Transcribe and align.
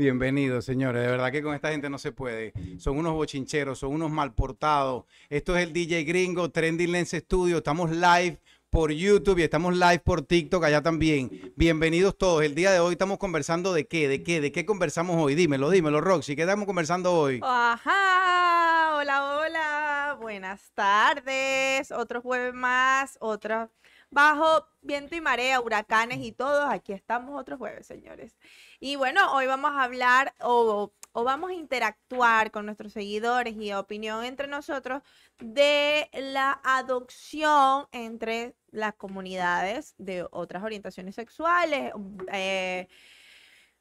Bienvenidos, 0.00 0.64
señores. 0.64 1.02
De 1.02 1.10
verdad 1.10 1.30
que 1.30 1.42
con 1.42 1.54
esta 1.54 1.72
gente 1.72 1.90
no 1.90 1.98
se 1.98 2.10
puede. 2.10 2.54
Son 2.78 2.96
unos 2.96 3.12
bochincheros, 3.12 3.80
son 3.80 3.92
unos 3.92 4.10
mal 4.10 4.32
portados. 4.32 5.04
Esto 5.28 5.54
es 5.54 5.62
el 5.62 5.74
DJ 5.74 6.04
Gringo, 6.04 6.50
Trending 6.50 6.90
Lens 6.90 7.10
Studio. 7.10 7.58
Estamos 7.58 7.90
live 7.90 8.40
por 8.70 8.92
YouTube 8.92 9.40
y 9.40 9.42
estamos 9.42 9.76
live 9.76 9.98
por 9.98 10.22
TikTok 10.22 10.64
allá 10.64 10.80
también. 10.80 11.52
Bienvenidos 11.54 12.16
todos. 12.16 12.42
El 12.42 12.54
día 12.54 12.72
de 12.72 12.80
hoy 12.80 12.92
estamos 12.92 13.18
conversando 13.18 13.74
de 13.74 13.86
qué, 13.88 14.08
de 14.08 14.22
qué, 14.22 14.40
de 14.40 14.50
qué 14.50 14.64
conversamos 14.64 15.16
hoy. 15.18 15.34
Dímelo, 15.34 15.68
dímelo, 15.68 16.00
Roxy. 16.00 16.34
¿Qué 16.34 16.42
estamos 16.42 16.64
conversando 16.64 17.12
hoy? 17.12 17.38
Ajá, 17.42 18.96
hola, 18.96 19.36
hola. 19.36 20.16
Buenas 20.18 20.72
tardes. 20.72 21.92
Otro 21.92 22.22
jueves 22.22 22.54
más, 22.54 23.18
otro 23.20 23.70
bajo 24.10 24.66
viento 24.82 25.14
y 25.14 25.20
marea, 25.20 25.60
huracanes 25.60 26.20
y 26.20 26.32
todos. 26.32 26.66
Aquí 26.70 26.92
estamos 26.92 27.38
otro 27.40 27.56
jueves, 27.58 27.86
señores. 27.86 28.34
Y 28.80 28.96
bueno, 28.96 29.34
hoy 29.34 29.46
vamos 29.46 29.72
a 29.72 29.82
hablar 29.84 30.34
o, 30.40 30.92
vamos 31.12 31.50
a 31.50 31.54
interactuar 31.54 32.50
con 32.50 32.64
nuestros 32.64 32.92
seguidores 32.94 33.54
y 33.56 33.72
opinión 33.74 34.24
entre 34.24 34.46
nosotros 34.48 35.02
de 35.38 36.08
la 36.14 36.60
adopción 36.64 37.86
entre 37.92 38.56
las 38.70 38.94
comunidades 38.94 39.94
de 39.98 40.26
otras 40.30 40.62
orientaciones 40.62 41.14
sexuales. 41.14 41.92
Eh, 42.32 42.88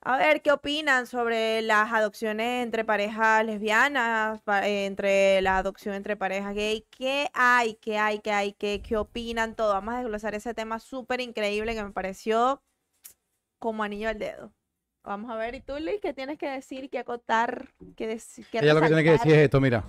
a 0.02 0.18
ver, 0.18 0.42
¿qué 0.42 0.52
opinan 0.52 1.08
sobre 1.08 1.62
las 1.62 1.92
adopciones 1.94 2.64
entre 2.64 2.84
parejas 2.86 3.46
lesbianas, 3.46 4.42
entre 4.64 5.42
la 5.42 5.58
adopción 5.58 5.96
entre 5.96 6.18
parejas 6.18 6.56
gay? 6.56 6.86
¿Qué 6.90 7.30
hay? 7.34 7.76
¿Qué 7.76 7.98
hay? 7.98 8.20
¿Qué 8.20 8.32
hay? 8.32 8.54
¿Qué, 8.54 8.82
qué 8.82 8.98
opinan? 8.98 9.56
Todo. 9.56 9.74
Vamos 9.74 9.94
a 9.96 9.98
desglosar 10.00 10.36
ese 10.36 10.54
tema 10.54 10.80
súper 10.80 11.22
increíble 11.22 11.76
que 11.76 11.84
me 11.84 11.92
pareció 11.92 12.64
como 13.60 13.84
anillo 13.84 14.10
al 14.10 14.20
dedo. 14.20 14.54
Vamos 15.04 15.32
a 15.32 15.36
ver, 15.36 15.56
¿y 15.56 15.62
tú, 15.62 15.74
Luis, 15.80 15.98
qué 16.02 16.14
tienes 16.14 16.38
que 16.38 16.50
decir, 16.50 16.90
qué 16.90 17.00
acotar? 17.00 17.70
Qué 17.96 18.06
decir, 18.06 18.46
Ella 18.52 18.74
lo 18.74 18.82
que 18.82 18.88
tiene 18.88 19.04
que 19.04 19.12
decir 19.12 19.32
es 19.32 19.38
esto, 19.40 19.60
mira. 19.60 19.84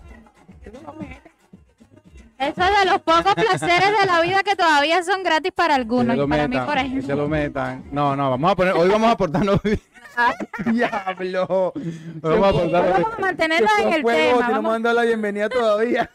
Eso 2.39 2.63
es 2.63 2.79
de 2.79 2.91
los 2.91 3.03
pocos 3.03 3.35
placeres 3.35 4.01
de 4.01 4.07
la 4.07 4.23
vida 4.23 4.43
que 4.43 4.57
todavía 4.57 5.03
son 5.03 5.23
gratis 5.23 5.53
para 5.53 5.75
algunos. 5.75 6.17
Y 6.17 6.27
para 6.27 6.49
mí, 6.49 6.57
por 6.59 6.79
ejemplo. 6.79 7.07
se 7.07 7.15
lo 7.15 7.29
metan. 7.29 7.85
No, 7.93 8.17
no, 8.17 8.31
vamos 8.31 8.53
a 8.53 8.57
poner, 8.57 8.73
hoy 8.75 8.89
vamos 8.89 9.09
a 9.09 9.13
aportarnos. 9.13 9.61
Diablo. 10.65 11.73
Vamos 12.23 12.47
a 12.47 12.49
aportarnos. 12.49 12.93
Vamos 12.93 13.15
a 13.15 13.21
mantenernos 13.21 13.71
en 13.81 13.93
el 13.93 14.05
tema. 14.05 14.47
Si 14.47 14.53
no 14.55 14.79
me 14.79 14.95
la 14.95 15.03
bienvenida 15.03 15.49
todavía. 15.51 16.11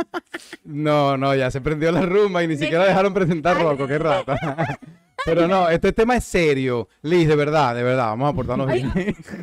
no, 0.64 1.18
no, 1.18 1.34
ya 1.34 1.50
se 1.50 1.60
prendió 1.60 1.92
la 1.92 2.02
rumba 2.02 2.42
y 2.42 2.48
ni 2.48 2.56
siquiera 2.56 2.86
dejaron 2.86 3.12
presentar 3.12 3.60
Rocco, 3.60 3.86
qué 3.86 3.98
rata. 3.98 4.38
Pero 5.24 5.46
no, 5.46 5.68
este 5.68 5.92
tema 5.92 6.16
es 6.16 6.24
serio. 6.24 6.88
Liz, 7.02 7.28
de 7.28 7.36
verdad, 7.36 7.74
de 7.74 7.82
verdad, 7.82 8.06
vamos 8.08 8.26
a 8.26 8.30
aportarnos 8.30 8.72
bien. 8.72 8.92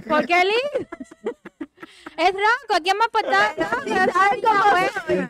¿Por 0.07 0.25
qué 0.25 0.43
Liz? 0.43 0.88
Es 2.17 2.31
Ronco, 2.31 2.83
¿quién 2.83 2.97
me 2.97 3.03
ha 3.03 3.07
aportado? 3.07 3.55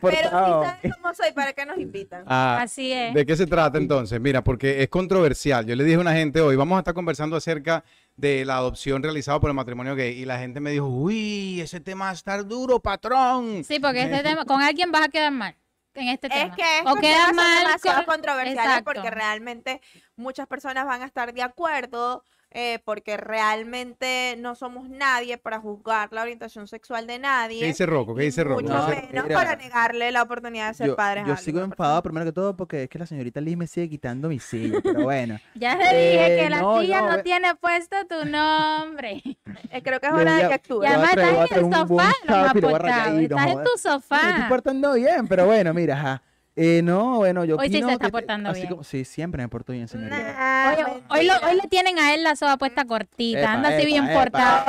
Pero 0.02 0.30
¿saben 0.30 0.92
cómo 0.96 1.14
soy? 1.14 1.32
¿Para 1.34 1.54
qué 1.54 1.66
nos 1.66 1.78
invitan? 1.78 2.24
Ah, 2.26 2.60
Así 2.62 2.92
es. 2.92 3.14
¿De 3.14 3.26
qué 3.26 3.36
se 3.36 3.46
trata 3.46 3.78
entonces? 3.78 4.20
Mira, 4.22 4.44
porque 4.44 4.82
es 4.82 4.90
controversial. 4.90 5.66
Yo 5.66 5.76
le 5.76 5.84
dije 5.84 5.98
a 5.98 6.00
una 6.00 6.14
gente 6.14 6.40
hoy, 6.42 6.56
vamos 6.56 6.78
a 6.78 6.80
estar 6.80 6.94
conversando 6.94 7.36
acerca 7.36 7.84
de 8.16 8.46
la 8.46 8.58
adopción 8.58 9.04
realizada 9.04 9.40
por 9.40 9.50
el 9.50 9.56
matrimonio 9.56 9.96
gay 9.96 10.18
y 10.18 10.26
la 10.26 10.40
gente 10.40 10.60
me 10.60 10.72
dijo, 10.72 10.88
uy, 10.88 11.60
ese 11.62 11.80
tema 11.80 12.06
va 12.06 12.12
a 12.12 12.14
estar 12.14 12.46
duro, 12.48 12.80
patrón. 12.80 13.64
Sí, 13.64 13.80
porque 13.80 14.04
este 14.04 14.24
tema, 14.24 14.46
con 14.46 14.62
alguien 14.62 14.92
vas 14.92 15.04
a 15.04 15.10
quedar 15.10 15.32
mal 15.32 15.56
en 15.98 16.10
este 16.10 16.30
tema. 16.30 16.44
Es 16.44 16.56
que 16.56 16.90
o 16.90 16.96
queda 16.96 17.34
mal 17.34 17.66
demasiado 17.66 18.06
controversial 18.06 18.84
porque 18.84 19.10
realmente 19.10 19.82
muchas 20.16 20.48
personas 20.48 20.86
van 20.86 21.02
a 21.02 21.06
estar 21.06 21.34
de 21.34 21.42
acuerdo 21.42 22.24
eh, 22.52 22.80
porque 22.86 23.18
realmente 23.18 24.36
no 24.40 24.56
somos 24.56 24.90
nadie 24.90 25.38
para 25.38 25.60
juzgar 25.60 26.12
la 26.14 26.22
orientación 26.22 26.68
sexual 26.68 27.06
de 27.06 27.20
nadie. 27.20 27.60
¿Qué 27.60 27.68
dice 27.68 27.86
Rocco? 27.86 28.16
¿Qué 28.16 28.24
dice 28.24 28.44
Rocco? 28.44 28.62
Mucho 28.62 28.88
menos 28.88 29.28
para 29.28 29.56
negarle 29.56 30.12
la 30.12 30.24
oportunidad 30.24 30.70
de 30.70 30.74
ser 30.74 30.96
padre. 30.96 31.24
Yo 31.28 31.36
sigo 31.36 31.62
enfadado 31.62 32.02
primero 32.04 32.26
que 32.26 32.32
todo 32.32 32.56
porque 32.56 32.84
es 32.84 32.90
que 32.90 33.00
la 33.00 33.06
señorita 33.06 33.42
Liz 33.42 33.58
me 33.58 33.68
sigue 33.68 33.90
quitando 33.90 34.30
mi 34.30 34.40
silla, 34.40 34.80
pero 34.82 35.04
bueno. 35.04 35.38
ya 35.56 35.78
te 35.78 35.96
dije 35.96 36.38
que 36.38 36.50
la 36.50 36.60
eh, 36.60 36.82
silla 36.82 37.02
no, 37.02 37.24
tiene 37.24 37.56
puesto 37.56 37.96
tu 38.08 38.26
nombre. 38.26 39.22
Eh, 39.70 39.82
creo 39.82 40.00
que 40.00 40.08
es 40.08 40.14
hora 40.14 40.36
de 40.36 40.48
que 40.48 40.54
actúe. 40.54 40.84
Ya 40.84 41.04
estás 41.04 41.52
en 41.52 41.66
el 41.66 41.74
sofá, 41.74 42.12
Estás 42.22 43.48
en 43.48 43.64
tu 43.64 43.78
sofá. 43.78 44.22
Me 44.24 44.30
estoy 44.30 44.50
portando 44.50 44.94
bien, 44.94 45.28
pero 45.28 45.46
bueno, 45.46 45.74
mira, 45.74 45.96
ajá. 45.96 46.24
Eh, 46.60 46.82
no, 46.82 47.18
bueno, 47.18 47.46
yo 47.46 47.56
Hoy 47.56 47.70
sí 47.70 47.84
se 47.84 47.92
está 47.92 48.10
portando 48.10 48.52
bien. 48.52 48.84
sí, 48.84 49.06
siempre 49.06 49.44
me 49.44 49.48
porto 49.48 49.74
bien, 49.74 49.88
señorita. 49.88 51.06
hoy, 51.12 51.30
hoy, 51.30 51.56
le 51.56 51.68
tienen 51.70 52.00
a 52.00 52.16
él 52.16 52.24
la 52.24 52.36
soga 52.36 52.58
puesta 52.58 52.86
cortita, 52.86 53.54
anda 53.54 53.70
así 53.70 53.86
bien 53.86 54.12
portado. 54.12 54.66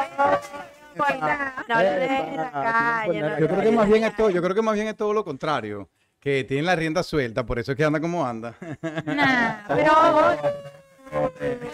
Yo 3.41 3.49
creo 3.49 3.63
que 3.63 3.71
más 3.71 3.89
bien 3.89 4.05
es 4.05 4.15
todo, 4.15 4.29
yo 4.29 4.43
creo 4.43 4.55
que 4.55 4.61
más 4.61 4.75
bien 4.75 4.89
es 4.89 4.97
todo 4.97 5.15
lo 5.15 5.25
contrario, 5.25 5.89
que 6.21 6.45
tiene 6.45 6.65
la 6.65 6.77
rienda 6.77 7.03
suelta, 7.03 7.47
por 7.47 7.59
eso 7.59 7.73
es 7.73 7.79
que 7.79 7.85
anda 7.85 8.01
como 8.01 8.27
anda. 8.27 8.55
Nah, 9.07 9.65
pero 9.69 10.37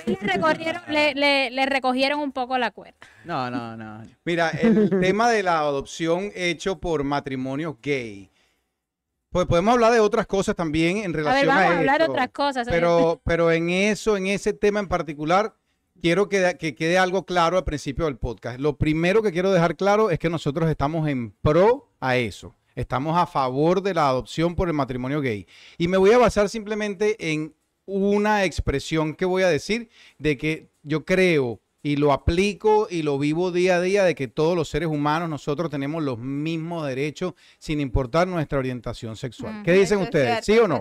le 0.07 0.17
recogieron, 0.21 0.83
le, 0.91 1.15
le, 1.17 1.51
le 1.51 1.67
recogieron 1.67 2.21
un 2.21 2.31
poco 2.31 2.57
la 2.57 2.71
cuerda. 2.71 2.99
No, 3.25 3.51
no, 3.51 3.77
no. 3.77 4.03
Mira, 4.25 4.51
el 4.51 4.91
tema 5.01 5.29
de 5.29 5.43
la 5.43 5.59
adopción 5.59 6.31
hecho 6.37 6.79
por 6.79 7.03
matrimonios 7.03 7.75
gay 7.83 8.31
pues 9.35 9.49
podemos 9.49 9.75
hablar 9.75 9.93
de 9.93 9.99
otras 9.99 10.29
cosas 10.29 10.55
también 10.55 10.99
en 10.99 11.13
relación 11.13 11.51
a, 11.51 11.57
ver, 11.59 11.65
vamos 11.65 11.75
a, 11.75 11.79
hablar 11.81 12.03
otras 12.09 12.29
cosas. 12.29 12.69
Pero, 12.71 13.21
pero 13.25 13.51
en 13.51 13.69
eso, 13.69 14.17
en 14.17 14.29
ese 14.29 14.53
tema 14.53 14.79
en 14.79 14.87
particular, 14.87 15.57
quiero 16.01 16.29
que, 16.29 16.57
que 16.57 16.77
quede 16.77 16.99
algo 16.99 17.27
claro 17.27 17.59
al 17.59 17.65
principio 17.65 18.05
del 18.05 18.17
podcast. 18.17 18.61
Lo 18.61 18.79
primero 18.79 19.23
que 19.23 19.33
quiero 19.33 19.51
dejar 19.51 19.75
claro 19.75 20.13
es 20.13 20.21
que 20.21 20.31
nosotros 20.31 20.71
estamos 20.71 21.09
en 21.09 21.33
pro 21.33 21.91
a 21.99 22.17
eso. 22.17 22.55
Estamos 22.77 23.19
a 23.19 23.27
favor 23.27 23.83
de 23.83 23.95
la 23.95 24.09
adopción 24.09 24.55
por 24.55 24.69
el 24.69 24.75
matrimonio 24.75 25.21
gay. 25.21 25.49
Y 25.79 25.89
me 25.89 25.97
voy 25.97 26.13
a 26.13 26.19
basar 26.19 26.49
simplemente 26.49 27.33
en 27.33 27.57
una 27.87 28.45
expresión 28.45 29.17
que 29.17 29.25
voy 29.25 29.43
a 29.43 29.49
decir 29.49 29.89
de 30.17 30.37
que 30.37 30.71
yo 30.85 31.05
creo 31.05 31.59
y 31.85 31.97
lo 31.97 32.15
aplico 32.15 32.89
y 32.89 33.03
lo 33.03 33.19
vivo 33.19 33.53
día 33.53 33.77
a 33.77 33.81
día 33.83 34.05
de 34.05 34.15
que 34.15 34.27
todos 34.27 34.57
los 34.57 34.71
seres 34.71 34.89
humanos 34.89 35.29
nosotros 35.29 35.69
tenemos 35.69 36.03
los 36.03 36.19
mismos 36.19 36.87
derechos 36.87 37.35
sin 37.59 37.79
importar 37.79 38.27
nuestra 38.27 38.59
orientación 38.59 39.17
sexual. 39.17 39.63
¿Qué 39.63 39.73
dicen 39.73 39.99
ustedes? 39.99 40.47
¿Sí 40.47 40.59
o 40.59 40.67
no? 40.67 40.81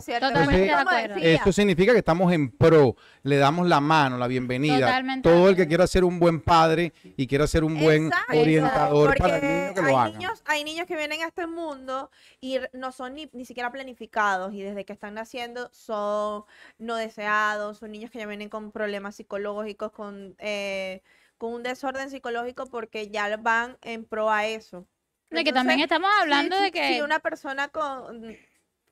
esto 1.21 1.51
significa 1.51 1.91
que 1.91 1.97
estamos 1.97 2.31
en 2.31 2.49
pro, 2.49 2.95
le 3.23 3.35
damos 3.35 3.67
la 3.67 3.81
mano, 3.81 4.17
la 4.17 4.27
bienvenida. 4.27 5.03
Todo 5.21 5.49
el 5.49 5.57
que 5.57 5.67
quiera 5.67 5.85
ser 5.87 6.05
un 6.05 6.19
buen 6.19 6.39
padre 6.39 6.93
y 7.17 7.27
quiera 7.27 7.47
ser 7.47 7.65
un 7.65 7.77
buen 7.77 8.09
orientador 8.29 9.17
para 9.17 9.39
el 9.39 9.43
niño 9.43 9.73
que 9.73 9.81
lo 9.81 9.99
hay 9.99 10.13
Niños, 10.13 10.41
hay 10.45 10.63
niños 10.63 10.87
que 10.87 10.95
vienen 10.95 11.21
a 11.21 11.27
este 11.27 11.47
mundo 11.47 12.11
y 12.39 12.59
no 12.71 12.93
son 12.93 13.15
ni, 13.15 13.29
ni 13.33 13.43
siquiera 13.43 13.73
planificados 13.73 14.53
y 14.53 14.61
desde 14.61 14.85
que 14.85 14.93
están 14.93 15.15
naciendo 15.15 15.69
son 15.73 16.45
no 16.79 16.95
deseados, 16.95 17.79
son 17.79 17.91
niños 17.91 18.09
que 18.09 18.19
ya 18.19 18.25
vienen 18.25 18.47
con 18.47 18.71
problemas 18.71 19.17
psicológicos, 19.17 19.91
con... 19.91 20.35
Eh, 20.39 20.92
con 21.37 21.53
un 21.53 21.63
desorden 21.63 22.09
psicológico 22.09 22.67
porque 22.67 23.09
ya 23.09 23.35
van 23.37 23.77
en 23.81 24.05
pro 24.05 24.29
a 24.29 24.45
eso. 24.45 24.85
De 25.29 25.43
que 25.43 25.53
también 25.53 25.79
estamos 25.79 26.11
hablando 26.21 26.59
de 26.59 26.71
que... 26.71 26.93
Si 26.93 27.01
una 27.01 27.19
persona 27.19 27.69
con, 27.69 28.37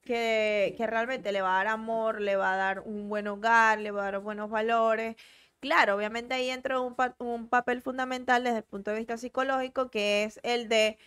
que, 0.02 0.74
que 0.76 0.88
realmente 0.88 1.32
le 1.32 1.42
va 1.42 1.54
a 1.54 1.64
dar 1.64 1.74
amor, 1.74 2.20
le 2.22 2.36
va 2.36 2.54
a 2.54 2.58
dar 2.58 2.80
un 2.80 3.10
buen 3.10 3.28
hogar, 3.28 3.80
le 3.80 3.92
va 3.92 4.08
a 4.08 4.12
dar 4.12 4.22
buenos 4.22 4.50
valores, 4.50 5.16
claro, 5.62 5.96
obviamente 5.96 6.34
ahí 6.34 6.50
entra 6.50 6.80
un, 6.82 6.96
un 7.20 7.48
papel 7.48 7.82
fundamental 7.82 8.44
desde 8.44 8.58
el 8.58 8.64
punto 8.64 8.92
de 8.92 8.98
vista 8.98 9.18
psicológico 9.18 9.90
que 9.90 10.24
es 10.24 10.40
el 10.44 10.68
de 10.68 10.98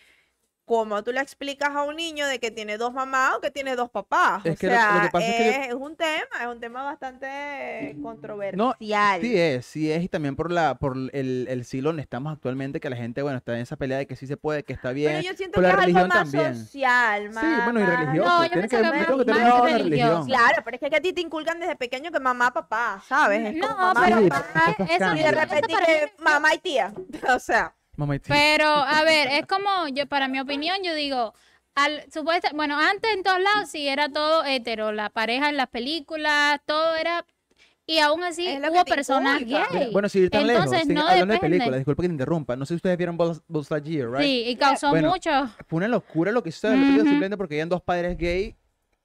¿Cómo 0.65 1.03
tú 1.03 1.11
le 1.11 1.21
explicas 1.21 1.69
a 1.75 1.83
un 1.83 1.95
niño 1.95 2.25
de 2.25 2.39
que 2.39 2.49
tiene 2.49 2.79
dos 2.79 2.91
mamás 2.91 3.35
o 3.35 3.41
que 3.41 3.51
tiene 3.51 3.75
dos 3.75 3.91
papás? 3.91 4.43
Es 4.43 4.55
o 4.55 4.57
sea, 4.57 5.11
es, 5.13 5.73
un 5.75 5.95
tema, 5.95 6.41
es 6.41 6.47
un 6.47 6.59
tema 6.59 6.83
bastante 6.83 7.95
controversial. 8.01 9.21
sí 9.21 9.37
es, 9.37 9.65
sí 9.65 9.91
es, 9.91 10.03
y 10.03 10.09
también 10.09 10.35
por 10.35 10.51
la 10.51 10.79
por 10.79 10.97
el, 10.97 11.45
el 11.47 11.65
siglo 11.65 11.89
donde 11.89 12.01
estamos 12.01 12.33
actualmente, 12.33 12.79
que 12.79 12.89
la 12.89 12.95
gente, 12.95 13.21
bueno, 13.21 13.37
está 13.37 13.53
en 13.53 13.59
esa 13.61 13.75
pelea 13.75 13.99
de 13.99 14.07
que 14.07 14.15
sí 14.15 14.25
se 14.25 14.37
puede, 14.37 14.63
que 14.63 14.73
está 14.73 14.91
bien. 14.91 15.11
Pero 15.11 15.29
yo 15.29 15.37
siento 15.37 15.61
que 15.61 15.61
la 15.61 15.69
es 15.69 15.75
religión 15.75 16.11
algo 16.11 16.15
más 16.15 16.31
también. 16.31 16.55
social, 16.55 17.29
más, 17.29 17.43
Sí, 17.43 17.61
bueno, 17.63 17.79
y 17.79 17.83
religioso. 17.83 18.29
No, 18.29 18.43
yo 18.43 18.49
que, 18.49 18.61
que, 18.61 18.67
que 18.67 19.25
tener 19.25 19.53
una 19.53 19.77
religión. 19.77 20.25
Claro, 20.25 20.61
pero 20.65 20.77
es 20.77 20.89
que, 20.89 20.95
a 20.95 21.01
ti 21.01 21.13
te 21.13 21.21
inculcan 21.21 21.59
desde 21.59 21.75
pequeño 21.75 22.11
que 22.11 22.19
mamá, 22.19 22.51
papá, 22.51 23.03
¿sabes? 23.07 23.53
no, 23.55 23.93
pero 24.03 24.19
eso, 24.19 25.15
y 25.15 25.19
de 25.21 25.31
repente 25.31 25.73
que 25.85 26.13
mamá 26.23 26.55
y 26.55 26.57
tía, 26.57 26.91
o 27.35 27.37
sea... 27.37 27.75
Pero, 28.27 28.67
a 28.67 29.03
ver, 29.03 29.27
es 29.29 29.45
como, 29.45 29.87
yo 29.93 30.07
para 30.07 30.27
mi 30.27 30.39
opinión, 30.39 30.77
yo 30.83 30.93
digo, 30.93 31.33
al 31.75 32.03
supuesto, 32.11 32.49
bueno, 32.53 32.79
antes 32.79 33.13
en 33.13 33.23
todos 33.23 33.39
lados 33.41 33.69
sí 33.69 33.87
era 33.87 34.09
todo 34.09 34.45
hetero, 34.45 34.91
la 34.91 35.09
pareja 35.09 35.49
en 35.49 35.57
las 35.57 35.67
películas, 35.67 36.59
todo 36.65 36.95
era 36.95 37.25
y 37.87 37.99
aún 37.99 38.23
así 38.23 38.47
hubo 38.47 38.85
personas 38.85 39.41
gay. 39.45 39.91
Bueno, 39.91 40.09
si 40.09 40.23
están 40.23 40.49
Entonces, 40.49 40.87
lejos, 40.87 41.03
no 41.03 41.07
hablando 41.07 41.33
de 41.35 41.39
películas, 41.39 41.75
disculpe 41.77 42.01
que 42.01 42.07
te 42.07 42.13
interrumpa. 42.13 42.55
No 42.55 42.65
sé 42.65 42.69
si 42.69 42.77
ustedes 42.77 42.97
vieron 42.97 43.15
Buzz 43.15 43.69
Lightyear, 43.69 44.09
¿right? 44.09 44.23
Sí, 44.23 44.43
y 44.47 44.55
causó 44.55 44.95
mucho. 44.95 45.29
Fue 45.67 45.77
una 45.77 45.87
locura 45.87 46.31
lo 46.31 46.41
que 46.41 46.49
hizo 46.49 46.67
uh 46.67 46.71
simplemente 46.71 47.37
porque 47.37 47.55
habían 47.55 47.69
dos 47.69 47.83
padres 47.83 48.17
gay, 48.17 48.55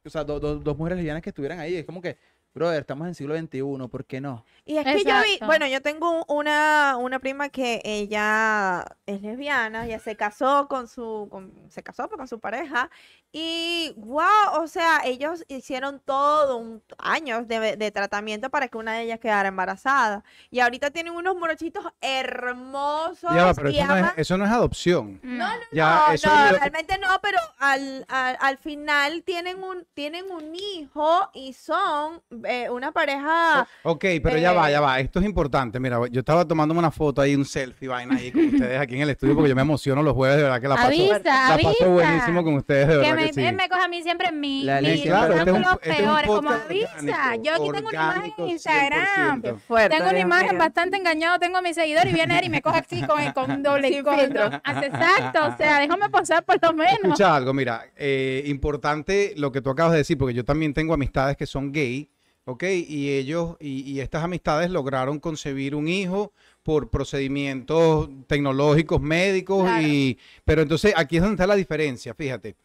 o 0.02 0.08
sea, 0.08 0.24
dos 0.24 0.78
mujeres 0.78 0.96
lesbianas 0.96 1.22
que 1.22 1.28
estuvieran 1.28 1.60
ahí. 1.60 1.76
Es 1.76 1.84
como 1.84 2.00
que, 2.00 2.16
brother, 2.54 2.80
estamos 2.80 3.06
en 3.08 3.14
siglo 3.14 3.36
XXI, 3.36 3.88
¿por 3.88 4.04
qué 4.04 4.20
no? 4.20 4.44
Y 4.64 4.76
es 4.76 4.84
que 4.84 5.04
yo 5.04 5.14
vi, 5.24 5.38
bueno, 5.46 5.66
yo 5.66 5.80
tengo 5.82 6.24
una, 6.28 6.96
una 6.98 7.18
prima 7.18 7.48
que 7.48 7.80
ella 7.84 8.84
es 9.06 9.20
lesbiana, 9.22 9.86
ella 9.86 9.98
se 9.98 10.16
casó 10.16 10.68
con 10.68 10.86
su, 10.88 11.28
con- 11.30 11.52
se 11.70 11.82
casó 11.82 12.08
pues, 12.08 12.18
con 12.18 12.28
su 12.28 12.38
pareja 12.40 12.90
y 13.32 13.92
wow, 13.96 14.24
o 14.60 14.66
sea, 14.66 15.00
ellos 15.04 15.44
hicieron 15.48 16.00
todo 16.00 16.56
un 16.56 16.82
años 16.98 17.46
de, 17.46 17.76
de 17.76 17.90
tratamiento 17.92 18.50
para 18.50 18.68
que 18.68 18.76
una 18.78 18.94
de 18.94 19.02
ellas 19.04 19.20
quedara 19.20 19.48
embarazada 19.48 20.24
y 20.50 20.60
ahorita 20.60 20.90
tienen 20.90 21.14
unos 21.14 21.36
morochitos 21.36 21.84
hermosos 22.00 23.30
Ya 23.34 23.52
pero 23.54 23.70
y 23.70 23.78
eso 23.78 23.86
no, 23.86 23.96
es, 23.96 24.12
eso 24.16 24.38
no 24.38 24.44
es 24.44 24.50
adopción. 24.50 25.20
No, 25.22 25.46
Ya, 25.72 26.04
no, 26.08 26.12
eso 26.14 26.28
no, 26.28 26.44
es 26.46 26.52
lo- 26.52 26.58
realmente 26.58 26.98
no, 26.98 27.08
pero 27.22 27.38
al, 27.58 28.04
al, 28.08 28.36
al 28.40 28.58
final 28.58 29.22
tienen 29.22 29.62
un, 29.62 29.86
tienen 29.94 30.30
un 30.30 30.54
hijo 30.54 31.30
y 31.32 31.52
son 31.52 32.22
eh, 32.44 32.68
una 32.70 32.92
pareja... 32.92 33.66
Ok, 33.82 34.04
pero 34.22 34.36
ya 34.38 34.52
va, 34.52 34.68
Eh, 34.68 34.72
ya 34.72 34.80
va. 34.80 35.00
Esto 35.00 35.18
es 35.20 35.24
importante. 35.26 35.78
Mira, 35.80 35.98
yo 36.10 36.20
estaba 36.20 36.44
tomándome 36.46 36.78
una 36.80 36.90
foto 36.90 37.20
ahí, 37.20 37.34
un 37.34 37.44
selfie, 37.44 37.88
vaina 37.88 38.16
ahí 38.16 38.30
con 38.32 38.44
ustedes 38.46 38.80
aquí 38.80 38.94
en 38.96 39.02
el 39.02 39.10
estudio 39.10 39.34
porque 39.34 39.48
yo 39.48 39.56
me 39.56 39.62
emociono 39.62 40.02
los 40.02 40.14
jueves, 40.14 40.36
de 40.36 40.42
verdad 40.44 40.60
que 40.60 40.68
la 40.68 40.74
paso, 40.76 40.86
avisa, 40.88 41.18
la 41.24 41.54
avisa. 41.54 41.70
paso 41.70 41.90
buenísimo 41.90 42.44
con 42.44 42.54
ustedes, 42.54 42.88
de 42.88 42.92
que 42.94 42.98
verdad 43.00 43.14
me, 43.16 43.26
que 43.26 43.32
sí. 43.32 43.44
él 43.44 43.54
me 43.56 43.68
coge 43.68 43.82
a 43.82 43.88
mí 43.88 44.02
siempre 44.02 44.28
en 44.28 44.40
mi, 44.40 44.64
La 44.64 44.80
mi 44.80 45.02
claro, 45.02 45.34
este 45.34 45.50
es 45.50 45.56
un- 45.56 45.56
ángulos 45.56 45.78
este 45.82 45.90
es 46.02 46.08
un 46.08 46.26
como 46.36 46.50
avisa. 46.50 46.90
orgánico, 46.98 47.42
Yo 47.44 47.52
aquí 47.54 47.70
tengo 47.72 47.88
una 47.88 48.02
imagen 48.14 48.32
en 48.38 48.48
Instagram. 48.48 49.42
100%. 49.42 49.56
fuerte, 49.58 49.96
Tengo 49.96 50.10
una 50.10 50.18
imagen 50.20 50.58
bastante 50.58 50.96
engañado, 50.96 51.38
tengo 51.38 51.58
a 51.58 51.62
mi 51.62 51.74
seguidor 51.74 52.06
y 52.08 52.12
viene 52.12 52.38
él 52.38 52.44
y 52.46 52.48
me 52.48 52.62
coge 52.62 52.78
así 52.78 53.02
con, 53.02 53.32
con 53.32 53.50
un 53.50 53.62
doble 53.62 54.02
con- 54.02 54.18
filtro. 54.18 54.50
Hace 54.64 54.86
Exacto, 54.86 55.46
o 55.46 55.56
sea, 55.56 55.78
déjame 55.80 56.08
posar 56.10 56.44
por 56.44 56.58
lo 56.62 56.72
menos. 56.72 56.94
Escucha 57.02 57.34
algo, 57.36 57.52
mira, 57.54 57.84
eh, 57.96 58.42
importante 58.46 59.34
lo 59.36 59.52
que 59.52 59.60
tú 59.60 59.70
acabas 59.70 59.92
de 59.92 59.98
decir, 59.98 60.18
porque 60.18 60.34
yo 60.34 60.44
también 60.44 60.74
tengo 60.74 60.94
amistades 60.94 61.36
que 61.36 61.46
son 61.46 61.72
gay, 61.72 62.10
¿ok? 62.44 62.64
Y 62.88 63.10
ellos, 63.10 63.56
y, 63.60 63.82
y 63.90 64.00
estas 64.00 64.24
amistades 64.24 64.70
lograron 64.70 65.18
concebir 65.20 65.74
un 65.74 65.88
hijo 65.88 66.32
por 66.62 66.90
procedimientos 66.90 68.08
tecnológicos, 68.26 69.00
médicos, 69.00 69.62
Claro. 69.64 69.86
y, 69.86 70.18
pero 70.44 70.62
entonces 70.62 70.92
aquí 70.96 71.16
es 71.16 71.22
donde 71.22 71.34
está 71.34 71.46
la 71.46 71.56
diferencia, 71.56 72.14
fíjate. 72.14 72.56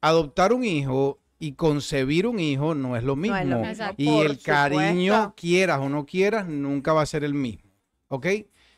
Adoptar 0.00 0.52
un 0.52 0.64
hijo 0.64 1.18
y 1.38 1.52
concebir 1.52 2.26
un 2.26 2.38
hijo 2.38 2.74
no 2.74 2.96
es 2.96 3.02
lo 3.02 3.16
mismo. 3.16 3.36
No 3.36 3.42
es 3.42 3.48
lo 3.48 3.56
mismo, 3.58 3.70
Exacto. 3.70 3.94
Y 4.02 4.06
por 4.06 4.26
el 4.26 4.38
cariño, 4.40 5.34
quieras 5.36 5.80
o 5.80 5.88
no 5.88 6.06
quieras, 6.06 6.46
nunca 6.48 6.92
va 6.92 7.02
a 7.02 7.06
ser 7.06 7.24
el 7.24 7.34
mismo, 7.34 7.70
¿ok? 8.08 8.26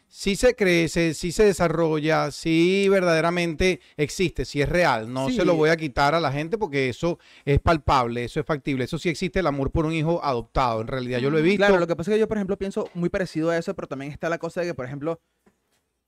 Sí 0.08 0.34
se 0.36 0.54
crece, 0.54 1.12
sí 1.14 1.30
se 1.32 1.44
desarrolla, 1.44 2.30
sí 2.30 2.88
verdaderamente 2.88 3.80
existe, 3.96 4.44
sí 4.44 4.62
es 4.62 4.68
real. 4.68 5.12
No 5.12 5.28
se 5.30 5.44
lo 5.44 5.54
voy 5.56 5.68
a 5.70 5.76
quitar 5.76 6.14
a 6.14 6.20
la 6.20 6.32
gente 6.32 6.56
porque 6.56 6.88
eso 6.88 7.18
es 7.44 7.60
palpable, 7.60 8.24
eso 8.24 8.40
es 8.40 8.46
factible. 8.46 8.84
Eso 8.84 8.98
sí 8.98 9.08
existe 9.08 9.40
el 9.40 9.46
amor 9.46 9.70
por 9.70 9.84
un 9.84 9.92
hijo 9.92 10.24
adoptado. 10.24 10.80
En 10.80 10.86
realidad 10.86 11.18
yo 11.18 11.28
lo 11.30 11.38
he 11.38 11.42
visto. 11.42 11.56
Claro, 11.58 11.78
lo 11.78 11.86
que 11.86 11.96
pasa 11.96 12.10
es 12.10 12.14
que 12.16 12.20
yo, 12.20 12.28
por 12.28 12.38
ejemplo, 12.38 12.56
pienso 12.56 12.88
muy 12.94 13.08
parecido 13.10 13.50
a 13.50 13.58
eso, 13.58 13.74
pero 13.74 13.88
también 13.88 14.10
está 14.12 14.28
la 14.28 14.38
cosa 14.38 14.60
de 14.62 14.68
que, 14.68 14.74
por 14.74 14.86
ejemplo, 14.86 15.20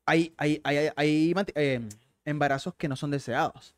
hay, 0.07 0.33
hay, 0.38 0.61
hay, 0.64 0.76
hay- 0.76 0.90
hay 0.97 1.35
eh, 1.55 1.81
embarazos 2.25 2.75
que 2.76 2.88
no 2.88 2.97
son 2.97 3.11
deseados. 3.11 3.75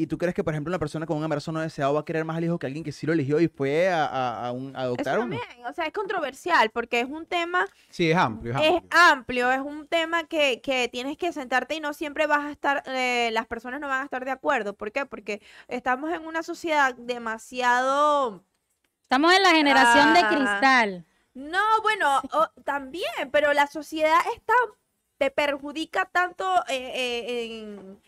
Y 0.00 0.06
tú 0.06 0.16
crees 0.16 0.34
que, 0.34 0.42
por 0.42 0.54
ejemplo, 0.54 0.70
una 0.70 0.78
persona 0.78 1.04
con 1.04 1.18
un 1.18 1.24
embarazo 1.24 1.52
no 1.52 1.60
deseado 1.60 1.92
va 1.92 2.00
a 2.00 2.04
querer 2.06 2.24
más 2.24 2.38
al 2.38 2.44
hijo 2.44 2.58
que 2.58 2.66
alguien 2.66 2.82
que 2.82 2.90
sí 2.90 3.06
lo 3.06 3.12
eligió 3.12 3.38
y 3.38 3.48
fue 3.48 3.90
a, 3.90 4.06
a- 4.06 4.46
a 4.46 4.52
un, 4.52 4.68
a 4.74 4.80
Eso 4.80 4.86
adoptar 4.86 5.18
uno. 5.18 5.36
también, 5.36 5.66
o 5.66 5.72
sea, 5.74 5.84
es 5.84 5.92
controversial 5.92 6.70
porque 6.70 7.00
es 7.00 7.06
un 7.10 7.26
tema, 7.26 7.66
Sí, 7.90 8.10
es 8.10 8.16
amplio, 8.16 8.54
es 8.54 8.60
es 8.62 8.66
amplio. 8.76 8.90
amplio, 9.10 9.52
es 9.52 9.60
un 9.60 9.86
tema 9.86 10.24
que, 10.24 10.62
que 10.62 10.88
tienes 10.88 11.18
que 11.18 11.32
sentarte 11.34 11.74
y 11.74 11.80
no 11.80 11.92
siempre 11.92 12.26
vas 12.26 12.46
a 12.46 12.50
estar, 12.50 12.82
eh, 12.86 13.28
las 13.32 13.46
personas 13.46 13.78
no 13.78 13.88
van 13.88 14.00
a 14.00 14.04
estar 14.04 14.24
de 14.24 14.30
acuerdo. 14.30 14.72
¿Por 14.74 14.90
qué? 14.90 15.04
Porque 15.04 15.42
estamos 15.68 16.10
en 16.12 16.24
una 16.26 16.42
sociedad 16.42 16.94
demasiado... 16.94 18.42
Estamos 19.02 19.34
en 19.34 19.42
la 19.42 19.50
generación 19.50 20.14
de 20.14 20.20
Ah. 20.20 20.28
cristal. 20.28 21.04
No, 21.34 21.60
bueno, 21.82 22.22
también, 22.64 23.30
pero 23.32 23.52
la 23.52 23.66
sociedad 23.66 24.18
está, 24.34 24.54
te 25.18 25.30
perjudica 25.30 26.06
tanto 26.06 26.44
eh, 26.68 26.92
eh, 26.94 27.60
en, 27.60 28.00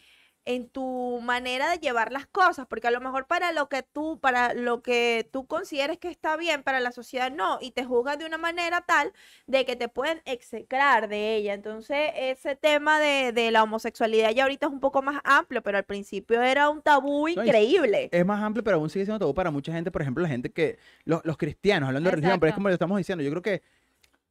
en 0.45 0.69
tu 0.69 1.21
manera 1.23 1.71
de 1.71 1.79
llevar 1.79 2.13
las 2.13 2.27
cosas, 2.27 2.67
porque 2.67 2.89
a 2.89 2.91
lo 2.91 3.01
mejor 3.01 3.27
para 3.27 3.53
lo 3.53 3.69
que 3.69 3.83
tú, 3.83 4.19
para 4.21 4.55
lo 4.55 4.83
que 4.83 5.29
tú 5.33 5.47
consideres 5.47 5.99
que 5.99 6.09
está 6.09 6.37
bien, 6.37 6.63
para 6.63 6.81
la 6.81 6.91
sociedad 6.91 7.31
no, 7.31 7.59
y 7.61 7.71
te 7.71 7.85
juzgan 7.85 8.19
de 8.19 8.27
una 8.27 8.39
manera 8.39 8.81
tal 8.81 9.13
de 9.47 9.65
que 9.65 9.77
te 9.77 9.89
pueden 9.89 10.21
execrar 10.25 11.09
de 11.09 11.37
ella. 11.37 11.55
Entonces, 11.55 12.11
ese 12.17 12.57
tema 12.57 12.99
de, 12.99 13.33
de 13.33 13.51
la 13.51 13.63
homosexualidad 13.63 14.31
ya 14.31 14.43
ahorita 14.43 14.67
es 14.67 14.73
un 14.73 14.81
poco 14.81 15.03
más 15.03 15.21
amplio, 15.25 15.63
pero 15.63 15.79
al 15.79 15.85
principio 15.85 16.43
era 16.43 16.69
un 16.69 16.83
tabú 16.83 17.29
increíble. 17.29 18.09
Es 18.13 18.27
más 18.27 18.43
amplio, 18.43 18.65
pero 18.65 18.79
aún 18.79 18.91
sigue 18.91 19.05
siendo 19.05 19.21
tabú 19.21 19.35
para 19.35 19.51
mucha 19.51 19.73
gente. 19.73 19.91
Por 19.91 20.03
ejemplo, 20.03 20.23
la 20.23 20.29
gente 20.29 20.51
que, 20.51 20.79
los, 21.05 21.25
los 21.25 21.37
cristianos, 21.37 21.89
hablando 21.89 22.11
de 22.11 22.17
religión, 22.17 22.41
pero 22.41 22.51
es 22.51 22.55
como 22.55 22.69
lo 22.69 22.75
estamos 22.75 22.99
diciendo. 22.99 23.23
Yo 23.23 23.31
creo 23.31 23.43
que 23.43 23.63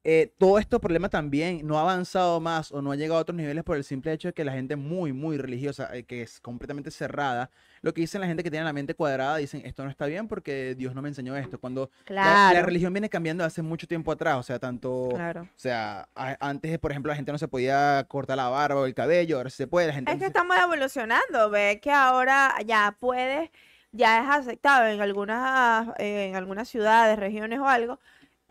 eh, 0.03 0.33
todo 0.39 0.57
este 0.57 0.79
problema 0.79 1.09
también 1.09 1.65
no 1.67 1.77
ha 1.77 1.81
avanzado 1.81 2.39
más 2.39 2.71
o 2.71 2.81
no 2.81 2.91
ha 2.91 2.95
llegado 2.95 3.19
a 3.19 3.21
otros 3.21 3.35
niveles 3.35 3.63
por 3.63 3.77
el 3.77 3.83
simple 3.83 4.11
hecho 4.13 4.29
de 4.29 4.33
que 4.33 4.43
la 4.43 4.51
gente 4.51 4.75
muy, 4.75 5.13
muy 5.13 5.37
religiosa, 5.37 5.95
eh, 5.95 6.03
que 6.05 6.23
es 6.23 6.39
completamente 6.39 6.89
cerrada, 6.89 7.51
lo 7.83 7.93
que 7.93 8.01
dicen 8.01 8.19
la 8.21 8.27
gente 8.27 8.43
que 8.43 8.49
tiene 8.49 8.65
la 8.65 8.73
mente 8.73 8.95
cuadrada, 8.95 9.37
dicen 9.37 9.61
esto 9.63 9.83
no 9.83 9.89
está 9.91 10.07
bien 10.07 10.27
porque 10.27 10.73
Dios 10.75 10.95
no 10.95 11.01
me 11.03 11.09
enseñó 11.09 11.35
esto. 11.37 11.59
Cuando 11.59 11.91
la- 12.07 12.15
la, 12.15 12.49
Claro, 12.51 12.65
religión 12.65 12.93
viene 12.93 13.09
cambiando 13.09 13.43
hace 13.43 13.61
mucho 13.61 13.87
tiempo 13.87 14.11
atrás, 14.11 14.37
o 14.37 14.43
sea, 14.43 14.57
tanto... 14.57 15.09
claro. 15.13 15.41
O 15.43 15.47
sea, 15.59 16.07
a- 16.15 16.37
antes, 16.39 16.79
por 16.79 16.91
ejemplo, 16.91 17.11
la 17.11 17.15
gente 17.15 17.31
no 17.31 17.37
se 17.37 17.47
podía 17.47 18.03
cortar 18.07 18.37
la 18.37 18.49
barba 18.49 18.81
o 18.81 18.85
el 18.85 18.95
cabello, 18.95 19.37
ahora 19.37 19.49
se 19.51 19.67
puede, 19.67 19.87
la 19.87 19.93
gente... 19.93 20.11
Es 20.11 20.17
que 20.17 20.21
se- 20.21 20.27
estamos 20.27 20.57
evolucionando, 20.57 21.49
ve 21.51 21.79
que 21.81 21.91
ahora 21.91 22.55
ya 22.65 22.95
puedes, 22.99 23.49
ya 23.91 24.21
es 24.23 24.29
aceptado 24.29 24.87
en 24.87 24.99
algunas, 25.01 25.89
eh, 25.99 26.27
en 26.29 26.35
algunas 26.35 26.67
ciudades, 26.69 27.19
regiones 27.19 27.59
o 27.59 27.67
algo, 27.67 27.99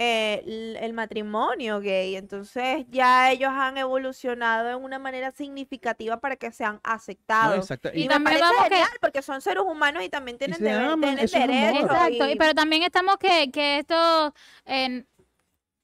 eh, 0.02 0.76
el 0.80 0.94
matrimonio 0.94 1.78
gay. 1.80 2.16
Entonces 2.16 2.86
ya 2.88 3.30
ellos 3.30 3.50
han 3.52 3.76
evolucionado 3.76 4.70
en 4.70 4.82
una 4.82 4.98
manera 4.98 5.30
significativa 5.30 6.18
para 6.20 6.36
que 6.36 6.50
sean 6.52 6.74
No, 6.76 6.80
aceptados. 6.84 7.58
exacto. 7.58 7.90
Y, 7.92 8.00
Y 8.00 8.02
me 8.04 8.14
también 8.14 8.38
parece 8.40 8.54
vamos 8.56 8.68
que- 8.70 8.98
porque 9.00 9.20
son 9.20 9.42
seres 9.42 9.62
humanos 9.62 10.02
y 10.02 10.08
también 10.08 10.38
tienen, 10.38 10.66
aman, 10.66 11.00
tienen 11.00 11.26
derechos. 11.26 11.82
Exacto, 11.82 12.28
y- 12.28 12.32
y- 12.32 12.36
pero 12.36 12.54
también 12.54 12.82
estamos 12.82 13.18
que, 13.18 13.50
que 13.50 13.78
esto 13.78 14.34
en 14.64 15.06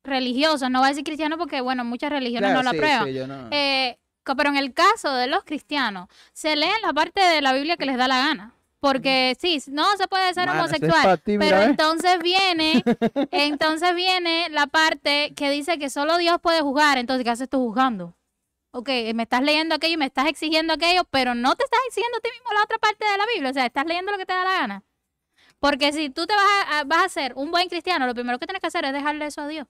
religiosos, 0.03 0.71
no 0.71 0.79
voy 0.79 0.87
a 0.87 0.91
decir 0.91 1.05
cristianos 1.05 1.39
porque, 1.39 1.61
bueno, 1.61 1.85
muchas 1.85 2.11
religiones 2.11 2.51
Claro, 2.51 2.63
no 2.63 2.71
sí, 2.71 2.77
aprueban. 2.77 3.07
sí, 3.09 3.13
yo 3.13 3.27
no- 3.27 3.49
Eh, 3.51 3.99
pero 4.25 4.49
en 4.49 4.57
el 4.57 4.73
caso 4.73 5.13
de 5.15 5.27
los 5.27 5.45
cristianos, 5.45 6.09
se 6.33 6.57
leen 6.57 6.81
la 6.83 6.93
parte 6.93 7.21
de 7.21 7.41
la 7.43 7.53
Biblia 7.53 7.77
que 7.77 7.87
les 7.87 7.97
da 7.97 8.09
la 8.09 8.19
gana. 8.19 8.53
Porque 8.81 9.37
sí, 9.41 9.61
no 9.69 9.97
se 9.97 10.07
puede 10.07 10.33
ser 10.35 10.49
homosexual. 10.61 11.21
ti, 11.23 11.39
pero 11.39 11.57
entonces 11.71 12.19
viene, 12.23 12.83
entonces 13.33 13.95
viene 13.95 14.49
la 14.51 14.67
parte 14.67 15.33
que 15.35 15.51
dice 15.51 15.79
que 15.79 15.91
solo 15.91 16.19
Dios 16.19 16.39
puede 16.43 16.61
juzgar. 16.61 16.99
Entonces, 16.99 17.25
¿qué 17.25 17.31
haces 17.31 17.49
tú 17.49 17.59
juzgando? 17.59 18.15
Ok, 18.73 18.89
me 19.15 19.23
estás 19.23 19.43
leyendo 19.43 19.75
aquello 19.75 19.95
y 19.95 19.97
me 19.97 20.05
estás 20.05 20.27
exigiendo 20.27 20.75
aquello, 20.75 21.05
pero 21.11 21.35
no 21.35 21.57
te 21.57 21.65
estás 21.65 21.81
exigiendo 21.89 22.19
a 22.19 22.21
ti 22.21 22.29
mismo 22.31 22.53
la 22.53 22.63
otra 22.63 22.79
parte 22.79 23.07
de 23.11 23.17
la 23.17 23.25
Biblia. 23.33 23.51
O 23.51 23.55
sea, 23.55 23.65
estás 23.67 23.87
leyendo 23.87 24.13
lo 24.13 24.19
que 24.19 24.27
te 24.27 24.35
da 24.35 24.45
la 24.45 24.53
gana. 24.53 24.85
Porque 25.59 25.93
si 25.95 26.11
tú 26.11 26.27
te 26.27 26.35
vas 26.35 26.45
a, 26.67 26.79
a- 26.81 26.85
vas 26.85 27.05
a 27.05 27.09
ser 27.09 27.33
un 27.37 27.51
buen 27.51 27.69
cristiano, 27.71 28.07
lo 28.07 28.15
primero 28.15 28.39
que 28.39 28.47
tienes 28.47 28.61
que 28.61 28.67
hacer 28.67 28.85
es 28.85 28.93
dejarle 28.93 29.25
eso 29.27 29.41
a 29.41 29.49
Dios. 29.49 29.67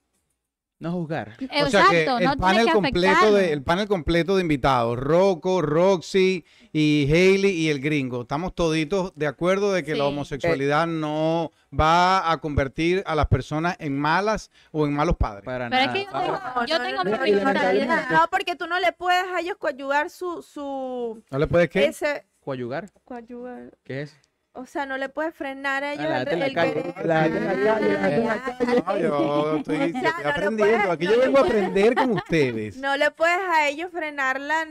No 0.79 0.91
juzgar. 0.91 1.29
O 1.63 1.69
sea 1.69 1.87
que 1.89 2.03
Exacto, 2.03 2.19
el 2.19 2.25
no 2.25 2.37
panel 2.37 2.65
que 2.67 2.71
completo 2.71 3.33
de 3.33 3.51
el 3.51 3.63
panel 3.63 3.87
completo 3.87 4.35
de 4.35 4.41
invitados, 4.43 4.99
Rocco, 4.99 5.63
Roxy 5.63 6.45
y 6.71 7.07
Hailey 7.11 7.51
y 7.51 7.69
el 7.69 7.79
gringo. 7.79 8.21
Estamos 8.21 8.53
toditos 8.53 9.11
de 9.15 9.25
acuerdo 9.25 9.73
de 9.73 9.83
que 9.83 9.93
la 9.95 10.03
Sí. 10.03 10.09
homosexualidad 10.09 10.85
no 10.85 11.51
va 11.77 12.31
a 12.31 12.37
convertir 12.39 13.01
a 13.07 13.15
las 13.15 13.25
personas 13.25 13.75
en 13.79 13.97
malas 13.97 14.51
o 14.71 14.85
en 14.85 14.93
malos 14.93 15.15
padres. 15.17 15.43
Para 15.43 15.67
Pero 15.67 15.81
es 15.81 15.87
nada. 15.87 15.93
que 15.93 16.05
yo 16.05 16.11
tengo, 16.21 16.65
yo 16.67 16.81
tengo 16.81 17.03
no, 17.03 17.23
mi 17.23 17.31
mentalidad. 17.31 18.09
No, 18.11 18.27
porque 18.29 18.55
tú 18.55 18.67
no 18.67 18.79
le 18.79 18.91
puedes 18.93 19.23
a 19.35 19.39
ellos 19.39 19.55
coadyugar 19.57 20.11
su, 20.11 20.43
su, 20.43 21.23
¿No 21.31 21.39
le 21.39 21.47
puedes 21.47 21.69
que 21.71 21.85
ese, 21.85 22.23
¿Coadyugar? 22.41 22.91
coadyugar, 23.03 23.71
¿Qué 23.83 24.03
es? 24.03 24.15
O 24.57 24.65
sea, 24.65 24.85
no 24.85 24.97
le 24.97 25.09
puedes 25.09 25.33
frenar 25.35 25.83
a 25.83 25.93
ellos 25.93 26.05
la 26.09 26.21
el, 26.21 26.53
querer. 26.53 26.93
la 27.05 27.27
la 27.27 27.53
la. 27.53 28.83
No, 28.85 28.97
yo 28.97 29.57
estoy, 29.57 29.77
yo 29.77 29.85
Ya, 29.85 29.85
estoy 29.85 30.01
no 30.03 30.21
lo 30.23 30.29
aprendiendo. 30.29 30.57
puedes- 30.77 30.89
Aquí 30.91 31.05
no 31.05 31.11
yo 31.13 31.19
vengo 31.19 31.37
a 31.37 31.41
aprender 31.41 31.95
con 31.95 32.11
ustedes. 32.11 32.77
No 32.77 32.97
le 32.97 33.11
puedes 33.11 33.39
a 33.49 33.67
ellos 33.69 33.91
frenar 33.91 34.39
la, 34.41 34.63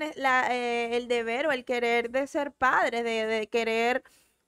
eh, 0.54 0.96
el 0.96 1.08
deber 1.08 1.46
o 1.46 1.52
el 1.52 1.64
querer 1.64 2.10
de 2.10 2.26
ser 2.26 2.52
padres, 2.52 3.04
de, 3.04 3.26
de 3.26 3.46
querer 3.48 4.02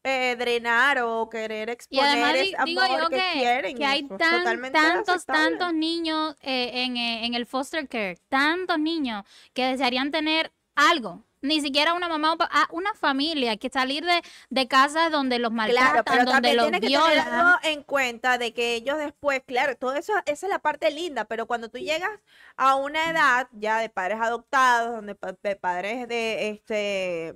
eh, 0.04 0.36
drenar 0.38 1.00
o 1.02 1.28
querer 1.28 1.68
Y 1.68 1.72
exponer 1.72 2.04
además 2.06 2.34
ese 2.34 2.42
di- 2.44 2.54
digo 2.66 2.80
amor 2.82 3.00
yo 3.02 3.08
que, 3.10 3.16
que, 3.16 3.32
quieren. 3.34 3.76
que 3.76 3.84
hay 3.84 4.02
tan- 4.08 4.72
tantos, 4.72 5.26
tantos 5.26 5.74
niños 5.74 6.36
eh, 6.40 6.84
en, 6.84 6.96
eh, 6.96 7.26
en 7.26 7.34
el 7.34 7.46
foster 7.46 7.86
care, 7.88 8.16
tantos 8.28 8.78
niños 8.78 9.24
que 9.52 9.64
desearían 9.66 10.10
tener 10.10 10.52
algo. 10.76 11.24
Ni 11.42 11.60
siquiera 11.60 11.94
una 11.94 12.08
mamá 12.08 12.32
o 12.34 12.38
pa- 12.38 12.48
ah, 12.52 12.68
una 12.72 12.94
familia, 12.94 13.56
que 13.56 13.70
salir 13.70 14.04
de, 14.04 14.22
de 14.50 14.68
casas 14.68 15.10
donde 15.12 15.38
los 15.38 15.52
Claro, 15.64 16.02
maltratan, 16.04 16.04
pero 16.08 16.26
donde 16.26 16.26
también 16.26 16.56
los 16.56 16.72
tienes 16.72 16.80
que 16.80 16.88
violan. 16.88 17.26
algo 17.26 17.58
en 17.62 17.82
cuenta 17.82 18.38
de 18.38 18.54
que 18.54 18.74
ellos 18.74 18.96
después, 18.96 19.42
claro, 19.46 19.76
todo 19.76 19.92
eso, 19.94 20.14
esa 20.24 20.46
es 20.46 20.50
la 20.50 20.60
parte 20.60 20.90
linda, 20.90 21.26
pero 21.26 21.46
cuando 21.46 21.68
tú 21.68 21.76
llegas 21.78 22.08
a 22.56 22.76
una 22.76 23.10
edad 23.10 23.48
ya 23.52 23.78
de 23.78 23.90
padres 23.90 24.18
adoptados, 24.20 24.92
donde 24.96 25.14
pa- 25.14 25.36
de 25.42 25.56
padres 25.56 26.08
de 26.08 26.48
este 26.50 27.34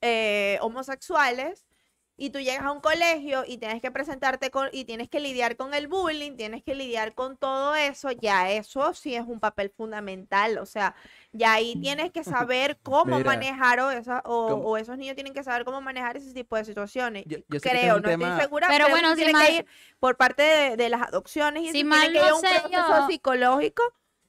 eh, 0.00 0.58
homosexuales, 0.62 1.66
y 2.16 2.30
tú 2.30 2.38
llegas 2.38 2.64
a 2.66 2.72
un 2.72 2.80
colegio 2.82 3.44
y 3.46 3.56
tienes 3.58 3.80
que 3.80 3.90
presentarte 3.90 4.50
con 4.50 4.68
y 4.72 4.84
tienes 4.84 5.08
que 5.08 5.20
lidiar 5.20 5.56
con 5.56 5.72
el 5.74 5.88
bullying, 5.88 6.36
tienes 6.36 6.62
que 6.62 6.74
lidiar 6.74 7.14
con 7.14 7.38
todo 7.38 7.74
eso, 7.74 8.10
ya 8.12 8.50
eso 8.52 8.92
sí 8.94 9.14
es 9.14 9.24
un 9.26 9.40
papel 9.40 9.70
fundamental, 9.70 10.58
o 10.58 10.66
sea, 10.66 10.94
ya 11.32 11.52
ahí 11.54 11.76
tienes 11.80 12.10
que 12.10 12.24
saber 12.24 12.78
cómo 12.82 13.16
Mira, 13.18 13.24
manejar 13.30 13.80
o, 13.80 13.90
esa, 13.90 14.20
o, 14.24 14.54
o 14.54 14.76
esos 14.76 14.98
niños 14.98 15.14
tienen 15.14 15.32
que 15.34 15.44
saber 15.44 15.64
cómo 15.64 15.80
manejar 15.80 16.16
ese 16.16 16.32
tipo 16.34 16.56
de 16.56 16.64
situaciones. 16.64 17.24
Yo- 17.26 17.38
yo 17.48 17.56
es 17.56 17.62
Creo, 17.62 17.96
no 18.00 18.08
tema- 18.08 18.26
estoy 18.28 18.40
segura, 18.42 18.66
Pero 18.68 18.84
pero 18.86 18.94
bueno, 18.96 19.10
si 19.10 19.16
tiene 19.16 19.32
mal- 19.32 19.46
que 19.46 19.52
ir 19.58 19.66
por 19.98 20.16
parte 20.16 20.42
de, 20.42 20.76
de 20.76 20.88
las 20.88 21.02
adopciones 21.02 21.62
y 21.64 21.70
Si 21.72 21.84
mal 21.84 22.00
tiene 22.12 22.18
que 22.18 22.18
ir 22.18 22.30
no 22.30 22.30
a 22.30 22.34
un 22.36 22.40
sé 22.40 22.60
proceso 22.60 22.98
yo- 23.00 23.06
psicológico 23.08 23.82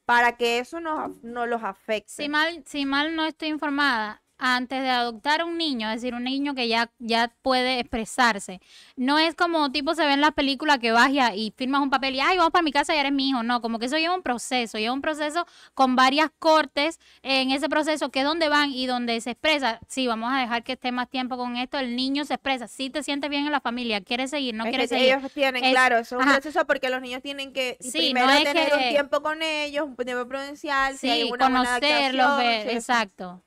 para 0.06 0.36
que 0.38 0.60
eso 0.60 0.80
no, 0.80 1.16
no 1.24 1.46
los 1.46 1.64
afecte. 1.64 2.12
Si 2.12 2.28
mal, 2.30 2.64
si 2.66 2.86
mal 2.86 3.16
no 3.16 3.26
estoy 3.26 3.48
informada, 3.50 4.22
antes 4.42 4.82
de 4.82 4.90
adoptar 4.90 5.44
un 5.46 5.58
niño, 5.58 5.90
es 5.90 6.02
decir, 6.02 6.14
un 6.16 6.24
niño 6.24 6.56
que 6.56 6.68
ya, 6.68 6.92
ya 7.00 7.32
puede 7.42 7.80
expresarse, 7.80 8.60
no 8.96 9.20
es 9.20 9.36
como 9.36 9.72
tipo 9.72 9.94
se 9.96 10.06
ve 10.06 10.14
en 10.14 10.22
las 10.22 10.32
películas 10.34 10.80
que 10.80 10.92
vas 10.92 11.12
y, 11.12 11.20
y 11.20 11.54
firmas 11.56 11.82
un 11.82 11.90
papel 11.90 12.16
y, 12.16 12.20
ay, 12.20 12.38
vamos 12.38 12.52
para 12.52 12.64
mi 12.64 12.72
casa 12.72 12.96
y 12.96 13.00
eres 13.00 13.12
mi 13.12 13.30
hijo. 13.30 13.44
No, 13.44 13.62
como 13.62 13.80
que 13.80 13.86
eso 13.86 13.98
lleva 13.98 14.16
un 14.16 14.24
proceso, 14.24 14.78
lleva 14.78 14.94
un 14.94 15.02
proceso 15.02 15.46
con 15.74 15.96
varias 15.96 16.30
cortes 16.40 17.00
en 17.24 17.52
ese 17.52 17.70
proceso, 17.70 18.10
que 18.10 18.20
es 18.20 18.26
donde 18.26 18.50
van 18.50 18.72
y 18.72 18.88
donde 18.88 19.22
se 19.22 19.32
expresa. 19.32 19.80
Sí, 19.88 20.08
vamos 20.08 20.32
a 20.34 20.40
dejar 20.40 20.64
que 20.64 20.74
esté 20.74 20.92
más 20.92 21.10
tiempo 21.10 21.38
con 21.38 21.56
esto, 21.58 21.78
el 21.80 21.96
niño 21.96 22.26
se 22.26 22.34
expresa, 22.34 22.68
si 22.68 22.90
te 22.90 23.04
sientes 23.04 23.30
bien 23.30 23.46
en 23.46 23.52
la 23.52 23.62
familia, 23.62 24.02
quieres 24.02 24.32
seguir, 24.32 24.56
no 24.56 24.64
Es 24.66 24.70
quieres 24.72 24.90
que 24.90 24.96
seguir. 24.96 25.16
ellos 25.16 25.32
tienen, 25.34 25.64
Es- 25.64 25.72
claro, 25.72 25.98
eso 26.00 26.16
es 26.16 26.26
un 26.26 26.32
proceso 26.34 26.66
porque 26.66 26.90
los 26.90 27.02
niños 27.02 27.22
tienen 27.22 27.54
que 27.54 27.78
Sí, 27.80 27.92
primero 27.92 28.28
no 28.28 28.42
tener 28.44 28.74
un 28.74 28.88
tiempo 28.90 29.22
con 29.22 29.42
ellos, 29.42 29.86
un 29.88 29.96
tiempo 29.96 30.28
prudencial, 30.28 30.98
si 30.98 31.10
hay 31.10 31.24
Sí, 31.24 31.32
una 31.32 31.46
conocerlos, 31.46 32.42
si 32.64 32.70
exacto. 32.70 33.44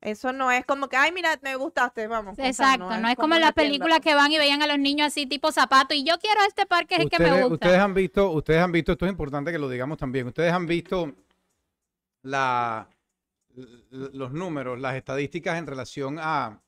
Eso 0.00 0.32
no 0.32 0.50
es 0.52 0.64
como 0.64 0.88
que, 0.88 0.96
ay, 0.96 1.10
mira, 1.10 1.38
me 1.42 1.56
gustaste, 1.56 2.06
vamos. 2.06 2.32
o 2.32 2.36
sea, 2.36 2.46
Exacto, 2.46 2.96
no, 2.98 3.08
es 3.08 3.16
como 3.16 3.34
en 3.34 3.38
una 3.38 3.46
las 3.46 3.52
películas 3.52 4.00
que 4.00 4.14
van 4.14 4.30
y 4.30 4.38
veían 4.38 4.62
a 4.62 4.68
los 4.68 4.78
niños 4.78 5.08
así 5.08 5.26
tipo 5.26 5.50
zapato 5.50 5.92
y 5.92 6.04
yo 6.04 6.18
quiero 6.18 6.40
este 6.46 6.66
parque 6.66 6.94
es 6.94 7.00
el 7.00 7.10
que 7.10 7.18
me 7.18 7.32
gusta. 7.42 7.54
ustedes 7.54 7.78
han 7.78 7.94
visto, 7.94 8.30
ustedes 8.30 8.62
han 8.62 8.70
visto, 8.70 8.92
esto 8.92 9.06
es 9.06 9.10
importante 9.10 9.50
que 9.50 9.58
lo 9.58 9.68
digamos 9.68 9.98
también. 9.98 10.28
Ustedes 10.28 10.52
han 10.52 10.66
visto 10.66 11.12
la, 12.22 12.88
los 13.90 14.32
números, 14.32 14.78
las 14.78 14.94
estadísticas 14.94 15.58
en 15.58 15.66
relación 15.66 16.18
a, 16.20 16.60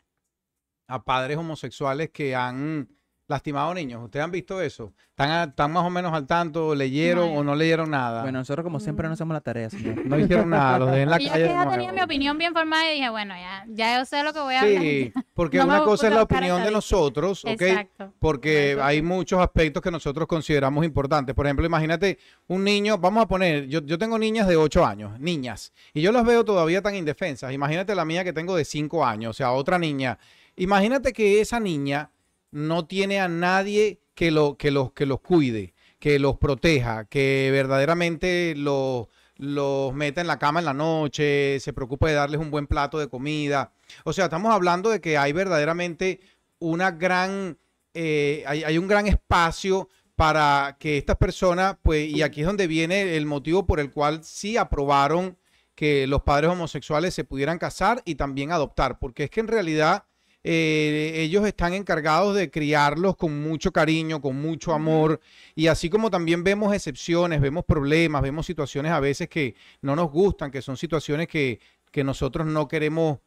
a 0.88 1.02
padres 1.04 1.36
homosexuales 1.36 2.10
que 2.10 2.34
han 2.34 2.88
lastimado 3.30 3.72
niños. 3.72 4.02
¿Ustedes 4.04 4.24
han 4.24 4.30
visto 4.30 4.60
eso? 4.60 4.92
¿Están, 5.10 5.30
a- 5.30 5.44
están 5.44 5.72
más 5.72 5.84
o 5.84 5.90
menos 5.90 6.12
al 6.12 6.26
tanto? 6.26 6.74
¿Leyeron 6.74 7.32
No, 7.32 7.40
o 7.40 7.44
no 7.44 7.54
leyeron 7.54 7.90
nada? 7.90 8.22
Bueno, 8.22 8.38
nosotros 8.40 8.64
como 8.64 8.80
siempre 8.80 9.06
no 9.06 9.14
hacemos 9.14 9.32
la 9.32 9.40
tarea, 9.40 9.70
señor. 9.70 10.04
no 10.04 10.18
hicieron 10.18 10.50
nada, 10.50 10.78
los 10.78 10.90
dejé 10.90 11.02
en 11.02 11.10
la 11.10 11.20
Y 11.20 11.24
yo 11.26 11.30
calle. 11.32 11.44
que 11.46 11.50
ya 11.50 11.70
tenía 11.70 11.92
mi 11.92 12.00
opinión 12.02 12.36
bien 12.38 12.52
formada 12.52 12.90
y 12.90 12.96
dije, 12.96 13.08
bueno, 13.10 13.34
ya, 13.34 13.64
ya 13.68 13.98
yo 13.98 14.04
sé 14.04 14.22
lo 14.22 14.32
que 14.32 14.40
voy 14.40 14.54
a 14.54 14.60
hablar. 14.62 14.82
Sí, 14.82 15.12
porque 15.34 15.58
No 15.58 15.64
una 15.64 15.82
cosa 15.82 16.08
es 16.08 16.14
la 16.14 16.22
opinión 16.22 16.62
de 16.64 16.70
nosotros, 16.70 17.44
¿ok? 17.44 17.62
Exacto. 17.62 18.12
porque 18.18 18.78
hay 18.82 18.96
sí. 18.96 19.02
muchos 19.02 19.40
aspectos 19.40 19.82
que 19.82 19.90
nosotros 19.90 20.26
consideramos 20.26 20.84
importantes. 20.84 21.34
Por 21.34 21.46
ejemplo, 21.46 21.64
imagínate 21.64 22.18
un 22.48 22.64
niño, 22.64 22.98
vamos 22.98 23.22
a 23.24 23.28
poner, 23.28 23.66
yo, 23.68 23.80
yo 23.82 23.96
tengo 23.98 24.18
niñas 24.18 24.48
de 24.48 24.56
8 24.56 24.84
años, 24.84 25.18
niñas, 25.20 25.72
y 25.94 26.00
yo 26.02 26.12
las 26.12 26.24
veo 26.24 26.44
todavía 26.44 26.82
tan 26.82 26.94
indefensas. 26.94 27.52
Imagínate 27.52 27.94
la 27.94 28.04
mía 28.04 28.24
que 28.24 28.32
tengo 28.32 28.56
de 28.56 28.64
5 28.64 29.04
años, 29.04 29.30
o 29.30 29.34
sea, 29.34 29.52
otra 29.52 29.78
niña. 29.78 30.18
Imagínate 30.56 31.12
que 31.12 31.40
esa 31.40 31.60
niña 31.60 32.10
no 32.50 32.86
tiene 32.86 33.20
a 33.20 33.28
nadie 33.28 34.00
que, 34.14 34.30
lo, 34.30 34.56
que, 34.56 34.70
los, 34.70 34.92
que 34.92 35.06
los 35.06 35.20
cuide, 35.20 35.74
que 35.98 36.18
los 36.18 36.38
proteja, 36.38 37.04
que 37.04 37.50
verdaderamente 37.52 38.54
los, 38.56 39.08
los 39.36 39.94
meta 39.94 40.20
en 40.20 40.26
la 40.26 40.38
cama 40.38 40.60
en 40.60 40.66
la 40.66 40.74
noche, 40.74 41.58
se 41.60 41.72
preocupa 41.72 42.08
de 42.08 42.14
darles 42.14 42.40
un 42.40 42.50
buen 42.50 42.66
plato 42.66 42.98
de 42.98 43.08
comida. 43.08 43.72
O 44.04 44.12
sea, 44.12 44.24
estamos 44.24 44.52
hablando 44.52 44.90
de 44.90 45.00
que 45.00 45.16
hay 45.16 45.32
verdaderamente 45.32 46.20
una 46.58 46.90
gran, 46.90 47.58
eh, 47.94 48.44
hay, 48.46 48.64
hay 48.64 48.78
un 48.78 48.88
gran 48.88 49.06
espacio 49.06 49.88
para 50.16 50.76
que 50.78 50.98
estas 50.98 51.16
personas, 51.16 51.76
pues, 51.82 52.06
y 52.10 52.22
aquí 52.22 52.42
es 52.42 52.46
donde 52.46 52.66
viene 52.66 53.16
el 53.16 53.24
motivo 53.24 53.66
por 53.66 53.80
el 53.80 53.90
cual 53.90 54.22
sí 54.22 54.58
aprobaron 54.58 55.38
que 55.74 56.06
los 56.06 56.22
padres 56.24 56.50
homosexuales 56.50 57.14
se 57.14 57.24
pudieran 57.24 57.56
casar 57.58 58.02
y 58.04 58.16
también 58.16 58.52
adoptar, 58.52 58.98
porque 58.98 59.24
es 59.24 59.30
que 59.30 59.40
en 59.40 59.48
realidad 59.48 60.04
eh, 60.42 61.12
ellos 61.16 61.46
están 61.46 61.74
encargados 61.74 62.34
de 62.34 62.50
criarlos 62.50 63.16
con 63.16 63.40
mucho 63.42 63.72
cariño, 63.72 64.20
con 64.20 64.40
mucho 64.40 64.72
amor, 64.72 65.20
y 65.54 65.66
así 65.66 65.90
como 65.90 66.10
también 66.10 66.44
vemos 66.44 66.74
excepciones, 66.74 67.40
vemos 67.40 67.64
problemas, 67.64 68.22
vemos 68.22 68.46
situaciones 68.46 68.92
a 68.92 69.00
veces 69.00 69.28
que 69.28 69.54
no 69.82 69.94
nos 69.96 70.10
gustan, 70.10 70.50
que 70.50 70.62
son 70.62 70.76
situaciones 70.76 71.28
que, 71.28 71.60
que 71.90 72.04
nosotros 72.04 72.46
no 72.46 72.68
queremos 72.68 73.18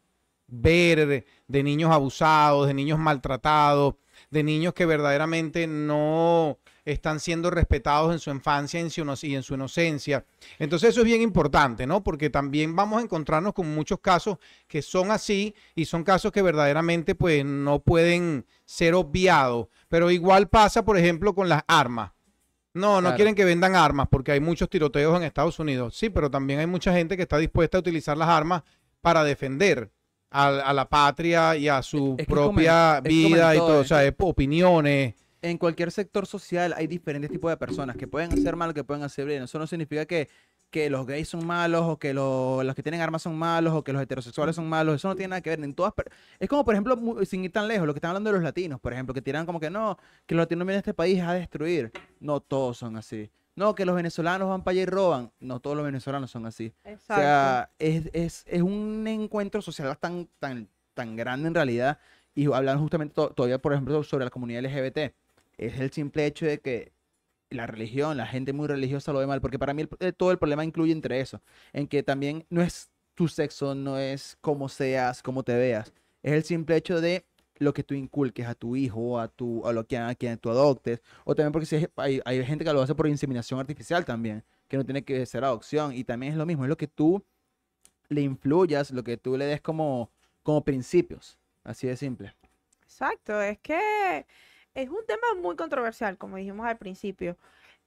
ver 0.48 1.26
de 1.48 1.64
niños 1.64 1.92
abusados, 1.92 2.68
de 2.68 2.74
niños 2.74 3.00
maltratados, 3.00 3.96
de 4.30 4.44
niños 4.44 4.74
que 4.74 4.86
verdaderamente 4.86 5.68
no 5.68 6.58
están 6.86 7.20
siendo 7.20 7.50
respetados 7.50 8.12
en 8.12 8.20
su 8.20 8.30
infancia 8.30 8.80
y 8.80 8.84
en 8.84 9.44
su, 9.44 9.54
inocencia. 9.54 10.26
Entonces 10.60 10.90
eso 10.90 11.02
es 11.02 11.06
bien 11.06 11.22
importante, 11.22 11.88
¿no? 11.88 12.04
Porque 12.04 12.30
también 12.30 12.76
vamos 12.76 13.00
a 13.00 13.04
encontrarnos 13.04 13.54
con 13.54 13.74
muchos 13.74 14.00
casos 14.00 14.38
que 14.68 14.82
son 14.82 15.12
así 15.12 15.56
y 15.76 15.86
son 15.86 16.04
casos 16.04 16.32
que 16.32 16.42
verdaderamente 16.42 17.16
pues 17.16 17.46
no 17.46 17.80
pueden 17.80 18.46
ser 18.66 18.96
obviados. 18.96 19.68
Pero 19.88 20.12
igual 20.12 20.50
pasa, 20.50 20.84
por 20.84 20.98
ejemplo, 20.98 21.34
con 21.34 21.48
las 21.48 21.64
armas. 21.68 22.12
No, 22.74 22.96
no 22.96 23.02
Claro. 23.02 23.16
quieren 23.16 23.36
que 23.36 23.46
vendan 23.46 23.76
armas 23.76 24.08
porque 24.10 24.32
hay 24.32 24.40
muchos 24.40 24.70
tiroteos 24.70 25.16
en 25.16 25.24
Estados 25.24 25.60
Unidos. 25.60 25.96
Sí, 25.96 26.10
pero 26.10 26.30
también 26.30 26.60
hay 26.60 26.68
mucha 26.68 26.92
gente 26.92 27.16
que 27.16 27.24
está 27.24 27.38
dispuesta 27.38 27.78
a 27.78 27.82
utilizar 27.82 28.18
las 28.18 28.28
armas 28.30 28.64
para 29.00 29.24
defender 29.24 29.92
a, 30.32 30.48
a 30.48 30.74
la 30.74 30.90
patria 30.90 31.56
y 31.56 31.68
a 31.70 31.82
su 31.84 32.16
Es 32.18 32.26
que 32.26 32.34
propia 32.34 33.00
vida 33.02 33.56
y 33.56 33.60
todo, 33.60 33.82
o 33.82 33.84
sea, 33.86 34.04
es 34.04 34.14
opiniones. 34.18 35.14
En 35.44 35.58
cualquier 35.58 35.92
sector 35.92 36.26
social 36.26 36.74
hay 36.76 36.88
diferentes 36.88 37.30
tipos 37.30 37.52
de 37.52 37.58
personas 37.58 37.96
que 37.98 38.08
pueden 38.08 38.32
hacer 38.34 38.56
mal 38.56 38.70
o 38.72 38.74
que 38.74 38.84
pueden 38.84 39.04
hacer 39.04 39.26
bien. 39.26 39.44
Eso 39.44 39.60
no 39.60 39.68
significa 39.68 40.06
que, 40.06 40.30
que 40.72 40.90
los 40.90 41.06
gays 41.06 41.28
son 41.28 41.46
malos 41.46 41.84
o 41.84 42.00
que 42.00 42.14
lo- 42.14 42.64
los 42.64 42.74
que 42.74 42.82
tienen 42.82 43.02
armas 43.02 43.22
son 43.22 43.36
malos 43.38 43.74
o 43.74 43.84
que 43.84 43.94
los 43.94 44.02
heterosexuales 44.02 44.56
son 44.56 44.68
malos. 44.68 44.96
Eso 44.96 45.10
no 45.10 45.16
tiene 45.16 45.30
nada 45.30 45.42
que 45.42 45.50
ver. 45.52 45.64
En 45.64 45.74
todas, 45.76 45.94
es 46.40 46.50
como, 46.50 46.64
por 46.66 46.74
ejemplo, 46.74 46.98
sin 47.26 47.44
ir 47.44 47.52
tan 47.52 47.68
lejos, 47.68 47.86
lo 47.86 47.94
que 47.94 47.98
están 47.98 48.10
hablando 48.10 48.30
de 48.32 48.36
los 48.38 48.44
latinos, 48.44 48.80
por 48.80 48.94
ejemplo, 48.94 49.14
que 49.14 49.22
tiran 49.22 49.46
como 49.46 49.60
que 49.60 49.70
no, 49.70 49.98
que 50.26 50.34
los 50.34 50.44
latinos 50.44 50.66
vienen 50.66 50.78
a 50.78 50.80
este 50.80 50.94
país 50.94 51.22
a 51.22 51.34
destruir. 51.34 51.92
No 52.22 52.40
todos 52.40 52.78
son 52.78 52.96
así. 52.98 53.30
No, 53.56 53.76
que 53.76 53.86
los 53.86 53.96
venezolanos 53.96 54.50
van 54.50 54.64
para 54.64 54.72
allá 54.74 54.82
y 54.82 54.86
roban. 54.86 55.32
No 55.40 55.60
todos 55.60 55.76
los 55.76 55.86
venezolanos 55.86 56.32
son 56.32 56.46
así. 56.48 56.74
O 56.86 56.90
Exacto. 56.90 57.22
sea, 57.22 57.70
es, 57.78 58.10
es, 58.14 58.44
es 58.48 58.62
un 58.64 59.06
encuentro 59.08 59.62
social 59.62 59.96
tan, 60.00 60.28
tan, 60.40 60.68
tan 60.96 61.16
grande 61.16 61.50
en 61.50 61.54
realidad. 61.54 62.00
Y 62.34 62.52
hablan 62.52 62.80
justamente 62.80 63.14
to- 63.14 63.30
todavía, 63.30 63.60
por 63.60 63.74
ejemplo, 63.74 64.02
sobre 64.04 64.24
la 64.26 64.32
comunidad 64.32 64.64
LGBT. 64.66 65.14
Es 65.58 65.80
el 65.80 65.92
simple 65.92 66.26
hecho 66.26 66.46
de 66.46 66.60
que 66.60 66.92
la 67.50 67.68
religión, 67.68 68.18
la 68.18 68.26
gente 68.26 68.54
muy 68.54 68.68
religiosa 68.68 69.14
lo 69.14 69.20
ve 69.20 69.28
mal. 69.28 69.42
Porque 69.42 69.60
para 69.60 69.74
mí 69.74 69.86
eh, 70.00 70.12
todo 70.12 70.32
el 70.32 70.38
problema 70.38 70.64
incluye 70.64 70.92
entre 70.92 71.20
eso. 71.20 71.42
En 71.72 71.88
que 71.88 72.04
también 72.04 72.46
no 72.50 72.62
es 72.62 72.90
tu 73.14 73.28
sexo, 73.28 73.76
no 73.76 73.98
es 73.98 74.38
cómo 74.42 74.70
seas, 74.70 75.22
cómo 75.22 75.44
te 75.44 75.56
veas. 75.56 75.94
Es 76.24 76.34
el 76.34 76.44
simple 76.44 76.76
hecho 76.76 77.00
de 77.00 77.26
lo 77.60 77.74
que 77.74 77.84
tú 77.84 77.94
inculques 77.94 78.48
a 78.48 78.56
tu 78.56 78.76
hijo, 78.76 79.20
a 79.20 79.28
tu, 79.28 79.66
a 79.68 79.74
lo 79.74 79.86
que 79.86 79.98
a 79.98 80.16
quien 80.16 80.38
tú 80.38 80.50
adoptes. 80.50 81.02
O 81.24 81.36
también 81.36 81.52
porque 81.52 81.90
hay, 81.96 82.22
hay 82.26 82.46
gente 82.46 82.66
que 82.66 82.74
lo 82.74 82.82
hace 82.82 82.96
por 82.96 83.08
inseminación 83.08 83.60
artificial 83.60 84.04
también, 84.06 84.44
que 84.68 84.78
no 84.78 84.86
tiene 84.86 85.04
que 85.04 85.26
ser 85.26 85.44
adopción. 85.44 85.94
Y 85.94 86.04
también 86.04 86.34
es 86.34 86.38
lo 86.38 86.46
mismo, 86.46 86.66
es 86.66 86.70
lo 86.70 86.78
que 86.78 86.88
tú 86.88 87.24
le 88.10 88.22
influyas, 88.22 88.92
lo 88.92 89.04
que 89.04 89.18
tú 89.18 89.38
le 89.38 89.46
des 89.46 89.62
como, 89.62 90.12
como 90.42 90.64
principios. 90.64 91.38
Así 91.64 91.88
de 91.88 91.96
simple. 91.96 92.36
Exacto, 92.82 93.42
es 93.42 93.58
que 93.60 94.26
es 94.76 94.90
un 94.90 95.06
tema 95.08 95.28
muy 95.42 95.56
controversial, 95.56 96.18
como 96.18 96.38
dijimos 96.38 96.66
al 96.68 96.78
principio. 96.78 97.38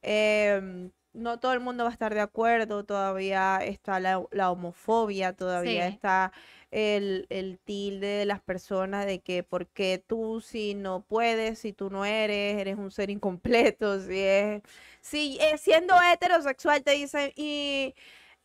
Em, 0.01 0.91
no 1.13 1.39
todo 1.39 1.53
el 1.53 1.59
mundo 1.59 1.83
va 1.83 1.89
a 1.89 1.93
estar 1.93 2.13
de 2.13 2.21
acuerdo, 2.21 2.85
todavía 2.85 3.57
está 3.63 3.99
la, 3.99 4.23
la 4.31 4.51
homofobia, 4.51 5.33
todavía 5.33 5.87
Sí. 5.87 5.99
está 5.99 6.31
el, 6.71 7.25
el 7.29 7.59
tilde 7.59 8.07
de 8.07 8.25
las 8.25 8.41
personas 8.41 9.05
de 9.07 9.19
que 9.21 9.43
por 9.43 9.67
qué 9.67 10.03
tú 10.05 10.41
si 10.41 10.75
no 10.75 11.01
puedes, 11.03 11.59
si 11.59 11.73
tú 11.73 11.89
no 11.89 12.05
eres, 12.05 12.57
eres 12.59 12.77
un 12.77 12.91
ser 12.91 13.09
incompleto, 13.09 13.99
si 14.01 14.19
es, 14.19 14.61
si 15.01 15.37
eh, 15.41 15.57
siendo 15.57 15.95
heterosexual 16.01 16.83
te 16.83 16.91
dicen 16.91 17.31
y... 17.35 17.95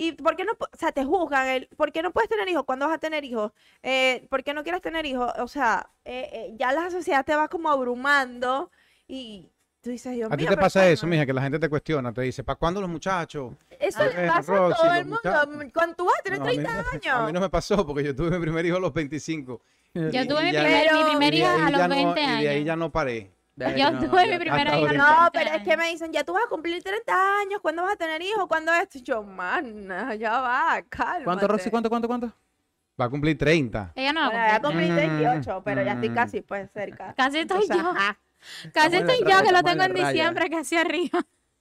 ¿Y 0.03 0.13
por 0.13 0.35
qué 0.37 0.45
no, 0.45 0.53
o 0.53 0.77
sea, 0.77 0.91
te 0.91 1.05
juzgan, 1.05 1.47
el, 1.47 1.69
¿por 1.77 1.93
qué 1.93 2.03
no 2.03 2.11
puedes 2.11 2.29
tener 2.29 2.49
hijos? 2.49 2.65
¿Cuándo 2.65 2.87
vas 2.87 2.97
a 2.97 2.99
tener 2.99 3.25
hijos? 3.25 3.53
Eh, 3.83 4.27
¿por 4.31 4.43
qué 4.43 4.53
no 4.53 4.63
quieres 4.65 4.83
tener 4.83 5.07
hijos? 5.07 5.31
O 5.39 5.47
sea, 5.47 5.89
eh, 6.05 6.29
eh, 6.33 6.55
ya 6.59 6.73
la 6.73 6.91
sociedad 6.91 7.25
te 7.25 7.37
va 7.37 7.47
como 7.49 7.71
abrumando 7.71 8.71
y 9.07 9.49
tú 9.81 9.91
dices, 9.91 10.13
Dios 10.15 10.31
A 10.33 10.37
ti 10.37 10.47
te 10.47 10.57
pasa 10.57 10.89
eso, 10.89 11.03
¿cuándo? 11.03 11.15
mija, 11.15 11.27
que 11.27 11.33
la 11.33 11.43
gente 11.43 11.59
te 11.61 11.69
cuestiona, 11.69 12.13
te 12.13 12.23
dice, 12.23 12.43
¿para 12.43 12.57
cuándo 12.59 12.81
los 12.81 12.91
muchachos? 12.91 13.53
Eso 13.79 13.99
Ah, 14.01 14.05
le 14.07 14.27
pasa 14.29 14.41
a 14.41 14.57
todo 14.75 14.95
el 14.95 15.05
mundo. 15.07 15.21
muchachos. 15.25 15.73
Cuando 15.73 15.95
tú 15.97 16.05
vas 16.07 16.15
a 16.19 16.23
tener 16.23 16.39
No, 16.41 16.45
a 16.47 16.49
mí 16.49 16.55
30 16.55 16.73
no- 16.83 16.89
años. 16.91 17.07
A 17.23 17.27
mí 17.27 17.33
no 17.33 17.41
me 17.41 17.51
pasó 17.51 17.87
porque 17.87 18.03
yo 18.05 18.17
tuve 18.17 18.31
mi 18.31 18.39
primer 18.41 18.67
hijo 18.67 18.77
a 18.79 18.81
los 18.81 18.93
25. 18.93 19.61
Yo 19.95 20.09
Y- 20.09 20.27
tuve 20.29 20.43
y 20.43 20.47
mi 20.47 20.53
ya- 20.53 20.63
primer, 20.63 21.33
mi 21.33 21.43
ahí 21.43 21.43
a 21.45 21.71
los 21.71 21.89
no- 21.89 21.89
20 21.95 22.21
Y 22.23 22.25
de 22.27 22.31
ahí 22.31 22.47
años. 22.57 22.67
ya 22.67 22.77
no 22.77 22.91
paré. 22.91 23.31
Yo 23.71 23.99
tuve 23.99 24.27
mi 24.27 24.39
primera 24.39 24.79
hija. 24.79 24.93
No, 24.93 25.31
20 25.31 25.31
pero 25.33 25.51
es 25.57 25.63
que 25.63 25.77
me 25.77 25.89
dicen, 25.89 26.13
ya 26.13 26.25
tú 26.25 26.33
vas 26.33 26.45
a 26.45 26.49
cumplir 26.49 26.83
30 26.83 27.13
años, 27.41 27.61
¿cuándo 27.61 27.83
vas 27.83 27.95
a 27.95 27.97
tener 27.97 28.21
hijos? 28.23 28.47
¿Cuándo 28.49 28.73
esto? 28.73 28.99
Yo, 29.03 29.23
mana, 29.23 30.15
ya 30.15 30.41
va, 30.41 30.83
cálmate. 30.89 31.25
¿Cuánto, 31.25 31.49
Roxy? 31.49 31.71
¿Cuánto, 31.71 31.89
cuánto, 31.89 32.09
cuánto? 32.09 32.33
Va 33.01 33.07
a 33.07 33.09
cumplir 33.09 33.39
30. 33.39 33.93
Ella 33.95 34.13
no 34.13 34.21
va 34.21 34.27
a 34.27 34.31
Bueno, 34.31 34.47
ya 34.49 34.61
cumplir. 34.61 34.89
cumplí 34.89 35.07
Mm, 35.07 35.19
28, 35.21 35.63
pero 35.65 35.83
ya 35.83 35.93
estoy 35.93 36.11
mm. 36.11 36.15
casi, 36.15 36.41
pues, 36.43 36.71
cerca. 36.73 37.15
Casi 37.17 37.39
estoy 37.39 37.63
Entonces, 37.63 37.77
yo. 37.83 37.91
ajá. 37.91 38.19
Casi 38.41 38.67
Estamos 38.67 38.93
en 38.95 39.07
la 39.07 39.13
estoy 39.13 39.31
yo 39.33 39.43
que 39.47 39.53
lo 39.53 39.59
en 39.59 39.65
tengo 39.65 39.83
en 39.85 39.95
diciembre, 39.95 40.51
casi 40.51 40.77
arriba. 40.77 41.21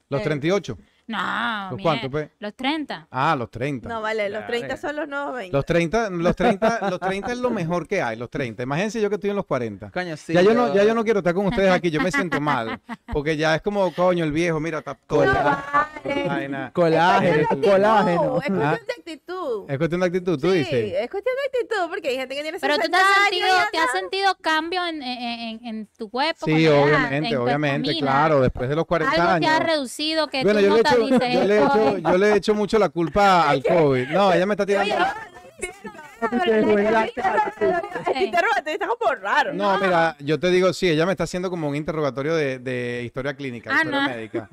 Los 0.09 0.21
Eh. 0.21 0.23
38. 0.23 0.77
No, 1.11 1.71
¿Los 1.71 1.81
cuántos, 1.81 2.09
pues? 2.09 2.29
Los 2.39 2.53
30. 2.55 3.07
Ah, 3.11 3.35
los 3.37 3.49
30. 3.51 3.89
No, 3.89 4.01
vale, 4.01 4.29
los 4.29 4.41
Ya, 4.41 4.47
30 4.47 4.73
eh. 4.73 4.77
son 4.77 4.95
los 4.95 5.07
nuevos 5.07 5.33
20. 5.35 5.55
Los 5.55 5.65
30, 5.65 6.09
los 6.09 6.35
30, 6.35 6.89
los 6.89 6.99
30 6.99 7.31
es 7.31 7.37
lo 7.39 7.49
mejor 7.49 7.87
que 7.87 8.01
hay, 8.01 8.17
los 8.17 8.29
30. 8.29 8.63
Imagínense 8.63 9.01
yo 9.01 9.09
que 9.09 9.15
estoy 9.15 9.29
en 9.31 9.35
los 9.35 9.45
40. 9.45 9.91
Coño, 9.91 10.15
sí. 10.17 10.33
ya 10.33 10.41
yo 10.41 10.53
no, 10.53 10.73
ya 10.73 10.83
yo 10.83 10.93
no 10.95 11.03
quiero 11.03 11.19
estar 11.19 11.33
con 11.33 11.45
ustedes 11.47 11.71
aquí, 11.71 11.89
yo 11.91 12.01
me 12.01 12.11
siento 12.11 12.39
mal, 12.41 12.79
porque 13.11 13.35
ya 13.37 13.55
es 13.55 13.61
como 13.61 13.93
coño 13.93 14.23
el 14.23 14.31
viejo, 14.31 14.59
mira, 14.59 14.79
está 14.79 14.95
todo. 14.95 15.25
No, 15.25 15.33
ya- 15.33 15.89
vale. 16.03 16.27
vaina. 16.27 16.71
Colágeno, 16.73 17.27
Es 17.41 17.47
cuestión 17.47 17.61
de 17.61 17.71
colágeno. 17.71 18.37
actitud, 18.37 18.41
Es 18.41 18.49
Ah. 18.51 18.69
cuestión 18.69 18.87
de 18.87 18.93
actitud. 19.11 19.65
Es 19.71 19.77
cuestión 19.77 20.01
de 20.01 20.07
actitud, 20.07 20.39
tú 20.39 20.51
sí, 20.51 20.57
dices. 20.59 20.93
es 21.01 21.09
cuestión 21.09 21.35
de 21.35 21.59
actitud, 21.59 21.89
porque 21.89 22.07
hay 22.09 22.15
gente 22.17 22.35
que 22.35 22.41
tiene 22.41 22.59
Pero 22.59 22.75
tú 22.75 22.81
60 22.81 22.97
te 22.97 23.03
has 23.03 23.17
años 23.17 23.23
sentido, 23.29 23.65
te 23.71 23.77
has 23.77 23.91
sentido 23.91 24.37
cambio 24.41 24.85
en, 24.85 25.01
en, 25.03 25.39
en- 25.39 25.65
en 25.65 25.87
tu 25.97 26.09
cuerpo. 26.09 26.45
Sí, 26.45 26.51
la 26.51 26.57
edad, 26.59 26.77
en 26.77 26.83
obviamente, 26.83 27.37
obviamente, 27.37 27.95
claro, 27.99 28.41
después 28.41 28.69
de 28.69 28.75
los 28.75 28.85
40 28.85 29.11
Algo 29.15 29.39
te 29.39 29.47
ha 29.47 29.55
años. 29.57 29.67
reducido 29.67 30.27
que 30.27 30.43
Bueno, 30.43 30.59
tú 30.59 30.65
yo 30.65 30.69
no 30.71 30.75
yo, 31.09 31.43
le 31.43 31.57
esto. 31.63 31.87
echo, 31.89 31.97
yo 31.97 32.17
le 32.17 32.35
echo 32.35 32.53
mucho 32.55 32.79
la 32.79 32.89
culpa 32.89 33.49
al 33.49 33.63
COVID. 33.63 34.07
No, 34.09 34.33
ella 34.33 34.45
me 34.45 34.53
está 34.53 34.65
tirando. 34.65 34.95
Interrogante, 38.19 38.73
está 38.73 38.87
como 38.87 39.15
raro. 39.15 39.53
No, 39.53 39.77
mira, 39.79 40.15
yo 40.19 40.39
te 40.39 40.49
digo, 40.49 40.71
sí, 40.73 40.87
ella 40.89 41.05
me 41.05 41.11
está 41.13 41.23
haciendo 41.23 41.49
como 41.49 41.67
un 41.67 41.75
interrogatorio 41.75 42.35
de, 42.35 42.59
de 42.59 43.01
historia 43.03 43.33
clínica, 43.35 43.71
Ah, 43.73 43.77
historia 43.77 44.01
no. 44.01 44.09
médica. 44.09 44.49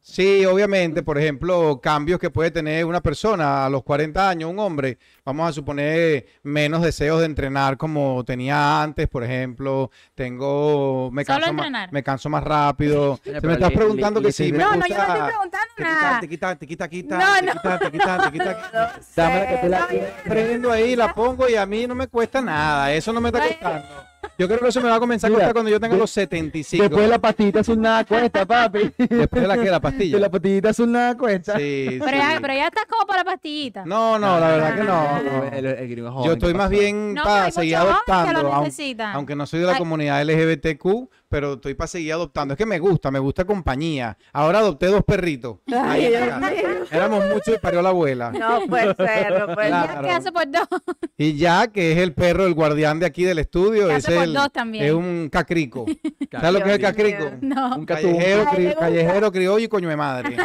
Sí, 0.00 0.44
obviamente, 0.44 1.02
por 1.02 1.18
ejemplo, 1.18 1.80
cambios 1.80 2.18
que 2.18 2.30
puede 2.30 2.50
tener 2.50 2.84
una 2.84 3.00
persona 3.00 3.66
a 3.66 3.70
los 3.70 3.82
40 3.84 4.28
años, 4.28 4.50
un 4.50 4.58
hombre, 4.58 4.98
vamos 5.24 5.48
a 5.48 5.52
suponer 5.52 6.26
menos 6.42 6.82
deseos 6.82 7.20
de 7.20 7.26
entrenar 7.26 7.76
como 7.76 8.24
tenía 8.24 8.82
antes, 8.82 9.08
por 9.08 9.22
ejemplo, 9.24 9.90
tengo, 10.14 11.10
me 11.12 11.24
Solo 11.24 11.38
canso, 11.40 11.52
más, 11.52 11.66
entrenar. 11.66 11.92
me 11.92 12.02
canso 12.02 12.28
más 12.28 12.42
rápido. 12.44 13.18
Se 13.24 13.40
me 13.40 13.52
estás 13.54 13.72
preguntando 13.72 14.20
que 14.20 14.32
sí, 14.32 14.52
me 14.52 14.58
No, 14.58 14.76
no, 14.76 14.86
yo 14.86 14.96
no 14.96 15.02
estoy 15.02 15.22
preguntando 15.28 15.66
te 15.76 15.82
quita, 15.82 16.00
nada. 16.02 16.20
te 16.20 16.28
quita, 16.28 16.56
te 16.56 16.66
quita, 16.66 16.88
quita, 16.88 17.18
No, 17.18 17.34
te 17.34 17.42
no. 17.42 17.52
quita, 17.52 17.78
te 17.78 17.90
quita, 17.92 18.18
te 18.24 18.32
quita. 18.32 18.92
Dame 19.16 19.46
que 19.46 19.58
tú 19.62 19.68
la 19.68 19.88
Prendo 20.24 20.70
ahí, 20.72 20.96
la 20.96 21.14
pongo 21.14 21.48
y 21.48 21.54
a 21.56 21.66
mí 21.66 21.86
no 21.86 21.94
me 21.94 22.08
cuesta 22.08 22.40
nada. 22.40 22.92
Eso 22.92 23.12
no 23.12 23.20
me 23.20 23.28
está 23.28 23.46
costando. 23.46 24.11
Yo 24.38 24.48
creo 24.48 24.58
que 24.60 24.68
eso 24.68 24.80
me 24.80 24.88
va 24.88 24.96
a 24.96 25.00
comenzar 25.00 25.28
a 25.28 25.30
Mira, 25.30 25.40
costar 25.40 25.52
cuando 25.54 25.70
yo 25.70 25.78
tenga 25.78 25.94
de- 25.94 26.00
los 26.00 26.10
75. 26.10 26.82
Después 26.82 27.02
de 27.04 27.08
la 27.10 27.18
pastillita 27.18 27.60
azul 27.60 27.80
nada 27.80 28.04
cuesta, 28.04 28.44
papi. 28.46 28.90
Después 28.96 29.42
de 29.42 29.46
la 29.48 29.54
que 29.56 29.64
la 29.66 29.72
De 29.72 29.80
pastilla. 29.80 30.18
la 30.18 30.30
pastillita 30.30 30.68
azul 30.70 30.90
nada 30.90 31.16
cuesta. 31.16 31.56
Sí, 31.58 31.86
Pero, 31.90 32.06
sí. 32.06 32.16
ya, 32.16 32.38
pero 32.40 32.54
ya 32.54 32.66
estás 32.66 32.86
como 32.88 33.06
por 33.06 33.16
la 33.16 33.24
pastillita. 33.24 33.84
No, 33.84 34.18
no, 34.18 34.40
la 34.40 34.48
verdad 34.48 34.74
que 34.76 34.82
no. 34.84 35.22
no. 35.22 35.44
El, 35.52 35.66
el 35.66 35.88
gringo 35.88 36.08
es 36.08 36.14
joven, 36.14 36.24
Yo 36.26 36.32
¿qué 36.32 36.38
estoy 36.38 36.54
más 36.54 36.70
bien 36.70 37.14
No, 37.14 37.24
para 37.24 37.50
seguir 37.50 37.76
adoptando, 37.76 38.40
aun- 38.52 38.64
necesitan. 38.64 39.14
aunque 39.14 39.36
no 39.36 39.46
soy 39.46 39.60
de 39.60 39.66
la 39.66 39.72
Ay. 39.72 39.78
comunidad 39.78 40.22
LGBTQ, 40.22 41.08
pero 41.32 41.54
estoy 41.54 41.72
para 41.74 41.88
seguir 41.88 42.12
adoptando. 42.12 42.52
Es 42.52 42.58
que 42.58 42.66
me 42.66 42.78
gusta, 42.78 43.10
me 43.10 43.18
gusta 43.18 43.44
compañía. 43.46 44.16
Ahora 44.34 44.58
adopté 44.58 44.86
dos 44.86 45.02
perritos. 45.02 45.56
Ay, 45.74 46.08
Dios 46.10 46.38
mío. 46.38 46.84
Éramos 46.90 47.24
muchos 47.26 47.54
y 47.56 47.58
parió 47.58 47.80
la 47.80 47.88
abuela. 47.88 48.30
No 48.30 48.60
puede 48.68 48.94
ser, 48.96 49.38
no 49.48 49.54
puede 49.54 49.68
Claro. 49.68 49.86
ser. 49.94 49.96
Ya 49.96 50.02
que 50.02 50.10
hace 50.10 50.32
por 50.32 50.50
dos. 50.50 50.68
Y 51.18 51.36
ya, 51.36 51.68
que 51.68 51.92
es 51.92 51.98
el 51.98 52.14
perro, 52.14 52.46
el 52.46 52.54
guardián 52.54 52.98
de 52.98 53.06
aquí 53.06 53.22
del 53.22 53.38
estudio, 53.38 53.86
Que 53.88 53.96
es, 53.96 54.04
hace 54.04 54.14
por 54.16 54.24
el, 54.24 54.34
dos 54.34 54.50
también. 54.52 54.84
es 54.84 54.92
un 54.92 55.28
cacrico. 55.30 55.86
¿Sabes 56.32 56.52
lo 56.52 56.60
que 56.62 56.68
es 56.70 56.74
el 56.76 56.80
cacrico? 56.82 57.30
No. 57.40 57.76
Un 57.76 57.86
Callejero, 57.86 58.44
Ay, 58.50 58.56
cri- 58.66 58.76
callejero, 58.76 59.30
criollo 59.32 59.64
y 59.64 59.68
coño 59.68 59.88
de 59.88 59.96
madre. 59.96 60.36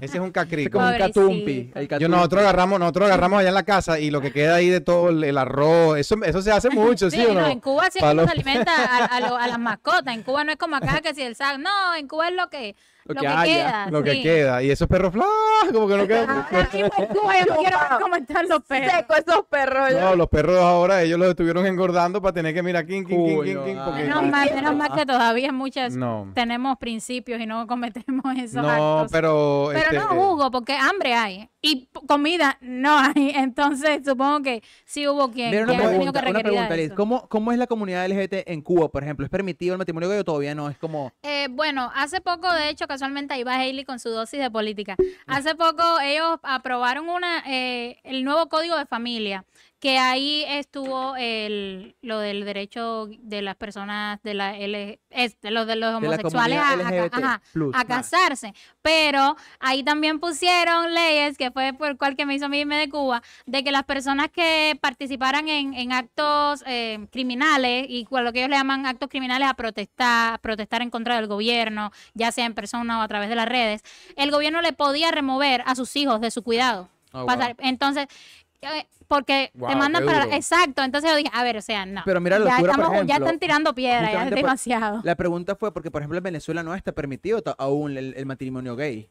Ese 0.00 0.16
es 0.18 0.20
un 0.22 0.26
Es 0.28 0.32
cacrico. 0.32 0.78
como 0.78 0.90
un 0.90 0.98
catumpi. 0.98 1.72
Yo 1.98 2.08
nosotros 2.08 2.42
agarramos, 2.42 2.78
nosotros 2.78 3.06
agarramos 3.06 3.40
allá 3.40 3.48
en 3.48 3.54
la 3.54 3.64
casa 3.64 3.98
y 3.98 4.10
lo 4.10 4.20
que 4.20 4.30
queda 4.32 4.54
ahí 4.56 4.68
de 4.68 4.80
todo 4.80 5.08
el, 5.08 5.24
el 5.24 5.36
arroz, 5.38 5.98
eso, 5.98 6.16
eso 6.22 6.42
se 6.42 6.52
hace 6.52 6.70
mucho, 6.70 7.10
¿sí, 7.10 7.16
Sí, 7.16 7.26
o 7.26 7.34
no, 7.34 7.40
no? 7.40 7.46
en 7.48 7.58
Cuba 7.60 7.88
sí 7.90 7.98
los- 8.00 8.24
se 8.26 8.30
alimenta 8.32 8.72
a, 8.72 9.04
a 9.06 9.20
lo- 9.20 9.36
a 9.36 9.48
las 9.48 9.58
mascotas. 9.58 10.13
En 10.14 10.22
Cuba 10.22 10.44
no 10.44 10.52
es 10.52 10.58
como 10.58 10.76
acá 10.76 11.00
que 11.00 11.12
si 11.12 11.22
el 11.22 11.34
sac. 11.34 11.58
No, 11.58 11.94
en 11.96 12.06
Cuba 12.06 12.28
es 12.28 12.34
lo 12.34 12.48
que, 12.48 12.76
Lo 13.06 13.14
lo 13.14 13.20
que 13.20 13.26
que, 13.26 13.32
haya, 13.32 13.44
queda. 13.44 13.90
Lo 13.90 14.02
que 14.02 14.12
sí. 14.12 14.22
queda. 14.22 14.62
Y 14.62 14.70
esos 14.70 14.88
perros 14.88 15.12
flas, 15.12 15.26
como 15.72 15.86
que 15.88 15.96
no 15.96 16.06
quedan. 16.06 16.46
Ay, 16.50 16.66
en 16.72 17.06
Cuba 17.08 17.38
yo 17.38 17.44
no 17.54 17.56
quiero 17.60 17.78
ver 17.78 17.98
cómo 18.00 18.16
están 18.16 18.48
los 18.48 18.62
perros. 18.62 18.92
Seco 18.92 19.14
esos 19.14 19.44
perros. 19.50 19.90
¿no? 19.92 20.00
No, 20.00 20.16
los 20.16 20.28
perros 20.28 20.58
ahora 20.58 21.02
ellos 21.02 21.18
los 21.18 21.28
estuvieron 21.28 21.66
engordando 21.66 22.22
para 22.22 22.32
tener 22.32 22.54
que 22.54 22.62
mirar 22.62 22.86
king, 22.86 23.04
king, 23.04 23.16
king, 23.26 23.42
king, 23.44 23.56
king, 23.64 23.76
porque- 23.84 24.02
Menos 24.04 24.22
mal, 24.26 24.50
menos 24.54 24.76
mal 24.76 24.92
que 24.94 25.04
todavía 25.06 25.52
muchas 25.52 25.96
No. 25.96 26.30
tenemos 26.34 26.78
principios 26.78 27.40
y 27.40 27.46
no 27.46 27.66
cometemos 27.66 28.24
esos 28.38 28.62
No, 28.62 28.70
actos. 29.00 29.12
pero. 29.12 29.68
Pero 29.72 29.80
este, 29.84 29.96
no 29.98 30.08
juzgo, 30.08 30.50
porque 30.50 30.74
hambre 30.74 31.14
hay 31.14 31.50
y 31.60 31.88
comida 32.06 32.56
no 32.60 32.98
hay. 32.98 33.32
Entonces 33.36 34.00
supongo 34.04 34.42
que 34.42 34.62
sí 34.84 35.06
hubo 35.08 35.30
quien, 35.30 35.48
una 35.62 35.66
quien 35.66 35.80
ha 35.80 35.90
tenido 35.90 36.12
pregunta, 36.12 36.22
que 36.22 36.30
una 36.30 36.40
pregunta, 36.40 36.76
Liz. 36.76 36.86
eso. 36.86 36.94
¿Cómo, 36.94 37.28
¿Cómo 37.28 37.52
es 37.52 37.58
la 37.58 37.66
comunidad 37.66 38.06
LGBT 38.08 38.46
en 38.46 38.62
Cuba, 38.62 38.88
por 38.88 39.02
ejemplo? 39.02 39.24
¿Es 39.24 39.30
permitido 39.30 39.74
el 39.74 39.78
matrimonio 39.78 40.08
gay 40.08 40.18
o 40.18 40.24
todavía 40.24 40.54
no? 40.54 40.68
Es 40.68 40.78
como... 40.78 41.12
Eh, 41.22 41.48
bueno, 41.50 41.90
hace 41.94 42.20
poco, 42.20 42.52
de 42.52 42.68
hecho, 42.68 42.86
casualmente 42.94 43.34
ahí 43.34 43.42
va 43.42 43.56
Hailey 43.56 43.84
con 43.84 43.98
su 43.98 44.08
dosis 44.10 44.38
de 44.38 44.50
política. 44.52 44.94
Hace 45.26 45.56
poco 45.56 45.82
ellos 46.00 46.38
aprobaron 46.44 47.08
una 47.08 47.42
eh, 47.44 47.98
el 48.04 48.22
nuevo 48.22 48.48
código 48.48 48.76
de 48.76 48.86
familia, 48.86 49.44
que 49.84 49.98
ahí 49.98 50.46
estuvo 50.48 51.14
el, 51.14 51.94
lo 52.00 52.18
del 52.18 52.46
derecho 52.46 53.06
de 53.18 53.42
las 53.42 53.54
personas 53.54 54.18
de 54.22 54.32
la 54.32 54.56
L, 54.56 54.98
este, 55.10 55.50
lo 55.50 55.66
de 55.66 55.76
los 55.76 56.00
De 56.00 56.08
la 56.08 56.14
homosexuales 56.14 56.56
a, 56.58 56.70
a- 56.70 57.04
ajá, 57.12 57.42
a 57.74 57.84
casarse. 57.84 58.54
Pero 58.80 59.36
ahí 59.60 59.82
también 59.84 60.20
pusieron 60.20 60.94
leyes, 60.94 61.36
que 61.36 61.50
fue 61.50 61.74
por 61.74 61.98
cual 61.98 62.16
que 62.16 62.24
me 62.24 62.34
hizo 62.34 62.46
a 62.46 62.48
mí 62.48 62.60
irme 62.60 62.78
de 62.78 62.88
Cuba, 62.88 63.22
de 63.44 63.62
que 63.62 63.72
las 63.72 63.84
personas 63.84 64.30
que 64.30 64.78
participaran 64.80 65.50
en, 65.50 65.74
en 65.74 65.92
actos 65.92 66.64
eh, 66.66 67.06
criminales, 67.12 67.84
y 67.86 68.06
lo 68.10 68.32
que 68.32 68.38
ellos 68.38 68.48
le 68.48 68.56
llaman 68.56 68.86
actos 68.86 69.10
criminales 69.10 69.46
a 69.50 69.52
protestar, 69.52 70.40
protestar 70.40 70.80
en 70.80 70.88
contra 70.88 71.16
del 71.16 71.26
gobierno, 71.26 71.92
ya 72.14 72.32
sea 72.32 72.46
en 72.46 72.54
persona 72.54 73.00
o 73.00 73.02
a 73.02 73.08
través 73.08 73.28
de 73.28 73.34
las 73.34 73.46
redes, 73.50 73.82
el 74.16 74.30
gobierno 74.30 74.62
le 74.62 74.72
podía 74.72 75.10
remover 75.10 75.62
a 75.66 75.74
sus 75.74 75.94
hijos 75.94 76.22
de 76.22 76.30
su 76.30 76.42
cuidado. 76.42 76.88
Oh, 77.12 77.26
Entonces, 77.58 78.08
porque 79.08 79.50
te 79.52 79.76
mandan 79.76 80.04
para... 80.04 80.24
duro. 80.24 80.36
Exacto, 80.36 80.82
entonces 80.82 81.10
yo 81.10 81.16
dije, 81.16 81.30
a 81.32 81.42
ver, 81.44 81.56
o 81.56 81.62
sea, 81.62 81.86
no. 81.86 82.02
Pero 82.04 82.20
mira 82.20 82.38
la 82.38 82.46
ya, 82.46 82.50
locura, 82.56 82.74
por 82.74 82.84
estamos- 82.84 83.06
ya 83.06 83.16
están 83.16 83.38
tirando 83.38 83.74
piedra, 83.74 84.12
ya 84.12 84.22
es 84.24 84.28
por- 84.30 84.36
demasiado. 84.36 85.00
La 85.04 85.14
pregunta 85.16 85.56
fue 85.56 85.72
porque, 85.72 85.90
por 85.90 86.02
ejemplo, 86.02 86.18
en 86.18 86.24
Venezuela 86.24 86.62
no 86.62 86.74
está 86.74 86.92
permitido 86.92 87.42
aún 87.58 87.96
el, 87.96 88.14
el 88.16 88.26
matrimonio 88.26 88.76
gay. 88.76 89.08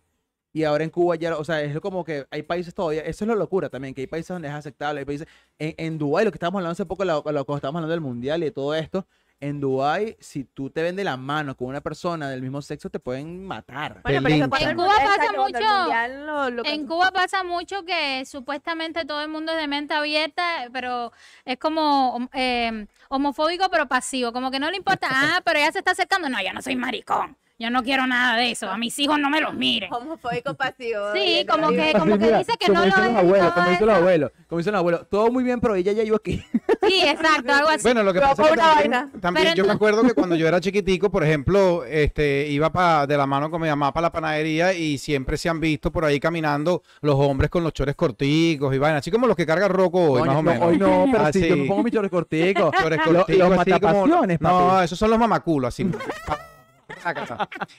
Y 0.56 0.66
ahora 0.66 0.84
en 0.84 0.92
Cuba 0.92 1.16
ya, 1.16 1.36
o 1.36 1.44
sea, 1.44 1.62
es 1.62 1.80
como 1.80 2.04
que 2.04 2.28
hay 2.30 2.44
países 2.44 2.76
todavía, 2.76 3.02
eso 3.02 3.24
es 3.26 3.28
la 3.28 3.34
locura 3.36 3.70
también, 3.70 3.96
que 3.96 4.02
hay 4.02 4.08
países 4.08 4.28
donde 4.28 4.48
es 4.48 4.54
aceptable, 4.54 5.00
hay 5.00 5.06
países, 5.06 5.28
en, 5.58 5.74
en 5.78 5.98
Dubái, 5.98 6.26
lo 6.26 6.32
que 6.32 6.36
estábamos 6.36 6.60
hablando 6.60 6.74
hace 6.74 6.86
poco, 6.86 7.04
lo, 7.06 7.24
lo 7.26 7.46
que 7.46 7.54
estábamos 7.54 7.80
hablando 7.80 7.90
del 7.90 8.02
mundial 8.02 8.42
y 8.44 8.46
de 8.46 8.52
todo 8.52 8.76
esto, 8.76 9.08
en 9.44 9.60
Dubái, 9.60 10.16
si 10.20 10.46
tú 10.46 10.70
te 10.70 10.82
ven 10.82 10.96
de 10.96 11.04
la 11.04 11.18
mano 11.18 11.56
con 11.58 11.68
una 11.68 11.82
persona 11.82 12.30
del 12.30 12.42
mismo 12.42 12.62
sexo, 12.62 12.90
te 12.90 13.00
pueden 13.00 13.44
matar. 13.46 14.02
Bueno, 14.04 14.22
pero 14.24 14.36
En 14.36 14.76
Cuba 14.78 14.96
pasa 15.06 15.32
mucho. 15.34 15.44
mundial 15.78 16.26
lo- 16.26 16.50
lo 16.50 16.66
En 16.66 16.88
Cuba 16.88 17.12
pasa 17.12 17.44
mucho 17.44 17.84
que 17.84 18.24
supuestamente 18.26 19.04
todo 19.06 19.22
el 19.22 19.28
mundo 19.28 19.52
es 19.52 19.58
de 19.58 19.68
mente 19.68 19.94
abierta, 19.94 20.44
pero 20.72 21.12
es 21.44 21.58
como 21.58 22.30
eh, 22.34 22.88
homofóbico 23.10 23.70
pero 23.70 23.88
pasivo, 23.88 24.32
como 24.32 24.50
que 24.50 24.60
no 24.60 24.72
le 24.72 24.78
importa, 24.78 25.08
ah, 25.12 25.42
pero 25.44 25.60
ella 25.60 25.72
se 25.72 25.80
está 25.80 25.92
acercando, 25.92 26.30
no, 26.30 26.42
yo 26.42 26.54
no 26.54 26.62
soy 26.62 26.76
maricón, 26.76 27.36
yo 27.64 27.70
no 27.70 27.82
quiero 27.82 28.06
nada 28.06 28.36
de 28.38 28.52
eso, 28.52 28.70
a 28.70 28.78
mis 28.78 28.98
hijos 29.00 29.18
no 29.20 29.30
me 29.30 29.40
los 29.40 29.54
miren. 29.54 29.92
Homofóbico 29.94 30.54
pasivo. 30.56 31.00
Sí, 31.16 31.46
como 31.50 31.70
que- 31.70 31.94
como 31.98 32.18
Mira, 32.18 32.40
dice 32.40 32.54
que 32.60 32.68
no 32.72 32.82
lo 32.82 32.88
es 32.88 32.98
los 32.98 33.16
abuelos, 33.16 33.54
como 33.54 33.70
dicen 33.70 33.88
los 33.88 33.96
abuelos, 33.96 34.32
como 34.50 34.58
dicen 34.60 34.74
los 34.74 34.80
abuelos, 34.80 35.10
todo 35.10 35.32
muy 35.32 35.44
bien, 35.44 35.60
pero 35.62 35.76
ella 35.76 35.94
ya 35.94 36.04
iba 36.04 36.18
aquí. 36.18 36.44
Sí, 36.88 37.02
exacto, 37.06 37.54
algo 37.54 37.70
así. 37.70 37.84
Bueno, 37.84 38.04
lo 38.04 38.12
que 38.14 38.20
Pero 38.20 38.36
pasa 38.36 38.44
es 38.44 38.50
que 38.84 39.20
también, 39.22 39.56
yo 39.56 39.64
me 39.64 39.68
no- 39.70 39.74
acuerdo 39.74 40.04
que 40.04 40.14
cuando 40.14 40.36
yo 40.36 40.48
era 40.48 40.60
chiquitico, 40.60 41.10
por 41.10 41.24
ejemplo, 41.24 41.86
este, 41.86 42.48
iba 42.50 42.70
pa, 42.72 43.08
de 43.08 43.16
la 43.18 43.26
mano 43.26 43.50
con 43.50 43.62
mi 43.62 43.70
mamá 43.70 43.94
para 43.94 44.08
la 44.08 44.12
panadería 44.12 44.74
y 44.74 44.98
siempre 44.98 45.38
se 45.38 45.48
han 45.48 45.60
visto 45.62 45.92
por 45.92 46.04
ahí 46.06 46.20
caminando 46.20 46.84
los 47.02 47.16
hombres 47.16 47.50
con 47.50 47.64
los 47.64 47.72
chores 47.74 47.96
corticos 47.96 48.76
y 48.76 48.78
vainas, 48.78 49.00
así 49.00 49.12
como 49.12 49.26
los 49.28 49.38
que 49.38 49.46
carga 49.46 49.68
Roco 49.70 50.00
hoy, 50.12 50.20
Coño, 50.20 50.26
más 50.26 50.36
o 50.36 50.44
no, 50.44 50.52
menos. 50.52 50.68
Hoy 50.68 50.78
no, 50.78 51.06
pero 51.12 51.26
Ah, 51.26 51.32
sí, 51.32 51.48
yo 51.48 51.56
me 51.56 51.66
pongo 51.66 51.84
mis 51.84 51.94
chores 51.94 52.12
corticos. 52.12 52.72
Chores 52.82 53.00
corticos, 53.02 53.50
los 53.50 53.60
así 53.60 53.72
como- 53.72 53.84
matapasiones, 54.06 54.42
No, 54.42 54.82
esos 54.82 55.00
son 55.00 55.10
los 55.10 55.20
mamaculos, 55.20 55.70
así. 55.70 55.88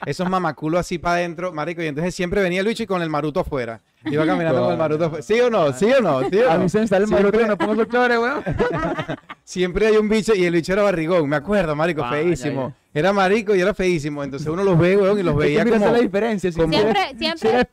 Esos 0.07 0.29
mamaculos 0.29 0.81
así 0.81 0.99
para 0.99 1.17
adentro, 1.17 1.53
marico, 1.53 1.83
y 1.83 1.87
entonces 1.87 2.15
siempre 2.15 2.43
venía 2.43 2.61
el 2.61 2.67
bicho 2.67 2.83
y 2.83 2.87
con 2.87 3.03
el 3.03 3.11
maruto 3.11 3.41
afuera. 3.41 3.81
Iba 4.05 4.27
caminando 4.27 4.63
con 4.63 4.73
el 4.73 4.79
maruto 4.79 5.05
afuera. 5.07 5.23
¿Sí 5.23 5.41
o 5.41 5.49
no? 5.51 5.73
¿Sí 5.73 5.87
o 5.87 6.01
no? 6.01 6.29
¿Sí 6.29 6.39
o 6.39 6.51
A 6.51 6.57
no? 6.57 6.63
mí 6.65 6.69
se 6.69 6.81
me 6.81 6.87
sale 6.87 7.05
el 7.05 7.09
Siempre- 7.09 7.25
maruto 7.25 7.39
cuando 7.39 7.59
pongo 7.59 7.73
esos 7.83 7.89
chores, 7.89 8.19
weón. 8.19 8.45
Siempre 9.45 9.87
hay 9.87 9.97
un 9.97 10.09
bicho 10.09 10.35
y 10.35 10.45
el 10.45 10.55
bicho 10.55 10.73
era 10.73 10.83
barrigón, 10.83 11.29
me 11.29 11.37
acuerdo, 11.37 11.75
marico, 11.77 12.03
Ah, 12.05 12.11
feísimo. 12.11 12.75
ya, 12.95 13.01
Era 13.01 13.13
marico 13.13 13.55
y 13.55 13.61
era 13.61 13.75
feísimo. 13.75 14.23
Entonces 14.25 14.49
uno 14.49 14.65
los 14.65 14.79
ve, 14.79 14.97
weón, 14.97 15.19
y 15.19 15.23
los 15.23 15.35
Es 15.35 15.41
que 15.41 15.45
veía 15.47 15.65
como... 15.65 15.75
es 15.87 15.93
la 15.93 15.99
diferencia. 15.99 16.51
Si, 16.53 16.59
como- 16.61 16.73
si 16.73 16.79
eres, 16.79 16.93
Siempre, 16.95 17.13
si 17.13 17.19
siempre, 17.25 17.49
eres 17.51 17.63
eh, 17.63 17.69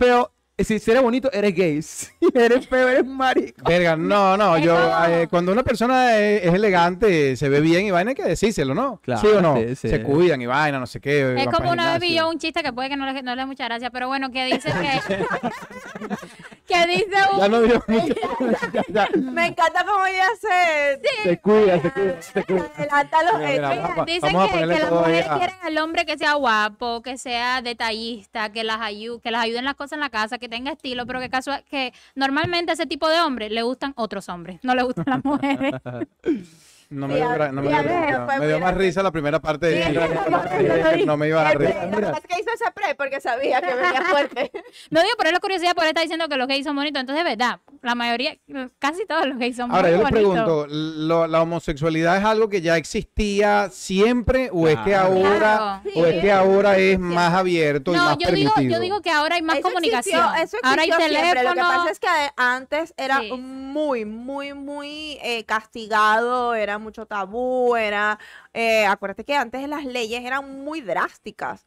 si, 0.63 0.79
si 0.79 0.91
eres 0.91 1.03
bonito, 1.03 1.31
eres 1.31 1.53
gay. 1.53 1.81
Si 1.81 2.09
eres 2.33 2.67
feo, 2.67 2.87
eres 2.87 3.05
marico. 3.05 3.63
Verga, 3.67 3.95
no, 3.95 4.37
no, 4.37 4.57
yo, 4.57 4.77
eh, 5.07 5.27
cuando 5.29 5.51
una 5.51 5.63
persona 5.63 6.17
es, 6.17 6.45
es 6.45 6.53
elegante, 6.53 7.35
se 7.35 7.49
ve 7.49 7.61
bien 7.61 7.85
y 7.85 7.91
vaina, 7.91 8.09
hay 8.09 8.15
que 8.15 8.23
decírselo, 8.23 8.73
¿no? 8.73 8.99
Claro, 9.03 9.21
¿Sí 9.21 9.27
o 9.27 9.41
no? 9.41 9.55
sí, 9.55 9.75
sí. 9.75 9.89
Se 9.89 10.01
cuidan 10.03 10.41
y 10.41 10.45
vaina, 10.45 10.79
no 10.79 10.87
sé 10.87 10.99
qué. 10.99 11.35
Es 11.37 11.47
como 11.47 11.71
una 11.71 11.91
vez 11.93 12.01
vi 12.01 12.15
yo 12.15 12.29
un 12.29 12.37
chiste 12.37 12.61
que 12.63 12.71
puede 12.73 12.89
que 12.89 12.97
no 12.97 13.11
le, 13.11 13.21
no 13.21 13.35
le 13.35 13.41
dé 13.41 13.45
mucha 13.45 13.65
gracia, 13.65 13.89
pero 13.89 14.07
bueno, 14.07 14.31
que 14.31 14.45
dice 14.45 14.69
que, 14.71 15.25
que 16.71 16.87
dice 16.87 17.07
Ya 17.11 17.45
un... 17.45 17.51
no 17.51 17.61
dio 17.61 17.83
mucho. 17.87 18.13
Ya, 18.73 18.83
ya. 18.89 19.09
Me 19.19 19.47
encanta 19.47 19.85
cómo 19.85 20.05
ella 20.05 20.25
se 20.39 21.01
Se 21.23 21.39
cuida, 21.39 21.81
se 21.81 21.91
cuida, 21.91 22.21
se 22.21 22.43
cuida. 22.43 22.71
adelanta 22.77 23.23
los 23.23 23.33
Mira, 23.35 23.49
mira, 23.49 23.73
hechos. 23.73 23.89
vamos 23.89 24.05
Dicen 24.05 24.33
vamos 24.33 24.51
que, 24.51 24.65
las 24.65 24.91
mujeres 24.91 25.27
a- 25.29 25.37
quieren 25.37 25.55
al 25.63 25.77
hombre 25.79 26.05
que 26.05 26.17
sea 26.17 26.33
guapo, 26.33 27.01
que 27.01 27.17
sea 27.17 27.61
detallista, 27.61 28.51
que 28.51 28.63
las 28.63 28.79
ayude, 28.81 29.19
que 29.21 29.31
las 29.31 29.43
ayude 29.43 29.59
en 29.59 29.65
las 29.65 29.75
cosas 29.75 29.93
en 29.93 29.99
la 30.01 30.09
casa, 30.09 30.37
que 30.37 30.49
tenga 30.49 30.71
estilo, 30.71 31.05
pero 31.05 31.19
que 31.19 31.29
casual, 31.29 31.63
que 31.69 31.93
normalmente 32.15 32.71
a 32.71 32.73
ese 32.73 32.85
tipo 32.85 33.07
de 33.09 33.19
hombres 33.21 33.51
le 33.51 33.61
gustan 33.63 33.93
otros 33.95 34.29
hombres, 34.29 34.59
no 34.63 34.73
le 34.75 34.83
gustan 34.83 35.05
las 35.07 35.23
mujeres. 35.25 35.73
No 36.91 37.07
me 37.07 37.15
dio, 37.15 37.51
no 37.51 37.61
me 37.61 37.69
dio 37.69 38.27
Me 38.39 38.47
dio 38.47 38.59
más 38.59 38.75
risa 38.75 39.01
la 39.01 39.11
primera 39.11 39.39
parte 39.39 39.67
de 39.67 39.83
Sí, 39.83 39.91
lo 39.93 40.01
No 41.05 41.17
me 41.17 41.29
iba 41.29 41.39
a 41.41 41.43
dar 41.45 41.53
Lo 41.55 41.97
risa. 41.97 42.11
es 42.11 42.27
que 42.27 42.41
hizo 42.41 42.51
ese 42.53 42.69
pre 42.73 42.95
porque 42.95 43.21
sabía 43.21 43.61
que 43.61 43.73
venía 43.73 44.01
fuerte. 44.09 44.51
No 44.89 45.01
digo 45.01 45.13
por 45.17 45.31
la 45.31 45.39
curiosidad, 45.39 45.73
por 45.73 45.85
él 45.85 45.89
está 45.91 46.01
diciendo 46.01 46.27
que 46.27 46.35
los 46.35 46.47
gays 46.47 46.65
son 46.65 46.75
bonitos, 46.75 46.99
entonces 46.99 47.25
es 47.25 47.29
verdad, 47.37 47.59
la 47.81 47.95
mayoría, 47.95 48.37
casi 48.79 49.05
todos 49.07 49.25
los 49.25 49.37
gays 49.39 49.55
son 49.55 49.71
Ahora, 49.71 49.89
muy 49.89 49.91
yo 49.91 49.97
le 49.97 50.03
bonitos. 50.03 50.33
pregunto, 50.43 50.67
¿lo- 50.69 51.27
¿la 51.27 51.41
homosexualidad 51.41 52.17
es 52.17 52.23
algo 52.23 52.47
que 52.47 52.61
ya 52.61 52.77
existía 52.77 53.69
siempre 53.71 54.49
o 54.53 54.67
es 54.67 54.77
que 54.77 54.91
Claro. 54.91 55.07
ahora 55.13 55.81
Claro. 55.83 55.99
o 55.99 56.05
es 56.05 56.15
Sí, 56.15 56.21
que 56.21 56.31
ahora 56.31 56.77
es 56.77 56.99
más 56.99 57.33
abierto 57.33 57.91
y 57.93 57.95
No, 57.97 58.05
más 58.05 58.17
yo 58.19 58.31
digo, 58.31 58.51
permitido? 58.53 58.77
yo 58.77 58.81
digo 58.83 59.01
que 59.01 59.09
ahora 59.09 59.35
hay 59.35 59.41
más 59.41 59.57
Eso 59.57 59.67
comunicación. 59.69 60.19
existió- 60.19 60.43
eso 60.43 60.57
ahora 60.63 60.81
hay 60.83 60.89
existió 60.89 61.07
teléfono. 61.07 61.31
siempre. 61.31 61.43
Lo 61.43 61.53
que 61.55 61.75
pasa 61.77 61.89
es 61.91 61.99
que 61.99 62.07
antes 62.37 62.93
era 62.97 63.19
Sí. 63.21 63.31
muy, 63.31 64.05
muy, 64.05 64.53
muy 64.53 65.17
eh, 65.23 65.43
castigado, 65.45 66.53
era 66.53 66.77
mucho 66.77 67.05
tabú, 67.05 67.75
era... 67.75 68.19
eh, 68.53 68.85
acuérdate 68.85 69.23
que 69.23 69.35
antes 69.35 69.67
las 69.67 69.85
leyes 69.85 70.23
eran 70.23 70.63
muy 70.63 70.81
drásticas. 70.81 71.65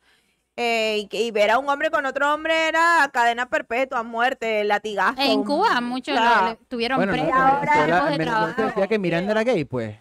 Eh, 0.56 0.98
y, 1.02 1.06
que- 1.08 1.22
y 1.22 1.30
ver 1.30 1.50
a 1.50 1.58
un 1.58 1.68
hombre 1.68 1.90
con 1.90 2.06
otro 2.06 2.32
hombre 2.32 2.68
era 2.68 3.10
cadena 3.12 3.48
perpetua, 3.48 4.02
muerte, 4.02 4.62
latigazo. 4.64 5.20
en 5.20 5.42
Cuba 5.44 5.80
muchos 5.80 6.16
Claro. 6.16 6.40
lo- 6.42 6.50
le- 6.52 6.58
tuvieron 6.68 6.98
Bueno, 6.98 7.12
no, 7.12 7.18
presos, 7.18 7.28
en 7.34 7.34
ahora- 7.40 7.58
Venezuela, 7.60 7.86
tipos 7.86 7.98
en 8.04 8.12
de 8.12 8.18
Venezuela 8.24 8.54
se 8.56 8.62
decía 8.66 8.86
que 8.86 8.98
Miranda 8.98 9.32
era 9.32 9.42
gay, 9.44 9.64
pues. 9.64 9.96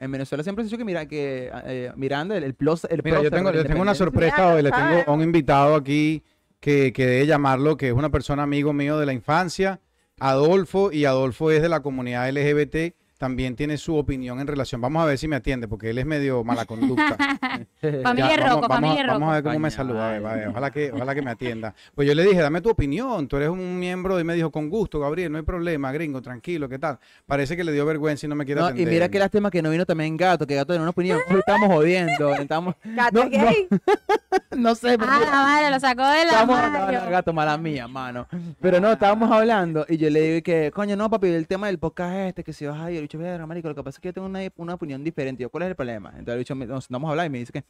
En 0.00 0.12
Venezuela 0.12 0.44
siempre 0.44 0.62
se 0.64 0.66
dicho 0.68 0.78
que, 0.78 0.84
mira, 0.84 1.06
que 1.06 1.50
eh, 1.64 1.92
Miranda, 1.96 2.36
el, 2.36 2.44
el, 2.44 2.54
plus, 2.54 2.84
el 2.84 3.02
Mira, 3.02 3.20
yo 3.20 3.30
tengo, 3.32 3.50
yo 3.52 3.64
tengo 3.64 3.82
una 3.82 3.94
sorpresa 3.96 4.54
hoy. 4.54 4.62
Le 4.62 4.70
tengo 4.70 5.02
a 5.06 5.12
un 5.12 5.22
invitado 5.22 5.74
aquí 5.74 6.22
que, 6.60 6.92
que 6.92 7.04
debe 7.06 7.26
llamarlo, 7.26 7.76
que 7.76 7.88
es 7.88 7.92
una 7.92 8.08
persona 8.08 8.44
amigo 8.44 8.72
mío 8.72 8.96
de 8.98 9.06
la 9.06 9.12
infancia, 9.12 9.80
Adolfo, 10.20 10.92
y 10.92 11.04
Adolfo 11.04 11.50
es 11.50 11.62
de 11.62 11.68
la 11.68 11.80
comunidad 11.80 12.28
LGBT. 12.28 12.94
También 13.18 13.56
tiene 13.56 13.76
su 13.78 13.96
opinión 13.96 14.38
en 14.40 14.46
relación. 14.46 14.80
Vamos 14.80 15.02
a 15.02 15.06
ver 15.06 15.18
si 15.18 15.26
me 15.28 15.34
atiende, 15.36 15.66
porque 15.68 15.90
él 15.90 15.98
es 15.98 16.06
medio 16.06 16.44
mala 16.44 16.64
conducta. 16.66 17.16
Familia 18.02 18.36
Ya, 18.36 18.36
Rocco, 18.48 18.68
vamos, 18.68 18.68
vamos, 18.68 18.68
familia 18.68 19.04
a- 19.04 19.12
vamos 19.12 19.28
a 19.30 19.32
ver 19.34 19.42
cómo 19.42 19.58
me 19.58 19.70
saluda. 19.70 20.08
a 20.08 20.12
ver, 20.12 20.22
vale. 20.22 20.34
a 20.34 20.38
ver, 20.38 20.48
ojalá, 20.48 20.70
que, 20.70 20.92
ojalá 20.92 21.14
que 21.14 21.22
me 21.22 21.30
atienda. 21.32 21.74
Pues 21.94 22.06
yo 22.06 22.14
le 22.14 22.22
dije, 22.24 22.40
dame 22.40 22.60
tu 22.60 22.70
opinión. 22.70 23.26
Tú 23.28 23.36
eres 23.36 23.48
un 23.48 23.78
miembro 23.78 24.18
y 24.20 24.24
me 24.24 24.34
dijo, 24.34 24.50
con 24.52 24.70
gusto, 24.70 25.00
Gabriel, 25.00 25.32
no 25.32 25.38
hay 25.38 25.44
problema, 25.44 25.90
gringo, 25.92 26.22
tranquilo, 26.22 26.68
¿qué 26.68 26.78
tal? 26.78 26.98
Parece 27.26 27.56
que 27.56 27.64
le 27.64 27.72
dio 27.72 27.84
vergüenza 27.84 28.26
y 28.26 28.28
no 28.28 28.36
me 28.36 28.44
quiere 28.44 28.60
No, 28.60 28.68
y 28.68 28.70
atender. 28.70 28.94
mira 28.94 29.08
qué 29.08 29.18
lástima 29.18 29.50
que 29.50 29.62
no 29.62 29.70
vino 29.70 29.84
también 29.84 30.16
Gato, 30.16 30.46
que 30.46 30.54
Gato 30.54 30.68
tenía 30.72 30.82
una 30.82 30.90
opinión. 30.90 31.18
Estamos 31.28 31.68
jodiendo, 31.74 32.34
estamos... 32.34 32.74
Gato 32.84 33.24
No, 33.24 33.30
gay. 33.30 33.66
no 34.56 34.74
sé, 34.74 34.96
pero 34.96 35.10
Ah, 35.10 35.20
la 35.20 35.30
madre, 35.30 35.70
lo 35.70 35.80
sacó 35.80 36.02
de 36.06 36.18
la 36.18 36.22
Estábamos 36.24 36.56
no, 36.56 36.70
mano. 36.70 37.04
no, 37.04 37.10
gato, 37.10 37.32
mala 37.32 37.58
mía, 37.58 37.88
mano. 37.88 38.28
Pero 38.60 38.78
no, 38.80 38.92
estábamos 38.92 39.30
hablando 39.32 39.84
y 39.88 39.96
yo 39.96 40.08
le 40.10 40.20
digo 40.20 40.42
que, 40.44 40.70
coño, 40.72 40.94
no, 40.96 41.10
papi, 41.10 41.28
el 41.28 41.46
tema 41.48 41.66
del 41.66 41.78
podcast 41.78 42.14
es 42.14 42.28
este, 42.28 42.44
que 42.44 42.52
si 42.52 42.66
vas 42.66 42.78
a 42.80 42.90
ir, 42.92 43.07
bicho, 43.08 43.18
verga, 43.18 43.46
marico, 43.46 43.68
lo 43.68 43.74
que 43.74 43.82
pasa 43.82 43.96
es 43.96 44.00
que 44.00 44.08
yo 44.08 44.12
tengo 44.12 44.26
una, 44.26 44.40
una 44.56 44.74
opinión 44.74 45.02
diferente. 45.02 45.42
Yo, 45.42 45.50
¿cuál 45.50 45.62
es 45.64 45.70
el 45.70 45.76
problema? 45.76 46.10
Entonces 46.10 46.32
el 46.34 46.38
bicho, 46.40 46.54
me- 46.54 46.66
nos 46.66 46.84
sentamos 46.84 47.08
a 47.08 47.12
hablar 47.12 47.26
y 47.26 47.30
me 47.30 47.38
dice 47.38 47.52
que, 47.52 47.64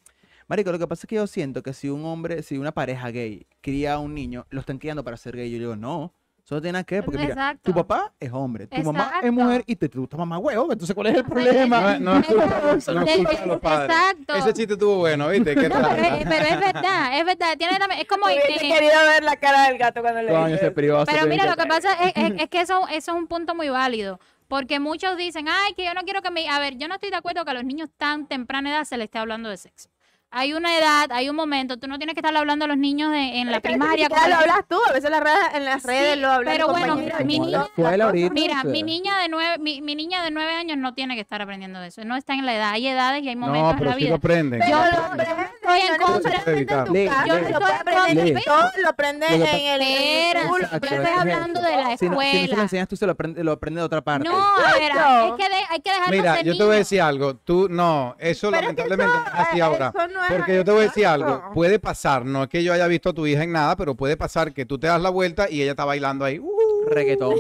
marico, 0.49 0.73
lo 0.73 0.79
que 0.79 0.87
pasa 0.87 1.03
es 1.05 1.07
que 1.09 1.17
yo 1.17 1.27
siento 1.27 1.63
que 1.63 1.73
si 1.73 1.89
un 1.89 2.05
hombre, 2.05 2.43
si 2.43 2.59
una 2.59 2.73
pareja 2.73 3.09
gay 3.11 3.47
cría 3.61 3.95
a 3.95 3.99
un 3.99 4.15
niño, 4.15 4.47
lo 4.51 4.61
están 4.61 4.79
criando 4.79 5.05
para 5.05 5.17
ser 5.17 5.37
gay. 5.37 5.49
Yo 5.51 5.57
le 5.59 5.61
digo, 5.65 5.77
no, 5.77 6.13
eso 6.45 6.55
no 6.57 6.61
tiene 6.63 6.73
nada 6.73 6.85
que 6.85 6.95
ver, 6.97 7.05
porque 7.05 7.19
mira, 7.19 7.33
Exacto. 7.35 7.61
tu 7.71 7.75
papá 7.75 8.15
es 8.19 8.33
hombre, 8.33 8.67
tu 8.67 8.83
mamá 8.83 9.13
es 9.23 9.31
mujer 9.31 9.63
y 9.67 9.77
te 9.77 9.87
gusta 9.89 10.17
mamá 10.17 10.39
huevo, 10.39 10.73
entonces 10.73 10.95
¿cuál 10.95 11.09
es 11.09 11.17
el 11.17 11.25
problema? 11.25 11.99
No, 11.99 12.15
no 12.15 12.21
es 12.21 12.27
culpa, 12.27 12.61
no 12.63 13.03
es 13.03 13.17
culpa 13.17 13.33
de 13.41 13.47
los 13.47 13.61
padres. 13.61 13.97
Exacto. 13.97 14.35
Ese 14.35 14.53
chiste 14.55 14.73
estuvo 14.73 14.97
bueno, 14.97 15.29
¿viste? 15.29 15.55
Qué 15.55 15.69
No, 15.69 15.75
pero, 15.91 16.17
es, 16.17 16.25
pero 16.27 16.45
es 16.47 16.59
verdad, 16.61 17.19
es 17.19 17.25
verdad. 17.27 17.57
Tiene 17.59 17.79
también- 17.79 18.01
es 18.01 18.09
como. 18.09 18.29
Eh, 18.31 18.39
querido 18.59 18.93
ver 19.09 19.23
la 19.25 19.37
cara 19.37 19.69
del 19.69 19.77
gato 19.77 20.01
cuando 20.01 20.23
le 20.23 20.33
Coño, 20.33 20.57
se 20.57 20.65
se 20.65 20.71
Pero 20.71 21.27
mira, 21.29 21.45
lo 21.45 21.57
que 21.57 21.67
pasa 21.69 21.93
es, 22.03 22.13
es- 22.17 22.41
es 22.41 22.49
que 22.49 22.63
eso, 22.63 22.81
eso 22.89 23.13
es 23.13 23.19
un 23.19 23.27
punto 23.27 23.55
muy 23.55 23.69
válido. 23.69 24.19
Porque 24.49 24.81
muchos 24.81 25.17
dicen, 25.17 25.47
ay, 25.49 25.75
que 25.75 25.85
yo 25.85 25.95
no 25.95 26.03
quiero 26.03 26.23
que 26.23 26.31
me... 26.31 26.49
A 26.49 26.59
ver, 26.59 26.79
yo 26.79 26.89
no 26.89 26.95
estoy 26.95 27.11
de 27.11 27.17
acuerdo 27.17 27.45
que 27.45 27.51
a 27.51 27.55
los 27.55 27.65
niños 27.65 27.91
tan 27.97 28.27
temprana 28.27 28.71
edad 28.71 28.85
se 28.85 28.97
les 28.97 29.05
esté 29.05 29.19
hablando 29.19 29.51
de 29.51 29.59
sexo. 29.59 29.91
Hay 30.31 30.53
una 30.53 30.77
edad, 30.79 31.11
hay 31.11 31.31
un 31.31 31.37
momento, 31.37 31.79
tú 31.79 31.89
no 31.89 31.97
tienes 31.97 32.13
que 32.15 32.21
estar 32.21 32.37
hablando 32.37 32.67
a 32.67 32.69
los 32.69 32.77
niños 32.77 33.11
de- 33.13 33.41
en 33.41 33.51
la 33.51 33.61
primaria. 33.61 34.09
Ya 34.11 34.29
lo 34.29 34.37
hablas 34.37 34.61
tú, 34.69 34.77
a 34.87 34.93
veces 34.93 35.07
en 35.07 35.13
las 35.13 35.23
redes, 35.23 35.39
en 35.55 35.65
las 35.65 35.83
redes 35.85 36.15
Sí, 36.17 36.21
lo 36.21 36.31
hablan 36.31 36.53
pero 36.55 36.69
bueno, 36.69 36.97
mi 36.97 37.09
en 37.19 37.27
niña- 37.27 37.63
escuela 37.65 38.05
ahorita, 38.05 38.35
Mira, 38.35 38.59
o 38.59 38.63
sea. 38.63 38.71
mi 38.71 38.83
niña 38.83 39.19
de 39.21 39.29
nueve, 39.31 39.57
mi, 39.59 39.81
mi 39.81 39.95
niña 39.95 40.23
de 40.23 40.31
nueve 40.31 40.53
años 40.53 40.77
no 40.77 40.93
tiene 40.93 41.15
que 41.15 41.23
estar 41.23 41.41
aprendiendo 41.41 41.81
de 41.81 41.89
eso. 41.89 42.05
No 42.05 42.15
está 42.15 42.35
en 42.35 42.45
la 42.45 42.55
edad. 42.55 42.71
Hay 42.73 42.87
edades 42.89 43.23
y 43.23 43.29
hay 43.31 43.37
momentos 43.37 43.63
No, 43.63 43.71
en 43.71 43.79
pero 43.79 43.91
la 43.91 43.97
sí 43.97 44.01
lo 44.03 44.07
vida. 44.07 44.17
aprenden. 44.17 44.61
Yo 44.69 44.77
lo 44.77 44.85
lo 44.85 44.99
aprendes, 45.07 45.29
estoy 45.63 45.81
en 45.81 45.99
no 45.99 46.07
contra. 46.07 46.43
en 46.45 46.93
lee. 46.93 47.07
lo 47.53 47.59
puedes 47.61 47.81
aprender 47.81 48.29
en 48.29 48.43
todo, 48.45 48.71
lo 48.83 48.89
aprendes 48.91 49.31
Lo 49.31 49.35
en 49.37 49.43
el 49.43 49.81
Espera, 49.81 50.41
en 50.43 50.49
yo 50.49 50.57
estoy 50.59 50.77
aprendes- 50.79 51.19
hablando 51.19 51.61
de 51.63 51.71
la 51.77 51.83
no, 51.85 51.89
si 51.89 51.91
no 51.91 51.97
se 51.97 52.05
lo 52.17 52.21
escuela. 52.23 52.63
enseñas 52.65 52.89
tú, 52.89 52.97
se 52.97 53.07
lo 53.07 53.13
aprende, 53.13 53.43
lo 53.45 53.53
aprende 53.53 53.81
de 53.81 53.87
otra 53.87 54.03
parte. 54.03 54.29
No, 54.29 54.37
a 54.37 54.73
ver, 54.75 54.83
Exacto. 54.93 55.37
es 55.39 55.45
que 55.45 55.49
de- 55.57 55.65
hay 55.71 55.81
que 55.81 55.91
dejarlo 55.91 56.17
Mira, 56.17 56.41
yo 56.43 56.57
te 56.59 56.65
voy 56.65 56.75
a 56.75 56.79
decir 56.79 57.01
algo. 57.01 57.35
Tú, 57.37 57.69
no, 57.71 58.15
eso 58.19 58.51
lamentablemente 58.51 59.07
no 59.17 59.25
es 59.27 59.49
así 59.49 59.61
ahora. 59.61 59.91
Eso 60.19 60.29
no 60.29 60.35
es 60.35 60.39
Porque 60.41 60.55
yo 60.57 60.65
te 60.65 60.71
voy 60.71 60.81
a 60.81 60.85
decir 60.85 61.07
algo. 61.07 61.43
Puede 61.55 61.79
pasar, 61.79 62.25
no 62.25 62.43
es 62.45 62.49
que 62.49 62.63
yo 62.63 62.73
haya 62.73 62.87
visto 62.87 63.11
a 63.11 63.13
tu 63.13 63.27
hija 63.27 63.43
en 63.45 63.53
nada, 63.53 63.77
pero 63.77 63.95
puede 63.95 64.17
pasar 64.17 64.53
que 64.53 64.67
tú 64.67 64.79
te 64.79 64.87
das 64.87 65.01
la 65.01 65.11
vuelta 65.11 65.49
y 65.51 65.63
ella 65.63 65.73
está 65.73 65.85
bailando 65.85 66.25
ahí. 66.25 66.39
Uh, 66.39 66.49
Reggaetón. 66.89 67.35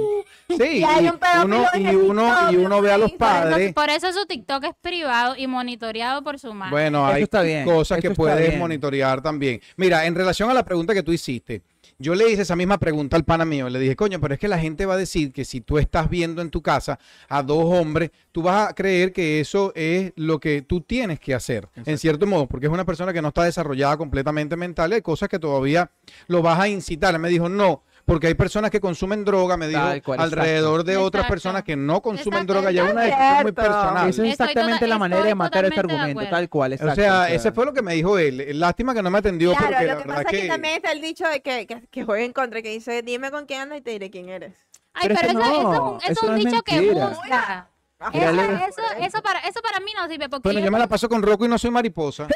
sí, 0.48 0.78
Y 0.78 0.84
hay 0.84 1.06
y 1.06 1.44
uno, 1.44 1.64
y 1.74 1.86
uno, 1.94 2.52
y 2.52 2.56
uno 2.56 2.82
ve 2.82 2.92
a 2.92 2.98
los 2.98 3.10
y 3.10 3.16
por 3.16 3.26
eso- 3.28 3.34
padres. 3.40 3.72
Por 3.74 3.90
eso 3.90 4.12
su 4.12 4.26
TikTok 4.26 4.64
es 4.64 4.74
privado 4.80 5.34
y 5.36 5.46
monitoreado 5.46 6.22
por 6.22 6.38
su 6.38 6.52
madre. 6.54 6.70
Bueno, 6.72 7.06
Eso 7.06 7.14
hay 7.16 7.22
está 7.22 7.42
bien, 7.42 7.64
cosas 7.64 7.98
eso 7.98 8.08
que 8.08 8.14
puedes 8.14 8.48
bien. 8.48 8.58
monitorear 8.58 9.22
también. 9.22 9.60
Mira, 9.76 10.06
en 10.06 10.14
relación 10.14 10.50
a 10.50 10.54
la 10.54 10.64
pregunta 10.64 10.92
que 10.94 11.02
tú 11.02 11.12
hiciste, 11.12 11.62
yo 12.00 12.14
le 12.14 12.30
hice 12.30 12.42
esa 12.42 12.54
misma 12.54 12.78
pregunta 12.78 13.16
al 13.16 13.24
pana 13.24 13.44
mío. 13.44 13.68
Le 13.68 13.80
dije, 13.80 13.96
coño, 13.96 14.20
pero 14.20 14.34
es 14.34 14.40
que 14.40 14.46
la 14.46 14.58
gente 14.58 14.86
va 14.86 14.94
a 14.94 14.96
decir 14.96 15.32
que 15.32 15.44
si 15.44 15.60
tú 15.60 15.78
estás 15.78 16.08
viendo 16.08 16.40
en 16.42 16.50
tu 16.50 16.62
casa 16.62 16.98
a 17.28 17.42
dos 17.42 17.64
hombres, 17.64 18.10
tú 18.30 18.42
vas 18.42 18.68
a 18.68 18.74
creer 18.74 19.12
que 19.12 19.40
eso 19.40 19.72
es 19.74 20.12
lo 20.14 20.38
que 20.38 20.62
tú 20.62 20.80
tienes 20.80 21.18
que 21.18 21.34
hacer, 21.34 21.68
en 21.74 21.98
cierto 21.98 22.26
modo, 22.26 22.46
porque 22.46 22.66
es 22.66 22.72
una 22.72 22.84
persona 22.84 23.12
que 23.12 23.20
no 23.20 23.28
está 23.28 23.42
desarrollada 23.42 23.96
completamente 23.96 24.54
mental 24.54 24.92
y 24.92 24.94
hay 24.94 25.02
cosas 25.02 25.28
que 25.28 25.40
todavía 25.40 25.90
lo 26.28 26.40
vas 26.40 26.60
a 26.60 26.68
incitar. 26.68 27.14
Él 27.14 27.20
me 27.20 27.28
dijo, 27.28 27.48
no. 27.48 27.82
Porque 28.08 28.26
hay 28.26 28.34
personas 28.34 28.70
que 28.70 28.80
consumen 28.80 29.24
droga, 29.24 29.56
me 29.58 29.68
dijo, 29.68 29.80
cual, 30.04 30.18
alrededor 30.20 30.82
de 30.82 30.96
otras 30.96 31.26
personas 31.26 31.62
que 31.62 31.76
no 31.76 32.00
consumen 32.00 32.40
Exacto, 32.40 32.52
droga. 32.54 32.70
Ya 32.72 32.86
es 32.86 32.92
una 32.92 33.02
decisión 33.02 33.42
muy 33.42 33.52
personal. 33.52 34.08
Esa 34.08 34.22
es 34.24 34.32
exactamente 34.32 34.78
toda- 34.78 34.88
la 34.88 34.98
manera 34.98 35.22
de 35.24 35.34
matar 35.34 35.64
este 35.66 35.78
argumento, 35.80 36.22
tal 36.30 36.48
cual. 36.48 36.72
O 36.72 36.74
exacto, 36.74 36.94
sea, 36.96 37.30
ese 37.30 37.52
fue 37.52 37.66
lo 37.66 37.72
que 37.74 37.82
me 37.82 37.92
dijo 37.94 38.18
él. 38.18 38.58
Lástima 38.58 38.94
que 38.94 39.02
no 39.02 39.10
me 39.10 39.18
atendió 39.18 39.50
Claro, 39.52 39.66
porque 39.66 39.82
lo 39.84 39.88
la 39.88 39.92
que 40.02 40.08
verdad 40.08 40.22
pasa 40.24 40.28
es 40.30 40.36
que... 40.36 40.42
que 40.42 40.48
también 40.48 40.74
está 40.76 40.92
el 40.92 41.00
dicho 41.02 41.28
de 41.28 41.42
que, 41.42 41.66
que, 41.66 41.86
que 41.90 42.04
juega 42.04 42.24
en 42.24 42.32
contra, 42.32 42.62
que 42.62 42.70
dice, 42.70 43.02
dime 43.02 43.30
con 43.30 43.44
quién 43.46 43.60
andas 43.60 43.78
y 43.78 43.82
te 43.82 43.90
diré 43.90 44.10
quién 44.10 44.30
eres. 44.30 44.54
Ay, 44.94 45.08
Pero 45.08 45.20
eso, 45.20 45.26
eso 45.28 45.40
es 45.40 45.46
un, 45.46 45.66
eso 45.66 45.98
es 46.02 46.10
eso 46.10 46.26
un 46.26 46.32
no 46.32 46.36
es 46.38 46.44
dicho 46.46 46.62
que 46.62 46.90
busca. 46.92 47.68
Eso, 48.12 48.40
eso, 48.40 48.82
eso 49.00 49.22
para, 49.22 49.40
eso 49.40 49.60
para 49.60 49.80
mí 49.80 49.92
no 49.94 50.08
sirve 50.08 50.28
porque 50.30 50.48
Bueno, 50.48 50.60
yo- 50.60 50.64
yo 50.66 50.70
me 50.72 50.78
la 50.78 50.86
paso 50.86 51.08
con 51.10 51.20
Rocco 51.22 51.44
y 51.44 51.48
no 51.48 51.58
soy 51.58 51.70
mariposa. 51.70 52.26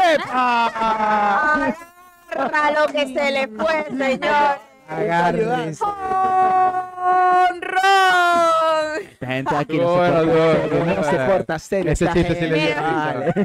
Agarra 2.34 2.70
lo 2.72 2.86
que 2.92 3.06
se 3.06 3.30
le 3.30 3.48
fue, 3.48 3.84
señor. 3.96 4.71
Agárrense. 4.88 5.84
Esta 9.12 9.26
gente 9.26 9.56
aquí 9.56 9.78
no 9.78 9.94
se 9.94 10.10
porta, 10.12 10.94
no 10.94 11.04
se 11.04 11.16
porta 11.16 11.58
serio. 11.58 11.92
Ese 11.92 12.06
chiste 12.12 12.34
sí 12.34 12.46
le. 12.46 12.74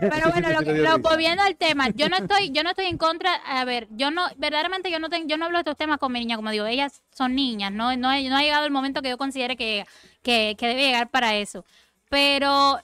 Pero 0.09 0.31
bueno, 0.31 0.49
lo, 0.61 0.99
volviendo 0.99 1.43
al 1.43 1.55
tema, 1.55 1.89
yo 1.89 2.09
no 2.09 2.17
estoy, 2.17 2.51
yo 2.51 2.63
no 2.63 2.71
estoy 2.71 2.85
en 2.87 2.97
contra, 2.97 3.33
a 3.35 3.63
ver, 3.65 3.87
yo 3.91 4.11
no, 4.11 4.25
verdaderamente 4.37 4.91
yo 4.91 4.99
no 4.99 5.09
tengo, 5.09 5.27
yo 5.27 5.37
no 5.37 5.45
hablo 5.45 5.57
de 5.57 5.61
estos 5.61 5.77
temas 5.77 5.99
con 5.99 6.11
mi 6.11 6.19
niña, 6.19 6.35
como 6.35 6.49
digo, 6.51 6.65
ellas 6.65 7.01
son 7.15 7.35
niñas, 7.35 7.71
no, 7.71 7.95
no, 7.95 8.09
ha- 8.09 8.19
no 8.21 8.35
ha 8.37 8.41
llegado 8.41 8.65
el 8.65 8.71
momento 8.71 9.01
que 9.01 9.09
yo 9.09 9.17
considere 9.17 9.55
que, 9.55 9.85
que, 10.23 10.55
que 10.57 10.67
debe 10.67 10.81
llegar 10.81 11.09
para 11.09 11.35
eso. 11.35 11.63
Pero 12.09 12.79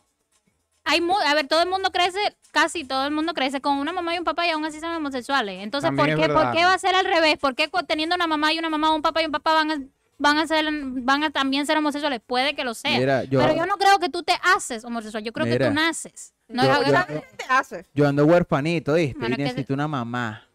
hay 0.85 1.01
a 1.25 1.33
ver, 1.33 1.47
todo 1.47 1.63
el 1.63 1.69
mundo 1.69 1.91
crece, 1.91 2.19
casi 2.53 2.85
todo 2.85 3.05
el 3.05 3.11
mundo 3.11 3.33
crece 3.33 3.59
con 3.59 3.77
una 3.79 3.91
mamá 3.91 4.15
y 4.15 4.19
un 4.19 4.23
papá 4.23 4.47
y 4.47 4.51
aún 4.51 4.63
así 4.63 4.79
son 4.79 4.91
homosexuales. 4.91 5.61
Entonces, 5.63 5.89
También 5.89 6.15
¿por 6.17 6.27
qué, 6.27 6.33
por 6.33 6.51
qué 6.51 6.63
va 6.63 6.73
a 6.75 6.77
ser 6.79 6.95
al 6.95 7.03
revés? 7.05 7.37
¿Por 7.37 7.55
qué 7.55 7.69
teniendo 7.87 8.15
una 8.15 8.27
mamá 8.27 8.53
y 8.53 8.59
una 8.59 8.69
mamá, 8.69 8.93
un 8.95 9.01
papá 9.01 9.21
y 9.21 9.25
un 9.25 9.31
papá 9.31 9.53
van 9.53 9.71
a 9.71 9.77
van 10.19 10.37
a 10.37 10.47
ser 10.47 10.63
van 10.71 11.23
a 11.23 11.31
también 11.31 11.65
ser 11.65 11.77
homosexuales? 11.77 12.21
Puede 12.25 12.55
que 12.55 12.63
lo 12.63 12.73
sean. 12.75 12.99
Mira, 12.99 13.23
yo, 13.25 13.39
Pero 13.41 13.55
yo 13.55 13.65
no 13.65 13.75
creo 13.77 13.97
que 13.99 14.07
tú 14.09 14.23
te 14.23 14.33
haces 14.55 14.85
homosexual, 14.85 15.23
yo 15.23 15.33
creo 15.33 15.45
que 15.47 15.57
tú 15.59 15.71
naces. 15.73 16.33
No 16.47 16.63
Yo- 16.63 16.71
es 16.81 16.87
yo- 16.87 17.05
¿Qué 17.07 17.23
te 17.37 17.45
hace? 17.49 17.85
yo 17.95 18.07
ando 18.07 18.25
huerfanito, 18.25 18.93
¿viste? 18.93 19.17
Bueno, 19.19 19.33
y 19.33 19.37
que- 19.37 19.43
necesito 19.43 19.73
una 19.73 19.87
mamá. 19.87 20.47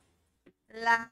La... 0.68 1.08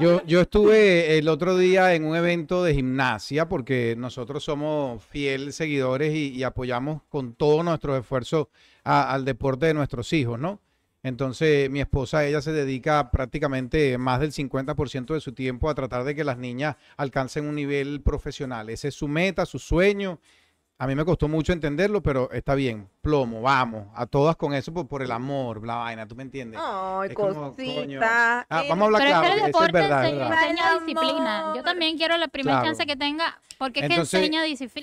Yo, 0.00 0.24
yo 0.26 0.40
estuve 0.40 1.18
el 1.18 1.28
otro 1.28 1.56
día 1.56 1.94
en 1.94 2.04
un 2.04 2.16
evento 2.16 2.62
de 2.64 2.74
gimnasia 2.74 3.48
porque 3.48 3.94
nosotros 3.96 4.44
somos 4.44 5.02
fiel 5.04 5.52
seguidores 5.52 6.14
y, 6.14 6.28
y 6.30 6.42
apoyamos 6.42 7.02
con 7.08 7.34
todo 7.34 7.62
nuestro 7.62 7.96
esfuerzo 7.96 8.50
a- 8.84 9.12
al 9.12 9.24
deporte 9.24 9.66
de 9.66 9.74
nuestros 9.74 10.12
hijos, 10.12 10.38
¿no? 10.38 10.60
Entonces, 11.04 11.70
mi 11.70 11.80
esposa, 11.80 12.26
ella 12.26 12.42
se 12.42 12.52
dedica 12.52 13.10
prácticamente 13.12 13.96
más 13.98 14.18
del 14.20 14.32
50% 14.32 15.14
de 15.14 15.20
su 15.20 15.32
tiempo 15.32 15.70
a 15.70 15.74
tratar 15.74 16.02
de 16.04 16.14
que 16.14 16.24
las 16.24 16.38
niñas 16.38 16.74
alcancen 16.96 17.46
un 17.46 17.54
nivel 17.54 18.00
profesional. 18.02 18.68
Ese 18.68 18.88
es 18.88 18.94
su 18.94 19.06
meta, 19.06 19.46
su 19.46 19.58
sueño. 19.60 20.18
A 20.80 20.86
mí 20.86 20.94
me 20.94 21.04
costó 21.04 21.26
mucho 21.26 21.52
entenderlo, 21.52 22.00
pero 22.04 22.30
está 22.30 22.54
bien. 22.54 22.88
Plomo, 23.02 23.42
vamos. 23.42 23.86
A 23.96 24.06
todas 24.06 24.36
con 24.36 24.54
eso 24.54 24.72
por, 24.72 24.86
por 24.86 25.02
el 25.02 25.10
amor, 25.10 25.66
la 25.66 25.74
vaina, 25.74 26.06
¿tú 26.06 26.14
me 26.14 26.22
entiendes? 26.22 26.60
Ay, 26.62 27.08
Es 27.08 27.14
como, 27.16 27.52
coño. 27.56 27.76
cosita. 27.98 28.46
Ah, 28.48 28.62
vamos 28.68 28.82
a 28.82 28.84
hablar 28.86 29.02
Pero 29.02 29.10
es 29.14 29.18
claro. 29.18 29.34
que 29.34 29.40
el 29.42 29.50
eso 29.50 29.64
es 29.64 29.72
verdad, 29.72 30.04
enseña, 30.04 30.28
verdad. 30.28 30.42
enseña 30.44 30.62
Ay, 30.68 30.78
disciplina. 30.78 31.52
Yo 31.56 31.62
también 31.64 31.96
quiero 31.96 32.16
la 32.16 32.28
primera 32.28 32.58
Claro. 32.60 32.66
chance 32.68 32.86
que 32.86 32.94
tenga, 32.94 33.40
porque 33.58 33.80
es 33.80 33.86
Entonces, 33.90 34.20
que 34.20 34.26
enseña 34.26 34.42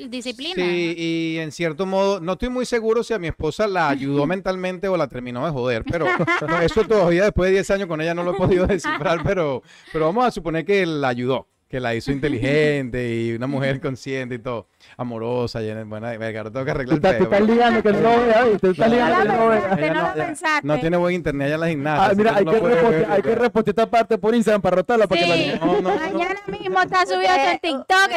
disciplina. 0.10 0.54
Sí, 0.56 0.96
y 0.98 1.38
en 1.40 1.54
cierto 1.54 1.86
modo, 1.86 2.20
no 2.20 2.34
estoy 2.34 2.50
muy 2.50 2.66
seguro 2.66 3.02
si 3.02 3.14
a 3.14 3.20
mi 3.20 3.28
esposa 3.28 3.66
la 3.66 3.88
ayudó 3.88 4.26
mentalmente 4.28 4.90
o 4.90 4.98
la 4.98 5.08
terminó 5.08 5.46
de 5.46 5.52
joder, 5.54 5.86
pero 5.90 6.08
no, 6.50 6.60
eso 6.60 6.84
todavía 6.86 7.24
después 7.24 7.48
de 7.48 7.54
10 7.54 7.72
años 7.72 7.88
con 7.88 8.02
ella 8.02 8.14
no 8.14 8.24
lo 8.24 8.32
he 8.32 8.38
podido 8.38 8.68
descifrar, 8.68 9.22
pero, 9.24 9.64
pero 9.94 10.08
vamos 10.08 10.26
a 10.26 10.32
suponer 10.32 10.66
que 10.66 10.86
la 10.86 11.08
ayudó, 11.08 11.48
que 11.76 11.82
la 11.82 11.94
hizo 11.94 12.10
inteligente 12.10 13.14
y 13.14 13.34
una 13.34 13.48
mujer 13.48 13.82
consciente 13.82 14.36
y 14.36 14.40
todo, 14.40 14.68
amorosa, 14.96 15.60
llena, 15.60 15.84
buena, 15.84 16.16
verga, 16.18 16.40
ahora 16.40 16.52
tengo 16.52 16.64
que 16.64 16.72
arreglar 16.72 16.96
el 16.96 17.02
tú 17.02 17.10
peo, 17.10 17.24
estás 17.24 17.42
ligando 17.42 17.84
que 17.84 17.92
no 17.92 18.10
vea, 18.26 18.46
estás 18.48 18.78
No, 18.78 18.88
ligando 18.88 19.22
que 19.22 19.28
no 19.28 19.48
vea. 19.50 19.60
No 19.60 19.76
no- 19.76 19.76
lo 19.76 19.84
ella 19.84 20.14
pensaste. 20.16 20.66
No 20.68 20.80
tiene 20.80 20.96
buen 20.96 21.16
internet 21.16 21.46
allá 21.48 21.56
en 21.56 21.60
la 21.60 21.68
gimnasia. 21.68 22.06
Ah, 22.06 22.14
mira, 22.16 22.36
hay 22.38 22.46
no 22.46 22.52
que, 22.54 22.60
ver, 22.62 23.08
hay 23.10 23.22
que 23.22 23.36
repostear 23.36 23.74
esta 23.74 23.90
parte 23.92 24.18
por 24.18 24.34
Instagram 24.34 24.62
para 24.62 24.76
rotarla 24.78 25.06
para 25.06 25.20
que 25.22 25.28
la 25.28 25.36
Sí. 25.36 25.52
No, 25.60 25.66
no, 25.66 25.82
no. 25.82 25.96
Mañana 25.96 26.40
mismo 26.48 26.80
está 26.82 27.06
subido 27.06 27.30
en 27.36 27.60
TikTok, 27.60 28.10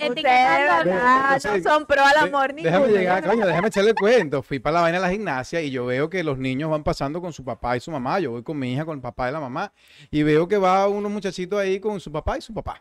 etiquetando, 0.00 0.90
no 0.90 1.60
son 1.62 1.86
pro 1.86 2.02
al 2.04 2.12
De- 2.12 2.18
amor 2.36 2.54
ni 2.54 2.62
Déjame 2.62 2.88
llegar, 2.88 3.24
coño, 3.24 3.46
déjame 3.46 3.68
echarle 3.68 3.90
el 3.90 3.96
cuento. 3.96 4.42
Fui 4.42 4.58
para 4.58 4.74
la 4.74 4.80
vaina 4.82 4.98
de 4.98 5.02
la 5.06 5.10
gimnasia 5.12 5.60
y 5.62 5.70
yo 5.70 5.86
veo 5.86 6.10
que 6.10 6.24
los 6.24 6.38
niños 6.38 6.70
van 6.70 6.82
pasando 6.82 7.20
con 7.20 7.32
su 7.32 7.44
papá 7.44 7.76
y 7.76 7.80
su 7.80 7.90
mamá. 7.90 8.18
Yo 8.18 8.32
voy 8.32 8.42
con 8.42 8.58
mi 8.58 8.72
hija, 8.72 8.84
con 8.84 8.96
el 8.96 9.02
papá 9.02 9.28
y 9.28 9.32
la 9.32 9.40
mamá. 9.40 9.72
Y 10.10 10.22
veo 10.22 10.48
que 10.48 10.56
va 10.58 10.88
unos 10.88 11.10
muchachitos 11.12 11.58
ahí 11.60 11.78
con 11.80 12.00
su 12.00 12.10
papá 12.10 12.38
y 12.38 12.40
su 12.40 12.52
papá. 12.52 12.79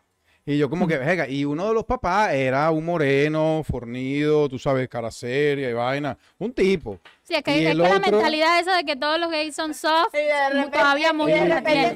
Y 0.50 0.58
yo 0.58 0.68
como 0.68 0.88
que, 0.88 0.98
venga, 0.98 1.28
y 1.28 1.46
uno 1.46 1.68
de 1.68 1.76
los 1.76 1.86
papás 1.86 2.34
era 2.34 2.72
un 2.72 2.84
moreno, 2.84 3.62
fornido, 3.64 4.50
tú 4.50 4.58
sabes, 4.58 4.90
cara 4.90 5.12
seria 5.12 5.70
y 5.70 5.74
vaina. 5.74 6.18
Un 6.40 6.52
tipo. 6.54 7.00
Sí, 7.22 7.36
es 7.36 7.44
que, 7.44 7.52
Y 7.56 7.66
es 7.66 7.72
el 7.74 7.78
que 7.78 7.84
la 7.88 8.00
mentalidad 8.00 8.60
esa 8.60 8.76
de 8.78 8.84
que 8.84 8.96
todos 8.96 9.20
los 9.20 9.30
gays 9.30 9.56
son 9.56 9.76
soft, 9.76 10.12
Y 10.16 10.18
de 10.18 10.50
repente, 10.50 10.80
todavía 10.80 11.14
muy 11.14 11.32
y 11.32 11.36
de 11.36 11.46
repente 11.46 11.96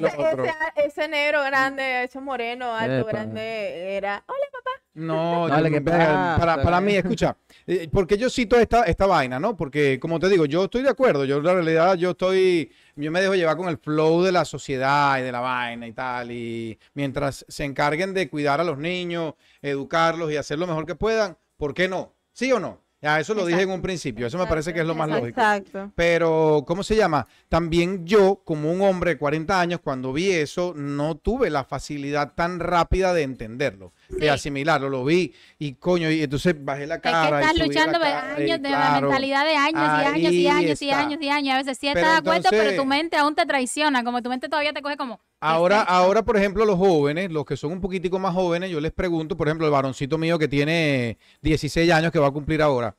ese, 0.85 1.07
negro 1.07 1.41
grande, 1.43 2.03
ese 2.03 2.19
moreno 2.21 2.75
alto, 2.75 2.99
Epa. 2.99 3.09
grande, 3.09 3.95
era. 3.97 4.23
Hola, 4.27 4.45
papá. 4.51 4.69
No, 4.93 5.47
Dale, 5.47 5.71
yo- 5.71 5.75
¿qué 5.77 5.81
para, 5.81 6.37
pasa? 6.39 6.61
para 6.61 6.79
mí, 6.79 6.93
escucha, 6.93 7.35
eh, 7.67 7.89
porque 7.91 8.17
yo 8.17 8.29
cito 8.29 8.57
esta, 8.57 8.83
esta 8.83 9.05
vaina, 9.05 9.39
¿no? 9.39 9.55
Porque, 9.55 9.99
como 9.99 10.19
te 10.19 10.29
digo, 10.29 10.45
yo 10.45 10.65
estoy 10.65 10.81
de 10.81 10.89
acuerdo, 10.89 11.25
yo 11.25 11.37
en 11.37 11.43
realidad, 11.43 11.95
yo 11.95 12.11
estoy, 12.11 12.71
yo 12.95 13.11
me 13.11 13.21
dejo 13.21 13.35
llevar 13.35 13.57
con 13.57 13.69
el 13.69 13.77
flow 13.77 14.21
de 14.23 14.31
la 14.31 14.45
sociedad 14.45 15.17
y 15.19 15.21
de 15.21 15.31
la 15.31 15.39
vaina 15.39 15.87
y 15.87 15.93
tal, 15.93 16.31
y 16.31 16.77
mientras 16.93 17.45
se 17.47 17.63
encarguen 17.63 18.13
de 18.13 18.29
cuidar 18.29 18.59
a 18.59 18.63
los 18.63 18.77
niños, 18.77 19.35
educarlos 19.61 20.31
y 20.31 20.37
hacer 20.37 20.59
lo 20.59 20.67
mejor 20.67 20.85
que 20.85 20.95
puedan, 20.95 21.37
¿por 21.57 21.73
qué 21.73 21.87
no? 21.87 22.13
¿Sí 22.33 22.51
o 22.51 22.59
no? 22.59 22.83
Ya, 23.03 23.19
eso 23.19 23.33
lo 23.33 23.45
dije 23.45 23.63
en 23.63 23.69
un 23.69 23.81
principio, 23.81 24.27
eso 24.27 24.37
me 24.37 24.47
parece 24.47 24.73
que 24.73 24.79
es 24.79 24.85
lo 24.85 24.95
más 24.95 25.09
lógico. 25.09 25.27
Exacto. 25.27 25.91
Pero, 25.93 26.63
¿cómo 26.65 26.83
se 26.83 26.95
llama? 26.95 27.27
También 27.49 28.05
yo, 28.05 28.41
como 28.45 28.71
un 28.71 28.81
hombre 28.81 29.11
de 29.11 29.17
40 29.17 29.59
años, 29.59 29.81
cuando 29.83 30.13
vi 30.13 30.31
eso, 30.31 30.73
no 30.73 31.15
tuve 31.15 31.49
la 31.49 31.65
facilidad 31.65 32.31
tan 32.33 32.61
rápida 32.61 33.13
de 33.13 33.23
entenderlo, 33.23 33.91
Sí. 34.13 34.21
de 34.21 34.29
asimilarlo. 34.29 34.89
Lo 34.89 35.03
vi 35.03 35.33
y 35.59 35.73
coño, 35.73 36.09
y 36.09 36.23
entonces 36.23 36.55
bajé 36.57 36.87
la 36.87 36.95
es 36.95 37.01
que 37.01 37.09
cara. 37.09 37.37
y 37.37 37.41
estás 37.41 37.57
la 37.57 37.65
luchando 37.65 37.99
de 37.99 38.05
cara, 38.05 38.35
y 38.39 38.43
años, 38.43 38.61
de 38.61 38.69
la 38.69 38.77
claro, 38.77 39.07
mentalidad 39.07 39.45
de 39.45 39.55
años 39.55 39.73
y 39.75 40.05
años 40.05 40.33
y 40.33 40.47
años 40.47 40.81
y 40.81 40.89
está. 40.89 40.99
años 40.99 41.19
y 41.21 41.29
años. 41.29 41.53
A 41.53 41.57
veces 41.57 41.77
sí 41.77 41.87
estás 41.87 42.03
de 42.03 42.17
acuerdo, 42.17 42.49
pero 42.49 42.75
tu 42.75 42.85
mente 42.85 43.17
aún 43.17 43.35
te 43.35 43.45
traiciona, 43.45 44.03
como 44.03 44.21
tu 44.21 44.29
mente 44.29 44.49
todavía 44.49 44.73
te 44.73 44.81
coge 44.81 44.97
como... 44.97 45.17
¿qué 45.17 45.23
Ahora, 45.41 45.81
ahora, 45.81 46.23
por 46.23 46.37
ejemplo, 46.37 46.65
los 46.65 46.77
jóvenes, 46.77 47.29
los 47.31 47.45
que 47.45 47.57
son 47.57 47.73
un 47.73 47.81
poquitico 47.81 48.17
más 48.17 48.33
jóvenes, 48.33 48.69
yo 48.69 48.79
les 48.79 48.93
pregunto, 48.93 49.35
por 49.35 49.47
ejemplo, 49.47 49.67
el 49.67 49.73
varoncito 49.73 50.17
mío 50.17 50.39
que 50.39 50.47
tiene 50.47 51.17
16 51.41 51.91
años, 51.91 52.11
que 52.11 52.19
va 52.19 52.27
a 52.27 52.31
cumplir 52.31 52.61
ahora. 52.61 52.95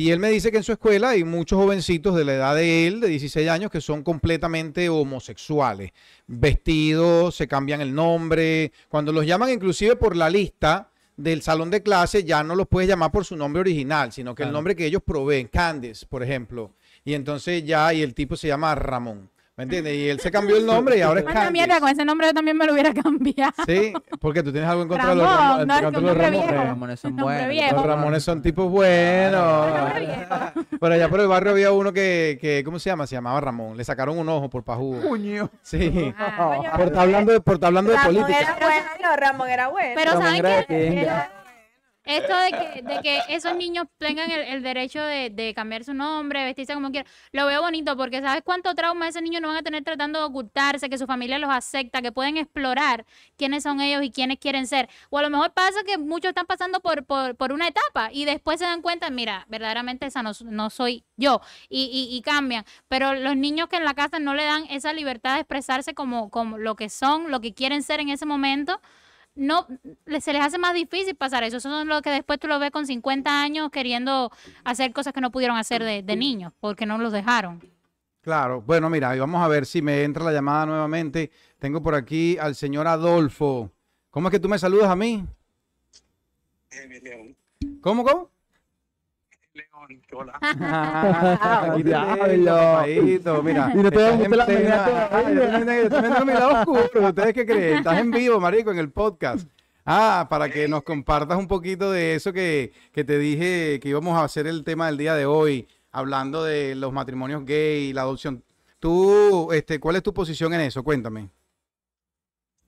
Y 0.00 0.12
él 0.12 0.18
me 0.18 0.30
dice 0.30 0.50
que 0.50 0.56
en 0.56 0.62
su 0.62 0.72
escuela 0.72 1.10
hay 1.10 1.24
muchos 1.24 1.58
jovencitos 1.58 2.16
de 2.16 2.24
la 2.24 2.32
edad 2.32 2.54
de 2.54 2.86
él, 2.86 3.00
de 3.00 3.08
16 3.08 3.46
años, 3.50 3.70
que 3.70 3.82
son 3.82 4.02
completamente 4.02 4.88
homosexuales. 4.88 5.90
Vestidos, 6.26 7.34
se 7.34 7.46
cambian 7.46 7.82
el 7.82 7.94
nombre. 7.94 8.72
Cuando 8.88 9.12
los 9.12 9.26
llaman 9.26 9.50
inclusive 9.50 9.96
por 9.96 10.16
la 10.16 10.30
lista 10.30 10.88
del 11.18 11.42
salón 11.42 11.68
de 11.68 11.82
clase, 11.82 12.24
ya 12.24 12.42
no 12.42 12.54
los 12.54 12.66
puedes 12.66 12.88
llamar 12.88 13.12
por 13.12 13.26
su 13.26 13.36
nombre 13.36 13.60
original, 13.60 14.10
sino 14.10 14.34
que 14.34 14.44
el 14.44 14.52
nombre 14.52 14.74
que 14.74 14.86
ellos 14.86 15.02
proveen, 15.04 15.48
Candice, 15.48 16.06
por 16.06 16.22
ejemplo. 16.22 16.72
Y 17.04 17.12
entonces 17.12 17.62
ya, 17.66 17.92
y 17.92 18.00
el 18.00 18.14
tipo 18.14 18.36
se 18.36 18.48
llama 18.48 18.74
Ramón. 18.74 19.28
¿Me 19.60 19.64
entiendes? 19.64 19.94
Y 19.94 20.08
él 20.08 20.18
se 20.20 20.30
cambió 20.30 20.56
el 20.56 20.64
nombre 20.64 20.96
y 20.96 21.02
ahora 21.02 21.20
es 21.20 21.26
Candice. 21.26 21.50
mierda, 21.52 21.80
con 21.80 21.90
ese 21.90 22.02
nombre 22.06 22.28
yo 22.28 22.32
también 22.32 22.56
me 22.56 22.64
lo 22.66 22.72
hubiera 22.72 22.94
cambiado. 22.94 23.52
Sí, 23.66 23.92
porque 24.18 24.42
tú 24.42 24.50
tienes 24.52 24.70
algo 24.70 24.82
en 24.82 24.88
contra 24.88 25.10
de 25.10 25.16
los 25.16 25.24
Ramón, 25.26 25.38
Ramones. 25.38 25.66
no, 25.66 25.74
es 25.74 25.80
en 25.82 25.86
que 25.88 25.92
contra 25.94 26.00
de 26.00 26.16
los 26.16 26.16
Ramones. 26.16 26.40
viejo. 26.40 26.54
Los 26.54 26.64
Ramones 26.66 27.00
son 27.00 27.16
buenos. 27.16 27.72
Los 27.72 27.86
Ramones 27.86 28.22
son 28.24 28.42
tipos 28.42 28.70
buenos. 28.70 29.66
Por 30.80 30.92
allá 30.92 31.08
por 31.10 31.20
el 31.20 31.28
barrio 31.28 31.52
había 31.52 31.72
uno 31.72 31.92
que, 31.92 32.38
que, 32.40 32.62
¿cómo 32.64 32.78
se 32.78 32.88
llama? 32.88 33.06
Se 33.06 33.14
llamaba 33.16 33.38
Ramón. 33.40 33.76
Le 33.76 33.84
sacaron 33.84 34.18
un 34.18 34.28
ojo 34.30 34.48
por 34.48 34.64
pajugo. 34.64 35.00
Puño. 35.02 35.50
Sí. 35.62 36.14
Ah, 36.18 36.72
Por 36.76 36.86
estar 36.86 37.02
hablando 37.02 37.32
de, 37.32 37.40
por 37.40 37.54
estar 37.54 37.66
hablando 37.68 37.90
de 37.90 37.98
Ramón 37.98 38.14
política. 38.14 38.40
era 38.40 38.56
bueno, 38.66 38.86
no, 39.02 39.16
Ramón 39.16 39.48
era 39.50 39.68
bueno. 39.68 39.92
Pero 39.94 40.10
Ramón 40.12 40.26
¿saben 40.26 40.46
era 40.46 40.64
qué? 40.64 41.08
Esto 42.10 42.36
de 42.36 42.50
que, 42.50 42.82
de 42.82 43.00
que 43.02 43.20
esos 43.28 43.54
niños 43.54 43.86
tengan 43.98 44.30
el, 44.30 44.62
derecho 44.62 45.02
de, 45.02 45.52
cambiar 45.54 45.84
su 45.84 45.94
nombre, 45.94 46.44
vestirse 46.44 46.74
como 46.74 46.90
quieran, 46.90 47.10
lo 47.32 47.46
veo 47.46 47.62
bonito 47.62 47.96
porque 47.96 48.20
¿sabes 48.20 48.42
cuánto 48.44 48.74
trauma 48.74 49.08
esos 49.08 49.22
niños 49.22 49.40
no 49.40 49.48
van 49.48 49.58
a 49.58 49.62
tener 49.62 49.84
tratando 49.84 50.18
de 50.18 50.24
ocultarse, 50.24 50.90
que 50.90 50.98
su 50.98 51.06
familia 51.06 51.38
los 51.38 51.50
acepta, 51.50 52.02
que 52.02 52.12
pueden 52.12 52.36
explorar 52.36 53.06
quiénes 53.36 53.62
son 53.62 53.80
ellos 53.80 54.02
y 54.02 54.10
quiénes 54.10 54.38
quieren 54.38 54.66
ser? 54.66 54.88
O 55.10 55.18
a 55.18 55.22
lo 55.22 55.30
mejor 55.30 55.52
pasa 55.52 55.82
que 55.86 55.98
muchos 55.98 56.30
están 56.30 56.46
pasando 56.46 56.80
por, 56.80 57.04
por, 57.04 57.36
por 57.36 57.52
una 57.52 57.68
etapa 57.68 58.10
y 58.12 58.24
después 58.24 58.58
se 58.58 58.64
dan 58.64 58.82
cuenta, 58.82 59.10
mira, 59.10 59.46
verdaderamente 59.48 60.06
esa 60.06 60.22
no, 60.22 60.32
no 60.44 60.70
soy 60.70 61.04
yo 61.16 61.40
y, 61.68 61.84
y, 61.84 62.16
y 62.16 62.22
cambian. 62.22 62.64
Pero 62.88 63.14
los 63.14 63.36
niños 63.36 63.68
que 63.68 63.76
en 63.76 63.84
la 63.84 63.94
casa 63.94 64.18
no 64.18 64.34
le 64.34 64.44
dan 64.44 64.64
esa 64.70 64.92
libertad 64.92 65.34
de 65.34 65.40
expresarse 65.40 65.94
como, 65.94 66.30
como 66.30 66.58
lo 66.58 66.74
que 66.76 66.88
son, 66.88 67.30
lo 67.30 67.40
que 67.40 67.54
quieren 67.54 67.82
ser 67.82 68.00
en 68.00 68.08
ese 68.08 68.26
momento, 68.26 68.80
no 69.40 69.66
le- 70.04 70.20
se 70.20 70.32
les 70.32 70.42
hace 70.42 70.58
más 70.58 70.74
difícil 70.74 71.14
pasar 71.16 71.42
eso. 71.44 71.56
Eso 71.56 71.80
es 71.80 71.86
lo 71.86 72.02
que 72.02 72.10
después 72.10 72.38
tú 72.38 72.46
lo 72.46 72.58
ves 72.58 72.70
con 72.70 72.86
50 72.86 73.42
años 73.42 73.70
queriendo 73.70 74.30
hacer 74.64 74.92
cosas 74.92 75.12
que 75.12 75.20
no 75.20 75.30
pudieron 75.30 75.56
hacer 75.56 75.82
de, 75.82 76.02
de 76.02 76.16
niños 76.16 76.52
porque 76.60 76.84
no 76.86 76.98
los 76.98 77.12
dejaron. 77.12 77.60
Claro. 78.20 78.60
Bueno, 78.60 78.90
mira, 78.90 79.16
y 79.16 79.18
vamos 79.18 79.42
a 79.42 79.48
ver 79.48 79.64
si 79.64 79.80
me 79.80 80.02
entra 80.04 80.24
la 80.24 80.32
llamada 80.32 80.66
nuevamente. 80.66 81.30
Tengo 81.58 81.82
por 81.82 81.94
aquí 81.94 82.36
al 82.38 82.54
señor 82.54 82.86
Adolfo. 82.86 83.70
¿Cómo 84.10 84.28
es 84.28 84.32
que 84.32 84.40
tú 84.40 84.48
me 84.48 84.58
saludas 84.58 84.90
a 84.90 84.96
mí? 84.96 85.24
León. 87.02 87.36
¿Cómo, 87.80 88.04
cómo? 88.04 88.30
León, 89.88 90.02
hola. 90.12 90.38
Ah, 90.42 91.70
aquí 91.72 91.82
te 91.82 91.88
Diablo. 91.88 92.24
tengo, 92.24 92.46
papadito, 92.46 93.42
Mira, 93.42 93.72
Y 93.74 93.78
no 93.78 93.90
te 93.90 93.96
estás 97.76 97.98
en 97.98 98.10
vivo, 98.10 98.40
marico, 98.40 98.70
en 98.70 98.78
el 98.78 98.90
podcast. 98.90 99.48
Ah, 99.86 100.26
para 100.28 100.50
que 100.50 100.68
nos 100.68 100.82
compartas 100.82 101.38
un 101.38 101.48
poquito 101.48 101.90
de 101.90 102.14
eso 102.14 102.32
que, 102.32 102.72
que 102.92 103.04
te 103.04 103.18
dije 103.18 103.80
que 103.80 103.88
íbamos 103.88 104.16
a 104.16 104.24
hacer 104.24 104.46
el 104.46 104.64
tema 104.64 104.86
del 104.86 104.98
día 104.98 105.14
de 105.14 105.26
hoy, 105.26 105.66
hablando 105.90 106.44
de 106.44 106.74
los 106.74 106.92
matrimonios 106.92 107.44
gay 107.44 107.88
y 107.88 107.92
la 107.92 108.02
adopción. 108.02 108.44
Tú, 108.78 109.52
este, 109.52 109.80
¿cuál 109.80 109.96
es 109.96 110.02
tu 110.02 110.14
posición 110.14 110.54
en 110.54 110.60
eso? 110.60 110.84
Cuéntame. 110.84 111.30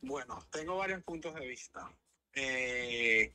Bueno, 0.00 0.38
tengo 0.50 0.78
varios 0.78 1.02
puntos 1.02 1.34
de 1.34 1.46
vista. 1.46 1.88
Eh, 2.34 3.34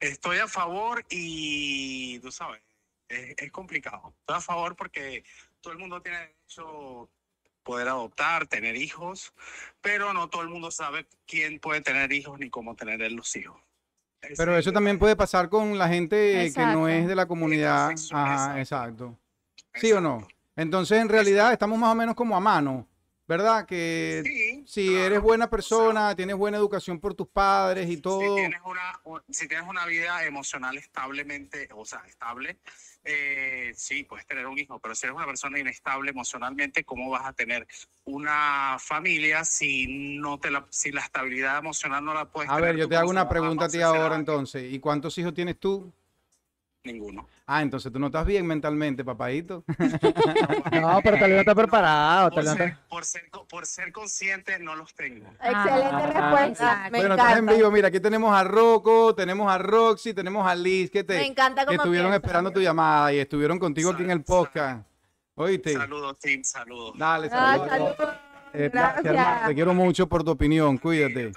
estoy 0.00 0.38
a 0.38 0.48
favor 0.48 1.04
y 1.08 2.18
tú 2.20 2.30
sabes, 2.30 2.62
es, 3.08 3.34
es 3.36 3.52
complicado. 3.52 4.14
Estoy 4.20 4.36
a 4.36 4.40
favor 4.40 4.76
porque 4.76 5.24
todo 5.60 5.72
el 5.72 5.78
mundo 5.78 6.00
tiene 6.00 6.18
derecho 6.18 7.02
a 7.02 7.08
poder 7.62 7.88
adoptar, 7.88 8.46
tener 8.46 8.76
hijos, 8.76 9.32
pero 9.80 10.12
no 10.12 10.28
todo 10.28 10.42
el 10.42 10.48
mundo 10.48 10.70
sabe 10.70 11.06
quién 11.26 11.58
puede 11.58 11.80
tener 11.80 12.12
hijos 12.12 12.38
ni 12.38 12.50
cómo 12.50 12.76
tener 12.76 13.10
los 13.12 13.34
hijos. 13.36 13.60
Pero 14.36 14.56
es 14.56 14.60
eso 14.60 14.72
también 14.72 14.98
puede 14.98 15.14
pasar 15.14 15.48
con 15.48 15.78
la 15.78 15.88
gente 15.88 16.50
que 16.54 16.66
no 16.66 16.88
es 16.88 17.06
de 17.06 17.14
la 17.14 17.26
comunidad. 17.26 17.92
Ajá, 18.12 18.58
exacto. 18.58 18.58
exacto. 18.58 19.18
¿Sí 19.74 19.92
o 19.92 20.00
no? 20.00 20.26
Entonces, 20.56 20.98
en 21.00 21.08
realidad, 21.08 21.52
estamos 21.52 21.78
más 21.78 21.92
o 21.92 21.94
menos 21.94 22.14
como 22.14 22.36
a 22.36 22.40
mano, 22.40 22.88
¿verdad? 23.26 23.66
Que 23.66 24.22
Sí, 24.24 24.64
si 24.66 24.86
claro. 24.88 25.04
eres 25.04 25.20
buena 25.22 25.44
O 25.44 25.48
sea, 25.48 25.50
persona, 25.50 26.14
tienes 26.16 26.36
buena 26.36 26.58
educación 26.58 27.00
por 27.00 27.14
tus 27.14 27.26
padres 27.28 27.88
y 27.90 27.96
todo. 27.98 28.20
Si 28.20 28.42
tienes 28.42 28.60
una, 28.64 29.00
si 29.30 29.48
tienes 29.48 29.68
una 29.68 29.86
vida 29.86 30.24
emocional 30.24 30.76
establemente, 30.76 31.68
o 31.74 31.84
sea, 31.84 32.02
estable, 32.06 32.58
eh, 33.04 33.72
sí, 33.76 34.04
puedes 34.04 34.26
tener 34.26 34.46
un 34.46 34.58
hijo, 34.58 34.78
pero 34.80 34.94
si 34.94 35.06
eres 35.06 35.16
una 35.16 35.26
persona 35.26 35.58
inestable 35.58 36.10
emocionalmente, 36.10 36.84
¿cómo 36.84 37.10
vas 37.10 37.26
a 37.26 37.32
tener 37.32 37.66
una 38.04 38.76
familia 38.78 39.44
si 39.44 40.18
no 40.18 40.38
te 40.38 40.50
la, 40.50 40.66
si 40.70 40.92
la 40.92 41.02
estabilidad 41.02 41.58
emocional 41.58 42.04
no 42.04 42.14
la 42.14 42.26
puedes 42.26 42.50
A 42.50 42.56
tener 42.56 42.70
ver, 42.70 42.80
yo 42.80 42.88
te 42.88 42.96
hago 42.96 43.10
una 43.10 43.28
pregunta 43.28 43.66
a 43.66 43.68
ti 43.68 43.80
ahora 43.80 44.16
entonces. 44.16 44.72
¿Y 44.72 44.78
cuántos 44.80 45.16
hijos 45.18 45.34
tienes 45.34 45.58
tú? 45.58 45.92
Ninguno. 46.86 47.28
Ah, 47.46 47.62
entonces 47.62 47.92
tú 47.92 47.98
no 47.98 48.06
estás 48.06 48.24
bien 48.26 48.46
mentalmente, 48.46 49.04
papadito. 49.04 49.64
No, 50.72 51.00
pero 51.02 51.16
tal 51.18 51.30
vez 51.30 51.34
no 51.36 51.40
está 51.40 51.54
preparado. 51.54 52.30
Por 52.30 52.44
ser, 52.44 52.52
está- 52.62 52.80
por, 52.88 53.04
ser, 53.04 53.30
co- 53.30 53.46
por 53.46 53.66
ser 53.66 53.92
consciente, 53.92 54.58
no 54.58 54.74
los 54.76 54.94
tengo. 54.94 55.26
Excelente 55.42 55.94
Ah, 55.94 56.10
respuesta. 56.32 56.88
Me 56.90 56.98
bueno, 57.00 57.14
estás 57.14 57.32
en 57.32 57.38
encanta. 57.38 57.52
vivo. 57.54 57.70
Mira, 57.70 57.88
aquí 57.88 58.00
tenemos 58.00 58.34
a 58.34 58.44
Rocco, 58.44 59.14
tenemos 59.14 59.50
a 59.50 59.58
Roxy, 59.58 60.14
tenemos 60.14 60.46
a 60.46 60.54
Liz, 60.54 60.90
que, 60.90 61.04
te, 61.04 61.14
Me 61.18 61.26
encanta 61.26 61.62
que 61.62 61.66
cómo 61.68 61.76
estuvieron 61.82 62.10
piensa. 62.10 62.26
esperando 62.26 62.50
tu 62.50 62.60
llamada 62.60 63.12
y 63.12 63.18
estuvieron 63.18 63.58
contigo 63.58 63.90
aquí 63.90 64.02
en 64.02 64.10
el 64.10 64.22
podcast. 64.22 64.86
Oíste. 65.34 65.74
Saludos, 65.74 66.18
team, 66.18 66.42
saludos. 66.44 66.94
Dale, 66.98 67.28
Ah, 67.32 67.56
saludos. 67.68 67.68
saludos. 67.96 68.16
Eh, 68.54 68.70
gracias. 68.72 69.46
Te 69.48 69.54
quiero 69.54 69.74
mucho 69.74 70.06
por 70.08 70.24
tu 70.24 70.30
opinión. 70.30 70.78
Cuídate. 70.78 71.32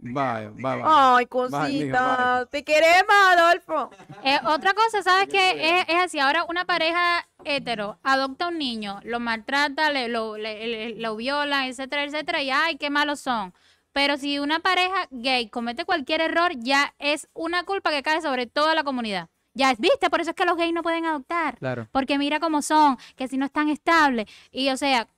Bye, 0.00 0.48
bye, 0.54 0.76
bye. 0.76 0.82
Ay, 0.84 1.26
cosita. 1.26 2.36
bye. 2.38 2.46
Te 2.50 2.62
queremos, 2.64 3.14
Adolfo. 3.36 3.90
Eh, 4.22 4.38
otra 4.46 4.72
cosa, 4.74 5.02
¿sabes 5.02 5.28
qué? 5.28 5.80
Es, 5.80 5.88
es 5.88 5.96
así, 5.96 6.20
ahora 6.20 6.44
una 6.44 6.64
pareja 6.64 7.26
hetero 7.44 7.98
adopta 8.04 8.48
un 8.48 8.58
niño, 8.58 9.00
lo 9.04 9.18
maltrata, 9.20 9.90
le, 9.90 10.08
lo, 10.08 10.36
le- 10.36 10.66
le- 10.68 10.94
lo 10.96 11.16
viola, 11.16 11.66
etcétera, 11.66 12.04
etcétera, 12.04 12.42
y 12.42 12.50
ay, 12.50 12.76
qué 12.76 12.90
malos 12.90 13.20
son. 13.20 13.52
Pero 13.92 14.16
si 14.16 14.38
una 14.38 14.60
pareja 14.60 15.08
gay 15.10 15.48
comete 15.48 15.84
cualquier 15.84 16.20
error, 16.20 16.52
ya 16.56 16.94
es 16.98 17.28
una 17.34 17.64
culpa 17.64 17.90
que 17.90 18.02
cae 18.04 18.22
sobre 18.22 18.46
toda 18.46 18.74
la 18.76 18.84
comunidad. 18.84 19.28
Ya 19.54 19.72
es, 19.72 19.80
viste, 19.80 20.08
por 20.10 20.20
eso 20.20 20.30
es 20.30 20.36
que 20.36 20.44
los 20.44 20.56
gays 20.56 20.72
no 20.72 20.82
pueden 20.84 21.06
adoptar. 21.06 21.58
Claro. 21.58 21.88
Porque 21.90 22.16
mira 22.18 22.38
cómo 22.38 22.62
son, 22.62 22.96
que 23.16 23.26
si 23.26 23.36
no 23.36 23.46
están 23.46 23.68
estables. 23.68 24.26
Y 24.52 24.68
o 24.70 24.76
sea, 24.76 25.08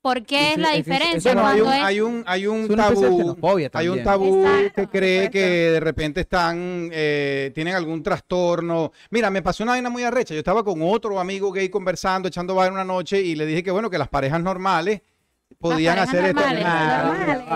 ¿por 0.00 0.24
qué 0.24 0.52
es 0.52 0.58
la 0.58 0.72
diferencia 0.72 1.34
Bueno, 1.34 1.48
hay 1.48 1.60
un, 1.60 1.68
es... 1.68 1.82
hay 1.82 2.00
un, 2.00 2.24
hay 2.26 2.46
un 2.46 2.68
tabú. 2.68 3.36
Hay 3.72 3.88
un 3.88 4.02
tabú 4.02 4.44
Exacto, 4.44 4.82
que 4.82 4.88
cree 4.88 5.30
que 5.30 5.40
de 5.40 5.80
repente 5.80 6.20
están, 6.20 6.90
eh, 6.92 7.50
tienen 7.54 7.74
algún 7.74 8.02
trastorno. 8.02 8.92
Mira, 9.10 9.30
me 9.30 9.42
pasó 9.42 9.62
una 9.62 9.72
vaina 9.72 9.90
muy 9.90 10.02
arrecha. 10.02 10.34
Yo 10.34 10.40
estaba 10.40 10.64
con 10.64 10.80
otro 10.82 11.20
amigo 11.20 11.52
gay 11.52 11.68
conversando, 11.68 12.28
echando 12.28 12.54
vaina 12.54 12.74
una 12.74 12.84
noche 12.84 13.20
y 13.20 13.34
le 13.34 13.46
dije 13.46 13.62
que 13.62 13.70
bueno, 13.70 13.90
que 13.90 13.98
las 13.98 14.08
parejas 14.08 14.40
normales 14.40 15.02
podían 15.58 15.98
hacer 15.98 16.24
esto. 16.26 16.40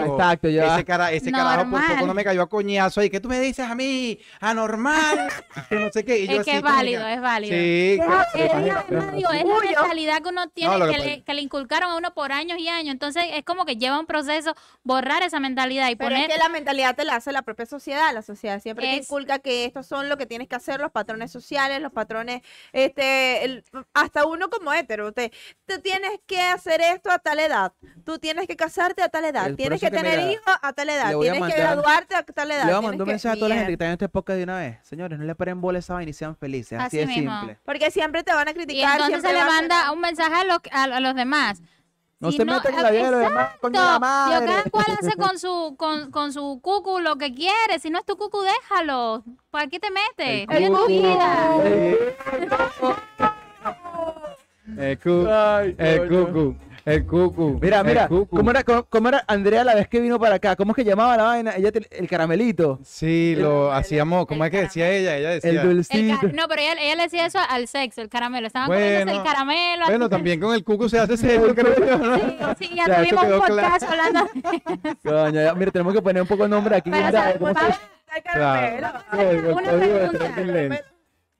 Exacto, 0.04 0.48
ya. 0.48 0.74
Ese, 0.74 0.84
cara, 0.84 1.12
ese 1.12 1.30
carajo 1.30 1.70
por 1.70 1.86
poco 1.86 2.06
no 2.06 2.14
me 2.14 2.24
cayó 2.24 2.42
a 2.42 2.48
coñazo 2.48 3.00
ahí. 3.00 3.10
¿Qué 3.10 3.20
tú 3.20 3.28
me 3.28 3.40
dices 3.40 3.68
a 3.68 3.74
mí? 3.74 4.18
Anormal. 4.40 5.28
que 5.68 5.76
no 5.76 5.90
sé 5.92 6.04
qué. 6.04 6.18
Y 6.20 6.26
yo 6.26 6.40
Es 6.40 6.44
que 6.44 6.50
así 6.52 6.58
es 6.58 6.62
como 6.62 6.74
válido, 6.74 7.06
es 7.06 7.20
válido. 7.20 7.54
Sí. 7.54 8.00
Es, 8.34 8.52
es- 8.52 9.12
digo, 9.14 9.30
es 9.32 9.44
la 9.44 9.60
mentalidad 9.80 10.22
que 10.22 10.28
uno 10.28 10.48
tiene, 10.48 10.74
que 10.92 10.98
le, 10.98 11.22
que 11.22 11.34
le 11.34 11.40
inculcaron 11.40 11.90
a 11.92 11.96
uno 11.96 12.12
por 12.14 12.32
años 12.32 12.58
y 12.58 12.68
años. 12.68 12.92
Entonces 12.92 13.24
es 13.32 13.44
como 13.44 13.64
que 13.64 13.76
lleva 13.76 13.98
un 13.98 14.06
proceso 14.06 14.54
borrar 14.82 15.22
esa 15.22 15.40
mentalidad 15.40 15.88
y 15.90 15.96
Pero 15.96 16.10
poner... 16.10 16.30
es 16.30 16.36
que 16.36 16.42
la 16.42 16.48
mentalidad 16.48 16.94
te 16.94 17.04
la 17.04 17.16
hace 17.16 17.32
la 17.32 17.42
propia 17.42 17.66
sociedad. 17.66 18.12
La 18.12 18.22
sociedad 18.22 18.60
siempre 18.60 18.86
te 18.86 18.96
inculca 18.96 19.38
que 19.38 19.64
estos 19.64 19.86
son 19.86 20.08
lo 20.08 20.16
que 20.16 20.26
tienes 20.26 20.48
que 20.48 20.56
hacer, 20.56 20.80
los 20.80 20.90
patrones 20.90 21.30
sociales, 21.30 21.80
los 21.80 21.92
patrones, 21.92 22.42
este, 22.72 23.44
el- 23.44 23.64
hasta 23.94 24.26
uno 24.26 24.50
como 24.50 24.72
hétero. 24.72 25.12
Te, 25.12 25.32
tú 25.66 25.80
tienes 25.80 26.10
que 26.26 26.40
hacer 26.40 26.80
esto 26.80 27.10
a 27.10 27.18
tal 27.18 27.38
edad. 27.38 27.72
Tú 28.04 28.18
tienes 28.18 28.46
que 28.46 28.56
casarte 28.56 29.02
a 29.02 29.08
tal 29.08 29.24
edad. 29.24 29.48
Es 29.50 29.56
tienes 29.56 29.80
que, 29.80 29.90
que, 29.90 29.96
tener 29.96 30.18
mira, 30.18 30.32
hijos 30.32 30.54
a 30.62 30.72
tal 30.72 30.88
edad. 30.90 31.18
Tienes 31.18 31.52
que 31.54 31.60
graduarte 31.60 32.14
a 32.14 32.22
tal 32.24 32.50
edad. 32.50 32.66
Le 32.66 32.72
voy 32.72 32.72
a 32.74 32.80
tienes 32.80 32.82
mandar 32.82 33.00
un 33.00 33.06
que- 33.06 33.12
mensaje 33.12 33.32
a 33.32 33.38
toda 33.38 33.48
la 33.48 33.54
gente 33.56 33.66
que 33.68 33.72
está 33.74 33.86
en 33.86 33.92
este 33.92 34.08
podcast 34.08 34.36
de 34.38 34.44
una 34.44 34.58
vez. 34.58 34.78
Señores, 34.82 35.18
no 35.18 35.24
le 35.24 35.34
paren 35.34 35.60
bola 35.60 35.78
a 35.78 35.80
esa 35.80 35.94
vaina 35.94 36.10
y 36.10 36.14
sean 36.14 36.36
felices. 36.36 36.78
Así, 36.78 36.98
Así 36.98 36.98
de 36.98 37.06
mismo. 37.06 37.36
simple. 37.38 37.58
Porque 37.64 37.90
siempre 37.90 38.22
te 38.22 38.32
van 38.32 38.48
a 38.48 38.50
Y 38.50 38.54
criticar. 38.54 38.92
entonces 38.92 39.20
siempre 39.22 39.30
se 39.30 39.34
le 39.36 39.40
a- 39.40 39.46
manda 39.46 39.92
un 39.92 40.00
mensaje 40.00 40.34
a, 40.34 40.44
los- 40.44 40.60
a- 40.70 40.84
a 40.96 41.00
los 41.00 41.14
demás. 41.14 41.60
No 42.20 42.30
Si 42.30 42.38
se 42.38 42.44
metan 42.46 42.72
en 42.74 42.82
la 42.82 42.90
vida 42.90 43.04
de 43.06 43.10
los 43.10 43.20
demás, 43.20 43.50
coño 43.60 43.72
de 43.80 43.86
la 43.86 43.96
Exacto. 43.96 44.06
Yo, 44.06 44.30
madre. 44.30 44.46
cada 44.46 44.62
cual 44.70 44.86
hace 44.98 45.12
con 45.18 45.38
su, 45.38 45.74
con, 45.76 46.10
con 46.10 46.32
su 46.32 46.58
cucu 46.62 47.00
lo 47.00 47.16
que 47.18 47.34
quiere. 47.34 47.78
Si 47.80 47.90
no 47.90 47.98
es 47.98 48.06
tu 48.06 48.16
cucu, 48.16 48.38
déjalo. 48.42 49.24
¿Para 49.50 49.66
qué 49.66 49.78
te 49.78 49.88
metes? 49.90 50.46
El 50.48 50.68
cucu. 50.70 50.86
vida. 50.86 51.48
El 54.78 54.98
cu- 54.98 55.26
Ay, 55.28 55.74
el 55.78 56.08
cucu. 56.08 56.56
El 56.84 57.06
cucu. 57.06 57.58
Mira, 57.62 57.80
el 57.80 57.86
mira, 57.86 58.08
cucu. 58.08 58.36
¿cómo 58.36 58.50
era, 58.50 58.62
cómo, 58.62 58.84
cómo 58.84 59.08
era 59.08 59.24
Andrea 59.26 59.64
la 59.64 59.74
vez 59.74 59.88
que 59.88 60.00
vino 60.00 60.18
para 60.20 60.34
acá? 60.34 60.54
¿Cómo 60.54 60.72
es 60.72 60.76
que 60.76 60.84
llamaba 60.84 61.16
la 61.16 61.22
vaina? 61.24 61.56
Ella, 61.56 61.72
te- 61.72 61.86
el 61.90 62.06
caramelito, 62.08 62.78
Sí, 62.84 63.34
lo 63.38 63.72
hacíamos. 63.72 64.26
¿Cómo 64.26 64.44
el 64.44 64.48
es 64.52 64.58
que 64.58 64.64
decía 64.64 64.90
ella? 64.90 65.16
Ella 65.16 65.30
decía. 65.30 65.50
el 65.50 65.56
El 65.58 65.68
dulcito. 65.76 66.28
no, 66.34 66.46
pero 66.48 66.60
ella, 66.60 66.74
ella 66.80 66.96
le 66.96 67.02
decía 67.04 67.24
eso 67.26 67.38
al 67.48 67.68
sexo, 67.68 68.02
el 68.02 68.08
caramelo. 68.10 68.46
Estaban 68.46 68.68
Bueno, 68.68 69.12
el 69.12 69.22
caramelo. 69.22 69.86
Bueno, 69.86 70.08
también 70.10 70.38
con 70.40 70.54
el 70.54 70.62
cucu 70.62 70.88
se 70.88 70.98
hace 70.98 71.16
serio, 71.16 71.54
creo 71.54 71.74
yo, 71.74 71.98
¿no? 71.98 72.16
Sí, 72.18 72.66
sí, 72.68 72.70
ya, 72.74 72.84
tuvimos 72.96 73.24
un 73.24 73.38
podcast 73.40 73.82
hablando. 73.84 74.28
Coño, 75.02 75.42
ya, 75.42 75.54
mira, 75.54 75.70
tenemos 75.70 75.94
que 75.94 76.02
poner 76.02 76.20
un 76.22 76.28
poco 76.28 76.42
de 76.42 76.48
nombre 76.50 76.76
aquí. 76.76 76.90
Pero, 76.90 77.06
Mira, 77.06 77.18
¿sabes? 77.20 77.36
¿cómo 77.38 77.48
se- 77.48 77.54
Vamos- 77.54 77.80
Ay, 78.10 78.22
caramelo. 78.22 78.88
Claro. 79.10 79.56
Una 79.56 79.72
pregunta. 79.72 80.93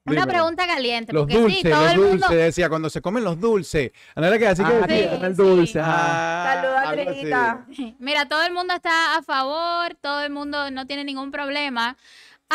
Una 0.06 0.20
Dímelo. 0.20 0.32
pregunta 0.32 0.66
caliente, 0.66 1.12
Los 1.14 1.22
porque 1.22 1.38
dulces, 1.38 1.62
sí, 1.62 1.70
todo 1.70 1.80
los 1.82 1.92
el 1.92 1.98
mundo. 1.98 2.10
dulces, 2.26 2.36
decía, 2.36 2.68
cuando 2.68 2.90
se 2.90 3.00
comen 3.00 3.24
los 3.24 3.40
dulces. 3.40 3.90
Era 4.14 4.38
que 4.38 4.46
así 4.48 4.62
Ah, 4.62 4.68
que 4.68 4.74
sí, 4.74 5.00
decía. 5.00 5.18
Sí, 5.18 5.24
el 5.24 5.34
sí. 5.36 5.42
dulce. 5.42 5.80
ajá. 5.80 6.52
Ah, 6.52 6.94
Saludos. 6.94 7.94
Mira, 7.98 8.28
todo 8.28 8.42
el 8.44 8.52
mundo 8.52 8.74
está 8.74 9.16
a 9.16 9.22
favor, 9.22 9.94
todo 10.02 10.22
el 10.22 10.30
mundo 10.30 10.70
no 10.70 10.86
tiene 10.86 11.04
ningún 11.04 11.30
problema, 11.30 11.96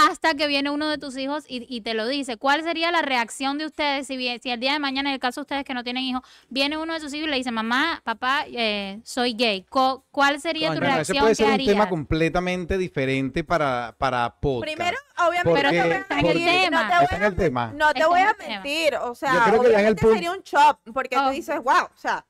hasta 0.09 0.33
que 0.35 0.47
viene 0.47 0.69
uno 0.69 0.87
de 0.89 0.97
tus 0.97 1.17
hijos 1.17 1.43
y, 1.47 1.65
y 1.69 1.81
te 1.81 1.93
lo 1.93 2.07
dice. 2.07 2.37
¿Cuál 2.37 2.63
sería 2.63 2.91
la 2.91 3.01
reacción 3.01 3.57
de 3.57 3.65
ustedes 3.65 4.07
si, 4.07 4.17
bien, 4.17 4.39
si 4.41 4.49
el 4.51 4.59
día 4.59 4.73
de 4.73 4.79
mañana, 4.79 5.09
en 5.09 5.13
el 5.15 5.19
caso 5.19 5.41
de 5.41 5.43
ustedes 5.43 5.63
que 5.65 5.73
no 5.73 5.83
tienen 5.83 6.03
hijos, 6.03 6.21
viene 6.49 6.77
uno 6.77 6.93
de 6.93 6.99
sus 6.99 7.13
hijos 7.13 7.27
y 7.27 7.31
le 7.31 7.37
dice, 7.37 7.51
mamá, 7.51 8.01
papá, 8.03 8.45
eh, 8.47 8.99
soy 9.03 9.33
gay? 9.33 9.65
¿Cuál 9.69 10.39
sería 10.41 10.69
tu 10.73 10.79
Bueno, 10.79 10.87
ese 10.87 10.95
reacción? 11.13 11.19
puede 11.19 11.35
ser 11.35 11.47
¿Qué 11.57 11.61
un 11.63 11.65
tema 11.67 11.89
completamente 11.89 12.77
diferente 12.77 13.43
para, 13.43 13.95
para 13.97 14.35
podcast. 14.39 14.73
Primero, 14.75 14.97
obviamente, 15.27 15.49
Porque- 15.49 15.63
no 15.63 15.69
te 15.71 15.81
voy 15.87 15.91
a 15.91 15.97
está 15.99 16.19
en 16.19 16.25
el 16.25 16.33
mentir, 16.35 16.61
tema. 16.63 16.83
no 16.83 16.89
te 16.89 16.95
voy 17.15 17.23
a 17.23 17.27
el 17.27 17.35
tema. 17.35 17.73
No 17.75 17.91
te 17.93 17.99
Está 17.99 18.07
voy 18.09 18.19
en 18.19 18.25
a 18.25 18.29
el 18.31 18.35
tema. 18.37 18.49
mentir, 18.55 18.95
o 18.95 19.15
sea, 19.15 19.33
Yo 19.33 19.39
creo 19.43 19.61
que 19.61 19.71
ya 19.71 19.79
en 19.81 19.85
el 19.87 19.93
obviamente 19.93 20.13
sería 20.13 20.31
un 20.31 20.41
shock, 20.41 20.79
porque 20.93 21.17
Oh. 21.17 21.25
tú 21.25 21.29
dices, 21.31 21.57
wow, 21.63 21.83
o 21.85 21.97
sea, 21.97 22.25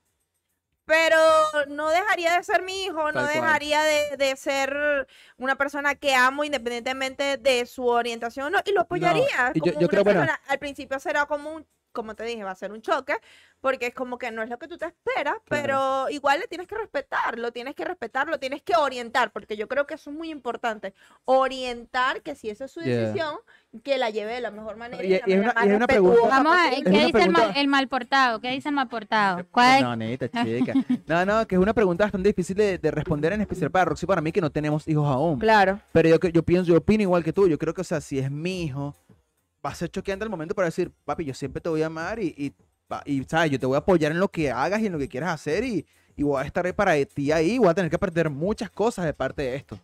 pero 0.90 1.18
no 1.68 1.88
dejaría 1.90 2.36
de 2.36 2.44
ser 2.44 2.64
mi 2.64 2.86
hijo, 2.86 3.12
no 3.12 3.24
Tal 3.24 3.28
dejaría 3.28 3.84
de, 3.84 4.18
de 4.18 4.36
ser 4.36 5.08
una 5.38 5.56
persona 5.56 5.94
que 5.94 6.16
amo 6.16 6.44
independientemente 6.44 7.38
de 7.38 7.68
su 7.68 7.86
orientación, 7.86 8.52
¿no? 8.52 8.60
y 8.66 8.72
lo 8.72 8.82
apoyaría. 8.82 9.52
yo- 9.54 9.60
como 9.62 9.74
yo 9.74 9.78
una 9.82 9.88
creo, 9.88 10.04
bueno- 10.04 10.20
persona. 10.22 10.42
Al 10.48 10.58
principio 10.58 11.00
será 11.00 11.28
como 11.28 11.52
un, 11.52 11.68
como 11.92 12.16
te 12.16 12.24
dije, 12.24 12.44
va 12.44 12.52
a 12.52 12.56
ser 12.56 12.72
un 12.72 12.82
choque, 12.82 13.14
porque 13.62 13.88
es 13.88 13.94
como 13.94 14.18
que 14.18 14.32
no 14.32 14.42
es 14.42 14.50
lo 14.50 14.58
que 14.58 14.68
tú 14.68 14.78
te 14.78 14.86
esperas, 14.86 15.36
pero 15.50 16.10
igual 16.10 16.40
le 16.40 16.48
tienes 16.48 16.68
que 16.68 16.76
respetar, 16.76 17.38
lo 17.38 17.52
tienes 17.52 17.76
que 17.76 17.84
respetar, 17.84 18.28
lo 18.28 18.40
tienes 18.40 18.62
que 18.62 18.76
orientar, 18.76 19.32
porque 19.32 19.58
yo 19.58 19.68
creo 19.68 19.86
que 19.86 19.96
eso 19.96 20.10
es 20.12 20.16
muy 20.16 20.30
importante, 20.30 20.94
orientar 21.44 22.22
que 22.22 22.36
si 22.36 22.50
esa 22.50 22.66
es 22.66 22.72
su 22.72 22.82
Yeah. 22.82 23.00
decisión, 23.02 23.36
que 23.84 23.98
la 23.98 24.10
lleve 24.10 24.34
de 24.34 24.42
la 24.42 24.52
mejor 24.52 24.78
manera. 24.78 25.04
Y- 25.04 25.12
y 25.12 25.14
es 25.16 25.22
manera 25.22 25.42
una- 25.42 25.54
más 25.54 25.66
y 25.66 25.70
es 25.70 25.76
una 25.76 25.88
pregunta- 25.88 26.16
respetuosa 26.16 26.44
Vamos 26.44 26.58
a 26.58 26.70
ver. 26.70 26.84
¿qué 26.84 27.06
dice 27.06 27.22
el 27.24 27.30
mal, 27.32 27.54
el 27.56 27.68
mal 27.68 27.88
portado? 27.88 28.40
¿Qué 28.42 28.50
dice 28.52 28.70
el 28.70 28.76
mal 28.76 28.88
portado? 28.88 29.46
¿Cuál- 29.52 29.84
No, 29.84 29.96
neta, 29.96 30.28
chica. 30.44 30.74
No, 31.08 31.26
no, 31.26 31.48
que 31.48 31.56
es 31.56 31.62
una 31.62 31.74
pregunta 31.74 32.06
bastante 32.06 32.30
difícil 32.30 32.56
de, 32.56 32.78
de 32.78 32.92
responder, 32.92 33.34
en 33.34 33.42
especial 33.42 33.70
para 33.72 33.86
Roxy, 33.86 34.06
para 34.06 34.22
mí, 34.22 34.32
que 34.32 34.42
no 34.42 34.50
tenemos 34.50 34.88
hijos 34.88 35.08
aún. 35.08 35.40
Claro. 35.40 35.80
Pero 35.92 36.10
yo, 36.10 36.20
que- 36.20 36.32
yo 36.32 36.44
pienso, 36.44 36.72
yo 36.72 36.78
opino 36.78 37.04
igual 37.04 37.24
que 37.24 37.34
tú. 37.34 37.48
Yo 37.48 37.58
creo 37.58 37.74
que, 37.74 37.82
o 37.82 37.84
sea, 37.84 38.02
si 38.02 38.20
es 38.20 38.32
mi 38.32 38.64
hijo, 38.64 38.96
va 39.66 39.72
a 39.72 39.76
ser 39.76 39.90
choqueante 39.90 40.24
el 40.24 40.30
momento 40.32 40.56
para 40.56 40.68
decir, 40.68 40.92
papi, 41.06 41.26
yo 41.26 41.34
siempre 41.34 41.62
te 41.62 41.70
voy 41.70 41.82
a 41.82 41.88
amar 41.88 42.20
y, 42.20 42.54
y, 43.06 43.24
¿sabes? 43.26 43.52
Yo 43.52 43.60
te 43.60 43.66
voy 43.66 43.76
a 43.76 43.80
apoyar 43.80 44.12
en 44.12 44.20
lo 44.20 44.30
que 44.30 44.50
hagas 44.52 44.82
y 44.82 44.86
en 44.88 44.94
lo 44.94 45.00
que 45.00 45.08
quieras 45.08 45.34
hacer 45.34 45.64
y, 45.64 45.86
y 46.16 46.24
voy 46.24 46.42
a 46.42 46.46
estar 46.46 46.74
para 46.76 46.94
ti 47.06 47.32
ahí. 47.32 47.58
Voy 47.58 47.68
a 47.70 47.74
tener 47.74 47.90
que 47.90 47.96
aprender 47.96 48.30
muchas 48.30 48.70
cosas 48.70 49.06
de 49.06 49.14
parte 49.14 49.42
de 49.44 49.56
esto. 49.56 49.80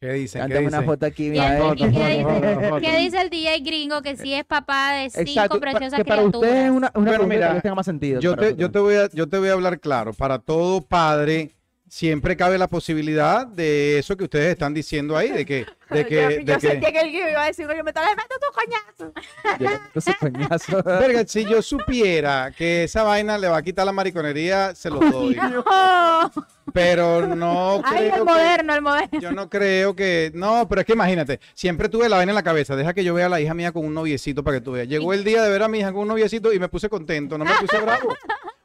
¿Qué 0.00 0.12
dicen? 0.14 0.48
¿Qué 0.48 0.58
una 0.58 0.82
foto 0.82 1.06
aquí, 1.06 1.26
¿Y 1.26 1.30
mira. 1.30 1.56
el- 1.58 1.62
eh. 1.62 1.72
y 1.74 1.76
qué 1.76 1.88
dice- 1.88 2.24
foto. 2.68 2.80
¿Qué 2.80 2.96
dice 2.98 3.20
el 3.20 3.30
DJ 3.30 3.60
gringo 3.60 4.02
que 4.02 4.16
sí 4.16 4.34
es 4.34 4.44
papá 4.44 4.94
de 4.94 5.10
cinco 5.10 5.20
Exacto, 5.30 5.60
preciosas 5.60 5.94
que 5.94 6.04
para 6.04 6.22
criaturas? 6.22 6.50
ustedes 6.50 6.64
es 6.64 6.70
una, 6.72 6.90
una 6.96 7.10
pregunta 7.12 7.34
mira, 7.36 7.54
que 7.54 7.60
tenga 7.60 7.74
más 7.76 7.86
sentido. 7.86 8.20
Yo 8.20 8.34
te, 8.34 8.56
yo, 8.56 8.70
te 8.72 8.80
voy 8.80 8.96
a, 8.96 9.08
yo 9.10 9.28
te 9.28 9.38
voy 9.38 9.50
a 9.50 9.52
hablar 9.52 9.78
claro. 9.78 10.12
Para 10.12 10.40
todo 10.40 10.80
padre, 10.80 11.52
siempre 11.92 12.38
cabe 12.38 12.56
la 12.56 12.68
posibilidad 12.68 13.46
de 13.46 13.98
eso 13.98 14.16
que 14.16 14.24
ustedes 14.24 14.50
están 14.52 14.72
diciendo 14.72 15.14
ahí, 15.14 15.28
de 15.28 15.44
que... 15.44 15.66
De 15.90 16.06
que, 16.08 16.14
yo 16.22 16.28
de 16.28 16.44
yo 16.46 16.54
que- 16.54 16.60
sentía 16.60 16.90
que 16.90 17.00
él 17.02 17.14
iba 17.14 17.42
a 17.42 17.46
decir, 17.46 17.64
yo 17.66 17.68
me 17.68 17.74
le 17.74 17.82
meto 17.84 18.34
tu 18.40 19.60
coñazo. 19.60 20.18
Coñazo. 20.18 20.82
Verga, 20.84 21.24
si 21.26 21.44
yo 21.44 21.60
supiera 21.60 22.50
que 22.56 22.84
esa 22.84 23.02
vaina 23.02 23.36
le 23.36 23.48
va 23.48 23.58
a 23.58 23.62
quitar 23.62 23.84
la 23.84 23.92
mariconería, 23.92 24.74
se 24.74 24.88
lo 24.88 25.00
doy. 25.00 25.36
No. 25.52 26.30
Pero 26.72 27.26
no 27.26 27.82
Ay, 27.84 27.96
creo 27.96 28.06
el 28.06 28.12
que- 28.20 28.24
moderno, 28.24 28.74
el 28.74 28.80
moderno. 28.82 29.20
Yo 29.20 29.32
no 29.32 29.50
creo 29.50 29.94
que. 29.94 30.30
No, 30.34 30.66
pero 30.68 30.80
es 30.80 30.86
que 30.86 30.92
imagínate, 30.94 31.40
siempre 31.54 31.88
tuve 31.90 32.08
la 32.08 32.16
vaina 32.16 32.30
en 32.30 32.36
la 32.36 32.42
cabeza. 32.42 32.74
Deja 32.76 32.94
que 32.94 33.04
yo 33.04 33.12
vea 33.12 33.26
a 33.26 33.28
la 33.28 33.40
hija 33.40 33.52
mía 33.52 33.72
con 33.72 33.84
un 33.84 33.92
noviecito 33.92 34.42
para 34.42 34.56
que 34.58 34.60
tú 34.62 34.72
veas. 34.72 34.88
Llegó 34.88 35.12
el 35.12 35.24
día 35.24 35.42
de 35.42 35.50
ver 35.50 35.62
a 35.64 35.68
mi 35.68 35.80
hija 35.80 35.92
con 35.92 36.02
un 36.02 36.08
noviecito 36.08 36.52
y 36.52 36.58
me 36.58 36.68
puse 36.68 36.88
contento, 36.88 37.36
no 37.36 37.44
me 37.44 37.52
puse 37.60 37.78
bravo. 37.80 38.16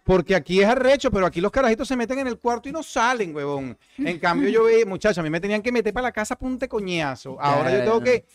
Porque 0.07 0.35
aquí 0.35 0.61
es 0.61 0.67
arrecho, 0.67 1.11
pero 1.11 1.25
aquí 1.25 1.41
los 1.41 1.51
carajitos 1.51 1.85
se 1.85 1.97
meten 1.97 2.19
en 2.19 2.27
el 2.27 2.39
cuarto 2.39 2.69
y 2.69 2.71
no 2.71 2.81
salen, 2.81 3.35
huevón. 3.35 3.77
En 3.97 4.17
cambio, 4.19 4.49
yo 4.49 4.63
veía, 4.63 4.85
muchacha, 4.85 5.19
a 5.19 5.23
mí 5.23 5.29
me 5.29 5.41
tenían 5.41 5.61
que 5.61 5.71
meter 5.71 5.93
para 5.93 6.07
la 6.07 6.11
casa 6.13 6.37
punte 6.37 6.69
coñazo. 6.69 7.37
Ahora 7.41 7.71
yo 7.71 7.79
tengo 7.83 8.01
que 8.01 8.25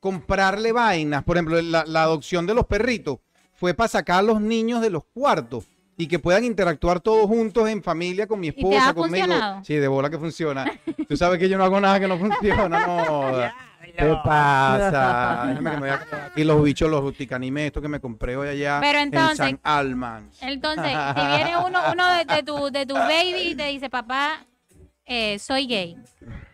comprarle 0.00 0.70
vainas. 0.72 1.24
Por 1.24 1.36
ejemplo, 1.36 1.60
la, 1.62 1.84
la 1.86 2.02
adopción 2.02 2.46
de 2.46 2.52
los 2.54 2.66
perritos 2.66 3.18
fue 3.54 3.72
para 3.72 3.88
sacar 3.88 4.18
a 4.18 4.22
los 4.22 4.40
niños 4.40 4.82
de 4.82 4.90
los 4.90 5.04
cuartos 5.04 5.64
y 5.96 6.08
que 6.08 6.18
puedan 6.18 6.44
interactuar 6.44 7.00
todos 7.00 7.26
juntos 7.26 7.68
en 7.68 7.82
familia 7.82 8.26
con 8.26 8.40
mi 8.40 8.50
te 8.50 8.60
esposa, 8.60 8.90
ha 8.90 8.94
conmigo. 8.94 9.24
funcionado? 9.26 9.64
Sí, 9.64 9.76
de 9.76 9.88
bola 9.88 10.10
que 10.10 10.18
funciona. 10.18 10.70
Tú 11.08 11.16
sabes 11.16 11.38
que 11.38 11.48
yo 11.48 11.56
no 11.56 11.64
hago 11.64 11.80
nada 11.80 12.00
que 12.00 12.08
no 12.08 12.18
funciona, 12.18 12.86
no. 12.86 13.32
¿Qué 13.96 14.16
pasa? 14.24 15.44
Déjame 15.46 15.70
que 15.70 15.76
me 15.76 15.80
voy 15.80 15.88
a 15.90 16.04
comer 16.04 16.24
aquí 16.24 16.44
los 16.44 16.62
bichos, 16.64 16.90
los 16.90 17.14
ticanime, 17.16 17.66
estos 17.66 17.82
que 17.82 17.88
me 17.88 18.00
compré 18.00 18.36
hoy 18.36 18.48
allá 18.48 18.78
Pero 18.80 18.98
en 18.98 19.04
entonces- 19.08 19.36
San 19.36 19.60
Alman. 19.62 20.30
Entonces, 20.40 20.84
si 20.86 21.26
viene 21.36 21.56
uno, 21.58 21.80
uno 21.92 22.08
de, 22.14 22.24
de 22.24 22.42
tu, 22.42 22.70
de 22.70 22.86
tu 22.86 22.94
baby 22.94 23.50
y 23.50 23.54
te 23.54 23.66
dice, 23.68 23.88
papá, 23.90 24.44
eh, 25.06 25.38
soy 25.38 25.66
gay, 25.66 25.96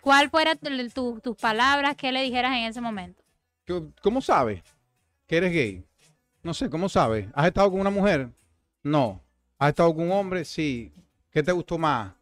¿cuál 0.01 0.29
fuera 0.31 0.55
tu- 0.57 0.89
tu- 0.91 1.21
tus 1.21 1.37
palabras 1.37 1.97
que 1.97 2.13
le 2.13 2.23
dijeras 2.23 2.53
en 2.53 2.65
ese 2.65 2.81
momento? 2.81 3.23
¿Qué- 3.65 3.83
¿Cómo 4.03 4.21
sabes 4.21 4.63
que 5.27 5.37
eres 5.37 5.53
gay? 5.53 5.85
No 6.43 6.53
sé, 6.55 6.69
¿cómo 6.71 6.89
sabes? 6.89 7.27
¿Has 7.35 7.47
estado 7.47 7.71
con 7.71 7.81
una 7.81 7.91
mujer? 7.91 8.29
No. 8.83 9.23
¿Has 9.59 9.69
estado 9.71 9.95
con 9.95 10.05
un 10.07 10.13
hombre? 10.13 10.45
Sí. 10.45 10.93
¿Qué 11.31 11.43
te 11.43 11.53
gustó 11.53 11.77
más? 11.79 12.13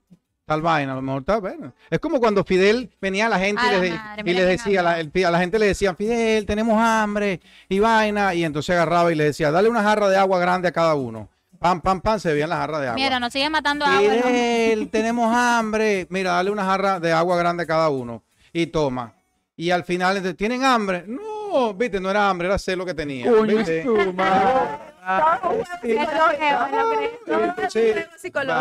Tal 0.48 0.62
vaina, 0.62 0.92
a 0.92 0.94
lo 0.96 1.02
mejor 1.02 1.24
tal 1.24 1.42
vaina. 1.42 1.74
Es 1.90 1.98
como 1.98 2.20
cuando 2.20 2.42
Fidel 2.42 2.90
venía 3.02 3.26
a 3.26 3.28
la 3.28 3.38
gente 3.38 3.60
A 3.60 3.66
y, 3.68 3.70
la 3.74 3.78
les, 3.82 3.94
madre, 3.94 4.22
y 4.24 4.34
les 4.34 4.46
decía, 4.46 4.80
a 4.80 4.82
la, 4.82 4.98
el- 4.98 5.12
a 5.26 5.30
la 5.30 5.38
gente 5.40 5.58
le 5.58 5.66
decían, 5.66 5.94
Fidel, 5.94 6.46
tenemos 6.46 6.80
hambre 6.82 7.40
y 7.68 7.78
vaina. 7.80 8.32
Y 8.34 8.44
entonces 8.44 8.74
agarraba 8.74 9.12
y 9.12 9.14
le 9.14 9.24
decía, 9.24 9.50
dale 9.50 9.68
una 9.68 9.82
jarra 9.82 10.08
de 10.08 10.16
agua 10.16 10.38
grande 10.38 10.68
a 10.68 10.72
cada 10.72 10.94
uno. 10.94 11.28
Pam, 11.58 11.82
pam, 11.82 12.00
pam, 12.00 12.18
se 12.18 12.32
veían 12.32 12.48
las 12.48 12.60
jarras 12.60 12.80
de 12.80 12.86
agua. 12.86 12.94
Mira, 12.98 13.20
nos 13.20 13.30
sigue 13.30 13.50
matando 13.50 13.84
agua. 13.84 14.00
¿no? 14.00 14.22
Fidel, 14.22 14.88
tenemos 14.88 15.36
hambre. 15.36 16.06
Mira, 16.08 16.30
dale 16.32 16.50
una 16.50 16.64
jarra 16.64 16.98
de 16.98 17.12
agua 17.12 17.36
grande 17.36 17.64
a 17.64 17.66
cada 17.66 17.90
uno. 17.90 18.22
Y 18.50 18.68
toma. 18.68 19.12
Y 19.54 19.70
al 19.70 19.84
final, 19.84 20.34
¿tienen 20.34 20.64
hambre? 20.64 21.04
No, 21.06 21.74
viste, 21.74 22.00
no 22.00 22.08
era 22.10 22.30
hambre, 22.30 22.48
era 22.48 22.58
celo 22.58 22.86
que 22.86 22.94
tenía. 22.94 23.30
Coño. 23.30 23.58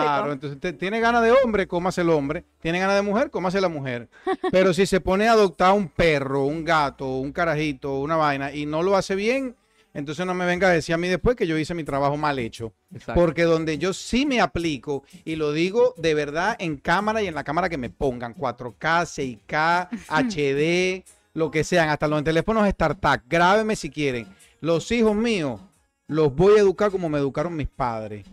Claro, 0.06 0.32
entonces 0.32 0.78
tiene 0.78 1.00
ganas 1.02 1.22
de 1.22 1.32
hombre, 1.32 1.68
cómase 1.68 2.02
el 2.02 2.10
hombre. 2.10 2.46
Tiene 2.62 2.80
ganas 2.80 2.96
de 2.96 3.02
mujer, 3.02 3.30
cómase 3.30 3.60
la 3.60 3.68
mujer. 3.68 4.08
Pero 4.52 4.74
si 4.74 4.86
se 4.86 5.02
pone 5.02 5.28
a 5.28 5.34
adoptar 5.34 5.74
un 5.74 5.90
perro, 5.90 6.46
un 6.46 6.64
gato, 6.64 7.18
un 7.18 7.34
carajito, 7.34 8.00
una 8.00 8.16
vaina 8.16 8.54
y 8.54 8.66
no 8.66 8.82
lo 8.82 8.96
hace 8.96 9.16
bien, 9.16 9.58
entonces 9.94 10.26
no 10.26 10.34
me 10.34 10.46
venga 10.46 10.70
a 10.70 10.72
decir 10.72 10.96
a 10.96 10.98
mí 10.98 11.10
después 11.10 11.36
que 11.36 11.48
yo 11.48 11.58
hice 11.58 11.74
mi 11.74 11.84
trabajo 11.84 12.16
mal 12.16 12.40
hecho. 12.40 12.72
Exacto. 12.94 13.20
Porque 13.20 13.44
donde 13.44 13.78
yo 13.78 13.92
sí 13.92 14.26
me 14.26 14.40
aplico 14.40 15.04
y 15.26 15.36
lo 15.36 15.52
digo 15.52 15.96
de 15.98 16.14
verdad 16.14 16.56
en 16.60 16.78
cámara 16.78 17.22
y 17.22 17.28
en 17.28 17.36
la 17.36 17.44
cámara 17.44 17.68
que 17.68 17.78
me 17.78 17.90
pongan 17.90 18.34
4K, 18.36 19.48
6K, 19.50 19.90
HD, 20.08 21.04
lo 21.34 21.52
que 21.52 21.66
sean, 21.66 21.90
hasta 21.90 22.08
los 22.08 22.24
teléfonos 22.24 22.70
StarTAC, 22.70 23.24
grábeme 23.28 23.76
si 23.76 23.90
quieren. 23.90 24.28
Los 24.62 24.92
hijos 24.92 25.16
míos 25.16 25.60
los 26.08 26.34
voy 26.34 26.56
a 26.56 26.62
educar 26.62 26.92
como 26.92 27.10
me 27.10 27.18
educaron 27.18 27.56
mis 27.56 27.68
padres. 27.68 28.26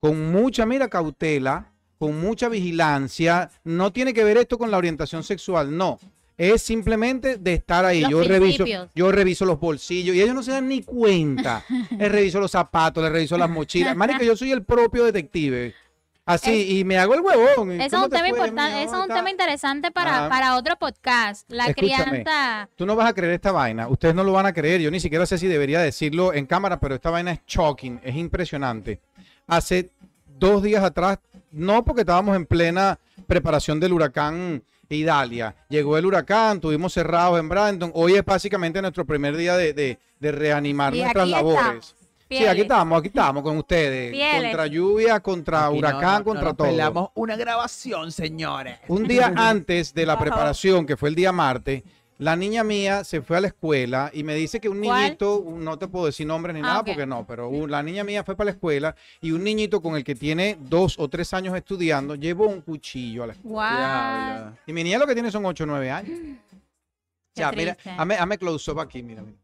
Con 0.00 0.30
mucha, 0.30 0.66
mira, 0.66 0.88
cautela, 0.88 1.72
con 1.98 2.20
mucha 2.20 2.48
vigilancia. 2.48 3.50
No 3.64 3.92
tiene 3.92 4.12
que 4.12 4.24
ver 4.24 4.36
esto 4.36 4.58
con 4.58 4.70
la 4.70 4.78
orientación 4.78 5.22
sexual, 5.22 5.76
no. 5.76 5.98
Es 6.36 6.60
simplemente 6.62 7.38
de 7.38 7.54
estar 7.54 7.86
ahí. 7.86 8.02
Los 8.02 8.10
yo 8.10 8.22
reviso, 8.22 8.64
yo 8.94 9.10
reviso 9.10 9.46
los 9.46 9.58
bolsillos 9.58 10.14
y 10.14 10.20
ellos 10.20 10.34
no 10.34 10.42
se 10.42 10.50
dan 10.50 10.68
ni 10.68 10.82
cuenta. 10.82 11.64
les 11.98 12.12
reviso 12.12 12.38
los 12.38 12.50
zapatos, 12.50 13.02
les 13.02 13.12
reviso 13.12 13.38
las 13.38 13.48
mochilas. 13.48 13.96
Marica, 13.96 14.22
yo 14.22 14.36
soy 14.36 14.52
el 14.52 14.62
propio 14.62 15.04
detective. 15.04 15.74
Así, 16.26 16.78
y 16.80 16.84
me 16.84 16.98
hago 16.98 17.14
el 17.14 17.20
huevón. 17.20 17.72
¿y 17.72 17.84
Eso 17.84 17.98
es 17.98 18.02
un 18.02 18.10
te 18.10 18.16
tema 18.16 18.28
importante, 18.28 18.82
eso 18.82 18.96
es 18.96 19.02
un 19.02 19.14
tema 19.14 19.30
interesante 19.30 19.92
para, 19.92 20.28
para 20.28 20.56
otro 20.56 20.76
podcast. 20.76 21.48
La 21.52 21.66
Escúchame. 21.68 22.24
crianza. 22.24 22.68
Tú 22.74 22.84
no 22.84 22.96
vas 22.96 23.08
a 23.08 23.12
creer 23.14 23.32
esta 23.34 23.52
vaina. 23.52 23.86
Ustedes 23.86 24.14
no 24.14 24.24
lo 24.24 24.32
van 24.32 24.44
a 24.46 24.52
creer. 24.52 24.80
Yo 24.80 24.90
ni 24.90 24.98
siquiera 24.98 25.24
sé 25.24 25.38
si 25.38 25.46
debería 25.46 25.78
decirlo 25.80 26.34
en 26.34 26.46
cámara, 26.46 26.80
pero 26.80 26.96
esta 26.96 27.10
vaina 27.10 27.30
es 27.30 27.40
shocking, 27.46 28.00
es 28.02 28.16
impresionante. 28.16 29.00
Hace 29.46 29.90
dos 30.38 30.64
días 30.64 30.82
atrás, 30.82 31.18
no 31.52 31.84
porque 31.84 32.00
estábamos 32.02 32.34
en 32.34 32.44
plena 32.44 32.98
preparación 33.28 33.78
del 33.78 33.92
huracán 33.92 34.64
Idalia. 34.88 35.54
Llegó 35.68 35.96
el 35.96 36.06
huracán, 36.06 36.56
estuvimos 36.56 36.92
cerrados 36.92 37.38
en 37.38 37.48
Brandon. 37.48 37.92
Hoy 37.94 38.14
es 38.14 38.24
básicamente 38.24 38.82
nuestro 38.82 39.04
primer 39.04 39.36
día 39.36 39.56
de, 39.56 39.72
de- 39.72 39.98
de 40.18 40.32
reanimar 40.32 40.94
Y 40.94 41.02
nuestras 41.02 41.28
labores. 41.28 41.94
Sí, 42.28 42.44
aquí 42.44 42.62
estamos, 42.62 42.98
aquí 42.98 43.08
estamos 43.08 43.42
con 43.42 43.56
ustedes. 43.56 44.10
Fieles. 44.10 44.42
Contra 44.42 44.66
lluvia, 44.66 45.20
contra 45.20 45.66
Aquí 45.66 45.72
no- 45.74 45.78
huracán, 45.78 46.12
no- 46.12 46.18
no 46.18 46.24
contra 46.24 46.44
nos 46.46 46.56
todo. 46.56 46.66
pelamos 46.68 47.08
una 47.14 47.36
grabación, 47.36 48.10
señores. 48.10 48.78
Un 48.88 49.06
día 49.06 49.32
antes 49.36 49.94
de 49.94 50.06
la 50.06 50.14
Ajá. 50.14 50.22
preparación, 50.22 50.86
que 50.86 50.96
fue 50.96 51.08
el 51.08 51.14
día 51.14 51.30
martes, 51.30 51.82
la 52.18 52.34
niña 52.34 52.64
mía 52.64 53.04
se 53.04 53.20
fue 53.20 53.36
a 53.36 53.40
la 53.42 53.48
escuela 53.48 54.10
y 54.12 54.24
me 54.24 54.34
dice 54.34 54.58
que 54.58 54.68
un 54.70 54.82
¿Cuál? 54.82 55.02
niñito, 55.02 55.44
no 55.58 55.78
te 55.78 55.86
puedo 55.86 56.06
decir 56.06 56.26
nombre 56.26 56.52
ni 56.54 56.60
Ah, 56.60 56.62
nada 56.62 56.84
porque 56.84 57.04
no, 57.06 57.26
pero 57.26 57.48
un- 57.50 57.70
la 57.70 57.82
niña 57.82 58.04
mía 58.04 58.24
fue 58.24 58.34
para 58.34 58.46
la 58.46 58.50
escuela 58.52 58.96
y 59.20 59.32
un 59.32 59.44
niñito 59.44 59.80
con 59.82 59.96
el 59.96 60.02
que 60.02 60.14
tiene 60.14 60.56
dos 60.58 60.98
o 60.98 61.08
tres 61.08 61.32
años 61.34 61.54
estudiando 61.54 62.14
llevó 62.14 62.46
un 62.48 62.62
cuchillo 62.62 63.22
a 63.22 63.26
la 63.28 63.32
escuela. 63.34 64.40
Guau, 64.46 64.54
Y 64.66 64.72
mi 64.72 64.82
niña 64.82 64.98
lo 64.98 65.06
que 65.06 65.12
tiene 65.14 65.30
son 65.30 65.44
ocho 65.44 65.64
o 65.64 65.66
nueve 65.66 65.90
años. 65.90 66.18
qué 67.34 67.40
Ya, 67.42 67.52
mira, 67.52 67.74
triste. 67.74 67.90
hazme, 68.00 68.14
hazme 68.16 68.38
close 68.38 68.70
up 68.70 68.80
aquí, 68.80 69.02
mira, 69.02 69.20
mira. 69.22 69.36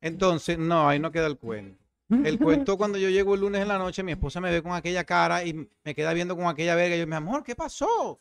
Entonces, 0.00 0.58
no, 0.58 0.88
ahí 0.88 0.98
no 0.98 1.10
queda 1.10 1.26
el 1.26 1.36
cuento. 1.38 1.82
El 2.10 2.38
cuento 2.38 2.78
cuando 2.78 2.96
yo 2.96 3.10
llego 3.10 3.34
el 3.34 3.42
lunes 3.42 3.60
en 3.60 3.68
la 3.68 3.76
noche, 3.76 4.02
mi 4.02 4.12
esposa 4.12 4.40
me 4.40 4.50
ve 4.50 4.62
con 4.62 4.72
aquella 4.72 5.04
cara 5.04 5.44
y 5.44 5.68
me 5.84 5.94
queda 5.94 6.14
viendo 6.14 6.34
con 6.36 6.46
aquella 6.46 6.74
verga. 6.74 6.96
Y 6.96 7.00
yo, 7.00 7.06
mi 7.06 7.14
amor, 7.14 7.44
¿qué 7.44 7.54
pasó? 7.54 8.18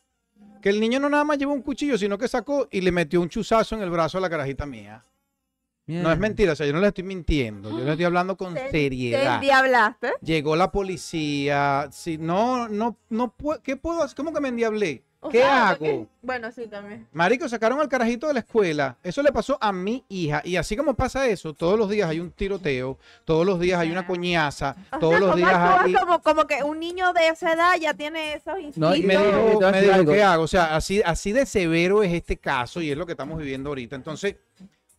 Que 0.61 0.69
el 0.69 0.79
niño 0.81 0.99
no 0.99 1.07
nada 1.09 1.23
más 1.23 1.37
llevó 1.37 1.53
un 1.53 1.61
cuchillo, 1.61 1.97
sino 1.97 2.17
que 2.17 2.27
sacó 2.27 2.67
y 2.69 2.81
le 2.81 2.91
metió 2.91 3.21
un 3.21 3.29
chuzazo 3.29 3.75
en 3.75 3.81
el 3.81 3.89
brazo 3.89 4.17
a 4.17 4.21
la 4.21 4.29
carajita 4.29 4.65
mía. 4.65 5.05
No 5.85 6.11
es 6.11 6.19
mentira, 6.19 6.51
o 6.51 6.55
sea, 6.57 6.67
yo 6.67 6.73
no 6.73 6.81
le 6.81 6.87
estoy 6.89 7.05
mintiendo, 7.05 7.69
yo 7.69 7.85
le 7.85 7.91
estoy 7.91 8.03
hablando 8.03 8.35
con 8.35 8.53
Te- 8.55 8.69
seriedad. 8.71 9.39
¿Qué 9.39 9.45
día 9.45 9.59
hablaste? 9.59 10.11
Llegó 10.21 10.57
la 10.57 10.69
policía, 10.69 11.87
si 11.93 12.17
no, 12.17 12.67
no, 12.67 12.97
no 13.09 13.31
puedo, 13.31 13.63
¿qué 13.63 13.77
puedo 13.77 14.03
hacer? 14.03 14.17
¿Cómo 14.17 14.33
que 14.33 14.41
me 14.41 14.49
endiablé? 14.49 15.05
O 15.19 15.29
¿Qué 15.29 15.39
sea, 15.39 15.69
hago? 15.69 15.79
que- 15.83 16.05
Bueno, 16.21 16.51
sí, 16.51 16.67
también. 16.67 17.07
Marico, 17.11 17.49
sacaron 17.49 17.79
al 17.79 17.89
carajito 17.89 18.27
de 18.27 18.35
la 18.35 18.39
escuela. 18.41 18.97
Eso 19.03 19.23
le 19.23 19.31
pasó 19.31 19.57
a 19.59 19.71
mi 19.71 20.05
hija. 20.09 20.41
Y 20.45 20.57
así 20.57 20.77
como 20.77 20.93
pasa 20.93 21.27
eso, 21.27 21.53
todos 21.55 21.77
los 21.77 21.89
días 21.89 22.07
hay 22.09 22.19
un 22.19 22.31
tiroteo, 22.31 22.99
todos 23.25 23.43
los 23.45 23.59
días 23.59 23.79
hay 23.79 23.89
una 23.91 24.05
coñaza, 24.05 24.75
O 24.91 24.99
todos 24.99 25.13
sea, 25.13 25.19
los 25.21 25.29
¿cómo 25.31 25.37
días 25.37 25.53
hay... 25.55 25.93
como, 25.93 26.21
como 26.21 26.45
que 26.47 26.63
un 26.63 26.79
niño 26.79 27.13
de 27.13 27.29
esa 27.29 27.53
edad 27.53 27.71
ya 27.81 27.95
tiene 27.95 28.35
esos 28.35 28.59
instintos. 28.59 28.77
No, 28.77 28.95
y 28.95 29.01
Me 29.01 29.17
dijo, 29.17 29.31
te 29.31 29.55
voy 29.55 29.63
a 29.65 29.71
me 29.71 29.81
dijo. 29.81 30.05
¿qué 30.11 30.21
hago? 30.23 30.43
O 30.43 30.47
sea, 30.47 30.75
así, 30.75 31.01
así 31.03 31.31
de 31.31 31.45
severo 31.47 32.03
es 32.03 32.13
este 32.13 32.37
caso 32.37 32.79
y 32.81 32.91
es 32.91 32.97
lo 32.97 33.05
que 33.07 33.13
estamos 33.13 33.39
viviendo 33.39 33.69
ahorita. 33.69 33.95
Entonces, 33.95 34.35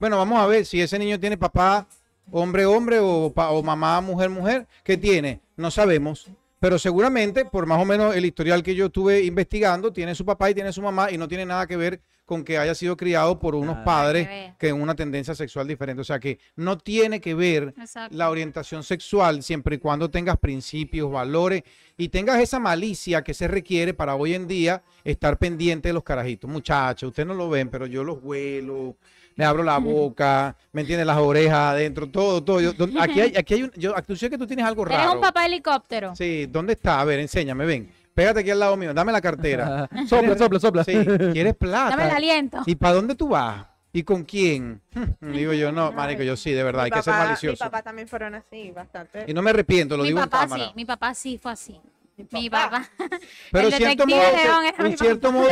bueno, 0.00 0.16
vamos 0.18 0.40
a 0.40 0.46
ver 0.46 0.66
si 0.66 0.80
ese 0.82 0.98
niño 0.98 1.20
tiene 1.20 1.36
papá, 1.38 1.86
hombre, 2.32 2.66
hombre 2.66 2.98
o, 3.00 3.32
pa- 3.32 3.50
o 3.50 3.62
mamá, 3.62 4.00
mujer, 4.00 4.30
mujer. 4.30 4.66
¿Qué 4.82 4.96
tiene? 4.96 5.40
No 5.56 5.70
sabemos. 5.70 6.26
Pero 6.61 6.78
seguramente, 6.78 7.44
por 7.44 7.66
más 7.66 7.80
o 7.80 7.84
menos 7.84 8.16
el 8.16 8.24
historial 8.24 8.62
que 8.62 8.74
yo 8.74 8.86
estuve 8.86 9.22
investigando, 9.24 9.92
tiene 9.92 10.14
su 10.14 10.24
papá 10.24 10.50
y 10.50 10.54
tiene 10.54 10.72
su 10.72 10.82
mamá 10.82 11.11
y 11.11 11.18
no 11.18 11.28
tiene 11.28 11.46
nada 11.46 11.66
que 11.66 11.76
ver 11.76 12.00
con 12.24 12.44
que 12.44 12.59
haya 12.59 12.74
sido 12.74 12.94
criado 12.94 13.38
por 13.38 13.54
unos 13.54 13.76
Nada. 13.76 13.84
padres 13.86 14.28
que 14.59 14.70
una 14.70 14.94
tendencia 14.94 15.34
sexual 15.34 15.66
diferente. 15.66 16.02
O 16.02 16.04
sea 16.04 16.20
que 16.20 16.38
no 16.56 16.76
tiene 16.76 17.22
que 17.22 17.32
ver 17.34 17.74
Exacto. 17.78 18.14
la 18.14 18.28
orientación 18.28 18.82
sexual 18.82 19.42
siempre 19.42 19.76
y 19.76 19.78
cuando 19.78 20.11
tengas 20.11 20.36
principios, 20.36 21.11
valores 21.11 21.62
y 21.96 22.11
tengas 22.11 22.38
esa 22.40 22.59
malicia 22.59 23.22
que 23.24 23.32
se 23.32 23.48
requiere 23.48 23.94
para 23.94 24.14
hoy 24.14 24.34
en 24.34 24.46
día 24.46 24.82
estar 25.04 25.38
pendiente 25.38 25.88
de 25.88 25.94
los 25.94 26.02
carajitos. 26.02 26.50
Muchachos, 26.50 27.09
ustedes 27.09 27.26
no 27.26 27.32
lo 27.34 27.48
ven, 27.48 27.70
pero 27.70 27.86
yo 27.86 28.04
los 28.04 28.18
huelo, 28.22 28.96
le 29.39 29.45
abro 29.45 29.62
la 29.62 29.78
boca, 29.78 30.57
me 30.72 30.80
entiendes, 30.80 31.07
las 31.07 31.16
orejas 31.16 31.55
adentro, 31.72 32.09
todo, 32.11 32.43
todo. 32.43 32.61
Yo- 32.61 32.72
don- 32.72 32.99
aquí 33.01 33.20
hay, 33.20 33.34
aquí 33.36 33.55
hay 33.55 33.62
un, 33.62 33.70
yo, 33.76 33.95
tú 34.05 34.16
sé 34.16 34.28
que 34.28 34.36
tú 34.36 34.49
tienes 34.49 34.66
algo 34.66 34.84
Eres 34.84 34.99
raro. 34.99 35.12
un 35.12 35.20
papá 35.20 35.47
helicóptero. 35.47 36.14
Sí, 36.16 36.47
¿dónde 36.47 36.72
está? 36.72 37.01
A 37.01 37.05
ver, 37.05 37.20
enséñame, 37.20 37.64
ven. 37.64 37.89
Pégate 38.14 38.41
aquí 38.41 38.51
al 38.51 38.59
lado 38.59 38.76
mío, 38.76 38.93
dame 38.93 39.12
la 39.12 39.20
cartera. 39.20 39.89
sopla, 40.09 40.36
sopla, 40.36 40.59
sopla. 40.59 40.82
Sí, 40.84 40.93
¿quieres 41.32 41.55
plata? 41.55 41.91
Dame 41.91 42.11
el 42.11 42.16
aliento. 42.16 42.62
¿Y 42.66 42.74
para 42.74 42.95
dónde 42.95 43.14
tú 43.14 43.28
vas? 43.28 43.64
¿Y 43.93 44.03
con 44.03 44.24
quién? 44.24 44.80
Digo 45.20 45.53
yo, 45.53 45.70
no, 45.70 45.93
marico, 45.93 46.24
yo 46.24 46.36
sí, 46.36 46.51
de 46.51 46.64
verdad, 46.64 46.82
hay 46.86 46.91
que 46.91 47.01
ser 47.01 47.12
papá- 47.12 47.22
Mi 47.22 47.28
malicioso. 47.28 47.64
papá 47.64 47.82
también 47.82 48.09
fueron 48.09 48.34
así, 48.34 48.72
bastante. 48.72 49.24
Y 49.28 49.32
no 49.32 49.41
me 49.41 49.51
arrepiento, 49.51 49.97
lo 49.97 50.03
Mi 50.03 50.09
digo 50.09 50.18
en 50.20 50.28
papá 50.28 50.43
cámara. 50.49 50.64
sí, 50.64 50.72
mi 50.74 50.84
papá 50.84 51.14
sí 51.14 51.39
fue 51.41 51.53
así. 51.53 51.80
Mi 52.32 52.50
papá. 52.50 52.70
papá. 52.70 52.88
Pero 53.52 53.68
el 53.68 53.74
en 53.74 53.78
cierto 53.78 54.06
modo, 54.06 54.20
León 54.20 54.64
era 54.64 54.84
mi 54.84 54.90
en 54.90 54.98
cierto 54.98 55.32
modo, 55.32 55.48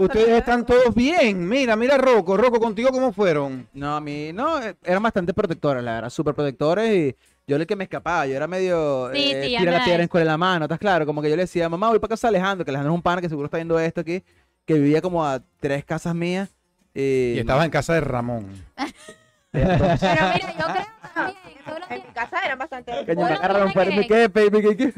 ustedes, 0.00 0.28
están 0.38 0.64
todos 0.64 0.94
bien. 0.94 1.48
Mira, 1.48 1.76
mira 1.76 1.96
Rocco, 1.98 2.36
Rocco, 2.36 2.58
contigo 2.60 2.90
cómo 2.90 3.12
fueron. 3.12 3.68
No, 3.72 3.96
a 3.96 4.00
mí, 4.00 4.32
no, 4.32 4.60
eh, 4.62 4.74
eran 4.82 5.02
bastante 5.02 5.34
protectores, 5.34 5.82
la 5.84 5.94
verdad, 5.94 6.10
súper 6.10 6.34
protectores 6.34 6.90
y 6.94 7.16
yo 7.46 7.58
le 7.58 7.66
que 7.66 7.76
me 7.76 7.84
escapaba, 7.84 8.26
yo 8.26 8.34
era 8.34 8.46
medio 8.46 9.10
Sí, 9.12 9.32
eh, 9.32 9.42
sí, 9.42 9.48
tira 9.58 9.70
me 9.72 9.78
la 9.78 9.84
piedra 9.84 9.98
en 10.00 10.04
escuela 10.04 10.22
en 10.22 10.28
la 10.28 10.38
mano, 10.38 10.64
¿estás 10.64 10.78
claro? 10.78 11.04
Como 11.04 11.20
que 11.20 11.28
yo 11.28 11.36
le 11.36 11.42
decía, 11.42 11.68
mamá, 11.68 11.90
voy 11.90 11.98
para 11.98 12.10
casa 12.10 12.28
de 12.30 12.36
Alejandro, 12.38 12.64
que 12.64 12.70
Alejandro 12.70 12.92
es 12.92 12.96
un 12.96 13.02
pana 13.02 13.20
que 13.20 13.28
seguro 13.28 13.46
está 13.46 13.58
viendo 13.58 13.78
esto 13.78 14.00
aquí, 14.00 14.22
que 14.64 14.74
vivía 14.74 15.02
como 15.02 15.24
a 15.24 15.40
tres 15.60 15.84
casas 15.84 16.14
mías. 16.14 16.48
Y, 16.94 17.32
Y 17.34 17.38
estabas 17.40 17.64
en 17.66 17.70
casa 17.70 17.92
de 17.92 18.00
Ramón. 18.00 18.46
Pero 19.50 19.68
mira, 19.68 19.96
yo 19.96 19.98
creo 20.00 20.18
lo 20.18 21.74
En 21.74 21.88
tienes- 21.88 22.06
mi 22.06 22.12
casa 22.14 22.38
eran 22.44 22.58
bastante. 22.58 22.92
Coño, 23.06 23.26
me 23.26 23.34
agarraron 23.34 23.72
fuera, 23.72 23.90
que- 23.90 24.06
¿qué, 24.06 24.28
baby? 24.28 24.62
¿Qué, 24.62 24.76
qué? 24.76 24.92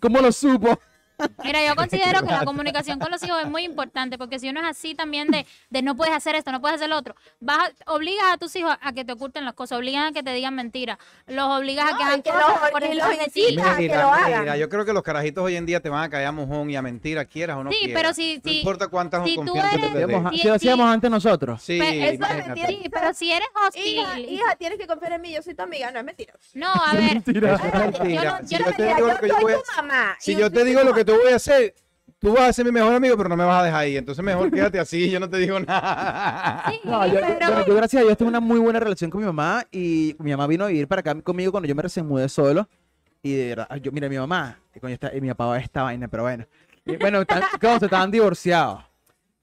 ¿Cómo 0.00 0.20
lo 0.20 0.32
supo? 0.32 0.78
Mira, 1.44 1.66
yo 1.66 1.74
considero 1.76 2.20
que 2.22 2.30
la 2.32 2.44
comunicación 2.44 2.98
con 2.98 3.10
los 3.10 3.22
hijos 3.22 3.40
es 3.42 3.48
muy 3.48 3.64
importante, 3.64 4.18
porque 4.18 4.38
si 4.38 4.48
uno 4.48 4.60
es 4.60 4.66
así 4.66 4.94
también 4.94 5.28
de, 5.28 5.46
de 5.70 5.82
no 5.82 5.96
puedes 5.96 6.14
hacer 6.14 6.34
esto, 6.34 6.52
no 6.52 6.60
puedes 6.60 6.76
hacer 6.76 6.88
lo 6.88 6.96
otro, 6.96 7.14
vas 7.40 7.70
a- 7.86 7.92
obligas 7.92 8.24
a 8.32 8.38
tus 8.38 8.54
hijos 8.56 8.76
a 8.80 8.92
que 8.92 9.04
te 9.04 9.12
oculten 9.12 9.44
las 9.44 9.54
cosas, 9.54 9.78
obligas 9.78 10.10
a 10.10 10.12
que 10.12 10.22
te 10.22 10.32
digan 10.32 10.54
mentiras, 10.54 10.98
los 11.26 11.46
obligas 11.48 11.86
a 11.86 11.88
que 11.96 12.02
No, 12.04 12.08
hagan 12.08 12.18
y 12.18 12.22
que 12.22 12.30
cosas 12.30 12.48
los- 12.60 12.70
por 12.70 12.82
ejemplo, 12.84 13.06
los 13.08 13.18
decir- 13.18 13.44
incitas 13.50 13.66
a 13.66 13.76
que 13.76 13.88
lo 13.88 14.12
hagan. 14.12 14.40
mira, 14.40 14.56
yo 14.56 14.68
creo 14.68 14.84
que 14.84 14.92
los 14.92 15.02
carajitos 15.02 15.44
hoy 15.44 15.56
en 15.56 15.66
día 15.66 15.80
te 15.80 15.88
van 15.88 16.04
a 16.04 16.08
caer 16.10 16.26
a 16.26 16.32
mojón 16.32 16.70
y 16.70 16.76
a 16.76 16.82
mentira, 16.82 17.24
quieras 17.24 17.56
o 17.58 17.64
no 17.64 17.70
Sí, 17.70 17.78
quieras. 17.84 17.94
pero 18.02 18.14
si- 18.14 18.36
no 18.36 18.42
si- 18.50 18.58
importa 18.58 18.88
cuántas 18.88 19.24
si 19.24 19.34
tú 19.36 19.42
eres- 19.42 19.70
tú 19.72 19.78
Sí, 19.88 19.90
sí, 19.92 20.12
lo 20.12 20.40
sí. 20.42 20.48
hacíamos 20.48 20.86
antes 20.92 21.10
nosotros. 21.10 21.62
Sí, 21.62 21.78
Pe- 21.78 21.98
eso 21.98 22.06
es 22.08 22.14
imagínate. 22.14 22.48
mentira. 22.48 22.68
Sí, 22.68 22.88
pero 22.92 23.14
si 23.14 23.32
eres 23.32 23.48
hostil, 23.66 23.82
Hija, 23.96 24.18
hija, 24.20 24.56
tienes 24.56 24.78
que 24.78 24.86
confiar 24.86 25.12
en 25.12 25.20
mí, 25.22 25.32
yo 25.32 25.42
soy 25.42 25.54
tu 25.54 25.62
amiga, 25.62 25.90
no 25.90 25.98
es 25.98 26.04
mentira. 26.04 26.34
no, 26.54 26.68
a 26.72 26.92
ver, 26.94 27.02
Mentira. 27.24 27.58
Yo 27.58 27.78
mentira. 27.78 28.40
no- 28.40 28.48
Si 28.48 28.54
yo 28.54 28.58
yo 28.58 28.66
no 28.66 28.72
te 28.72 28.82
Mira, 28.82 28.94
digo 28.96 29.08
yo 29.08 29.14
lo 29.14 29.20
que 29.20 29.28
yo 29.28 29.34
soy 29.40 29.52
tu 29.54 29.60
mamá. 29.76 30.16
Si 30.20 30.36
yo 30.36 30.50
te 30.50 30.64
digo 30.64 30.82
lo 30.82 30.94
que 30.94 31.04
mamá. 31.04 31.11
Tú 31.14 31.22
voy 31.22 31.32
a 31.32 31.36
hacer, 31.36 31.74
tú 32.18 32.32
vas 32.32 32.42
a 32.48 32.52
ser 32.52 32.64
mi 32.64 32.72
mejor 32.72 32.94
amigo, 32.94 33.16
pero 33.16 33.28
no 33.28 33.36
me 33.36 33.44
vas 33.44 33.62
a 33.62 33.64
dejar 33.64 33.80
ahí. 33.80 33.96
Entonces 33.96 34.24
mejor 34.24 34.50
quédate 34.52 34.78
así, 34.78 35.10
yo 35.10 35.20
no 35.20 35.28
te 35.28 35.38
digo 35.38 35.58
nada. 35.60 36.64
sí, 36.70 36.80
No, 36.84 37.06
yo, 37.06 37.14
pero- 37.20 37.46
bueno, 37.46 37.66
yo, 37.66 37.74
gracias 37.74 38.02
a 38.02 38.04
Dios 38.04 38.16
tengo 38.16 38.28
una 38.28 38.40
muy 38.40 38.58
buena 38.58 38.80
relación 38.80 39.10
con 39.10 39.20
mi 39.20 39.26
mamá 39.26 39.64
y 39.70 40.14
mi 40.18 40.30
mamá 40.30 40.46
vino 40.46 40.64
a 40.64 40.68
vivir 40.68 40.88
para 40.88 41.00
acá 41.00 41.20
conmigo 41.22 41.50
cuando 41.52 41.68
yo 41.68 41.74
me 41.74 41.82
recién 41.82 42.06
mudé 42.06 42.28
solo 42.28 42.68
y 43.22 43.34
de 43.34 43.48
verdad, 43.54 43.76
yo, 43.80 43.92
mira, 43.92 44.08
mi 44.08 44.18
mamá, 44.18 44.58
y 44.74 44.80
coño, 44.80 44.94
está, 44.94 45.14
y 45.16 45.20
mi 45.20 45.28
papá 45.28 45.58
esta 45.58 45.82
vaina, 45.84 46.08
pero 46.08 46.24
bueno. 46.24 46.44
Y, 46.84 46.96
bueno, 46.96 47.20
están- 47.20 47.42
se 47.78 47.84
estaban 47.84 48.10
divorciados. 48.10 48.82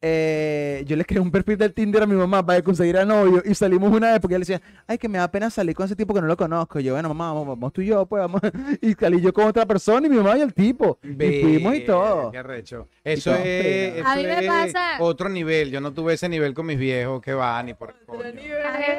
Eh, 0.02 0.84
yo 0.88 0.96
le 0.96 1.04
creé 1.04 1.20
un 1.20 1.30
perfil 1.30 1.58
del 1.58 1.74
Tinder 1.74 2.04
a 2.04 2.06
mi 2.06 2.16
mamá 2.16 2.46
para 2.46 2.62
conseguir 2.62 2.98
a 2.98 3.04
novio 3.04 3.44
y 3.46 3.54
salimos 3.54 3.92
una 3.92 4.12
vez 4.12 4.20
porque 4.22 4.36
ella 4.36 4.40
le 4.40 4.56
decía, 4.56 4.62
ay, 4.88 4.98
que 4.98 5.10
me 5.10 5.18
da 5.18 5.30
pena 5.30 5.50
salir 5.50 5.76
con 5.76 5.86
ese 5.86 5.96
tipo 5.96 6.14
que 6.14 6.22
no 6.22 6.28
lo 6.28 6.38
conozco. 6.38 6.80
Y 6.80 6.84
yo, 6.84 6.94
bueno, 6.94 7.10
mamá, 7.10 7.34
vamos, 7.34 7.48
vamos 7.50 7.74
tú 7.74 7.82
y 7.82 7.88
yo, 7.88 8.06
pues 8.06 8.22
vamos. 8.22 8.42
Y 8.82 8.94
salí 8.94 9.20
yo 9.22 9.34
con 9.34 9.46
otra 9.46 9.66
persona 9.66 10.08
y 10.08 10.10
mi 10.10 10.16
mamá 10.18 10.38
y 10.38 10.42
el 10.42 10.54
tipo. 10.54 11.00
Y 11.04 11.42
fuimos 11.42 11.76
y 11.76 11.82
todo. 11.86 12.32
Qué 12.32 12.38
arrecho. 12.38 12.88
Eso 13.04 13.32
todo. 13.32 13.42
es, 13.44 13.96
eso 13.98 14.08
A 14.08 14.16
mí 14.16 14.24
me 14.24 14.40
es 14.40 14.48
pasa- 14.48 14.98
otro 15.02 15.28
nivel. 15.28 15.70
Yo 15.72 15.82
no 15.82 15.94
tuve 15.94 16.14
ese 16.14 16.30
nivel 16.30 16.54
con 16.54 16.66
mis 16.68 16.78
viejos 16.80 17.22
que 17.22 17.34
van 17.34 17.70
y 17.70 17.74
por 17.74 17.94
coño. 18.06 18.22
A 18.24 18.32
mí 18.32 18.42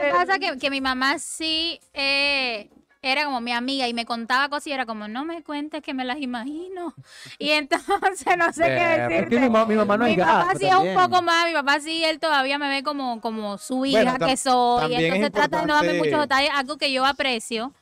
me 0.03 0.11
pasa 0.13 0.39
que, 0.39 0.59
que 0.59 0.69
mi 0.71 0.81
mamá 0.83 1.19
sí 1.19 1.81
eh, 1.95 2.69
era 3.03 3.25
como 3.25 3.41
mi 3.41 3.53
amiga 3.53 3.89
y 3.89 3.95
me 3.95 4.05
contaba 4.05 4.49
cosas 4.49 4.67
y 4.69 4.73
era 4.73 4.85
como, 4.85 5.09
no 5.09 5.25
me 5.25 5.43
cuentes 5.43 5.83
que 5.83 5.95
me 5.95 6.05
las 6.05 6.19
imagino. 6.21 6.95
Y 7.39 7.51
entonces 7.53 8.37
no 8.39 8.53
sé 8.53 8.65
qué 8.65 8.69
Verga. 8.71 9.09
decirte. 9.09 9.41
Mi, 9.41 9.49
ma- 9.49 9.65
mi 9.65 9.75
mamá 9.75 9.97
no 9.97 10.05
mi 10.05 10.17
papá 10.17 10.47
gato 10.49 10.59
sí 10.59 10.67
es 10.67 10.75
un 10.75 10.95
poco 10.95 11.23
más, 11.23 11.47
mi 11.47 11.55
papá 11.55 11.81
sí, 11.81 12.05
él 12.05 12.19
todavía 12.21 12.59
me 12.59 12.69
ve 12.69 12.83
como, 12.83 13.21
como 13.21 13.57
su 13.59 13.87
hija 13.87 14.03
Bueno, 14.19 14.27
que 14.27 14.37
soy. 14.37 14.95
es 14.95 15.01
Entonces 15.03 15.33
trata 15.33 15.61
de 15.63 15.67
no 15.67 15.75
darme 15.75 15.95
muchos 15.95 16.21
detalles, 16.21 16.51
algo 16.55 16.77
que 16.77 16.93
yo 16.93 17.07
aprecio, 17.07 17.73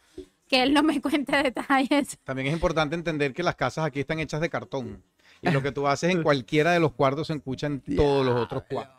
que 0.48 0.62
él 0.62 0.72
no 0.72 0.82
me 0.82 1.00
cuente 1.02 1.36
detalles. 1.42 2.16
También 2.24 2.48
es 2.48 2.52
importante 2.54 2.94
entender 2.94 3.34
que 3.34 3.42
las 3.42 3.56
casas 3.56 3.84
aquí 3.84 4.00
están 4.00 4.20
hechas 4.20 4.40
de 4.40 4.48
cartón. 4.48 5.02
Y 5.40 5.50
lo 5.50 5.62
que 5.62 5.70
tú 5.72 5.86
haces 5.88 6.10
en 6.10 6.22
cualquiera 6.22 6.72
de 6.72 6.80
los 6.80 6.92
cuartos 6.92 7.26
se 7.28 7.34
escucha 7.34 7.66
en 7.68 7.80
todos 7.80 8.24
los 8.26 8.34
otros 8.36 8.62
cuartos. 8.68 8.97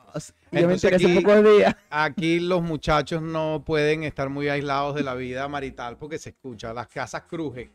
Y 0.51 0.59
yo 0.61 0.67
me 0.67 0.73
Entonces 0.73 0.83
enteré 0.91 0.95
hace 0.95 1.05
aquí- 1.17 1.25
pocos 1.25 1.43
días. 1.57 1.75
Aquí 1.89 2.39
los 2.39 2.61
muchachos 2.61 3.21
no 3.21 3.63
pueden 3.65 4.03
estar 4.03 4.29
muy 4.29 4.49
aislados 4.49 4.95
de 4.95 5.03
la 5.03 5.15
vida 5.15 5.47
marital 5.47 5.97
porque 5.97 6.17
se 6.17 6.29
escucha. 6.29 6.73
Las 6.73 6.87
casas 6.87 7.23
crujen. 7.23 7.71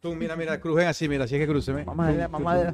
Tú, 0.00 0.14
mira, 0.14 0.34
mira, 0.36 0.58
crujen 0.60 0.86
así, 0.86 1.08
mira, 1.08 1.24
así 1.24 1.34
es 1.36 1.40
que 1.42 1.46
crúceme. 1.46 1.84
Mamadera, 1.84 2.26
mamadera. 2.28 2.72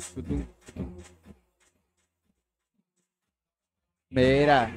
Mira. 4.11 4.71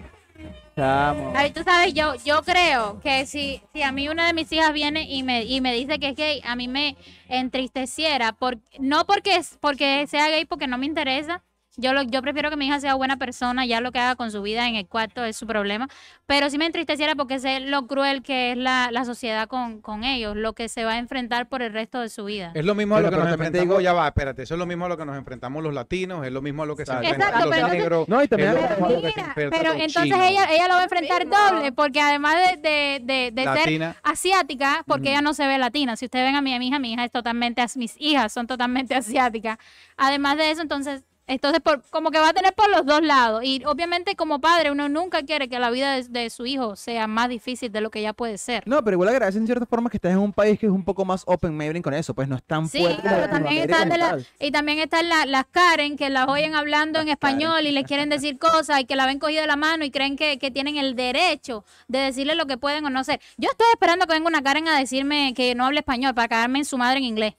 Chamo. 0.75 1.33
Ay, 1.35 1.51
tú 1.51 1.61
sabes, 1.63 1.93
yo, 1.93 2.15
yo 2.23 2.41
creo 2.43 2.99
que 3.01 3.25
si, 3.25 3.61
si 3.73 3.81
a 3.83 3.91
mí 3.91 4.07
una 4.07 4.25
de 4.27 4.33
mis 4.33 4.49
hijas 4.53 4.71
viene 4.71 5.03
y 5.03 5.21
me, 5.23 5.43
y 5.43 5.59
me 5.59 5.73
dice 5.73 5.99
que 5.99 6.09
es 6.09 6.15
gay, 6.15 6.41
a 6.45 6.55
mí 6.55 6.67
me 6.69 6.95
entristeciera, 7.27 8.31
por, 8.31 8.57
no 8.79 9.05
porque, 9.05 9.35
es- 9.35 9.57
porque 9.59 10.07
sea 10.07 10.29
gay, 10.29 10.45
porque 10.45 10.67
no 10.67 10.77
me 10.77 10.85
interesa. 10.85 11.43
Yo, 11.79 11.93
lo, 11.93 12.01
yo 12.03 12.21
prefiero 12.21 12.49
que 12.49 12.57
mi 12.57 12.67
hija 12.67 12.79
sea 12.79 12.95
buena 12.95 13.17
persona, 13.17 13.65
ya 13.65 13.79
lo 13.81 13.91
que 13.91 13.99
haga 13.99 14.15
con 14.15 14.31
su 14.31 14.41
vida 14.41 14.67
en 14.67 14.75
el 14.75 14.85
cuarto 14.87 15.23
es 15.23 15.37
su 15.37 15.47
problema, 15.47 15.87
pero 16.25 16.49
sí 16.49 16.57
me 16.57 16.65
entristeciera 16.65 17.15
porque 17.15 17.39
sé 17.39 17.61
lo 17.61 17.87
cruel 17.87 18.21
que 18.21 18.51
es 18.51 18.57
la, 18.57 18.89
la 18.91 19.05
sociedad 19.05 19.47
con, 19.47 19.81
con 19.81 20.03
ellos, 20.03 20.35
lo 20.35 20.53
que 20.53 20.67
se 20.69 20.83
va 20.83 20.93
a 20.93 20.97
enfrentar 20.97 21.47
por 21.47 21.61
el 21.61 21.71
resto 21.73 22.01
de 22.01 22.09
su 22.09 22.25
vida. 22.25 22.51
Es 22.53 22.65
lo 22.65 22.75
mismo 22.75 22.95
a 22.95 23.01
lo 23.01 23.05
que 23.09 23.15
nos 23.15 23.21
pero 23.25 23.33
enfrentamos, 23.35 23.67
digo- 23.67 23.81
ya 23.81 23.93
va, 23.93 24.07
espérate, 24.07 24.43
eso 24.43 24.55
es 24.55 24.59
lo 24.59 24.65
mismo 24.65 24.85
a 24.85 24.89
lo 24.89 24.97
que 24.97 25.05
nos 25.05 25.17
enfrentamos 25.17 25.63
los 25.63 25.73
latinos, 25.73 26.25
es 26.25 26.31
lo 26.31 26.41
mismo 26.41 26.63
a 26.63 26.65
lo 26.65 26.75
que 26.75 26.85
se 26.85 26.91
enfrentan 26.91 27.31
los 27.31 27.49
pero 27.49 27.55
entonces- 27.55 27.77
negros. 27.79 28.07
No, 28.09 28.23
y 28.23 28.27
también 28.27 28.53
lo 28.55 29.01
que 29.01 29.11
se 29.11 29.49
pero 29.49 29.73
los 29.73 29.81
entonces 29.81 30.17
ella, 30.29 30.45
ella 30.51 30.67
lo 30.67 30.73
va 30.73 30.79
a 30.81 30.83
enfrentar 30.83 31.27
doble, 31.27 31.71
porque 31.71 32.01
además 32.01 32.35
de, 32.35 32.57
de, 32.57 32.99
de, 33.03 33.31
de 33.31 33.43
ser 33.63 33.95
asiática, 34.03 34.83
porque 34.85 35.09
ella 35.11 35.21
no 35.21 35.33
se 35.33 35.47
ve 35.47 35.57
latina. 35.57 35.95
Si 35.95 36.05
ustedes 36.05 36.25
ven 36.25 36.35
a 36.35 36.41
mi, 36.41 36.53
a 36.53 36.59
mi 36.59 36.67
hija, 36.67 36.79
mi 36.79 36.93
hija 36.93 37.05
es 37.05 37.11
totalmente, 37.11 37.63
mis 37.75 37.95
hijas 37.99 38.33
son 38.33 38.47
totalmente 38.47 38.95
asiáticas. 38.95 39.57
Además 39.97 40.37
de 40.37 40.51
eso, 40.51 40.61
entonces, 40.61 41.03
entonces 41.29 41.61
por, 41.61 41.81
como 41.89 42.11
que 42.11 42.19
va 42.19 42.29
a 42.29 42.33
tener 42.33 42.53
por 42.53 42.69
los 42.69 42.85
dos 42.85 43.01
lados. 43.01 43.41
Y 43.43 43.63
obviamente 43.65 44.15
como 44.15 44.39
padre, 44.41 44.71
uno 44.71 44.89
nunca 44.89 45.23
quiere 45.23 45.47
que 45.47 45.59
la 45.59 45.69
vida 45.69 45.93
de, 45.95 46.03
de 46.09 46.29
su 46.29 46.45
hijo 46.45 46.75
sea 46.75 47.07
más 47.07 47.29
difícil 47.29 47.71
de 47.71 47.79
lo 47.81 47.89
que 47.89 48.01
ya 48.01 48.11
puede 48.13 48.37
ser. 48.37 48.63
No, 48.67 48.83
pero 48.83 48.95
igual 48.95 49.09
agradece 49.09 49.37
en 49.37 49.45
cierta 49.45 49.65
forma 49.65 49.89
que 49.89 49.97
estés 49.97 50.11
en 50.11 50.17
un 50.17 50.33
país 50.33 50.59
que 50.59 50.65
es 50.65 50.71
un 50.71 50.83
poco 50.83 51.05
más 51.05 51.23
open 51.25 51.55
minded 51.55 51.81
con 51.81 51.93
eso, 51.93 52.13
pues 52.13 52.27
no 52.27 52.35
es 52.35 52.43
tan 52.43 52.67
Sí, 52.67 52.79
fuerte. 52.79 53.01
pero 53.03 53.29
también 53.29 53.69
Latinoamérica 53.69 53.83
están, 53.95 53.99
la- 54.17 54.45
y 54.47 54.51
también 54.51 54.79
están 54.79 55.07
la- 55.09 55.25
las 55.25 55.45
Karen 55.51 55.95
que 55.95 56.09
las 56.09 56.27
oyen 56.27 56.55
hablando 56.55 56.99
en 56.99 57.09
español 57.09 57.65
y 57.65 57.71
les 57.71 57.85
quieren 57.85 58.09
decir 58.09 58.37
cosas 58.39 58.81
y 58.81 58.85
que 58.85 58.95
la 58.95 59.05
ven 59.05 59.19
cogida 59.19 59.41
de 59.41 59.47
la 59.47 59.55
mano 59.55 59.85
y 59.85 59.91
creen 59.91 60.15
que, 60.17 60.39
que 60.39 60.51
tienen 60.51 60.77
el 60.77 60.95
derecho 60.95 61.63
de 61.87 61.99
decirle 61.99 62.35
lo 62.35 62.47
que 62.47 62.57
pueden 62.57 62.85
o 62.85 62.89
no 62.89 63.03
ser. 63.03 63.21
Yo 63.37 63.49
estoy 63.51 63.67
esperando 63.71 64.05
que 64.07 64.13
venga 64.13 64.27
una 64.27 64.41
Karen 64.41 64.67
a 64.67 64.77
decirme 64.79 65.33
que 65.35 65.53
no 65.55 65.65
hable 65.67 65.79
español 65.79 66.13
para 66.15 66.27
cagarme 66.27 66.59
en 66.59 66.65
su 66.65 66.77
madre 66.77 66.97
en 66.97 67.03
inglés. 67.03 67.35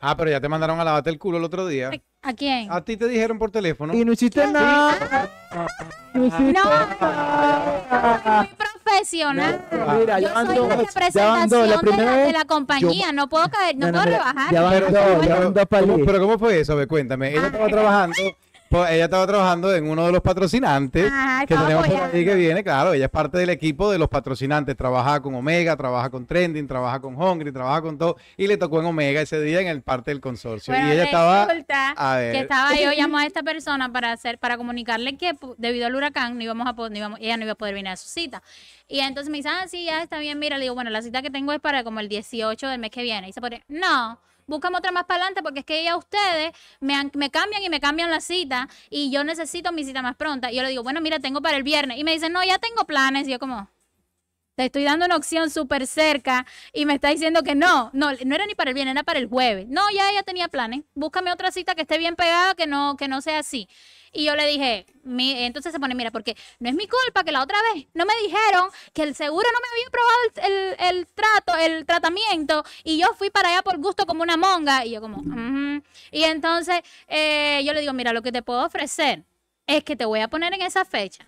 Ah, 0.00 0.16
pero 0.16 0.30
ya 0.30 0.40
te 0.40 0.48
mandaron 0.48 0.80
a 0.80 0.84
lavarte 0.84 1.10
el 1.10 1.18
culo 1.18 1.38
el 1.38 1.44
otro 1.44 1.66
día. 1.66 1.90
¿A 2.22 2.34
quién? 2.34 2.70
A 2.70 2.82
ti 2.84 2.96
te 2.98 3.08
dijeron 3.08 3.38
por 3.38 3.50
teléfono. 3.50 3.94
Y 3.94 4.04
no 4.04 4.12
hiciste 4.12 4.46
nada. 4.46 5.28
No 6.12 6.26
hiciste 6.26 6.52
No, 6.52 6.64
nada. 6.64 8.46
soy 8.46 8.56
profesional. 8.84 9.64
No, 9.72 9.94
mira, 9.98 10.20
yo 10.20 10.28
ya 10.28 10.34
soy 10.46 10.68
la 10.68 10.76
representación 10.76 11.48
de, 11.48 11.66
la, 11.96 12.16
de 12.26 12.32
la 12.32 12.44
compañía. 12.44 13.12
no 13.12 13.28
puedo 13.28 13.48
caer, 13.48 13.76
no, 13.76 13.88
puedo 13.90 14.04
mira, 14.04 14.18
rebajar. 14.18 14.52
ya 14.52 14.60
van 14.62 14.72
Pero- 14.74 14.86
dos, 15.16 15.26
ya 15.26 15.34
van 15.38 15.54
dos 15.54 15.66
para 15.66 15.80
¿Cómo- 15.82 15.94
allí. 15.94 16.02
pero 16.04 16.20
¿cómo 16.20 16.38
fue 16.38 16.60
eso? 16.60 16.76
Ve, 16.76 16.86
cuéntame. 16.86 17.30
Ella 17.30 17.46
estaba 17.46 17.66
trabajando, 17.68 18.16
pues, 18.70 18.88
ella 18.92 19.06
estaba 19.06 19.26
trabajando 19.26 19.74
en 19.74 19.90
uno 19.90 20.06
de 20.06 20.12
los 20.12 20.22
patrocinantes 20.22 21.10
Ajá, 21.10 21.44
que 21.44 21.56
tenemos 21.56 21.88
por 21.88 22.02
ahí 22.02 22.24
que 22.24 22.34
viene, 22.36 22.62
claro, 22.62 22.92
ella 22.92 23.06
es 23.06 23.10
parte 23.10 23.36
del 23.36 23.50
equipo 23.50 23.90
de 23.90 23.98
los 23.98 24.08
patrocinantes, 24.08 24.76
trabaja 24.76 25.20
con 25.20 25.34
Omega, 25.34 25.76
trabaja 25.76 26.08
con 26.08 26.24
Trending, 26.24 26.68
trabaja 26.68 27.00
con 27.00 27.20
Hungry, 27.20 27.50
trabaja 27.50 27.82
con 27.82 27.98
todo, 27.98 28.16
y 28.36 28.46
le 28.46 28.56
tocó 28.56 28.78
en 28.78 28.86
Omega 28.86 29.20
ese 29.20 29.40
día 29.40 29.60
en 29.60 29.66
el 29.66 29.82
parte 29.82 30.12
del 30.12 30.20
consorcio. 30.20 30.72
Bueno, 30.72 30.88
y 30.88 30.92
ella 30.92 31.02
estaba, 31.02 31.42
a 31.96 32.16
ver. 32.16 32.32
que 32.32 32.38
estaba 32.38 32.74
yo 32.76 32.92
llamó 32.92 33.18
a 33.18 33.26
esta 33.26 33.42
persona 33.42 33.92
para 33.92 34.12
hacer 34.12 34.38
para 34.38 34.56
comunicarle 34.56 35.16
que 35.16 35.32
debido 35.58 35.86
al 35.86 35.96
huracán 35.96 36.36
no 36.38 36.44
íbamos 36.44 36.68
a 36.68 36.74
poder, 36.74 36.92
no 36.92 36.98
íbamos- 36.98 37.18
ella 37.20 37.36
no 37.36 37.42
iba 37.42 37.52
a 37.52 37.56
poder 37.56 37.74
venir 37.74 37.88
a 37.90 37.96
su 37.96 38.08
cita. 38.08 38.40
Y 38.86 39.00
entonces 39.00 39.30
me 39.30 39.38
dice, 39.38 39.48
ah, 39.48 39.66
sí, 39.68 39.84
ya 39.84 40.02
está 40.02 40.20
bien, 40.20 40.38
mira, 40.38 40.58
le 40.58 40.62
digo, 40.62 40.74
bueno, 40.76 40.90
la 40.90 41.02
cita 41.02 41.22
que 41.22 41.30
tengo 41.30 41.52
es 41.52 41.58
para 41.60 41.82
como 41.82 41.98
el 41.98 42.08
18 42.08 42.68
del 42.68 42.78
mes 42.78 42.90
que 42.92 43.02
viene. 43.02 43.28
Y 43.28 43.32
se 43.32 43.40
pone, 43.40 43.64
no, 43.68 44.18
búscame 44.50 44.76
otra 44.76 44.92
más 44.92 45.04
para 45.04 45.22
adelante 45.22 45.42
porque 45.42 45.60
es 45.60 45.64
que 45.64 45.82
ya 45.82 45.96
ustedes 45.96 46.52
me, 46.80 47.10
me 47.14 47.30
cambian 47.30 47.62
y 47.62 47.70
me 47.70 47.80
cambian 47.80 48.10
la 48.10 48.20
cita 48.20 48.68
y 48.90 49.10
yo 49.10 49.24
necesito 49.24 49.72
mi 49.72 49.84
cita 49.84 50.02
más 50.02 50.16
pronta. 50.16 50.50
Y 50.52 50.56
yo 50.56 50.62
le 50.62 50.68
digo, 50.68 50.82
bueno, 50.82 51.00
mira, 51.00 51.20
tengo 51.20 51.40
para 51.40 51.56
el 51.56 51.62
viernes. 51.62 51.98
Y 51.98 52.04
me 52.04 52.12
dice, 52.12 52.28
no, 52.28 52.44
ya 52.44 52.58
tengo 52.58 52.84
planes. 52.84 53.26
Y 53.28 53.30
yo 53.30 53.38
como... 53.38 53.70
Te 54.56 54.66
estoy 54.66 54.84
dando 54.84 55.06
una 55.06 55.16
opción 55.16 55.48
súper 55.48 55.86
cerca 55.86 56.44
y 56.74 56.84
me 56.84 56.94
está 56.94 57.08
diciendo 57.08 57.42
que 57.42 57.54
no, 57.54 57.88
no, 57.94 58.10
no 58.12 58.34
era 58.34 58.44
ni 58.44 58.54
para 58.54 58.70
el 58.70 58.74
viernes, 58.74 58.92
era 58.92 59.04
para 59.04 59.18
el 59.18 59.26
jueves. 59.26 59.68
No, 59.68 59.80
ya 59.94 60.10
ella 60.10 60.22
tenía 60.22 60.48
planes. 60.48 60.82
Búscame 60.94 61.32
otra 61.32 61.50
cita 61.50 61.74
que 61.74 61.82
esté 61.82 61.96
bien 61.96 62.14
pegada, 62.14 62.54
que 62.54 62.66
no, 62.66 62.96
que 62.98 63.08
no 63.08 63.22
sea 63.22 63.38
así. 63.38 63.68
Y 64.12 64.24
yo 64.24 64.34
le 64.34 64.46
dije, 64.46 64.86
mi- 65.04 65.44
entonces 65.44 65.72
se 65.72 65.78
pone, 65.78 65.94
mira, 65.94 66.10
porque 66.10 66.36
no 66.58 66.68
es 66.68 66.74
mi 66.74 66.86
culpa 66.88 67.22
que 67.24 67.32
la 67.32 67.42
otra 67.42 67.56
vez 67.72 67.86
no 67.94 68.04
me 68.04 68.14
dijeron 68.22 68.68
que 68.92 69.02
el 69.04 69.14
seguro 69.14 69.46
no 69.52 69.58
me 69.60 69.68
había 69.72 69.90
probado 69.90 70.78
el, 70.88 70.96
el- 70.98 71.06
trato, 71.06 71.56
el 71.56 71.86
tratamiento, 71.86 72.64
y 72.84 72.98
yo 72.98 73.14
fui 73.14 73.30
para 73.30 73.50
allá 73.50 73.62
por 73.62 73.78
gusto 73.78 74.06
como 74.06 74.22
una 74.22 74.36
monga. 74.36 74.84
Y 74.84 74.90
yo 74.92 75.00
como, 75.00 75.22
y 76.10 76.24
entonces 76.24 76.80
eh, 77.08 77.62
yo 77.64 77.72
le 77.72 77.80
digo, 77.80 77.92
mira, 77.92 78.12
lo 78.12 78.22
que 78.22 78.32
te 78.32 78.42
puedo 78.42 78.64
ofrecer 78.64 79.24
es 79.66 79.84
que 79.84 79.94
te 79.96 80.04
voy 80.04 80.20
a 80.20 80.28
poner 80.28 80.52
en 80.54 80.62
esa 80.62 80.84
fecha 80.84 81.26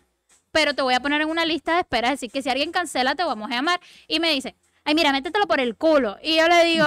pero 0.51 0.75
te 0.75 0.83
voy 0.83 0.93
a 0.93 1.01
poner 1.01 1.23
en 1.23 1.31
una 1.31 1.47
lista 1.47 1.73
de 1.77 1.81
espera, 1.81 2.09
es 2.09 2.21
decir, 2.21 2.31
que 2.31 2.43
si 2.43 2.51
alguien 2.51 2.73
cancela 2.73 3.15
te 3.15 3.25
vamos 3.25 3.51
a 3.51 3.55
llamar. 3.55 3.81
Y 4.07 4.21
me 4.21 4.31
dice, 4.35 4.55
ay, 4.85 4.95
mira, 4.95 5.13
métetelo 5.13 5.47
por 5.47 5.61
el 5.61 5.77
culo. 5.77 6.17
Y 6.23 6.37
yo 6.37 6.49
le 6.49 6.65
digo, 6.65 6.85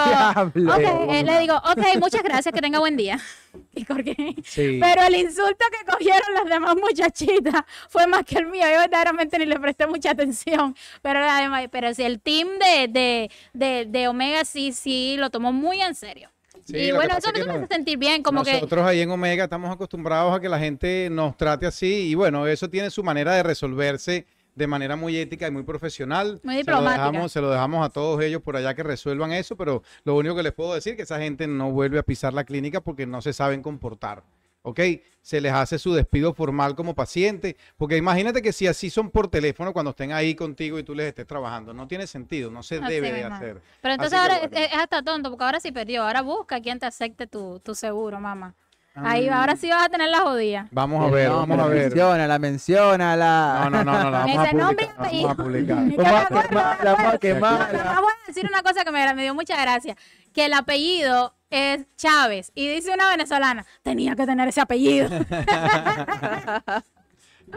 Diablo. 0.54 1.12
eh, 1.12 1.22
le 1.24 1.40
digo, 1.40 1.56
ok, 1.56 1.98
muchas 2.00 2.22
gracias, 2.22 2.52
que 2.54 2.60
tenga 2.60 2.78
buen 2.78 2.96
día. 2.96 3.18
Y 3.74 3.84
colgué. 3.86 4.14
Sí. 4.44 4.78
Pero 4.82 5.02
el 5.06 5.14
insulto 5.16 5.64
que 5.70 5.90
cogieron 5.90 6.34
las 6.34 6.44
demás 6.44 6.76
muchachitas 6.76 7.62
fue 7.88 8.06
más 8.06 8.22
que 8.24 8.38
el 8.38 8.46
mío. 8.46 8.64
Yo 8.70 8.78
verdaderamente 8.80 9.38
ni 9.38 9.46
le 9.46 9.58
presté 9.58 9.86
mucha 9.86 10.10
atención. 10.10 10.74
Pero, 11.00 11.20
además, 11.20 11.66
pero 11.70 11.94
si 11.94 12.02
el 12.02 12.20
team 12.20 12.48
de, 12.58 12.88
de, 12.88 13.30
de, 13.54 13.86
de 13.88 14.08
Omega 14.08 14.44
sí, 14.44 14.72
sí 14.72 15.16
lo 15.18 15.30
tomó 15.30 15.52
muy 15.54 15.80
en 15.80 15.94
serio. 15.94 16.30
Sí, 16.66 16.76
y 16.76 16.90
bueno, 16.92 17.16
eso, 17.16 17.28
es 17.28 17.32
que 17.32 17.40
eso 17.40 17.48
me 17.48 17.58
no- 17.58 17.64
hace 17.64 17.74
sentir 17.74 17.96
bien, 17.96 18.22
como 18.22 18.42
que... 18.42 18.54
Nosotros 18.54 18.84
ahí 18.86 19.00
en 19.00 19.10
Omega 19.10 19.44
estamos 19.44 19.70
acostumbrados 19.72 20.34
a 20.36 20.40
que 20.40 20.48
la 20.48 20.58
gente 20.58 21.08
nos 21.10 21.36
trate 21.36 21.64
así 21.66 22.08
y 22.08 22.14
bueno, 22.14 22.46
eso 22.46 22.68
tiene 22.68 22.90
su 22.90 23.02
manera 23.04 23.34
de 23.34 23.42
resolverse 23.42 24.26
de 24.56 24.66
manera 24.66 24.96
muy 24.96 25.16
ética 25.16 25.46
y 25.46 25.50
muy 25.50 25.62
profesional. 25.62 26.40
Muy 26.42 26.54
se 26.54 26.70
lo, 26.70 26.78
diplomática. 26.78 27.06
dejamos, 27.06 27.32
se 27.32 27.40
lo 27.40 27.50
dejamos 27.50 27.86
a 27.86 27.90
todos 27.90 28.20
ellos 28.22 28.42
por 28.42 28.56
allá 28.56 28.74
que 28.74 28.82
resuelvan 28.82 29.32
eso, 29.32 29.54
pero 29.54 29.82
lo 30.02 30.16
único 30.16 30.34
que 30.34 30.42
les 30.42 30.52
puedo 30.52 30.74
decir 30.74 30.94
es 30.94 30.96
que 30.96 31.02
esa 31.02 31.18
gente 31.18 31.46
no 31.46 31.70
vuelve 31.70 31.98
a 31.98 32.02
pisar 32.02 32.32
la 32.32 32.42
clínica 32.42 32.80
porque 32.80 33.06
no 33.06 33.22
se 33.22 33.32
saben 33.32 33.62
comportar. 33.62 34.24
¿Ok? 34.62 34.80
Se 35.22 35.40
les 35.40 35.52
hace 35.52 35.78
su 35.78 35.94
despido 35.94 36.34
formal 36.34 36.74
como 36.74 36.92
paciente, 36.92 37.56
porque 37.76 37.96
imagínate 37.96 38.42
que 38.42 38.52
si 38.52 38.66
así 38.66 38.90
son 38.90 39.10
por 39.10 39.28
teléfono 39.28 39.72
cuando 39.72 39.90
estén 39.90 40.10
ahí 40.10 40.34
contigo 40.34 40.76
y 40.80 40.82
tú 40.82 40.92
les 40.92 41.06
estés 41.06 41.24
trabajando, 41.24 41.72
no 41.72 41.86
tiene 41.86 42.08
sentido, 42.08 42.50
no 42.50 42.64
se 42.64 42.80
debe 42.80 43.12
de 43.12 43.22
hacer. 43.22 43.62
Pero 43.80 43.94
entonces 43.94 44.18
Así 44.18 44.26
que 44.28 44.34
ahora 44.34 44.48
bueno. 44.48 44.66
es 44.66 44.74
hasta 44.74 45.02
tonto, 45.02 45.30
porque 45.30 45.44
ahora 45.44 45.60
sí 45.60 45.70
perdió. 45.70 46.02
Ahora 46.02 46.22
busca 46.22 46.60
quien 46.60 46.80
te 46.80 46.86
acepte 46.86 47.28
tu, 47.28 47.60
tu 47.60 47.76
seguro, 47.76 48.18
mamá. 48.18 48.56
Ahí, 49.04 49.28
Mm. 49.28 49.32
ahora 49.32 49.56
sí 49.56 49.68
vas 49.68 49.84
a 49.84 49.88
tener 49.88 50.08
la 50.08 50.20
jodida. 50.20 50.68
Vamos 50.70 51.06
a 51.06 51.10
ver, 51.14 51.28
nombre, 51.28 51.56
vamos 51.56 51.66
a 51.66 51.68
ver. 51.68 51.82
Menciónala, 51.82 52.38
menciónala. 52.38 53.60
No, 53.64 53.70
no, 53.70 53.84
no, 53.84 53.92
no, 54.04 54.10
la 54.10 54.18
vamos 54.20 54.38
a 54.38 54.44
Ese 54.44 54.54
nombre 54.56 54.86
publicar. 54.86 55.12
y 55.12 55.22
Vamos 55.22 55.32
a 55.32 55.44
publicar. 55.44 55.78
apellido. 55.78 57.40
Vamos 57.40 57.60
a 57.60 57.72
No, 57.94 58.02
decir 58.26 58.46
una 58.48 58.62
cosa 58.62 58.84
que 58.84 58.90
me, 58.90 59.14
me 59.14 59.22
dio 59.22 59.34
mucha 59.34 59.60
gracia, 59.60 59.96
que 60.32 60.46
el 60.46 60.54
apellido 60.54 61.34
es 61.50 61.86
Chávez 61.96 62.50
y 62.54 62.68
dice 62.68 62.92
una 62.92 63.08
venezolana, 63.10 63.64
tenía 63.82 64.14
que 64.16 64.24
tener 64.26 64.48
ese 64.48 64.60
apellido. 64.60 65.08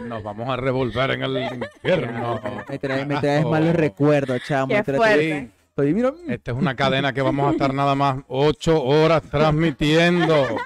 Nos 0.06 0.22
vamos 0.22 0.48
a 0.48 0.56
revolver 0.56 1.12
en 1.12 1.24
el 1.24 1.38
infierno. 1.56 2.40
Me 2.70 2.78
traes, 2.78 3.08
me 3.08 3.18
traes 3.18 3.44
malos 3.46 3.76
recuerdos, 3.76 4.40
chamo. 4.48 4.68
Qué 4.76 4.84
fuerte. 4.84 5.50
Estoy, 5.70 5.94
mira, 5.94 6.12
mm, 6.12 6.32
Esta 6.32 6.52
es 6.52 6.58
una 6.58 6.76
cadena 6.76 7.14
que 7.14 7.22
vamos 7.22 7.48
a 7.48 7.52
estar 7.52 7.74
nada 7.74 7.96
más 7.96 8.18
ocho 8.28 8.84
horas 8.84 9.22
transmitiendo. 9.30 10.58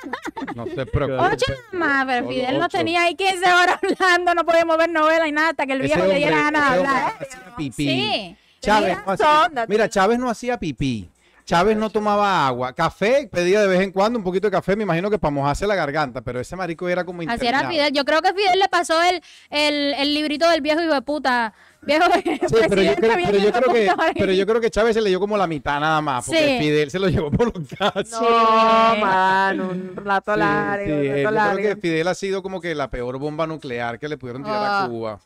No 0.55 0.65
se 0.65 0.85
preocupe. 0.85 1.19
Ocho 1.35 1.53
más, 1.73 2.05
pero 2.05 2.25
Solo 2.25 2.29
Fidel 2.35 2.59
no 2.59 2.69
tenía 2.69 3.03
ahí 3.03 3.15
15 3.15 3.53
horas 3.53 3.79
hablando, 3.99 4.33
no 4.33 4.43
podíamos 4.45 4.77
ver 4.77 4.89
novela 4.89 5.27
y 5.27 5.31
nada 5.31 5.49
hasta 5.49 5.65
que 5.65 5.73
el 5.73 5.81
viejo 5.81 6.05
le 6.05 6.15
diera 6.15 6.37
ganas 6.37 6.71
de 6.71 6.77
hablar. 6.79 7.13
pipí. 7.57 7.73
Sí. 7.85 8.37
Chávez 8.59 8.97
no 9.05 9.11
hacía- 9.11 9.51
mira, 9.67 9.89
Chávez 9.89 10.19
no 10.19 10.29
hacía 10.29 10.57
pipí. 10.57 11.09
Chávez 11.45 11.77
no 11.77 11.89
tomaba 11.89 12.47
agua. 12.47 12.73
Café, 12.73 13.27
pedía 13.31 13.61
de 13.61 13.67
vez 13.67 13.81
en 13.81 13.91
cuando 13.91 14.17
un 14.17 14.23
poquito 14.23 14.47
de 14.47 14.51
café, 14.51 14.75
me 14.75 14.83
imagino 14.83 15.09
que 15.09 15.19
para 15.19 15.31
mojarse 15.31 15.67
la 15.67 15.75
garganta, 15.75 16.21
pero 16.21 16.39
ese 16.39 16.55
marico 16.55 16.87
era 16.89 17.03
como 17.03 17.21
Así 17.27 17.45
era. 17.45 17.67
Fidel. 17.69 17.91
Yo 17.93 18.05
creo 18.05 18.21
que 18.21 18.33
Fidel 18.33 18.59
le 18.59 18.67
pasó 18.69 19.01
el, 19.03 19.21
el, 19.49 19.93
el 19.95 20.13
librito 20.13 20.49
del 20.49 20.61
viejo 20.61 20.81
hijo 20.81 20.93
de 20.93 21.01
puta. 21.01 21.53
Viejo 21.81 22.05
Sí, 22.15 22.55
pero 22.69 22.81
yo, 22.81 22.95
creo, 22.95 23.15
pero, 23.25 23.37
yo 23.39 23.51
creo 23.51 23.73
que, 23.73 23.91
pero 24.17 24.31
yo 24.31 24.45
creo 24.45 24.61
que 24.61 24.69
Chávez 24.71 24.93
se 24.93 25.01
le 25.01 25.09
dio 25.09 25.19
como 25.19 25.35
la 25.37 25.47
mitad 25.47 25.79
nada 25.81 25.99
más, 26.01 26.25
porque 26.25 26.57
Sí. 26.57 26.63
Fidel 26.63 26.89
se 26.91 26.97
lo 26.99 27.09
llevó 27.09 27.29
por 27.29 27.53
los 27.57 27.67
casos. 27.77 28.09
No, 28.21 28.95
mano, 29.01 29.69
un 29.71 29.95
rato 29.97 30.33
Sí, 30.33 30.39
largo, 30.39 30.85
sí, 30.85 30.91
un 30.91 30.97
eh, 31.17 31.23
yo 31.23 31.29
creo 31.29 31.57
que 31.57 31.75
Fidel 31.81 32.07
ha 32.07 32.15
sido 32.15 32.41
como 32.41 32.61
que 32.61 32.73
la 32.73 32.89
peor 32.89 33.17
bomba 33.19 33.45
nuclear 33.47 33.99
que 33.99 34.07
le 34.07 34.17
pudieron 34.17 34.43
tirar 34.43 34.59
Ah. 34.63 34.83
a 34.85 34.87
Cuba. 34.87 35.19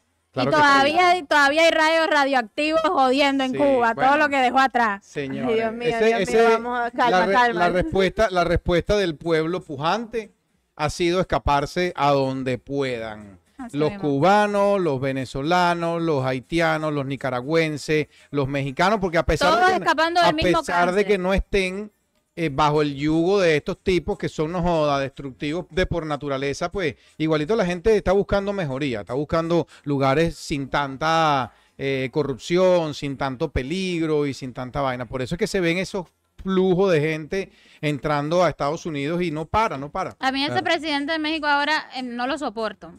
Y 0.43 0.45
sí. 0.45 0.51
todavía, 0.51 1.25
todavía 1.27 1.61
hay 1.63 1.71
rayos 1.71 2.07
radioactivos 2.07 2.81
jodiendo 2.83 3.43
en 3.43 3.51
Sí, 3.51 3.57
Cuba, 3.57 3.95
todo 3.95 4.17
lo 4.17 4.29
que 4.29 4.37
dejó 4.37 4.59
atrás. 4.59 5.05
Señores, 5.05 5.49
Ay, 5.49 5.55
Dios 5.55 5.73
mío, 5.73 5.87
ese- 5.89 6.05
Dios 6.05 6.19
ese- 6.21 6.37
mío, 6.37 6.49
vamos 6.51 6.79
a- 6.79 6.91
calma, 6.91 7.19
la, 7.19 7.25
re- 7.25 7.33
calma. 7.33 7.59
la 7.59 7.69
respuesta, 7.69 8.27
la 8.31 8.43
respuesta 8.43 8.95
del 8.97 9.15
pueblo 9.15 9.61
pujante 9.61 10.33
ha 10.75 10.89
sido 10.89 11.19
escaparse 11.19 11.93
a 11.95 12.11
donde 12.11 12.57
puedan. 12.57 13.39
Así 13.57 13.75
Los 13.75 13.89
mismo. 13.93 14.07
cubanos, 14.09 14.79
los 14.79 15.01
venezolanos, 15.01 15.99
los 15.99 16.23
haitianos, 16.23 16.93
los 16.93 17.07
nicaragüenses, 17.07 18.07
los 18.29 18.47
mexicanos, 18.47 18.99
porque 18.99 19.17
a 19.17 19.23
pesar 19.25 19.49
Todos 19.53 19.65
de 19.65 19.71
que, 19.73 19.83
escapando 19.83 20.21
del 20.21 20.29
a 20.29 20.33
mismo 20.33 20.59
pesar 20.59 20.91
de 20.91 21.05
que 21.05 21.17
no 21.17 21.33
estén 21.33 21.91
eh, 22.39 22.49
bajo 22.53 22.83
el 22.83 22.95
yugo 22.95 23.39
de 23.41 23.57
estos 23.57 23.79
tipos 23.83 24.15
que 24.17 24.29
son 24.29 24.51
no 24.51 24.61
joda, 24.61 24.99
destructivos 24.99 25.65
de 25.71 25.87
por 25.87 26.05
naturaleza, 26.05 26.71
pues 26.71 26.95
igualito 27.17 27.55
la 27.55 27.65
gente 27.65 27.95
está 27.97 28.11
buscando 28.11 28.53
mejoría, 28.53 28.99
está 29.01 29.15
buscando 29.15 29.67
lugares 29.83 30.35
sin 30.35 30.69
tanta 30.69 31.51
eh, 31.79 32.09
corrupción, 32.11 32.93
sin 32.93 33.17
tanto 33.17 33.51
peligro 33.51 34.27
y 34.27 34.35
sin 34.35 34.53
tanta 34.53 34.81
vaina. 34.81 35.05
Por 35.07 35.23
eso 35.23 35.33
es 35.33 35.39
que 35.39 35.47
se 35.47 35.59
ven 35.59 35.79
esos 35.79 36.05
flujos 36.43 36.91
de 36.91 37.01
gente 37.01 37.51
entrando 37.81 38.43
a 38.43 38.49
Estados 38.49 38.85
Unidos 38.85 39.21
y 39.23 39.31
no 39.31 39.45
para, 39.45 39.77
no 39.79 39.91
para. 39.91 40.15
A 40.19 40.31
mí 40.31 40.41
ese 40.43 40.51
Claro. 40.51 40.63
presidente 40.65 41.13
de 41.13 41.19
México 41.19 41.47
ahora 41.47 41.89
eh, 41.95 42.03
no 42.03 42.27
lo 42.27 42.37
soporto. 42.37 42.93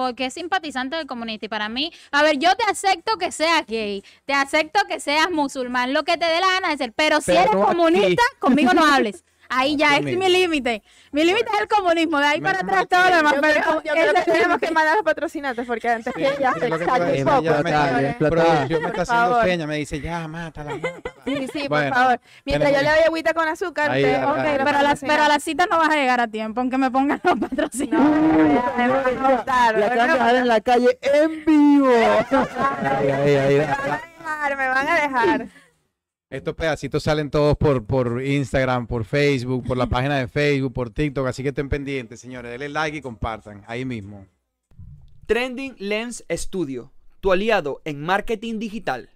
Porque 0.00 0.24
es 0.24 0.34
simpatizante 0.34 0.96
del 0.96 1.06
comunista. 1.06 1.44
Y 1.44 1.48
para 1.50 1.68
mí, 1.68 1.92
a 2.10 2.22
ver, 2.22 2.38
yo 2.38 2.54
te 2.56 2.64
acepto 2.70 3.18
que 3.18 3.30
seas 3.32 3.66
gay, 3.66 4.02
te 4.24 4.32
acepto 4.32 4.80
que 4.88 4.98
seas 4.98 5.30
musulmán, 5.30 5.92
lo 5.92 6.04
que 6.04 6.16
te 6.16 6.24
dé 6.24 6.40
la 6.40 6.46
gana 6.46 6.70
de 6.70 6.78
ser. 6.78 6.92
Pero 6.94 7.20
si 7.20 7.32
eres 7.32 7.52
no 7.52 7.64
aquí. 7.64 7.76
comunista, 7.76 8.22
conmigo 8.38 8.72
no 8.72 8.82
hables. 8.82 9.24
Ahí 9.52 9.76
ya 9.76 9.96
es 9.96 10.02
mi 10.04 10.28
límite. 10.28 10.82
Mi 11.10 11.24
límite 11.24 11.50
es 11.52 11.60
el 11.60 11.66
comunismo. 11.68 12.18
De 12.18 12.26
ahí 12.26 12.40
para 12.40 12.60
atrás 12.60 12.86
todo 12.88 13.10
lo 13.10 13.16
demás. 13.16 13.34
Yo 13.34 13.40
Pero 13.40 13.82
yo 13.82 13.92
creo 13.92 14.14
que 14.14 14.22
tenemos 14.30 14.58
que 14.58 14.70
mandar 14.70 14.92
a 14.92 14.96
los 14.96 15.04
patrocinantes 15.04 15.66
porque 15.66 15.88
antes 15.88 16.14
que 16.14 16.22
Es 16.24 16.36
se 16.36 16.68
lo 16.68 16.78
que 16.78 16.84
te 16.84 16.90
saque 16.90 17.18
iba 17.18 17.32
a 17.34 17.38
un 17.40 17.44
poco. 17.44 17.56
ya 17.56 17.62
me- 17.62 17.70
está 18.90 19.02
haciendo 19.02 19.42
señas, 19.42 19.66
me 19.68 19.76
dice, 19.76 20.00
ya, 20.00 20.28
mátala. 20.28 20.72
Sí, 21.24 21.48
sí, 21.52 21.68
por 21.68 21.88
favor. 21.88 22.20
Mientras 22.44 22.72
yo 22.72 22.78
le 22.82 22.88
doy 22.90 22.98
agüita 23.06 23.34
con 23.34 23.48
azúcar, 23.48 23.90
Pero 23.92 24.28
a, 24.28 24.36
las, 24.36 24.44
pero 24.46 24.62
a 24.62 24.64
patrocinantes. 24.64 25.28
las 25.28 25.42
citas 25.42 25.66
no 25.70 25.78
vas 25.78 25.88
a 25.90 25.96
llegar 25.96 26.20
a 26.20 26.28
tiempo, 26.28 26.60
aunque 26.60 26.78
me 26.78 26.90
pongan 26.90 27.20
los 27.24 27.38
votar, 29.20 29.78
La 29.78 29.88
dejar 29.90 30.34
en 30.36 30.48
la 30.48 30.60
calle 30.60 30.98
en 31.02 31.44
vivo. 31.44 31.88
Me 34.56 34.68
van 34.68 34.88
a 34.88 34.94
dejar. 35.00 35.46
Estos 36.30 36.54
pedacitos 36.54 37.02
salen 37.02 37.28
todos 37.28 37.56
por, 37.56 37.84
por 37.84 38.22
Instagram, 38.24 38.86
por 38.86 39.04
Facebook, 39.04 39.66
por 39.66 39.76
la 39.76 39.86
página 39.88 40.16
de 40.16 40.28
Facebook, 40.28 40.72
por 40.72 40.90
TikTok, 40.90 41.26
así 41.26 41.42
que 41.42 41.48
estén 41.48 41.68
pendientes, 41.68 42.20
señores. 42.20 42.52
Denle 42.52 42.68
like 42.68 42.98
y 42.98 43.02
compartan 43.02 43.64
ahí 43.66 43.84
mismo. 43.84 44.28
Trending 45.26 45.74
Lens 45.78 46.24
Studio, 46.30 46.92
tu 47.20 47.32
aliado 47.32 47.82
en 47.84 48.00
marketing 48.00 48.60
digital. 48.60 49.10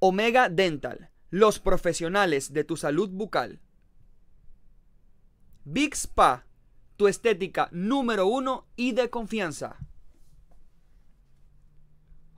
Omega 0.00 0.48
Dental, 0.48 1.10
los 1.30 1.60
profesionales 1.60 2.52
de 2.52 2.64
tu 2.64 2.76
salud 2.76 3.08
bucal. 3.08 3.60
Big 5.64 5.94
Spa, 5.94 6.46
tu 6.96 7.06
estética 7.06 7.68
número 7.70 8.26
uno 8.26 8.66
y 8.74 8.90
de 8.90 9.08
confianza. 9.08 9.76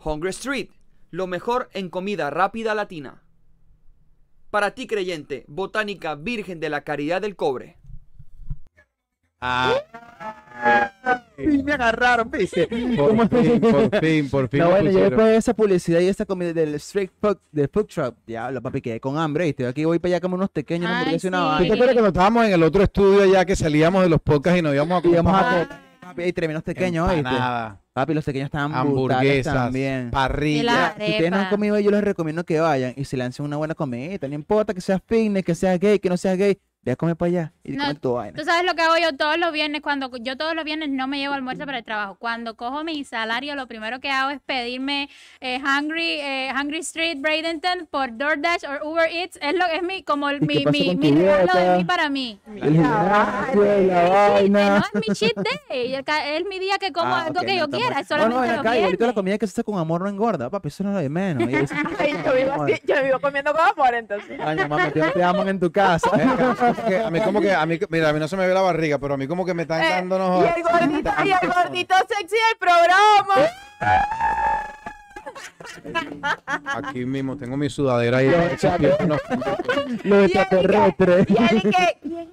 Hungry 0.05 0.31
Street, 0.31 0.71
lo 1.11 1.27
mejor 1.27 1.69
en 1.73 1.91
comida 1.91 2.31
rápida 2.31 2.75
latina. 2.75 3.23
Para 4.51 4.73
ti 4.73 4.87
creyente, 4.87 5.45
Botánica 5.49 6.15
Virgen 6.15 6.61
de 6.61 6.71
la 6.71 6.83
Caridad 6.83 7.21
del 7.21 7.37
Cobre. 7.37 7.79
Ah, 9.41 9.75
Sí, 11.37 11.63
me 11.63 11.73
agarraron, 11.73 12.31
¿viste? 12.31 12.67
por 12.67 13.29
fin, 13.29 13.61
por 13.61 14.01
fin, 14.01 14.31
por 14.31 14.49
fin. 14.49 14.61
No, 14.61 14.71
bueno, 14.71 14.91
yo 14.91 15.01
después 15.01 15.27
de 15.27 15.37
esa 15.37 15.55
publicidad 15.55 16.01
y 16.01 16.09
esa 16.09 16.27
comida 16.27 16.53
del 16.53 16.75
street 16.75 17.11
food, 17.21 17.39
del 17.51 17.69
food 17.69 17.87
truck, 17.87 18.15
diablo, 18.27 18.61
papi, 18.61 18.81
quedé 18.81 19.01
con 19.01 19.17
hambre, 19.17 19.47
¿viste? 19.47 19.67
Aquí 19.67 19.85
voy 19.85 19.99
para 19.99 20.15
allá 20.15 20.21
como 20.21 20.35
unos 20.37 20.51
pequeños, 20.51 20.91
Ay, 20.91 20.97
hamburguesa 20.97 21.27
y 21.27 21.29
una 21.29 21.59
sí. 21.59 21.65
¿Tú 21.65 21.69
te 21.69 21.75
acuerdas 21.75 21.95
cuando 21.95 22.09
estábamos 22.09 22.45
en 22.47 22.53
el 22.53 22.63
otro 22.63 22.83
estudio 22.83 23.23
allá 23.23 23.45
que 23.45 23.57
salíamos 23.57 24.03
de 24.03 24.09
los 24.11 24.21
podcasts 24.21 24.59
y 24.59 24.63
nos 24.63 24.75
íbamos 24.75 25.03
a 25.03 25.09
Y 25.09 25.11
íbamos 25.13 25.35
a 25.35 25.49
comer, 25.49 25.69
papi, 26.01 26.23
y 26.25 26.33
tremendos 26.33 26.63
pequeños, 26.63 27.09
¿oíste? 27.09 27.31
Papi, 28.01 28.15
los 28.15 28.25
pequeños 28.25 28.47
estaban 28.47 28.73
hamburguesas, 28.75 29.55
también. 29.65 30.11
Y 30.11 30.63
la- 30.63 30.73
parrilla. 30.73 30.95
Si 31.07 31.11
ustedes 31.13 31.31
no 31.31 31.37
han 31.37 31.51
comido, 31.51 31.79
yo 31.81 31.91
les 31.91 32.03
recomiendo 32.05 32.45
que 32.45 32.61
vayan 32.61 32.95
y 32.97 33.05
se 33.05 33.17
lancen 33.17 33.45
una 33.45 33.57
buena 33.57 33.75
comida. 33.75 34.29
No 34.29 34.35
importa 34.35 34.75
que 34.75 34.81
seas 34.81 35.01
fitness, 35.07 35.45
que 35.45 35.55
seas 35.55 35.79
gay, 35.79 35.99
que 35.99 36.09
no 36.09 36.17
seas 36.17 36.37
gay. 36.39 36.59
Ve 36.83 36.93
a 36.93 36.97
comer 36.97 37.15
para 37.15 37.29
allá 37.29 37.53
y 37.63 37.73
No, 37.73 37.83
comer 37.85 37.99
tu 37.99 38.13
vaina. 38.15 38.39
Tú 38.39 38.43
sabes 38.45 38.65
lo 38.65 38.75
que 38.75 38.81
hago 38.81 38.95
yo 38.97 39.15
todos 39.15 39.37
los 39.37 39.53
viernes 39.53 39.83
cuando 39.83 40.11
yo 40.17 40.39
todos 40.39 40.55
los 40.55 40.65
viernes 40.65 40.89
no 40.89 41.07
me 41.07 41.19
llevo 41.19 41.35
almuerzo 41.35 41.67
para 41.67 41.77
el 41.79 41.85
trabajo. 41.85 42.15
Cuando 42.19 42.57
cojo 42.57 42.85
mi 42.85 43.05
salario, 43.05 43.55
lo 43.55 43.67
primero 43.69 44.01
que 44.01 44.11
hago 44.11 44.31
es 44.31 44.41
pedirme 44.41 45.11
eh, 45.43 45.59
Hungry 45.59 46.13
eh, 46.23 46.51
Hungry 46.59 46.79
Street 46.79 47.19
Bradenton 47.21 47.87
por 47.91 48.17
DoorDash 48.17 48.63
o 48.65 48.89
Uber 48.91 49.11
Eats. 49.13 49.39
Es 49.43 49.55
lo 49.59 49.67
es 49.67 49.83
mi 49.83 50.03
como 50.03 50.31
el- 50.31 50.43
¿Y 50.43 50.47
qué 50.65 50.71
mi 50.71 50.95
mi, 50.97 50.97
mi 50.97 51.21
regalo 51.21 51.53
de 51.53 51.77
mí 51.77 51.85
para 51.85 52.09
mí. 52.09 52.41
El 52.47 52.63
gimnasio, 52.73 53.63
la 53.63 54.39
Sí, 54.41 54.49
no 54.49 54.59
es 54.59 54.85
mi 54.95 55.15
cheat 55.15 55.37
day. 55.37 55.95
Es 56.35 56.45
mi 56.47 56.59
día 56.59 56.79
que 56.79 56.93
como 56.93 57.15
Ah, 57.15 57.25
algo 57.27 57.41
ok, 57.41 57.47
que 57.47 57.57
no, 57.57 57.67
yo 57.67 57.69
quiera. 57.69 58.01
Es 58.01 58.09
No, 58.11 58.17
no, 58.17 58.23
solamente 58.23 58.41
ven 58.41 58.51
los 58.57 58.61
acá, 58.61 58.77
igualito 58.79 58.81
la 58.81 59.07
viernes. 59.09 59.15
comida 59.15 59.39
que 59.39 59.47
se 59.47 59.51
hace 59.53 59.65
con 59.65 59.79
amor 59.79 60.01
no 60.01 60.09
engorda, 60.09 60.49
papi, 60.49 60.69
eso 60.69 60.83
no 60.85 60.91
es 60.91 60.95
lo 60.95 61.01
de 61.03 61.09
menos. 61.11 61.51
Y 61.51 61.55
eso- 61.57 61.75
Ay, 61.99 62.15
yo, 62.25 62.33
vivo 62.33 62.53
así- 62.63 62.81
yo 62.87 63.05
vivo 63.05 63.21
comiendo 63.21 63.53
con 63.53 63.61
amor, 63.69 63.95
entonces. 63.95 64.41
Ay, 64.43 64.57
mamá, 64.57 64.91
te, 64.91 65.03
te 65.03 65.23
aman 65.23 65.47
en 65.49 65.61
tu 65.61 65.71
casa. 65.71 66.11
A 67.07 67.11
mí 67.11 67.21
como 67.21 67.41
que, 67.41 67.53
a 67.53 67.65
mí, 67.67 67.79
mira, 67.89 68.09
a 68.09 68.13
mí 68.13 68.19
no 68.21 68.29
se 68.29 68.37
me 68.37 68.47
ve 68.47 68.55
la 68.55 68.61
barriga, 68.63 68.99
pero 68.99 69.15
a 69.15 69.17
mí 69.17 69.27
como 69.27 69.45
que 69.45 69.55
me 69.55 69.63
están 69.63 69.83
Eh, 69.83 69.89
dando 69.91 70.19
no 70.19 70.45
y 70.45 70.49
el 70.49 70.63
gordito, 70.63 71.11
y 71.25 71.31
el 71.33 71.53
gordito 71.53 71.95
sexy 72.09 72.37
del 72.37 72.59
programa. 72.59 73.35
Aquí 76.75 77.05
mismo 77.05 77.37
tengo 77.37 77.57
mi 77.57 77.71
sudadera 77.71 78.19
ahí. 78.19 78.29
No- 79.07 79.17
Los 80.05 80.25
extraterrestres. 80.25 81.27
Y 81.29 81.37
él 81.37 81.63
que, 81.63 81.99
¿quién 82.03 82.19
es? 82.19 82.29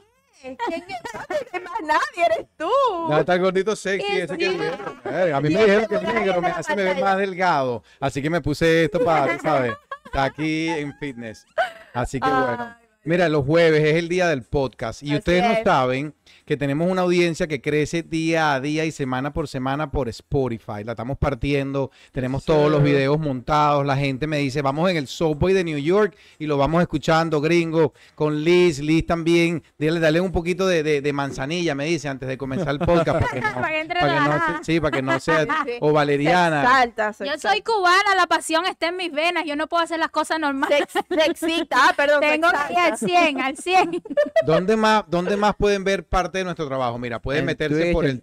¿Quién 0.67 0.83
es? 0.87 1.61
Más 1.63 1.73
nadie, 1.83 2.25
eres 2.25 2.47
tú. 2.57 2.69
No, 3.09 3.17
está 3.19 3.33
el 3.33 3.41
gordito 3.41 3.75
sexy, 3.75 4.05
Es 4.17 4.23
ese 4.25 4.37
que 4.37 4.45
es 4.45 4.51
sí. 4.51 4.57
negro. 4.57 5.35
A 5.35 5.41
mí 5.41 5.49
me 5.49 5.59
dijeron 5.61 5.85
que 5.87 5.95
el 5.95 6.03
negro 6.13 6.41
me 6.41 6.47
hace 6.49 6.75
me 6.75 6.83
ver 6.83 7.01
más 7.01 7.17
delgado. 7.17 7.83
Así 7.99 8.21
que 8.21 8.29
me 8.29 8.41
puse 8.41 8.85
esto 8.85 9.03
para, 9.03 9.37
tú 9.37 9.43
¿sabes? 9.43 9.73
Está 10.05 10.23
aquí 10.23 10.69
en 10.69 10.95
fitness. 10.97 11.45
Así 11.93 12.19
que 12.19 12.29
bueno. 12.29 12.75
Mira, 13.03 13.29
los 13.29 13.45
jueves 13.45 13.83
es 13.83 13.95
el 13.95 14.09
día 14.09 14.27
del 14.27 14.43
podcast. 14.43 15.01
Y 15.03 15.07
Así 15.07 15.17
ustedes 15.17 15.43
no 15.43 15.63
saben 15.63 16.13
que 16.45 16.57
tenemos 16.57 16.89
una 16.89 17.01
audiencia 17.03 17.47
que 17.47 17.61
crece 17.61 18.03
día 18.03 18.53
a 18.53 18.59
día 18.59 18.85
y 18.85 18.91
semana 18.91 19.33
por 19.33 19.47
semana 19.47 19.91
por 19.91 20.09
Spotify. 20.09 20.83
La 20.83 20.91
estamos 20.93 21.17
partiendo, 21.17 21.91
tenemos 22.11 22.43
todos 22.45 22.71
los 22.71 22.83
videos 22.83 23.19
montados. 23.19 23.85
La 23.85 23.97
gente 23.97 24.27
me 24.27 24.37
dice, 24.39 24.61
vamos 24.61 24.89
en 24.89 24.97
el 24.97 25.07
subway 25.07 25.53
de 25.53 25.63
New 25.63 25.77
York 25.77 26.15
y 26.39 26.45
lo 26.47 26.57
vamos 26.57 26.81
escuchando, 26.81 27.41
gringo, 27.41 27.93
con 28.15 28.43
Liz. 28.43 28.79
Liz 28.79 29.05
también, 29.05 29.63
dale, 29.77 29.99
dale 29.99 30.21
un 30.21 30.31
poquito 30.31 30.67
de, 30.67 30.83
de- 30.83 31.01
de 31.01 31.13
manzanilla, 31.13 31.75
me 31.75 31.85
dice, 31.85 32.07
antes 32.09 32.27
de 32.29 32.37
comenzar 32.37 32.69
el 32.69 32.79
podcast. 32.79 33.19
Para 33.19 33.27
que 33.31 33.41
no, 33.41 33.53
Para 33.53 33.67
que 33.69 33.79
entre 33.79 33.99
para 33.99 34.13
que 34.13 34.19
no 34.19 34.25
relajada. 34.25 34.57
se- 34.59 34.63
sí, 34.73 34.79
para 34.79 34.97
que 34.97 35.01
no 35.01 35.19
sea, 35.19 35.45
Sí. 35.65 35.71
o 35.81 35.91
valeriana. 35.93 36.61
Se 36.61 36.67
exalta, 36.67 37.13
se 37.13 37.25
Yo 37.25 37.31
soy 37.37 37.61
cubana, 37.61 38.15
la 38.15 38.27
pasión 38.27 38.65
está 38.65 38.87
en 38.89 38.97
mis 38.97 39.11
venas. 39.11 39.43
Yo 39.45 39.55
no 39.55 39.67
puedo 39.67 39.83
hacer 39.83 39.99
las 39.99 40.09
cosas 40.09 40.39
normales. 40.39 40.85
Se, 40.91 40.99
ex- 40.99 41.39
se 41.39 41.47
excita. 41.47 41.75
Ah, 41.89 41.93
perdón. 41.95 42.21
Tengo 42.21 42.47
que 42.67 42.73
ir 42.73 42.79
al 42.79 42.97
100, 42.97 43.41
al 43.41 43.57
100. 43.57 44.03
¿Dónde 44.45 44.75
más, 44.77 45.03
¿Dónde 45.07 45.37
más 45.37 45.55
pueden 45.55 45.83
ver 45.83 46.03
parte 46.17 46.39
de 46.39 46.43
nuestro 46.43 46.67
trabajo? 46.67 46.97
Mira, 46.97 47.21
pueden 47.21 47.41
En 47.41 47.45
meterse 47.45 47.79
Twitch, 47.79 47.93
por 47.93 48.05
el 48.05 48.19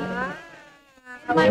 Canción 1.27 1.49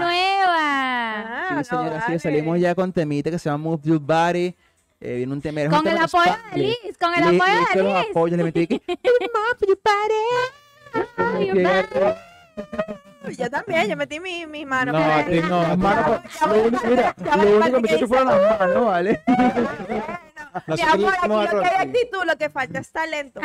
nueva. 0.00 0.14
Ah, 0.50 1.46
Sí, 1.48 1.54
no 1.54 1.64
señora, 1.64 2.06
sí, 2.06 2.18
salimos 2.18 2.58
ya 2.60 2.74
con 2.74 2.92
temita 2.92 3.30
que 3.30 3.38
se 3.38 3.48
llama 3.50 3.64
Move 3.70 3.80
Your 3.84 3.98
Body. 3.98 4.54
Eh, 5.00 5.16
viene 5.16 5.32
un 5.32 5.40
tema. 5.42 5.62
un 5.62 5.70
Con 5.70 5.82
tema 5.82 5.96
el 5.98 6.04
apoyo 6.04 6.32
de. 6.54 6.58
Liz, 6.60 6.76
con 6.98 7.12
el 7.14 7.20
Le- 7.20 7.26
apoyo 7.36 7.52
le 7.74 7.76
de 7.80 7.82
los 7.88 7.98
Liz. 8.00 8.10
apoyos, 8.10 8.36
le 8.38 8.44
metí 8.44 8.66
que- 8.68 8.80
Move 8.88 9.66
your 9.66 9.78
body. 9.84 10.94
Yo 13.38 13.50
también, 13.50 13.88
yo 13.88 13.96
metí 13.96 14.20
mi- 14.20 14.46
mis 14.46 14.66
manos. 14.66 14.94
No, 14.94 15.02
a 15.04 15.24
ti 15.24 15.40
no, 15.40 15.60
a 15.60 15.70
ti 15.70 15.76
Mano, 15.76 16.02
no. 16.08 16.22
Ya 16.40 16.46
lo 16.46 16.62
único, 16.62 16.86
mira, 16.86 17.14
lo 17.70 17.82
que 17.82 17.92
dice- 17.94 18.06
fueron 18.06 18.26
las 18.28 18.60
manos, 18.60 18.84
¿vale? 18.86 19.22
Mi 20.66 20.80
amor, 20.80 21.14
aquí 21.20 21.54
lo 21.54 21.60
que 21.60 21.66
hay 21.66 21.88
actitud, 21.88 22.24
lo 22.24 22.36
que 22.36 22.48
falta 22.48 22.78
es 22.78 22.90
talento. 22.90 23.40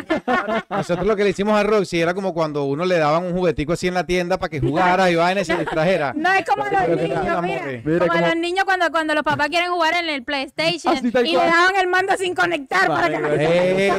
Nosotros 0.70 1.08
lo 1.08 1.16
que 1.16 1.24
le 1.24 1.30
hicimos 1.32 1.60
a 1.60 1.64
Roxy 1.64 2.02
era 2.02 2.14
como 2.14 2.34
cuando 2.34 2.66
uno 2.66 2.86
le 2.86 2.98
daban 2.98 3.26
un 3.26 3.34
juguetico 3.34 3.74
así 3.74 3.88
en 3.88 3.96
la 3.96 4.06
tienda 4.06 4.38
para 4.38 4.50
que 4.50 4.60
jugara 4.60 5.10
y 5.10 5.16
vaina 5.16 5.42
y 5.42 5.46
se 5.46 5.58
distrajera. 5.58 6.14
No 6.20 6.34
es 6.34 6.46
como 6.46 6.66
los 6.66 7.02
niños, 7.02 7.42
mira. 7.42 8.08
como 8.08 8.20
los 8.20 8.36
niños 8.36 8.66
cuando, 8.66 8.92
cuando 8.92 9.16
los 9.16 9.24
papás 9.24 9.48
quieren 9.48 9.72
jugar 9.72 9.94
en 9.96 10.10
el 10.10 10.24
PlayStation 10.24 10.98
y 10.98 11.32
le 11.32 11.38
daban 11.38 11.76
el 11.78 11.88
mando 11.88 12.16
sin 12.18 12.36
conectar 12.36 12.88
para 12.88 13.08
que 13.08 13.88
es. 13.88 13.94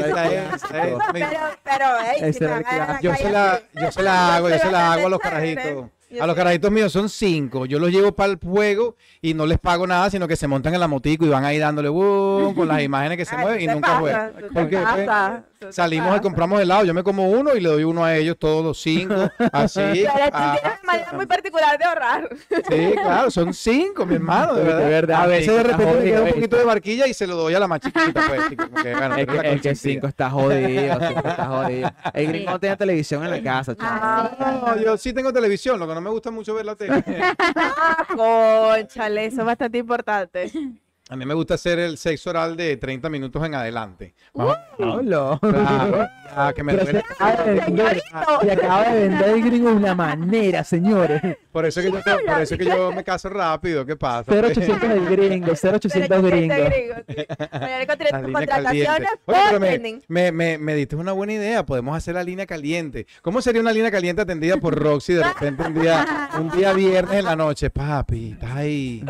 Pero, 0.70 0.98
pero, 1.64 1.86
hey, 2.04 2.32
si 2.32 2.40
Yo 3.02 3.14
se 3.14 3.30
la, 3.30 3.62
yo 3.74 3.90
se 3.90 4.02
la 4.02 4.36
hago, 4.36 4.50
yo 4.50 4.58
se 4.58 4.70
la 4.70 4.92
hago 4.92 5.06
a 5.06 5.10
los 5.10 5.18
carajitos. 5.18 5.86
Yo 6.10 6.22
A 6.22 6.26
los 6.26 6.34
carajitos 6.34 6.70
míos 6.72 6.90
son 6.92 7.08
cinco. 7.08 7.66
Yo 7.66 7.78
los 7.78 7.90
llevo 7.90 8.12
para 8.12 8.32
el 8.32 8.38
juego 8.38 8.96
y 9.22 9.34
no 9.34 9.46
les 9.46 9.58
pago 9.60 9.86
nada, 9.86 10.10
sino 10.10 10.26
que 10.26 10.34
se 10.36 10.48
montan 10.48 10.74
en 10.74 10.80
la 10.80 10.88
motico 10.88 11.24
y 11.24 11.28
van 11.28 11.44
ahí 11.44 11.58
dándole 11.58 11.88
"Wum", 11.88 12.54
con 12.54 12.66
las 12.66 12.82
imágenes 12.82 13.16
que 13.16 13.24
se 13.24 13.36
Ay, 13.36 13.40
mueven 13.42 13.60
y 13.60 13.66
¿qué 13.66 13.72
nunca 13.74 13.86
pasa? 13.88 14.00
juegan. 14.00 14.32
¿Qué 14.38 14.42
Porque 14.52 14.76
después 14.76 15.06
pasa? 15.06 15.44
¿Qué 15.60 15.72
salimos 15.74 16.16
y 16.16 16.20
compramos 16.20 16.58
helado. 16.58 16.86
Yo 16.86 16.94
me 16.94 17.02
como 17.02 17.28
uno 17.28 17.54
y 17.54 17.60
le 17.60 17.68
doy 17.68 17.84
uno 17.84 18.02
a 18.02 18.16
ellos, 18.16 18.36
todos 18.38 18.64
los 18.64 18.80
cinco. 18.80 19.14
Así. 19.52 19.80
Pero 19.92 20.10
tú 20.30 20.30
Ah, 20.32 20.56
tienes 20.58 20.78
una 20.82 20.92
manera 20.92 21.12
muy 21.12 21.26
particular 21.26 21.78
de 21.78 21.84
ahorrar. 21.84 22.28
Sí, 22.48 22.92
claro, 22.94 23.30
son 23.30 23.52
cinco, 23.52 24.06
mi 24.06 24.14
hermano, 24.14 24.54
de 24.54 24.62
De 24.64 24.66
verdad. 24.68 24.88
verdad, 24.88 25.22
a 25.22 25.26
veces 25.26 25.44
cinco 25.44 25.56
de 25.58 25.62
repente 25.64 25.94
me 25.98 26.04
queda 26.04 26.22
un 26.22 26.28
poquito 26.30 26.56
de 26.56 26.64
barquilla 26.64 27.06
y 27.08 27.12
se 27.12 27.26
lo 27.26 27.36
doy 27.36 27.52
a 27.54 27.60
la 27.60 27.68
más 27.68 27.80
chiquita, 27.80 28.22
pues. 28.26 28.40
como 28.56 28.82
que, 28.82 28.92
bueno, 28.94 29.16
Es 29.16 29.26
que, 29.26 29.36
es 29.36 29.42
que 29.42 29.48
consentida. 29.50 29.74
5 29.74 30.06
está 30.06 30.30
jodido, 30.30 30.98
cinco 31.08 31.28
está 31.28 31.46
jodido. 31.46 31.90
El 32.14 32.26
gringo 32.28 32.50
no 32.52 32.58
tenía 32.60 32.76
televisión 32.76 33.24
en 33.24 33.30
la 33.30 33.42
casa, 33.42 33.76
chaval. 33.76 34.36
No, 34.64 34.76
yo 34.82 34.96
sí 34.96 35.12
tengo 35.12 35.30
televisión, 35.30 35.78
lo 35.78 35.86
que 35.86 35.94
no 35.94 36.00
me 36.00 36.08
gusta 36.10 36.30
mucho 36.30 36.54
ver 36.54 36.64
la 36.64 36.74
tele. 36.74 37.04
Ah, 37.82 38.06
conchale, 38.16 39.26
eso 39.26 39.40
es 39.40 39.46
bastante 39.46 39.76
importante. 39.78 40.50
A 41.10 41.16
mí 41.16 41.26
me 41.26 41.34
gusta 41.34 41.54
hacer 41.54 41.80
el 41.80 41.98
sexo 41.98 42.30
oral 42.30 42.56
de 42.56 42.76
30 42.76 43.10
minutos 43.10 43.44
en 43.44 43.56
adelante. 43.56 44.14
Más 44.32 44.56
o- 44.78 44.84
Hola. 44.84 45.38
Claro, 45.42 46.08
ya 46.36 46.52
que 46.52 46.62
me 46.62 46.72
duele. 46.74 46.92
se 46.92 46.98
acaba 46.98 47.42
de 47.44 47.54
vender, 47.54 48.00
se 48.42 48.52
acaba 48.52 48.84
de 48.92 49.08
vender 49.08 49.28
el 49.30 49.42
gringo 49.42 49.70
de 49.70 49.74
una 49.76 49.94
manera, 49.96 50.62
señores. 50.62 51.20
Por 51.50 51.66
eso, 51.66 51.80
que 51.82 51.90
yo, 51.90 51.98
por 52.00 52.40
eso 52.40 52.56
que 52.56 52.64
yo 52.64 52.92
me 52.92 53.02
caso 53.02 53.28
rápido, 53.28 53.84
¿qué 53.84 53.96
pasa? 53.96 54.30
0800 54.30 54.88
del 54.88 55.06
gringo, 55.06 55.52
0800 55.56 56.08
Pero 56.08 56.22
gringo. 56.22 56.54
Oye, 59.26 59.38
pero 59.48 59.60
me, 59.60 59.66
trending. 59.68 60.02
me, 60.06 60.30
me, 60.32 60.58
me 60.58 60.74
diste 60.76 60.94
una 60.94 61.10
buena 61.12 61.32
idea. 61.32 61.66
Podemos 61.66 61.96
hacer 61.96 62.14
la 62.14 62.22
línea 62.22 62.46
caliente. 62.46 63.06
¿Cómo 63.22 63.42
sería 63.42 63.60
una 63.60 63.72
línea 63.72 63.90
caliente 63.90 64.22
atendida 64.22 64.56
por 64.58 64.76
Roxy 64.78 65.14
de 65.14 65.24
repente 65.24 65.64
un 65.64 65.74
día, 65.74 66.30
un 66.38 66.50
día 66.50 66.72
viernes 66.72 67.18
en 67.18 67.24
la 67.24 67.34
noche? 67.36 67.68
Papi, 67.70 68.32
está 68.32 68.54
ahí. 68.56 69.04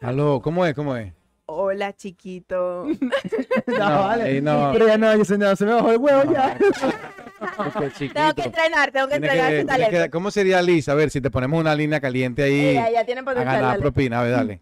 Aló, 0.00 0.40
¿cómo 0.42 0.66
es? 0.66 0.74
¿Cómo 0.74 0.96
es? 0.96 1.12
Hola, 1.46 1.92
chiquito. 1.94 2.86
No, 3.66 3.78
No, 3.78 4.00
vale. 4.00 4.36
eh, 4.38 4.40
no. 4.42 4.70
Pero 4.72 4.86
ya 4.86 4.98
no, 4.98 5.14
ya 5.16 5.24
se, 5.24 5.38
no, 5.38 5.54
se 5.56 5.64
me 5.64 5.72
bajó 5.72 5.90
el 5.92 5.98
huevo 5.98 6.32
ya. 6.32 6.56
Tengo 8.14 8.34
que 8.34 8.42
entrenar, 8.42 8.90
tengo 8.90 9.08
que 9.08 9.14
entrenar 9.16 9.48
que- 9.50 9.58
ese 9.58 9.64
tiene 9.66 9.84
que- 9.86 9.90
talento. 9.92 10.10
¿Cómo 10.10 10.30
sería 10.30 10.62
Liz? 10.62 10.88
A 10.88 10.94
ver, 10.94 11.10
si 11.10 11.20
te 11.20 11.30
ponemos 11.30 11.60
una 11.60 11.74
línea 11.74 12.00
caliente 12.00 12.42
ahí 12.42 12.68
Ella, 12.68 12.88
ella 12.88 13.04
tiene 13.04 13.20
a 13.20 13.24
potencial. 13.24 13.54
ganar 13.56 13.70
dale. 13.72 13.82
propina. 13.82 14.20
A 14.20 14.22
ver, 14.22 14.32
dale. 14.32 14.60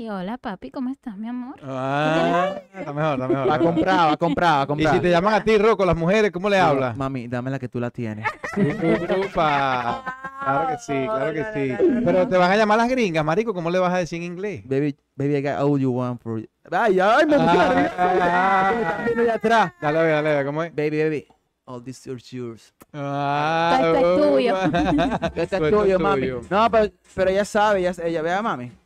Y 0.00 0.08
hola, 0.08 0.38
papi, 0.38 0.70
¿cómo 0.70 0.88
estás, 0.88 1.14
mi 1.18 1.28
amor? 1.28 1.56
Ah, 1.62 2.54
está 2.74 2.90
mejor, 2.94 3.12
está 3.16 3.28
mejor. 3.28 3.50
Va 3.50 3.54
a 3.54 3.58
comprar, 3.58 3.98
va 3.98 4.12
a 4.12 4.16
comprar, 4.16 4.70
va 4.70 4.74
a 4.74 4.80
Y 4.80 4.86
si 4.86 4.98
te 4.98 5.10
llaman 5.10 5.34
a 5.34 5.44
ti, 5.44 5.58
Rocco, 5.58 5.84
las 5.84 5.94
mujeres, 5.94 6.30
¿cómo 6.30 6.48
le 6.48 6.58
hablas? 6.58 6.96
Mami, 6.96 7.28
dame 7.28 7.50
la 7.50 7.58
que 7.58 7.68
tú 7.68 7.78
la 7.78 7.90
tienes. 7.90 8.24
Upa. 8.56 10.02
Claro 10.42 10.68
que 10.68 10.78
sí, 10.78 11.04
claro 11.04 11.32
que 11.34 11.44
sí. 11.52 11.84
Pero 12.02 12.26
te 12.26 12.38
van 12.38 12.50
a 12.50 12.56
llamar 12.56 12.78
las 12.78 12.88
gringas, 12.88 13.22
marico, 13.22 13.52
¿cómo 13.52 13.70
le 13.70 13.78
vas 13.78 13.92
a 13.92 13.98
decir 13.98 14.16
en 14.16 14.32
inglés? 14.32 14.62
Baby, 14.66 14.96
baby, 15.16 15.36
I 15.36 15.42
got 15.42 15.60
all 15.60 15.78
you 15.78 15.90
want 15.90 16.18
for 16.22 16.40
Ay, 16.70 16.98
ay, 16.98 17.26
me 17.26 17.36
Ah, 17.38 17.90
ah, 17.98 19.06
allá 19.18 19.34
atrás. 19.34 19.72
Dale, 19.82 19.98
dale, 19.98 20.34
ver, 20.34 20.46
¿cómo 20.46 20.62
es? 20.62 20.74
Baby, 20.74 21.02
baby, 21.02 21.26
all 21.66 21.84
this 21.84 22.06
is 22.06 22.30
yours. 22.30 22.72
Ah, 22.94 23.80
Esto 23.82 23.96
es 23.96 24.30
tuyo. 24.32 24.56
Este 24.62 25.42
es 25.42 25.52
Esto 25.52 25.66
es 25.66 25.74
tuyo, 25.74 25.98
mami. 25.98 26.28
No, 26.48 26.70
pero, 26.70 26.90
pero 27.14 27.30
ella 27.30 27.44
sabe, 27.44 27.80
ella, 27.80 27.92
ella 28.02 28.22
ve 28.22 28.32
a 28.32 28.40
mami. 28.40 28.79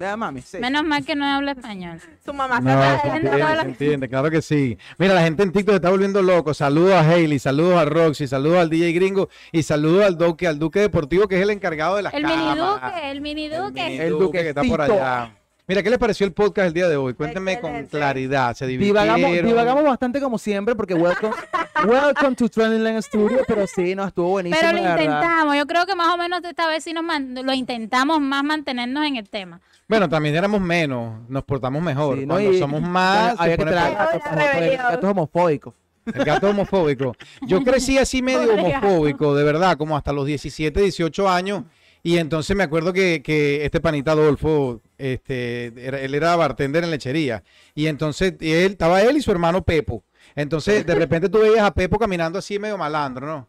Mami, 0.00 0.40
sí. 0.40 0.56
Menos 0.58 0.82
mal 0.84 1.04
que 1.04 1.14
no 1.14 1.26
habla 1.26 1.52
español. 1.52 2.00
Su 2.24 2.32
mamá 2.32 2.58
No, 2.60 2.70
se 3.02 3.08
entiende, 3.08 3.60
entiende, 3.62 4.08
claro 4.08 4.30
que 4.30 4.40
sí. 4.40 4.78
Mira, 4.96 5.12
la 5.12 5.22
gente 5.22 5.42
en 5.42 5.52
TikTok 5.52 5.72
se 5.72 5.76
está 5.76 5.90
volviendo 5.90 6.22
loco. 6.22 6.54
Saludos 6.54 6.94
a 6.94 7.00
Hailey, 7.00 7.38
saludos 7.38 7.76
a 7.76 7.84
Roxy, 7.84 8.26
saludos 8.26 8.58
al 8.60 8.70
DJ 8.70 8.92
Gringo 8.92 9.28
y 9.52 9.62
saludos 9.62 10.06
al 10.06 10.16
Duque, 10.16 10.46
al 10.46 10.58
Duque 10.58 10.80
Deportivo, 10.80 11.28
que 11.28 11.36
es 11.36 11.42
el 11.42 11.50
encargado 11.50 11.96
de 11.96 12.02
las 12.02 12.14
El 12.14 12.24
mini 12.24 12.34
cámaras. 12.34 12.94
duque, 12.94 13.10
el 13.10 13.20
mini 13.20 13.44
El 13.44 13.62
duque. 13.62 13.84
mini 13.84 13.98
El 13.98 14.10
Duque 14.10 14.38
que 14.42 14.48
está 14.48 14.62
por 14.62 14.80
allá. 14.80 15.34
Mira, 15.68 15.82
¿qué 15.84 15.90
les 15.90 15.98
pareció 16.00 16.26
el 16.26 16.32
podcast 16.32 16.66
el 16.68 16.72
día 16.74 16.88
de 16.88 16.96
hoy? 16.96 17.14
Cuéntenme 17.14 17.60
con 17.60 17.84
claridad. 17.86 18.56
Se 18.56 18.66
Divagamos, 18.66 19.16
divirtieron. 19.18 19.50
divagamos 19.50 19.84
bastante 19.84 20.18
como 20.20 20.36
siempre 20.38 20.74
porque 20.74 20.94
welcome, 20.94 21.32
welcome 21.86 22.34
to 22.34 22.48
Trending 22.48 22.82
Land 22.82 23.02
Studio, 23.02 23.42
pero 23.46 23.66
sí, 23.68 23.94
no, 23.94 24.04
estuvo 24.06 24.30
buenísimo, 24.30 24.60
Pero 24.60 24.72
lo 24.72 24.90
intentamos. 24.90 25.56
Yo 25.56 25.66
creo 25.66 25.86
que 25.86 25.94
más 25.94 26.12
o 26.12 26.16
menos 26.16 26.42
esta 26.42 26.66
vez 26.66 26.82
sí 26.82 26.92
nos 26.92 27.04
man- 27.04 27.34
lo 27.34 27.52
intentamos 27.52 28.18
más 28.20 28.42
mantenernos 28.42 29.06
en 29.06 29.14
el 29.16 29.28
tema. 29.28 29.60
Bueno, 29.90 30.08
también 30.08 30.36
éramos 30.36 30.60
menos, 30.60 31.28
nos 31.28 31.42
portamos 31.44 31.82
mejor. 31.82 32.18
Sí, 32.20 32.24
¿no? 32.24 32.34
Cuando 32.34 32.52
Y- 32.52 32.58
somos 32.60 32.80
más, 32.80 33.34
había 33.38 33.56
que 33.56 33.64
traer 33.64 34.76
gatos, 34.78 35.10
homofóbicos. 35.10 35.74
El 36.06 36.24
gato 36.24 36.48
homofóbico. 36.48 37.14
Yo 37.46 37.62
crecí 37.64 37.98
así 37.98 38.22
medio 38.22 38.54
homofóbico, 38.54 39.34
de 39.34 39.44
verdad, 39.44 39.76
como 39.76 39.96
hasta 39.96 40.12
los 40.12 40.26
17, 40.26 40.80
18 40.80 41.28
años. 41.28 41.64
Y 42.02 42.16
entonces 42.16 42.56
me 42.56 42.62
acuerdo 42.62 42.92
que, 42.94 43.20
que 43.22 43.64
este 43.66 43.80
panita 43.80 44.12
Adolfo, 44.12 44.80
este, 44.96 45.66
era- 45.76 46.00
él 46.00 46.14
era 46.14 46.34
bartender 46.36 46.84
en 46.84 46.90
lechería. 46.92 47.42
Y 47.74 47.88
entonces 47.88 48.34
él, 48.40 48.72
estaba 48.72 49.02
él 49.02 49.16
y 49.18 49.22
su 49.22 49.30
hermano 49.32 49.62
Pepo. 49.64 50.04
Entonces 50.36 50.86
de 50.86 50.94
repente 50.94 51.28
tú 51.28 51.40
veías 51.40 51.62
a 51.64 51.74
Pepo 51.74 51.98
caminando 51.98 52.38
así 52.38 52.58
medio 52.60 52.78
malandro, 52.78 53.26
¿no? 53.26 53.48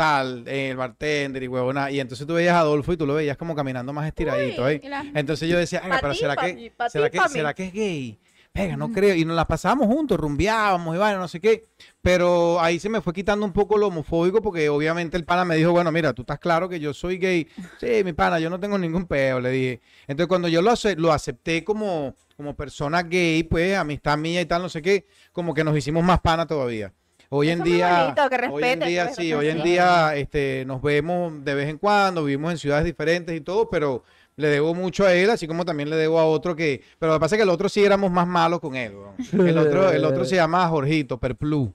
Tal, 0.00 0.44
eh, 0.48 0.70
el 0.70 0.78
bartender 0.78 1.42
y 1.42 1.46
huevona. 1.46 1.90
Y 1.90 2.00
entonces 2.00 2.26
tú 2.26 2.32
veías 2.32 2.54
a 2.54 2.60
Adolfo 2.60 2.90
y 2.90 2.96
tú 2.96 3.04
lo 3.04 3.12
veías 3.12 3.36
como 3.36 3.54
caminando 3.54 3.92
más 3.92 4.06
estiradito. 4.06 4.66
¿eh? 4.66 4.80
la- 4.88 5.04
Entonces 5.14 5.46
yo 5.46 5.58
decía, 5.58 5.80
"Venga, 5.80 5.96
Pa' 5.96 6.00
pero 6.00 6.14
¿será 6.14 6.36
que, 6.36 6.72
¿será, 6.88 7.10
que, 7.10 7.18
pa' 7.18 7.28
mí". 7.28 7.32
¿será 7.34 7.52
que 7.54 7.64
es 7.66 7.72
gay? 7.74 8.18
Venga, 8.54 8.78
no 8.78 8.90
creo. 8.90 9.14
Y 9.14 9.26
nos 9.26 9.36
la 9.36 9.46
pasábamos 9.46 9.88
juntos, 9.88 10.18
rumbeábamos 10.18 10.96
y 10.96 10.98
vaina, 10.98 11.18
no 11.18 11.28
sé 11.28 11.38
qué. 11.38 11.66
Pero 12.00 12.58
ahí 12.62 12.78
se 12.80 12.88
me 12.88 13.02
fue 13.02 13.12
quitando 13.12 13.44
un 13.44 13.52
poco 13.52 13.76
lo 13.76 13.88
homofóbico 13.88 14.40
porque 14.40 14.70
obviamente 14.70 15.18
el 15.18 15.24
pana 15.26 15.44
me 15.44 15.54
dijo, 15.56 15.70
bueno, 15.72 15.92
mira, 15.92 16.14
tú 16.14 16.22
estás 16.22 16.38
claro 16.38 16.66
que 16.66 16.80
yo 16.80 16.94
soy 16.94 17.18
gay. 17.18 17.46
Sí, 17.78 18.02
mi 18.02 18.14
pana, 18.14 18.40
yo 18.40 18.48
no 18.48 18.58
tengo 18.58 18.78
ningún 18.78 19.04
peo, 19.04 19.38
le 19.38 19.50
dije. 19.50 19.80
Entonces 20.08 20.28
cuando 20.28 20.48
yo 20.48 20.62
lo, 20.62 20.70
ace- 20.70 20.96
lo 20.96 21.12
acepté 21.12 21.62
como, 21.62 22.16
como 22.38 22.56
persona 22.56 23.02
gay, 23.02 23.42
pues 23.42 23.76
amistad 23.76 24.16
mía 24.16 24.40
y 24.40 24.46
tal, 24.46 24.62
no 24.62 24.70
sé 24.70 24.80
qué, 24.80 25.06
como 25.30 25.52
que 25.52 25.62
nos 25.62 25.76
hicimos 25.76 26.02
más 26.02 26.20
pana 26.20 26.46
todavía. 26.46 26.90
Hoy 27.32 27.48
en 27.50 27.62
día, 27.62 28.12
bonito, 28.16 28.28
que 28.28 28.48
hoy 28.48 28.64
en 28.64 28.80
día 28.80 29.14
sí, 29.14 29.32
hoy 29.32 29.46
en 29.46 29.62
día 29.62 30.16
este, 30.16 30.64
nos 30.66 30.82
vemos 30.82 31.44
de 31.44 31.54
vez 31.54 31.68
en 31.68 31.78
cuando, 31.78 32.24
vivimos 32.24 32.50
en 32.50 32.58
ciudades 32.58 32.84
diferentes 32.84 33.36
y 33.36 33.40
todo, 33.40 33.70
pero 33.70 34.02
le 34.34 34.48
debo 34.48 34.74
mucho 34.74 35.06
a 35.06 35.14
él, 35.14 35.30
así 35.30 35.46
como 35.46 35.64
también 35.64 35.90
le 35.90 35.94
debo 35.94 36.18
a 36.18 36.24
otro 36.24 36.56
que, 36.56 36.82
pero 36.98 37.12
lo 37.12 37.18
que 37.18 37.20
pasa 37.20 37.36
es 37.36 37.38
que 37.38 37.44
el 37.44 37.50
otro 37.50 37.68
sí 37.68 37.84
éramos 37.84 38.10
más 38.10 38.26
malos 38.26 38.58
con 38.58 38.74
él. 38.74 38.94
El 39.32 39.58
otro, 39.58 39.92
el 39.92 40.04
otro 40.04 40.24
se 40.24 40.34
llama 40.34 40.66
Jorgito, 40.66 41.18
Perplu. 41.18 41.72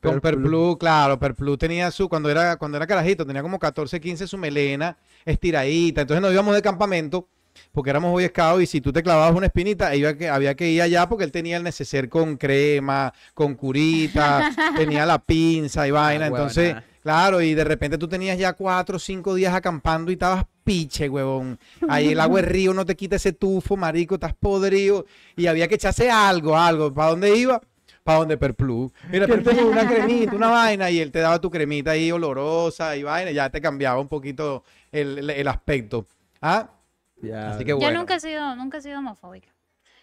Con. 0.00 0.22
Perplu, 0.22 0.78
claro, 0.78 1.18
Perplu 1.18 1.58
tenía 1.58 1.90
su, 1.90 2.08
cuando 2.08 2.30
era, 2.30 2.56
cuando 2.56 2.78
era 2.78 2.86
carajito, 2.86 3.26
tenía 3.26 3.42
como 3.42 3.58
14, 3.58 4.00
15 4.00 4.26
su 4.26 4.38
melena 4.38 4.96
estiradita. 5.26 6.00
Entonces 6.00 6.22
nos 6.22 6.32
íbamos 6.32 6.54
de 6.54 6.62
campamento 6.62 7.28
porque 7.74 7.90
éramos 7.90 8.12
boy 8.12 8.24
scouts 8.28 8.62
y 8.62 8.66
si 8.66 8.80
tú 8.80 8.92
te 8.92 9.02
clavabas 9.02 9.34
una 9.34 9.46
espinita, 9.46 9.88
había 9.88 10.16
que, 10.16 10.28
había 10.30 10.54
que 10.54 10.70
ir 10.70 10.80
allá 10.80 11.08
porque 11.08 11.24
él 11.24 11.32
tenía 11.32 11.56
el 11.58 11.62
neceser 11.64 12.08
con 12.08 12.36
crema, 12.38 13.12
con 13.34 13.54
curita, 13.56 14.50
tenía 14.76 15.04
la 15.04 15.18
pinza 15.18 15.86
y 15.86 15.90
vaina. 15.90 16.24
Ah, 16.26 16.28
Entonces, 16.28 16.68
huevona. 16.68 16.84
claro, 17.02 17.42
y 17.42 17.52
de 17.54 17.64
repente 17.64 17.98
tú 17.98 18.08
tenías 18.08 18.38
ya 18.38 18.52
cuatro 18.54 18.96
o 18.96 18.98
cinco 19.00 19.34
días 19.34 19.52
acampando 19.52 20.10
y 20.10 20.14
estabas 20.14 20.44
piche, 20.62 21.08
huevón. 21.08 21.58
Ahí 21.88 22.12
el 22.12 22.20
agua 22.20 22.40
del 22.40 22.48
río 22.50 22.72
no 22.72 22.86
te 22.86 22.94
quita 22.96 23.16
ese 23.16 23.32
tufo, 23.32 23.76
marico, 23.76 24.14
estás 24.14 24.34
podrido. 24.34 25.04
Y 25.36 25.46
había 25.48 25.68
que 25.68 25.74
echarse 25.74 26.10
algo, 26.10 26.56
algo. 26.56 26.94
¿Para 26.94 27.10
dónde 27.10 27.36
iba? 27.36 27.60
Para 28.04 28.18
donde 28.20 28.36
Perplu. 28.36 28.92
Mira, 29.10 29.26
Perplu, 29.26 29.68
una 29.68 29.86
cremita, 29.88 30.34
una 30.36 30.48
vaina, 30.50 30.90
y 30.90 31.00
él 31.00 31.10
te 31.10 31.18
daba 31.20 31.40
tu 31.40 31.50
cremita 31.50 31.90
ahí 31.92 32.12
olorosa 32.12 32.96
y 32.96 33.02
vaina, 33.02 33.30
y 33.30 33.34
ya 33.34 33.50
te 33.50 33.60
cambiaba 33.60 33.98
un 33.98 34.08
poquito 34.08 34.62
el, 34.92 35.18
el- 35.18 35.30
el 35.30 35.48
aspecto. 35.48 36.06
¿Ah? 36.40 36.68
Ya. 37.16 37.50
Así 37.50 37.64
que 37.64 37.70
Yo 37.70 37.90
nunca 37.90 38.16
he 38.16 38.20
sido, 38.20 38.56
nunca 38.56 38.78
he 38.78 38.82
sido 38.82 38.98
homofóbica. 38.98 39.54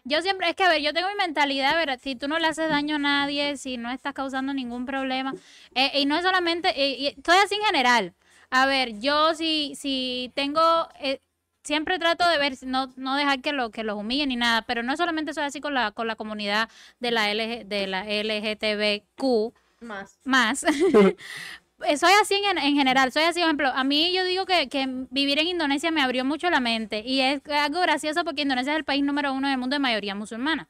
Yo 0.04 0.22
siempre, 0.22 0.50
es 0.50 0.56
que 0.56 0.64
a 0.64 0.70
ver, 0.70 0.82
yo 0.82 0.94
tengo 0.94 1.10
mi 1.10 1.16
mentalidad, 1.16 1.74
a 1.74 1.86
ver, 1.86 2.00
si 2.00 2.16
tú 2.16 2.28
no 2.28 2.40
le 2.40 2.48
haces 2.48 2.70
daño 2.70 2.96
a 2.96 3.00
nadie, 3.00 3.56
si 3.58 3.78
no 3.78 3.92
estás 3.92 4.14
causando 4.14 4.54
ningún 4.54 4.86
problema, 4.86 5.34
eh, 5.76 5.92
y 6.00 6.06
no 6.06 6.16
es 6.18 6.24
solamente, 6.24 6.70
eh, 6.70 6.96
y 6.98 7.08
estoy 7.08 7.38
así 7.38 7.56
en 7.56 7.62
general. 7.62 8.14
A 8.50 8.66
ver, 8.66 9.00
yo 9.00 9.36
si, 9.36 9.74
si 9.76 10.32
tengo, 10.34 10.62
eh, 11.00 11.22
siempre 11.64 12.00
trato 12.00 12.28
de 12.28 12.40
ver, 12.40 12.54
no, 12.64 12.92
no 12.96 13.16
dejar 13.16 13.42
que, 13.42 13.54
lo, 13.54 13.70
que 13.70 13.84
los 13.84 13.96
humillen 13.96 14.30
ni 14.30 14.38
nada, 14.38 14.64
pero 14.64 14.82
no 14.82 14.98
solamente 14.98 15.34
soy 15.36 15.44
así 15.44 15.62
con 15.62 15.76
la, 15.76 15.92
con 15.92 16.08
la 16.08 16.16
comunidad 16.16 16.68
de 17.00 17.12
la, 17.12 17.32
LG, 17.32 17.68
de 17.68 17.86
la 17.86 18.04
LGTBQ, 18.10 19.54
Más. 19.82 20.20
más. 20.24 20.66
Soy 21.98 22.12
así 22.22 22.36
en, 22.50 22.58
en 22.58 22.76
general, 22.76 23.12
soy 23.12 23.24
así, 23.24 23.40
por 23.40 23.48
ejemplo, 23.48 23.70
a 23.74 23.84
mí 23.84 24.14
yo 24.14 24.24
digo 24.26 24.46
que, 24.46 24.70
que 24.70 24.88
vivir 25.10 25.40
en 25.40 25.48
Indonesia 25.48 25.92
me 25.92 26.02
abrió 26.02 26.24
mucho 26.26 26.50
la 26.50 26.60
mente 26.60 27.04
y 27.06 27.22
es 27.22 27.42
algo 27.50 27.82
gracioso 27.82 28.24
porque 28.24 28.44
Indonesia 28.44 28.74
es 28.74 28.78
el 28.78 28.84
país 28.84 29.04
número 29.04 29.34
uno 29.34 29.50
del 29.50 29.58
mundo 29.58 29.76
de 29.76 29.80
mayoría 29.80 30.16
musulmana. 30.16 30.70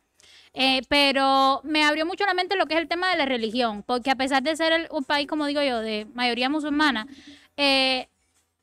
Eh, 0.54 0.82
pero 0.90 1.62
me 1.64 1.84
abrió 1.86 2.06
mucho 2.06 2.26
la 2.26 2.34
mente 2.34 2.58
lo 2.58 2.66
que 2.68 2.76
es 2.76 2.82
el 2.82 2.88
tema 2.90 3.10
de 3.10 3.18
la 3.18 3.26
religión, 3.26 3.84
porque 3.84 4.12
a 4.12 4.16
pesar 4.16 4.44
de 4.44 4.56
ser 4.56 4.74
el- 4.74 4.88
un 4.92 5.04
país, 5.06 5.28
como 5.28 5.46
digo 5.46 5.62
yo, 5.62 5.80
de 5.80 6.08
mayoría 6.14 6.50
musulmana, 6.50 7.08
eh, 7.58 8.10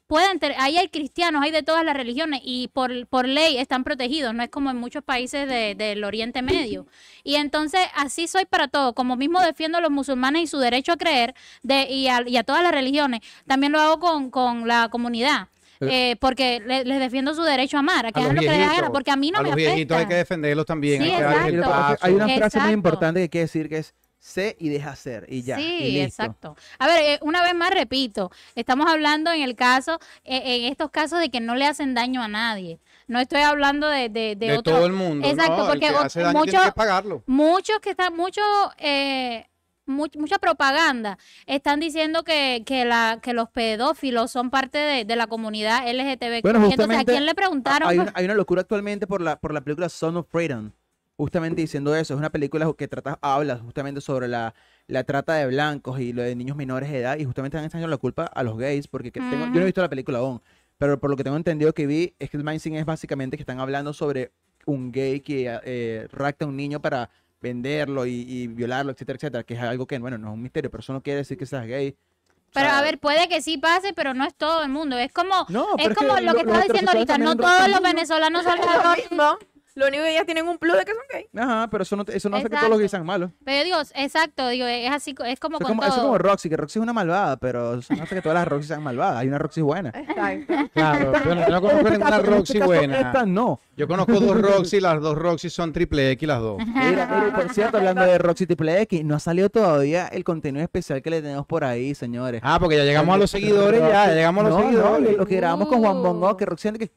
pueden 0.08 0.40
ter- 0.40 0.54
ahí 0.58 0.76
hay 0.78 0.88
cristianos, 0.88 1.42
hay 1.44 1.52
de 1.52 1.62
todas 1.62 1.84
las 1.84 1.94
religiones 1.96 2.40
y 2.42 2.68
por, 2.68 3.06
por 3.06 3.28
ley 3.28 3.58
están 3.58 3.84
protegidos, 3.84 4.34
no 4.34 4.42
es 4.42 4.48
como 4.48 4.70
en 4.70 4.76
muchos 4.76 5.04
países 5.04 5.46
de- 5.48 5.76
del 5.76 6.02
Oriente 6.02 6.42
Medio. 6.42 6.86
Y 7.22 7.36
entonces 7.36 7.82
así 7.94 8.26
soy 8.26 8.44
para 8.46 8.66
todo, 8.66 8.94
como 8.94 9.14
mismo 9.14 9.40
defiendo 9.40 9.78
a 9.78 9.80
los 9.80 9.90
musulmanes 9.90 10.42
y 10.42 10.46
su 10.48 10.58
derecho 10.58 10.92
a 10.92 10.96
creer 10.96 11.34
de, 11.62 11.82
y, 11.88 12.08
a, 12.08 12.22
y 12.26 12.36
a 12.38 12.42
todas 12.42 12.62
las 12.64 12.72
religiones, 12.72 13.20
también 13.46 13.70
lo 13.72 13.80
hago 13.80 14.00
con, 14.00 14.30
con 14.30 14.66
la 14.66 14.88
comunidad. 14.90 15.46
eh, 15.80 16.16
porque 16.20 16.60
le- 16.66 16.84
les 16.84 16.98
defiendo 16.98 17.34
su 17.34 17.42
derecho 17.42 17.76
a 17.76 17.80
amar, 17.80 18.06
a 18.06 18.10
que 18.10 18.18
hagan 18.18 18.34
lo 18.34 18.40
que 18.42 18.48
les 18.48 18.58
viejitos, 18.58 18.90
porque 18.90 19.12
a 19.12 19.16
mí 19.16 19.30
no 19.30 19.38
a 19.38 19.42
me 19.42 19.48
los 19.50 19.54
viejitos 19.56 19.94
hay 19.96 19.98
afecta. 20.02 20.08
que 20.08 20.16
defenderlos 20.16 20.66
también. 20.66 21.00
Sí, 21.04 21.08
hay 21.10 21.18
que. 21.52 21.62
Hay 22.00 22.14
una 22.14 22.24
frase 22.26 22.34
Exacto. 22.34 22.60
muy 22.62 22.72
importante 22.72 23.20
que 23.20 23.28
quiere 23.28 23.44
decir 23.44 23.68
que 23.68 23.78
es 23.78 23.94
sé 24.18 24.56
y 24.58 24.68
deja 24.68 24.94
ser 24.96 25.26
y 25.28 25.42
ya. 25.42 25.56
Sí, 25.56 25.62
y 25.80 25.92
listo. 25.92 26.22
exacto. 26.22 26.56
A 26.78 26.86
ver, 26.86 27.02
eh, 27.04 27.18
una 27.22 27.42
vez 27.42 27.54
más 27.54 27.70
repito, 27.70 28.30
estamos 28.54 28.86
hablando 28.90 29.32
en 29.32 29.42
el 29.42 29.54
caso, 29.54 29.98
eh, 30.24 30.42
en 30.44 30.64
estos 30.72 30.90
casos 30.90 31.20
de 31.20 31.30
que 31.30 31.40
no 31.40 31.54
le 31.54 31.66
hacen 31.66 31.94
daño 31.94 32.22
a 32.22 32.28
nadie. 32.28 32.80
No 33.06 33.20
estoy 33.20 33.40
hablando 33.42 33.88
de, 33.88 34.08
de, 34.08 34.36
de, 34.36 34.46
De 34.48 34.58
otro- 34.58 34.74
todo 34.74 34.86
el 34.86 34.92
mundo. 34.92 35.26
Exacto, 35.26 35.66
porque 35.66 35.86
que 35.88 35.92
o- 35.92 35.98
hace 36.00 36.20
daño 36.20 36.42
tiene 36.42 36.58
mucho- 36.58 36.68
que 36.70 36.72
pagarlo. 36.76 37.22
muchos 37.26 37.78
que 37.80 37.90
están, 37.90 38.14
mucho, 38.14 38.42
eh, 38.78 39.46
much- 39.86 40.16
mucha 40.18 40.38
propaganda 40.38 41.16
están 41.46 41.80
diciendo 41.80 42.22
que, 42.24 42.62
que, 42.66 42.84
la, 42.84 43.20
que 43.22 43.32
los 43.32 43.48
pedófilos 43.48 44.30
son 44.30 44.50
parte 44.50 44.76
de, 44.78 45.04
de 45.06 45.16
la 45.16 45.26
comunidad 45.26 45.88
LGTB. 45.88 46.42
Bueno, 46.42 46.66
entonces, 46.70 46.98
¿a 46.98 47.04
quién 47.04 47.24
le 47.24 47.34
preguntaron? 47.34 47.88
Hay 47.88 47.98
una, 47.98 48.12
hay 48.14 48.24
una 48.26 48.34
locura 48.34 48.60
actualmente 48.62 49.06
por 49.06 49.22
la, 49.22 49.38
por 49.38 49.54
la 49.54 49.62
película 49.62 49.88
Son 49.88 50.16
of 50.18 50.26
Freedom. 50.28 50.72
Justamente 51.18 51.60
diciendo 51.60 51.94
eso. 51.96 52.14
Es 52.14 52.18
una 52.18 52.30
película 52.30 52.72
que 52.78 52.86
trata, 52.86 53.18
habla 53.20 53.58
justamente 53.58 54.00
sobre 54.00 54.28
la, 54.28 54.54
la 54.86 55.02
trata 55.02 55.34
de 55.34 55.48
blancos 55.48 55.98
y 55.98 56.12
lo 56.12 56.22
de 56.22 56.34
niños 56.36 56.56
menores 56.56 56.88
de 56.90 57.00
edad. 57.00 57.18
Y 57.18 57.24
justamente 57.24 57.56
están 57.56 57.66
echando 57.66 57.88
la 57.88 57.96
culpa 57.96 58.24
a 58.24 58.42
los 58.44 58.56
gays. 58.56 58.86
Porque 58.86 59.10
que 59.10 59.18
tengo- 59.18 59.46
yo 59.46 59.52
no 59.54 59.60
he 59.62 59.64
visto 59.64 59.82
la 59.82 59.88
película 59.90 60.18
aún. 60.18 60.40
Pero 60.78 60.98
por 61.00 61.10
lo 61.10 61.16
que 61.16 61.24
tengo 61.24 61.36
entendido 61.36 61.72
que 61.74 61.88
vi, 61.88 62.14
es 62.20 62.30
que 62.30 62.36
el 62.36 62.44
mindset 62.44 62.72
es 62.74 62.84
básicamente 62.86 63.36
que 63.36 63.42
están 63.42 63.58
hablando 63.58 63.92
sobre 63.92 64.30
un 64.64 64.92
gay 64.92 65.18
que 65.18 65.58
eh, 65.64 66.06
rapta 66.12 66.44
a 66.44 66.48
un 66.48 66.56
niño 66.56 66.80
para 66.80 67.10
venderlo 67.40 68.06
y, 68.06 68.12
y 68.26 68.46
violarlo, 68.46 68.92
etcétera, 68.92 69.16
etcétera. 69.16 69.42
Que 69.42 69.54
es 69.54 69.60
algo 69.60 69.86
que, 69.88 69.98
bueno, 69.98 70.18
no 70.18 70.28
es 70.28 70.34
un 70.34 70.42
misterio, 70.42 70.70
pero 70.70 70.82
eso 70.82 70.92
no 70.92 71.02
quiere 71.02 71.18
decir 71.18 71.36
que 71.36 71.46
seas 71.46 71.66
gay. 71.66 71.90
O 71.90 72.50
Pero 72.54 72.66
sea, 72.68 72.78
a 72.78 72.82
ver, 72.82 72.98
puede 73.00 73.28
que 73.28 73.42
sí 73.42 73.58
pase, 73.58 73.92
pero 73.92 74.14
no 74.14 74.24
es 74.24 74.34
todo 74.36 74.62
el 74.62 74.68
mundo. 74.70 74.96
Es 74.96 75.12
como, 75.12 75.46
No, 75.48 75.66
es 75.78 75.94
como 75.94 76.14
que 76.14 76.22
lo 76.22 76.32
que 76.34 76.40
estaba 76.42 76.62
diciendo 76.62 76.92
ahorita. 76.92 77.18
No 77.18 77.36
todos 77.36 77.68
los 77.68 77.80
venezolanos 77.82 78.44
son 78.44 78.58
mismo. 78.96 79.38
Lo 79.78 79.86
único 79.86 80.02
que 80.02 80.10
ellas 80.10 80.26
tienen 80.26 80.48
un 80.48 80.58
plus 80.58 80.76
de 80.76 80.84
que 80.84 80.92
son 80.92 81.02
gay. 81.12 81.26
Ajá, 81.40 81.68
pero 81.70 81.82
eso 81.82 81.94
no, 81.94 82.04
eso 82.08 82.28
no 82.28 82.36
hace 82.36 82.48
que 82.50 82.56
todos 82.56 82.68
los 82.68 82.78
gays 82.78 82.90
sean 82.90 83.06
malos. 83.06 83.30
Pero 83.44 83.58
yo 83.58 83.64
digo, 83.64 83.76
exacto, 83.94 84.48
digo, 84.48 84.66
es 84.66 84.90
así, 84.90 85.14
es 85.24 85.38
como 85.38 85.56
Eso 85.58 85.64
es 85.64 85.68
con 85.68 85.76
como, 85.76 85.82
eso 85.82 85.88
es 85.90 85.94
todo. 85.96 86.06
como 86.06 86.18
Roxy, 86.18 86.48
que 86.48 86.56
Roxy 86.56 86.78
es 86.78 86.82
una 86.82 86.92
malvada, 86.92 87.36
pero 87.36 87.74
eso 87.78 87.94
no 87.94 88.02
hace 88.02 88.16
que 88.16 88.22
todas 88.22 88.34
las 88.38 88.48
Roxy 88.48 88.66
sean 88.68 88.82
malvadas. 88.82 89.18
Hay 89.18 89.28
una 89.28 89.38
Roxy 89.38 89.60
buena. 89.60 89.90
Exacto. 89.90 90.54
Claro, 90.74 91.12
bueno, 91.24 91.42
yo 91.46 91.52
no 91.52 91.60
conozco 91.60 91.78
En 91.80 91.86
este 91.86 91.98
ninguna 91.98 92.18
Roxy 92.18 92.52
este 92.54 92.64
buena. 92.66 93.00
Esta 93.00 93.24
no. 93.26 93.60
Yo 93.76 93.86
conozco 93.86 94.12
dos 94.18 94.40
Roxy, 94.40 94.80
las 94.80 95.00
dos 95.00 95.16
Roxy 95.16 95.48
son 95.48 95.72
triple 95.72 96.10
X 96.10 96.26
las 96.28 96.40
dos. 96.40 96.58
Mira, 96.58 97.06
mira, 97.06 97.26
y 97.28 97.30
por 97.30 97.54
cierto, 97.54 97.76
hablando 97.76 98.02
de 98.02 98.18
Roxy 98.18 98.46
Triple 98.46 98.82
X, 98.82 99.04
no 99.04 99.14
ha 99.14 99.20
salido 99.20 99.48
todavía 99.48 100.08
el 100.08 100.24
contenido 100.24 100.64
especial 100.64 101.00
que 101.02 101.10
le 101.10 101.22
tenemos 101.22 101.46
por 101.46 101.62
ahí, 101.62 101.94
señores. 101.94 102.40
Ah, 102.44 102.58
porque 102.58 102.76
ya 102.76 102.82
llegamos 102.84 103.14
a 103.14 103.18
los 103.18 103.30
seguidores, 103.30 103.80
ya, 103.80 104.08
ya 104.08 104.14
llegamos 104.14 104.44
a 104.44 104.48
los 104.48 104.58
No, 104.58 104.64
no, 104.64 104.70
seguidores. 104.70 105.16
lo 105.16 105.26
que 105.26 105.36
grabamos 105.36 105.68
con 105.68 105.78
Juan 105.78 106.02
Bongo, 106.02 106.36
que 106.36 106.46
Roxy 106.46 106.66
anda 106.66 106.78
que 106.80 106.90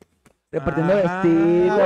repartiendo 0.51 0.93
Ah, 0.93 1.21
vestidos, 1.21 1.79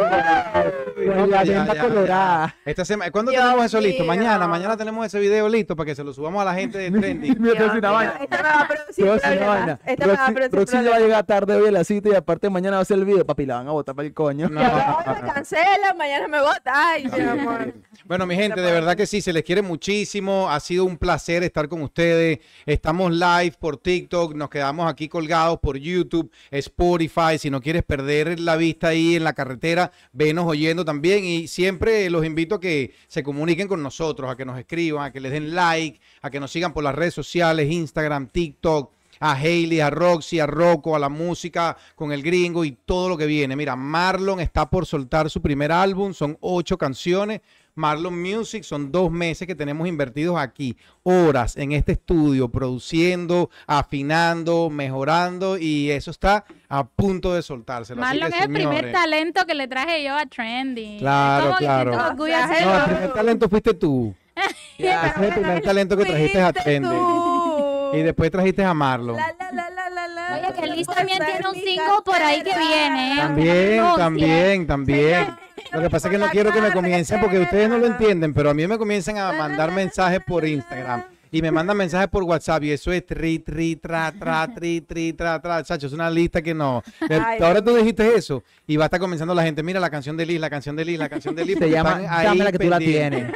con 1.15 1.29
la 1.29 1.43
ya, 1.43 1.53
venda 1.53 1.73
ya, 1.75 1.81
colorada. 1.81 2.55
Esta 2.65 2.83
semana, 2.83 3.11
¿cuándo 3.11 3.31
Dios 3.31 3.43
tenemos 3.43 3.65
eso 3.65 3.79
listo? 3.79 4.03
mío. 4.03 4.07
Mañana, 4.07 4.47
mañana 4.47 4.75
tenemos 4.75 5.05
ese 5.05 5.19
video 5.19 5.47
listo 5.47 5.75
para 5.75 5.85
que 5.85 5.95
se 5.95 6.03
lo 6.03 6.13
subamos 6.13 6.41
a 6.41 6.45
la 6.45 6.55
gente 6.55 6.77
de. 6.79 6.89
Mira, 7.39 7.91
vaina. 7.91 8.15
Esta 8.21 8.37
me 8.37 8.43
va 8.43 8.61
a 8.61 8.67
producir 8.67 9.05
problemas. 9.05 9.79
Esta 9.85 10.07
me 10.07 10.13
va 10.13 10.25
a 10.25 10.31
producir 10.31 10.89
va 10.91 10.95
a 10.95 10.99
llegar 10.99 11.23
tarde 11.25 11.55
hoy 11.55 11.67
a 11.67 11.71
la 11.71 11.83
cita 11.83 12.09
y 12.09 12.15
aparte 12.15 12.49
mañana 12.49 12.77
va 12.77 12.79
a 12.79 12.81
hacer 12.81 12.97
el 12.97 13.05
video. 13.05 13.25
Papi, 13.25 13.45
la 13.45 13.57
van 13.57 13.67
a 13.67 13.71
botar 13.71 13.93
para 13.93 14.07
el 14.07 14.13
coño. 14.13 14.49
No. 14.49 14.59
Me 14.61 15.31
cancela, 15.33 15.93
mañana 15.95 16.27
me 16.27 16.41
vota. 16.41 16.71
Ay, 16.73 17.05
mi 17.07 17.19
amor. 17.21 17.73
Bueno, 18.07 18.27
mi 18.27 18.35
gente, 18.35 18.61
de 18.61 18.71
verdad 18.71 18.95
que 18.95 19.07
sí, 19.07 19.19
se 19.19 19.33
les 19.33 19.41
quiere 19.41 19.63
muchísimo. 19.63 20.47
Ha 20.51 20.59
sido 20.59 20.85
un 20.85 20.95
placer 20.95 21.41
estar 21.41 21.67
con 21.67 21.81
ustedes. 21.81 22.37
Estamos 22.67 23.11
live 23.11 23.55
por 23.59 23.77
TikTok, 23.77 24.35
nos 24.35 24.47
quedamos 24.51 24.87
aquí 24.87 25.07
colgados 25.09 25.57
por 25.59 25.75
YouTube, 25.75 26.31
Spotify. 26.51 27.39
Si 27.39 27.49
no 27.49 27.61
quieres 27.61 27.81
perder 27.81 28.39
la 28.39 28.57
vista 28.57 28.89
ahí 28.89 29.15
en 29.15 29.23
la 29.23 29.33
carretera, 29.33 29.91
venos 30.13 30.45
oyendo 30.45 30.85
también. 30.85 31.25
Y 31.25 31.47
siempre 31.47 32.07
los 32.11 32.23
invito 32.23 32.53
a 32.53 32.59
que 32.59 32.93
se 33.07 33.23
comuniquen 33.23 33.67
con 33.67 33.81
nosotros, 33.81 34.29
a 34.29 34.35
que 34.35 34.45
nos 34.45 34.59
escriban, 34.59 35.05
a 35.05 35.11
que 35.11 35.19
les 35.19 35.31
den 35.31 35.55
like, 35.55 35.99
a 36.21 36.29
que 36.29 36.39
nos 36.39 36.51
sigan 36.51 36.73
por 36.73 36.83
las 36.83 36.93
redes 36.93 37.15
sociales, 37.15 37.71
Instagram, 37.71 38.27
TikTok. 38.27 38.93
A 39.17 39.31
Hailey, 39.31 39.79
a 39.79 39.89
Roxy, 39.89 40.41
a 40.41 40.45
Rocco, 40.45 40.93
a 40.93 40.99
la 40.99 41.07
música 41.07 41.77
con 41.95 42.11
el 42.11 42.21
gringo 42.21 42.65
y 42.65 42.73
todo 42.73 43.07
lo 43.07 43.17
que 43.17 43.25
viene. 43.25 43.55
Mira, 43.55 43.73
Marlon 43.77 44.41
está 44.41 44.69
por 44.69 44.85
soltar 44.85 45.29
su 45.29 45.41
primer 45.41 45.71
álbum, 45.71 46.13
son 46.13 46.37
ocho 46.41 46.77
canciones. 46.77 47.39
Marlon 47.75 48.19
Music 48.21 48.63
son 48.63 48.89
dos 48.91 49.11
meses 49.11 49.45
que 49.45 49.53
tenemos 49.53 49.85
invertidos 49.87 50.37
aquí, 50.39 50.77
horas 51.03 51.57
en 51.57 51.73
este 51.73 51.91
estudio, 51.91 52.47
produciendo, 52.49 53.49
afinando, 53.67 54.69
mejorando 54.69 55.57
y 55.57 55.91
eso 55.91 56.09
está 56.09 56.45
a 56.69 56.85
punto 56.85 57.33
de 57.33 57.41
soltárselo. 57.41 58.01
Así 58.01 58.17
Marlon 58.17 58.31
que, 58.31 58.37
es 58.37 58.45
el 58.45 58.53
primer 58.53 58.91
talento 58.93 59.45
que 59.45 59.53
le 59.55 59.67
traje 59.67 60.03
yo 60.03 60.15
a 60.15 60.25
Trendy. 60.25 60.97
Claro, 60.99 61.47
Como 61.47 61.57
claro. 61.57 61.99
así. 61.99 62.63
No, 62.63 62.77
el 62.77 62.83
primer 62.83 63.13
talento 63.13 63.49
fuiste 63.49 63.73
tú. 63.73 64.15
Ese 64.77 64.89
es 64.89 65.17
el 65.17 65.33
primer 65.33 65.61
talento 65.61 65.97
que 65.97 66.05
trajiste 66.05 66.41
a 66.41 66.53
tú. 66.53 67.91
Y 67.93 68.01
después 68.01 68.31
trajiste 68.31 68.63
a 68.63 68.73
Marlon. 68.73 69.17
La, 69.17 69.33
la, 69.37 69.51
la, 69.51 69.69
la, 69.69 69.89
la, 69.89 70.07
la. 70.07 70.49
Oye, 70.49 70.61
que 70.61 70.67
Liz 70.75 70.87
también 70.87 71.19
tiene 71.23 71.47
un 71.47 71.55
single 71.55 72.01
por 72.03 72.15
ahí 72.15 72.41
que 72.41 72.57
viene, 72.57 73.13
¿eh? 73.13 73.17
También, 73.17 73.83
también, 73.97 74.67
también. 74.67 75.44
Lo 75.75 75.81
que 75.81 75.89
pasa 75.89 76.07
es 76.07 76.11
que 76.13 76.17
no 76.17 76.27
quiero 76.29 76.51
que 76.51 76.61
me 76.61 76.71
comiencen 76.71 77.19
porque 77.19 77.39
ustedes 77.39 77.69
no 77.69 77.77
lo 77.77 77.85
entienden, 77.87 78.33
pero 78.33 78.49
a 78.49 78.53
mí 78.53 78.65
me 78.67 78.77
comienzan 78.77 79.17
a 79.17 79.31
mandar 79.33 79.71
mensajes 79.71 80.19
por 80.25 80.45
Instagram 80.45 81.03
y 81.31 81.41
me 81.41 81.51
mandan 81.51 81.75
mensajes 81.75 82.07
por 82.07 82.23
WhatsApp 82.23 82.63
y 82.63 82.71
eso 82.71 82.93
es 82.93 83.05
tri, 83.05 83.39
tri, 83.39 83.75
tra, 83.75 84.11
tra, 84.17 84.47
tri, 84.53 84.79
tri, 84.81 85.11
tra, 85.13 85.41
tra. 85.41 85.61
Chacho, 85.63 85.87
es 85.87 85.93
una 85.93 86.09
lista 86.09 86.41
que 86.41 86.53
no. 86.53 86.81
Ay, 87.09 87.39
Ahora 87.41 87.61
tú 87.61 87.75
dijiste 87.75 88.15
eso 88.15 88.41
y 88.65 88.77
va 88.77 88.85
a 88.85 88.87
estar 88.87 88.99
comenzando 89.01 89.33
la 89.35 89.43
gente, 89.43 89.61
mira 89.63 89.79
la 89.81 89.89
canción 89.89 90.15
de 90.15 90.25
Liz, 90.25 90.39
la 90.39 90.49
canción 90.49 90.75
de 90.77 90.85
Liz, 90.85 90.97
la 90.97 91.09
canción 91.09 91.35
de 91.35 91.43
Liz. 91.43 91.55
Se 91.55 91.59
porque 91.61 91.71
llama 91.71 92.01
están 92.01 92.07
ahí 92.09 92.25
Dame 92.27 92.43
la 92.45 92.51
que 92.53 92.59
tú 92.59 92.69
la 92.69 92.77
tienes. 92.79 93.33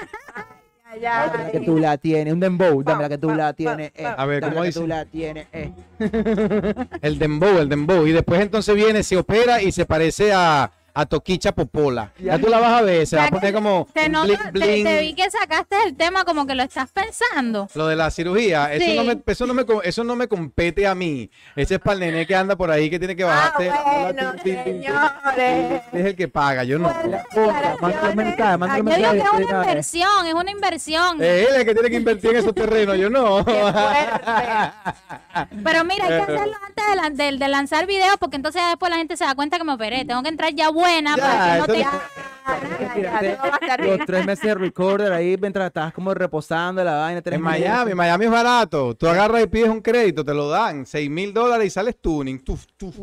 Ay, 0.92 1.06
ay, 1.06 1.06
ay. 1.06 1.30
Dame 1.30 1.44
la 1.44 1.52
que 1.52 1.60
tú 1.60 1.78
la 1.78 1.98
tienes, 1.98 2.34
un 2.34 2.40
dembow, 2.40 2.84
dame 2.84 3.04
la 3.04 3.10
que 3.10 3.18
tú 3.18 3.30
la 3.32 3.54
tienes. 3.54 3.92
eh. 3.96 4.06
A 4.06 4.26
ver, 4.26 4.40
Dame 4.42 4.54
¿cómo 4.54 4.56
la 4.56 4.62
que 4.64 4.68
dice? 4.68 4.80
tú 4.80 4.88
la 4.88 5.06
tienes, 5.06 5.48
eh. 5.52 5.72
El 7.02 7.20
dembow, 7.20 7.60
el 7.60 7.68
dembow. 7.70 8.08
Y 8.08 8.12
después 8.14 8.40
entonces 8.42 8.74
viene, 8.76 9.04
se 9.04 9.18
opera 9.18 9.62
y 9.62 9.72
se 9.74 9.86
parece 9.86 10.32
a, 10.34 10.72
a 10.94 11.06
Toquicha 11.06 11.52
Popola. 11.54 12.12
Ya 12.20 12.38
tú 12.40 12.48
la 12.48 12.60
vas 12.60 12.74
a 12.74 12.82
ver, 12.82 13.06
se 13.08 13.16
va 13.18 13.26
a 13.26 13.30
poner 13.30 13.54
como 13.54 13.88
Te, 13.94 14.06
un 14.08 14.12
noto- 14.14 14.28
bling, 14.28 14.38
te- 14.38 14.52
bling. 14.52 14.84
te 14.86 15.00
vi 15.02 15.14
que 15.14 15.30
sacaste 15.32 15.76
el 15.86 15.96
tema 15.96 16.26
como 16.26 16.46
que 16.48 16.56
lo 16.56 16.64
estás 16.64 16.90
pensando. 16.92 17.68
Lo 17.76 17.88
de 17.88 17.96
la 17.96 18.12
cirugía, 18.12 18.74
eso, 18.74 18.86
Sí. 18.86 18.96
no 18.96 19.04
me, 19.04 19.20
eso, 19.26 19.46
no 19.48 19.54
me, 19.54 19.66
eso 19.84 20.04
no 20.04 20.16
me 20.16 20.28
compete 20.28 20.88
a 20.88 20.96
mí. 20.96 21.30
Ese 21.56 21.76
es 21.76 21.80
para 21.82 21.94
el 21.96 22.00
nene 22.02 22.26
que 22.26 22.36
anda 22.36 22.56
por 22.56 22.72
ahí 22.72 22.90
que 22.90 23.00
tiene 23.00 23.16
que 23.16 23.24
Ah, 23.24 23.28
bajarse. 23.28 23.72
bueno, 24.14 24.34
señores. 24.44 25.82
Es 25.94 26.06
el 26.06 26.16
que 26.16 26.28
paga, 26.28 26.64
yo 26.64 26.78
no. 26.80 26.90
Bueno, 26.94 28.14
mensaje, 28.14 28.58
Yo 28.60 29.14
digo 29.14 29.32
que 29.38 29.44
es 29.44 29.50
una 29.50 29.58
eh. 29.64 29.66
inversión, 29.70 30.26
es 30.28 30.34
una 30.34 30.52
inversión. 30.52 31.22
Es 31.24 31.48
él 31.50 31.56
el 31.56 31.66
que 31.66 31.74
tiene 31.74 31.90
que 31.90 31.96
invertir 31.98 32.32
en 32.32 32.36
esos 32.38 32.54
terrenos, 32.54 32.98
yo 32.98 33.10
no. 33.10 33.44
Qué. 33.46 33.62
Pero 35.64 35.84
mira, 35.86 36.06
hay 36.06 36.10
que 36.10 36.22
hacerlo 36.34 36.56
antes 36.66 36.86
de, 36.88 36.96
lan- 36.96 37.16
de- 37.16 37.38
de 37.38 37.48
lanzar 37.48 37.86
videos 37.86 38.18
porque 38.20 38.36
entonces 38.36 38.62
ya 38.62 38.70
después 38.70 38.90
la 38.90 38.98
gente 38.98 39.18
se 39.18 39.24
da 39.26 39.36
cuenta 39.36 39.58
que 39.58 39.64
me 39.64 39.74
operé. 39.74 40.06
Tengo 40.06 40.22
que 40.24 40.30
entrar 40.30 40.54
ya 40.54 40.70
buena 40.80 41.16
Ya, 41.16 41.24
para 41.24 41.46
que 41.46 41.60
no 41.60 41.68
te... 41.68 42.00
Los 43.80 44.06
tres 44.06 44.26
meses 44.26 44.46
de 44.46 44.56
recorder 44.56 45.12
ahí 45.14 45.38
mientras 45.40 45.68
estás 45.68 45.94
como 45.94 46.14
reposando 46.14 46.84
la 46.84 46.96
vaina. 46.96 47.22
En 47.26 47.42
Miami, 47.42 47.94
Miami 47.94 48.26
es 48.26 48.32
barato. 48.32 48.96
Tú 48.96 49.08
agarras 49.08 49.44
y 49.44 49.48
pides 49.48 49.70
un 49.70 49.82
crédito, 49.82 50.24
te 50.24 50.34
lo 50.34 50.50
dan. 50.50 50.86
6 50.86 51.10
mil 51.10 51.34
dólares 51.34 51.68
y 51.68 51.70
sales 51.70 52.00
tuning. 52.02 52.44
Tuf, 52.44 52.66
tuf, 52.78 52.96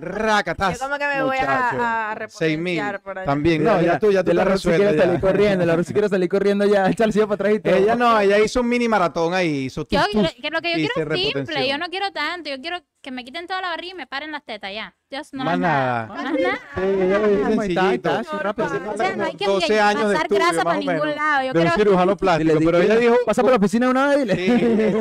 racatas. 0.00 0.78
Yo 0.78 0.84
como 0.86 0.98
que 0.98 1.06
me 1.06 1.22
voy 1.22 1.36
a, 1.38 2.12
a 2.12 2.28
6 2.28 2.58
mil. 2.58 2.76
repotenciar 2.78 3.02
por 3.02 3.18
allá. 3.18 3.26
También, 3.26 3.64
no, 3.64 3.80
ya 3.80 3.98
tú, 3.98 4.10
ya 4.10 4.22
tú 4.22 4.32
la 4.32 4.42
estás 4.42 4.54
Rosy 4.54 4.68
resuelta 4.68 4.84
quiere 4.90 4.96
ya. 4.98 5.04
salir 5.04 5.20
corriendo, 5.20 5.66
la 5.66 5.76
Rosy 5.76 5.92
quiere 5.92 6.08
salir 6.08 6.28
corriendo 6.28 6.64
ya, 6.66 6.86
echar 6.90 7.06
el 7.06 7.12
silla 7.12 7.26
para 7.26 7.34
atrás 7.34 7.54
y 7.54 7.60
todo. 7.60 7.74
Ella 7.74 7.96
no, 7.96 8.18
ella 8.20 8.38
hizo 8.38 8.60
un 8.60 8.68
mini 8.68 8.88
maratón 8.88 9.34
ahí. 9.34 9.64
Hizo 9.66 9.86
Yo, 9.88 10.00
tuf, 10.12 10.22
tuf, 10.22 10.32
que 10.40 10.50
lo 10.50 10.60
que 10.60 10.70
yo 10.82 10.88
quiero 10.94 11.14
es 11.14 11.20
simple, 11.20 11.68
yo 11.68 11.78
no 11.78 11.86
quiero 11.88 12.10
tanto, 12.12 12.50
yo 12.50 12.60
quiero 12.60 12.78
que 13.00 13.10
me 13.10 13.24
quiten 13.24 13.46
toda 13.46 13.60
la 13.60 13.68
barriga 13.68 13.92
y 13.92 13.96
me 13.96 14.06
paren 14.06 14.32
las 14.32 14.44
tetas 14.44 14.72
ya. 14.72 14.94
Just 15.12 15.34
no 15.34 15.44
Más 15.44 15.58
más 15.58 15.60
nada. 15.60 16.06
nada. 16.06 16.22
Más 16.22 16.32
nada. 16.32 16.58
Sí, 16.74 16.80
Ahí 16.80 17.12
ahí 17.12 17.44
sencillito. 17.58 18.10
Rápido. 18.44 18.68
O 18.92 18.96
sea, 18.96 19.16
no 19.16 19.24
hay 19.24 19.34
que 19.34 19.46
12 19.46 19.80
años 19.80 20.08
de 20.08 20.14
pasar 20.14 20.22
estudio, 20.26 20.44
grasa 20.44 20.64
para 20.64 20.78
ningún 20.78 20.94
menos, 20.94 21.16
lado. 21.16 21.46
Yo 21.46 21.52
de 21.52 21.60
un 21.60 21.70
cirujano 21.72 22.16
plástico. 22.16 22.52
le 22.52 22.58
digo, 22.58 22.70
Pero 22.70 22.84
ella 22.84 22.96
dijo, 22.96 23.16
pasa 23.26 23.42
por 23.42 23.50
la 23.50 23.56
oficina 23.56 23.86
de 23.86 23.90
una 23.90 24.08
vez 24.08 24.26
y. 24.26 24.34
Sí, 24.34 24.52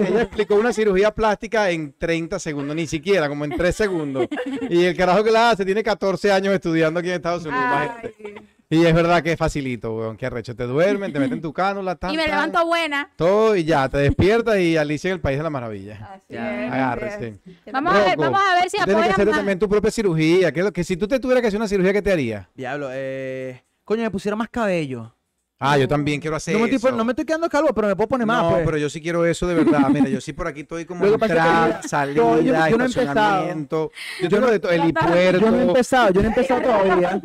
ella 0.10 0.22
explicó 0.24 0.56
una 0.56 0.74
cirugía 0.74 1.12
plástica 1.12 1.70
en 1.70 1.94
30 1.98 2.40
segundos, 2.40 2.76
ni 2.76 2.88
siquiera, 2.88 3.30
como 3.30 3.46
en 3.46 3.56
3 3.56 3.76
segundos. 3.76 4.28
Y 4.70 4.86
el 4.86 4.98
carajo 4.98 5.24
que 5.24 5.32
la 5.32 5.52
hace 5.52 5.66
tiene 5.66 5.84
14 5.84 6.32
años 6.32 6.54
estudiando 6.54 7.00
aquí 7.00 7.10
en 7.10 7.16
Estados 7.16 7.46
Unidos. 7.46 7.64
imagínate. 7.66 8.14
Ay, 8.24 8.53
Y 8.70 8.86
es 8.86 8.94
verdad 8.94 9.22
que 9.22 9.34
es 9.34 9.38
facilito, 9.38 9.96
weón. 9.96 10.18
Que 10.18 10.26
arrecho. 10.26 10.56
Te 10.56 10.64
duermen, 10.66 11.14
te 11.14 11.20
meten 11.20 11.42
tu 11.42 11.54
cánula, 11.54 11.96
tan, 11.96 12.12
Y 12.14 12.18
me 12.18 12.24
tan, 12.24 12.32
levanto 12.32 12.66
buena. 12.66 13.10
Todo 13.16 13.56
y 13.56 13.64
ya, 13.64 13.88
te 13.90 13.98
despiertas 14.00 14.58
y 14.60 14.78
Alicia 14.78 15.10
en 15.10 15.16
el 15.16 15.22
País 15.22 15.38
de 15.38 15.44
la 15.44 15.50
Maravilla. 15.50 16.10
así 16.28 16.36
Agárrese. 16.38 17.40
Vamos 17.72 17.94
a 17.96 18.00
ver, 18.04 18.18
vamos 18.18 18.42
a 18.42 18.56
ver 18.62 18.70
si 18.70 18.78
Tú 18.78 18.86
tienes 18.86 19.06
que 19.06 19.12
hacer 19.12 19.28
más. 19.28 19.36
también 19.38 19.60
tu 19.60 19.70
propia 19.70 19.92
cirugía. 19.92 20.52
Que, 20.52 20.72
que 20.72 20.84
si 20.84 20.98
tú 20.98 21.08
te 21.08 21.20
tuvieras 21.20 21.42
que 21.42 21.48
hacer 21.48 21.60
una 21.60 21.68
cirugía, 21.68 21.94
¿qué 21.94 22.02
te 22.02 22.12
haría? 22.12 22.50
Diablo, 22.56 22.90
eh. 22.92 23.64
Coño, 23.84 24.02
me 24.04 24.12
pusiera 24.12 24.36
más 24.36 24.50
cabello. 24.50 25.14
Ah, 25.66 25.78
yo 25.78 25.88
también 25.88 26.20
quiero 26.20 26.36
hacer 26.36 26.56
No 26.56 26.60
me, 26.62 26.66
estoy, 26.66 26.90
eso. 26.90 26.98
no 26.98 27.06
me 27.06 27.12
estoy 27.14 27.24
quedando 27.26 27.48
calvo, 27.48 27.70
pero 27.74 27.88
me 27.88 27.96
puedo 27.96 28.10
poner 28.10 28.28
más, 28.28 28.44
no, 28.44 28.50
pues. 28.52 28.66
pero 28.66 28.78
yo 28.78 28.90
sí 28.90 29.02
quiero 29.02 29.26
eso 29.26 29.48
de 29.48 29.56
verdad. 29.56 29.88
Mira, 29.90 30.10
yo 30.10 30.20
sí 30.20 30.34
por 30.34 30.48
aquí 30.48 30.62
estoy 30.62 30.84
como 30.84 31.06
entrada, 31.06 31.80
yo- 31.82 31.88
salida, 31.88 32.16
yo- 32.18 32.42
yo- 32.42 32.68
yo 32.70 32.78
no 32.78 32.84
he 32.84 32.88
estacionamiento. 32.88 33.92
Yo 34.20 34.24
Yo 34.24 34.30
tengo 34.30 34.46
no- 34.48 34.52
de 34.52 34.60
todo, 34.60 34.72
helipuerto. 34.74 35.40
Yo 35.40 35.52
no 35.52 35.58
he 35.60 35.64
empezado, 35.64 36.12
yo 36.12 36.22
no 36.22 36.28
he 36.28 36.32
empezado 36.32 36.62
todavía. 36.64 37.22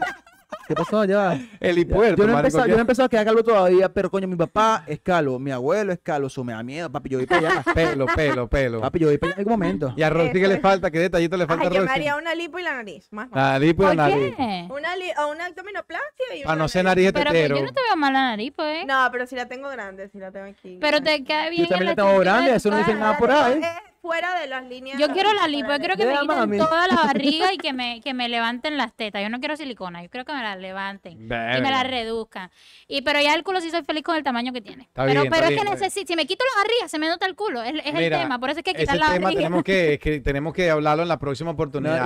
¿Qué 0.69 0.75
pasó? 0.75 1.05
Ya 1.07 1.17
va. 1.17 1.39
Helipuerto, 1.61 2.23
Yo 2.23 2.27
no, 2.29 2.35
he 2.35 2.37
empezado, 2.37 2.67
yo 2.67 2.73
no 2.73 2.79
he 2.79 2.81
empezado 2.83 3.07
a 3.07 3.09
quedar 3.09 3.25
calvo 3.25 3.43
todavía, 3.43 3.93
pero 3.93 4.11
coño, 4.11 4.29
mi 4.29 4.37
papá 4.37 4.85
es 4.87 5.01
calvo, 5.01 5.39
mi 5.39 5.51
abuelo 5.51 5.93
es 5.93 5.99
calvo, 6.03 6.27
eso 6.27 6.45
me 6.45 6.53
da 6.53 6.63
miedo, 6.63 6.93
papi, 6.93 7.09
yo 7.09 7.19
voy 7.19 7.27
para 7.27 7.49
allá. 7.51 7.63
Pelo, 7.75 8.07
pelo, 8.15 8.49
pelo. 8.49 8.81
papi, 8.83 8.99
yo 8.99 9.07
voy 9.09 9.19
para 9.19 9.33
allá 9.33 9.35
en 9.37 9.49
algún 9.49 9.53
momento. 9.61 9.95
¿Y 9.97 10.03
a 10.03 10.11
Rosy 10.11 10.33
qué 10.33 10.47
le 10.49 10.61
falta? 10.61 10.91
¿Qué 10.91 10.99
detallito 10.99 11.37
le 11.37 11.47
falta 11.47 11.63
Ay, 11.65 11.69
a 11.69 11.71
yo 11.71 11.81
me 11.81 11.87
Rosy? 11.87 11.99
haría 12.01 12.17
una 12.17 12.35
lipo 12.35 12.59
y 12.59 12.63
la 12.63 12.75
nariz. 12.75 13.09
Más 13.11 13.31
nada. 13.31 13.53
Nariz, 13.53 13.75
pues, 13.75 13.89
¿Por 13.89 13.97
nariz. 13.97 14.35
qué? 14.37 14.69
Una, 14.71 14.97
li 14.97 15.05
o 15.19 15.31
una 15.33 15.47
abdominoplastia 15.47 16.27
y 16.37 16.43
Para 16.43 16.55
una 16.55 16.63
no 16.65 16.69
ser 16.69 16.85
nariz 16.85 17.07
de 17.07 17.13
Pero, 17.15 17.31
tetero. 17.33 17.57
yo 17.57 17.65
no 17.65 17.73
te 17.73 17.81
veo 17.83 17.97
mal 17.97 18.13
la 18.13 18.23
nariz, 18.31 18.53
pues. 18.55 18.87
No, 18.87 19.09
pero 19.11 19.27
si 19.27 19.37
la 19.37 19.47
tengo 19.47 19.69
grande, 19.71 20.09
si 20.11 20.19
la 20.19 20.31
tengo 20.31 20.47
aquí. 20.47 20.79
Pero 20.81 21.01
te 21.01 21.25
queda 21.25 21.49
bien. 21.49 21.63
Yo 21.65 21.69
también 21.71 21.87
la 21.87 21.95
tengo 21.97 22.19
grande, 22.19 22.51
de 22.51 22.57
eso 22.59 22.71
no 22.71 22.77
dice 22.79 22.95
nada 22.95 23.17
por 23.17 23.31
ahí. 23.31 23.55
Es 23.63 23.67
fuera 24.09 24.41
de 24.41 24.47
las 24.47 24.65
líneas. 24.67 24.99
Yo 24.99 25.09
quiero 25.13 25.33
la 25.35 25.47
lipo, 25.49 25.71
yo 25.71 25.79
quiero 25.79 25.97
que 25.97 26.07
me 26.07 26.13
quiten 26.15 26.27
mami. 26.39 26.59
toda 26.59 26.87
la 26.89 26.95
barriga 27.05 27.53
y 27.53 27.59
que 27.59 27.73
me, 27.73 28.01
que 28.01 28.15
me 28.15 28.29
levanten 28.29 28.77
las 28.77 28.95
tetas. 28.95 29.23
Yo 29.23 29.29
no 29.29 29.39
quiero 29.39 29.57
silicona, 29.57 30.03
yo 30.03 30.09
quiero 30.09 30.25
que 30.25 30.33
me 30.33 30.43
las 30.43 30.59
levanten 30.59 31.13
y 31.13 31.17
me 31.27 31.61
las 31.71 31.87
reduzcan. 31.87 32.51
Y 32.87 33.03
pero 33.03 33.21
ya 33.21 33.35
el 33.35 33.43
culo 33.45 33.61
sí 33.61 33.71
soy 33.71 33.83
feliz 33.85 34.03
con 34.03 34.17
el 34.17 34.23
tamaño 34.25 34.53
que 34.53 34.61
tiene. 34.63 34.85
Está 34.85 35.05
pero 35.05 35.21
bien, 35.21 35.31
pero 35.33 35.45
está 35.47 35.49
es 35.49 35.51
bien, 35.63 35.65
que 35.65 35.71
necesito, 35.71 36.07
si 36.13 36.17
me 36.17 36.27
quito 36.27 36.45
la 36.55 36.63
barriga 36.63 36.89
se 36.89 36.99
me 36.99 37.09
nota 37.09 37.27
el 37.27 37.35
culo, 37.37 37.63
es, 37.63 37.75
es 37.85 37.95
el 37.95 38.11
tema, 38.11 38.39
por 38.39 38.51
eso 38.51 38.61
es 38.61 38.65
que 38.65 38.71
Ese 38.71 38.81
quitar 38.81 38.97
la 38.97 39.13
tema 39.13 39.25
barriga. 39.25 39.41
tenemos 39.41 39.63
que, 39.65 39.99
que 40.03 40.21
tenemos 40.21 40.55
que 40.55 40.71
hablarlo 40.71 41.03
en 41.03 41.09
la 41.09 41.19
próxima 41.19 41.51
oportunidad. 41.51 41.99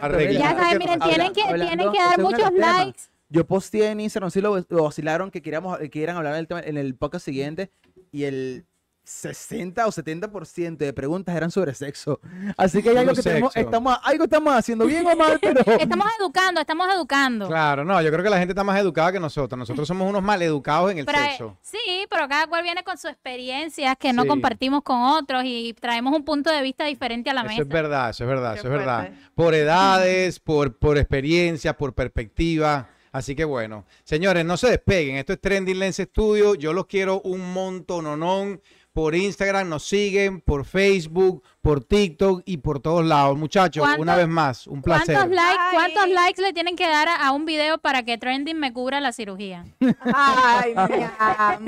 arreglamos. 0.00 0.38
Ya 0.38 0.56
saben, 0.56 0.78
miren, 0.78 1.02
habla- 1.02 1.14
tienen 1.14 1.32
que, 1.32 1.42
hablando- 1.42 1.66
tienen 1.66 1.92
que 1.92 1.98
ese 1.98 2.06
dar 2.08 2.20
muchos 2.20 2.52
likes. 2.54 3.00
Yo 3.30 3.46
posteé 3.46 3.90
en 3.90 4.00
Instagram, 4.00 4.30
sí 4.30 4.40
lo, 4.40 4.56
lo 4.68 4.84
vacilaron 4.84 5.30
que 5.30 5.42
queríamos, 5.42 5.76
que 5.78 5.90
quieran 5.90 6.16
hablar 6.16 6.34
del 6.34 6.46
tema 6.46 6.60
en 6.60 6.78
el 6.78 6.94
podcast 6.94 7.24
siguiente 7.26 7.70
y 8.10 8.24
el 8.24 8.64
60 9.08 9.86
o 9.86 9.90
70% 9.90 10.76
de 10.76 10.92
preguntas 10.92 11.34
eran 11.34 11.50
sobre 11.50 11.72
sexo. 11.74 12.20
Así 12.58 12.82
que 12.82 12.90
hay 12.90 12.96
algo 12.98 13.14
que 13.14 13.22
tenemos, 13.22 13.56
estamos, 13.56 13.98
algo 14.02 14.24
estamos 14.24 14.54
haciendo 14.54 14.84
bien 14.84 15.06
o 15.06 15.16
mal, 15.16 15.38
pero 15.40 15.60
Estamos 15.80 16.06
educando, 16.20 16.60
estamos 16.60 16.88
educando. 16.94 17.48
Claro, 17.48 17.84
no, 17.84 18.00
yo 18.02 18.10
creo 18.10 18.22
que 18.22 18.28
la 18.30 18.38
gente 18.38 18.52
está 18.52 18.64
más 18.64 18.78
educada 18.78 19.10
que 19.12 19.18
nosotros. 19.18 19.58
Nosotros 19.58 19.88
somos 19.88 20.08
unos 20.08 20.22
mal 20.22 20.42
educados 20.42 20.92
en 20.92 20.98
el 20.98 21.06
Pero, 21.06 21.18
eh, 21.18 21.22
sexo. 21.30 21.56
sí, 21.62 22.06
pero 22.10 22.28
cada 22.28 22.46
cual 22.48 22.62
viene 22.62 22.84
con 22.84 22.98
sus 22.98 23.10
experiencias 23.10 23.96
que 23.98 24.12
no 24.12 24.26
compartimos 24.26 24.82
con 24.82 25.00
otros 25.00 25.42
y 25.46 25.74
traemos 25.80 26.14
un 26.14 26.24
punto 26.24 26.50
de 26.50 26.60
vista 26.62 26.84
diferente 26.84 27.30
a 27.30 27.34
la 27.34 27.40
Eso 27.40 27.48
mesa. 27.48 27.62
es 27.62 27.68
verdad, 27.68 28.10
eso 28.10 28.24
es 28.24 28.28
verdad, 28.28 28.52
Qué 28.52 28.58
eso 28.58 28.68
es 28.68 28.72
verdad. 28.74 29.10
Por 29.34 29.54
edades, 29.54 30.38
por, 30.38 30.76
por 30.76 30.98
experiencia, 30.98 31.76
por 31.76 31.94
perspectiva. 31.94 32.88
Así 33.10 33.34
que 33.34 33.44
bueno, 33.44 33.86
señores, 34.04 34.44
no 34.44 34.58
se 34.58 34.68
despeguen. 34.68 35.16
Esto 35.16 35.32
es 35.32 35.40
Trending 35.40 35.78
Lens 35.78 35.96
Studio. 35.96 36.54
Yo 36.54 36.74
los 36.74 36.86
quiero 36.86 37.22
un 37.22 37.52
montononón. 37.54 38.60
Por 38.98 39.14
Instagram 39.14 39.68
nos 39.68 39.84
siguen, 39.86 40.40
por 40.40 40.64
Facebook, 40.64 41.44
por 41.60 41.84
TikTok 41.84 42.42
y 42.44 42.56
por 42.56 42.80
todos 42.80 43.06
lados. 43.06 43.38
Muchachos, 43.38 43.80
¿Cuántos- 43.84 44.02
una 44.02 44.16
vez 44.16 44.26
más, 44.26 44.66
un 44.66 44.82
placer. 44.82 45.14
¿Cuántos 45.14 45.36
likes, 45.36 45.56
Ay. 45.60 45.76
¿Cuántos 45.76 46.08
likes 46.08 46.42
le 46.42 46.52
tienen 46.52 46.74
que 46.74 46.88
dar 46.88 47.06
a, 47.06 47.14
a 47.28 47.30
un 47.30 47.44
video 47.44 47.78
para 47.78 48.02
que 48.02 48.18
Trending 48.18 48.58
me 48.58 48.72
cubra 48.72 49.00
la 49.00 49.12
cirugía? 49.12 49.66
Ay, 50.02 50.74
mi 50.90 51.04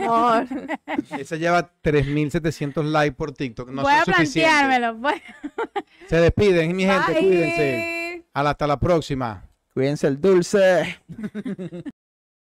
amor. 0.03 0.49
Ese 1.16 1.39
lleva 1.39 1.70
3.700 1.85 2.83
likes 2.83 3.14
por 3.14 3.31
TikTok. 3.31 3.70
No 3.70 3.83
Voy 3.83 3.93
a 3.95 4.03
planteármelo. 4.05 4.99
pues. 5.01 5.22
Se 6.09 6.16
despiden, 6.16 6.74
mi 6.74 6.83
gente, 6.83 7.12
Bye. 7.12 7.20
cuídense. 7.20 8.24
Hasta 8.35 8.66
la 8.66 8.81
próxima. 8.81 9.45
cuídense 9.72 10.09
el 10.09 10.20
dulce. 10.20 10.99